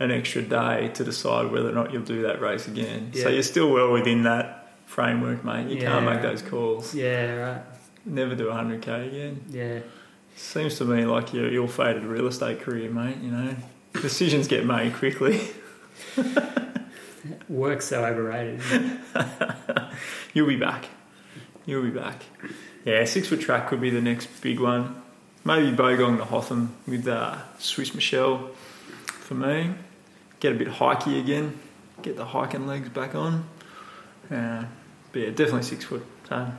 an 0.00 0.10
extra 0.10 0.42
day 0.42 0.90
to 0.94 1.04
decide 1.04 1.50
whether 1.50 1.70
or 1.70 1.72
not 1.72 1.92
you'll 1.92 2.02
do 2.02 2.22
that 2.22 2.40
race 2.40 2.66
again. 2.66 3.12
So 3.14 3.28
you're 3.28 3.42
still 3.42 3.70
well 3.70 3.92
within 3.92 4.24
that 4.24 4.72
framework, 4.86 5.44
mate. 5.44 5.68
You 5.68 5.80
can't 5.80 6.04
make 6.04 6.16
right. 6.16 6.22
those 6.22 6.42
calls. 6.42 6.94
Yeah, 6.94 7.34
right. 7.34 7.62
Never 8.04 8.34
do 8.34 8.46
100k 8.46 9.08
again. 9.08 9.44
Yeah. 9.48 9.80
Seems 10.36 10.78
to 10.78 10.84
me 10.84 11.04
like 11.04 11.32
your 11.32 11.50
ill-fated 11.52 12.04
real 12.04 12.26
estate 12.26 12.60
career, 12.60 12.90
mate. 12.90 13.18
You 13.18 13.30
know, 13.30 13.56
decisions 14.00 14.48
get 14.48 14.66
made 14.66 14.94
quickly. 14.94 15.40
Work's 17.48 17.86
so 17.86 18.04
overrated. 18.04 18.60
You'll 20.34 20.48
be 20.48 20.56
back. 20.56 20.86
You'll 21.66 21.82
be 21.82 21.90
back. 21.90 22.22
Yeah, 22.84 23.04
six 23.04 23.28
foot 23.28 23.40
track 23.40 23.68
could 23.68 23.80
be 23.80 23.90
the 23.90 24.00
next 24.02 24.26
big 24.42 24.60
one. 24.60 25.02
Maybe 25.44 25.74
Bogong 25.74 26.18
to 26.18 26.24
Hotham 26.24 26.74
with 26.86 27.06
uh, 27.06 27.38
Swiss 27.58 27.94
Michelle 27.94 28.50
for 29.06 29.34
me. 29.34 29.74
Get 30.40 30.52
a 30.52 30.56
bit 30.56 30.68
hikey 30.68 31.18
again. 31.18 31.58
get 32.02 32.16
the 32.16 32.24
hiking 32.24 32.66
legs 32.66 32.88
back 32.88 33.14
on. 33.14 33.48
Uh, 34.30 34.64
but 35.12 35.22
yeah, 35.22 35.30
definitely 35.30 35.62
six 35.62 35.84
foot. 35.84 36.04
So, 36.28 36.50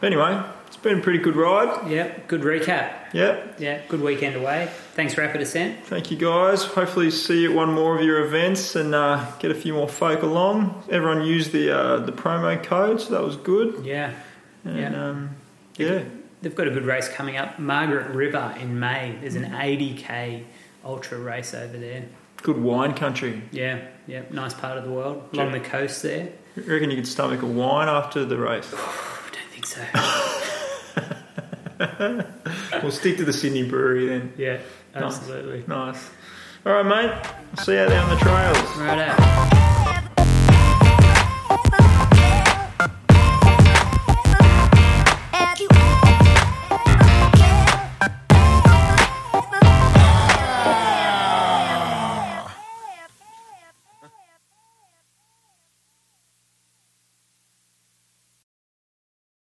but 0.00 0.06
anyway, 0.06 0.42
it's 0.72 0.80
been 0.82 0.98
a 1.00 1.02
pretty 1.02 1.18
good 1.18 1.36
ride. 1.36 1.90
Yep, 1.90 2.28
good 2.28 2.40
recap. 2.40 3.12
Yep. 3.12 3.56
Yeah, 3.60 3.80
good 3.88 4.00
weekend 4.00 4.36
away. 4.36 4.70
Thanks, 4.94 5.18
Rapid 5.18 5.42
Ascent. 5.42 5.84
Thank 5.84 6.10
you 6.10 6.16
guys. 6.16 6.64
Hopefully, 6.64 7.10
see 7.10 7.42
you 7.42 7.50
at 7.50 7.56
one 7.56 7.72
more 7.74 7.94
of 7.98 8.02
your 8.02 8.24
events 8.24 8.74
and 8.74 8.94
uh, 8.94 9.30
get 9.38 9.50
a 9.50 9.54
few 9.54 9.74
more 9.74 9.88
folk 9.88 10.22
along. 10.22 10.82
Everyone 10.90 11.22
used 11.26 11.52
the 11.52 11.70
uh, 11.78 11.96
the 11.98 12.12
promo 12.12 12.62
code, 12.62 13.02
so 13.02 13.10
that 13.12 13.22
was 13.22 13.36
good. 13.36 13.84
Yeah, 13.84 14.14
And 14.64 14.78
Yeah. 14.78 15.08
um, 15.10 15.30
yeah, 15.76 16.04
they've 16.40 16.54
got 16.54 16.66
a 16.68 16.70
good 16.70 16.86
race 16.86 17.08
coming 17.08 17.36
up. 17.36 17.58
Margaret 17.58 18.08
River 18.14 18.54
in 18.58 18.80
May. 18.80 19.14
There's 19.20 19.34
an 19.36 19.44
80k 19.52 20.44
ultra 20.86 21.18
race 21.18 21.52
over 21.54 21.76
there. 21.76 22.04
good 22.42 22.56
wine 22.58 22.94
country. 22.94 23.42
Yeah, 23.52 23.78
yeah, 24.06 24.22
nice 24.30 24.54
part 24.54 24.78
of 24.78 24.84
the 24.84 24.90
world 24.90 25.28
along 25.34 25.52
the 25.52 25.60
coast 25.60 26.02
there. 26.02 26.30
You 26.56 26.62
reckon 26.64 26.90
you 26.90 26.96
could 26.96 27.06
stomach 27.06 27.42
a 27.42 27.46
wine 27.46 27.88
after 27.88 28.24
the 28.24 28.36
race? 28.38 28.72
I 28.74 28.76
don't 29.32 29.50
think 29.52 29.66
so. 29.66 29.82
we'll 32.82 32.92
stick 32.92 33.16
to 33.18 33.24
the 33.24 33.32
Sydney 33.32 33.68
Brewery 33.68 34.06
then. 34.08 34.32
yeah, 34.36 34.58
Nice. 34.94 35.02
absolutely. 35.18 35.64
Nice. 35.66 36.10
All 36.64 36.72
right, 36.82 36.86
mate. 36.86 37.58
See 37.58 37.72
you 37.72 37.78
out 37.78 37.88
there 37.88 38.00
on 38.00 38.10
the 38.10 38.16
trails. 38.16 38.76
Right 38.76 38.98
out. 39.08 39.71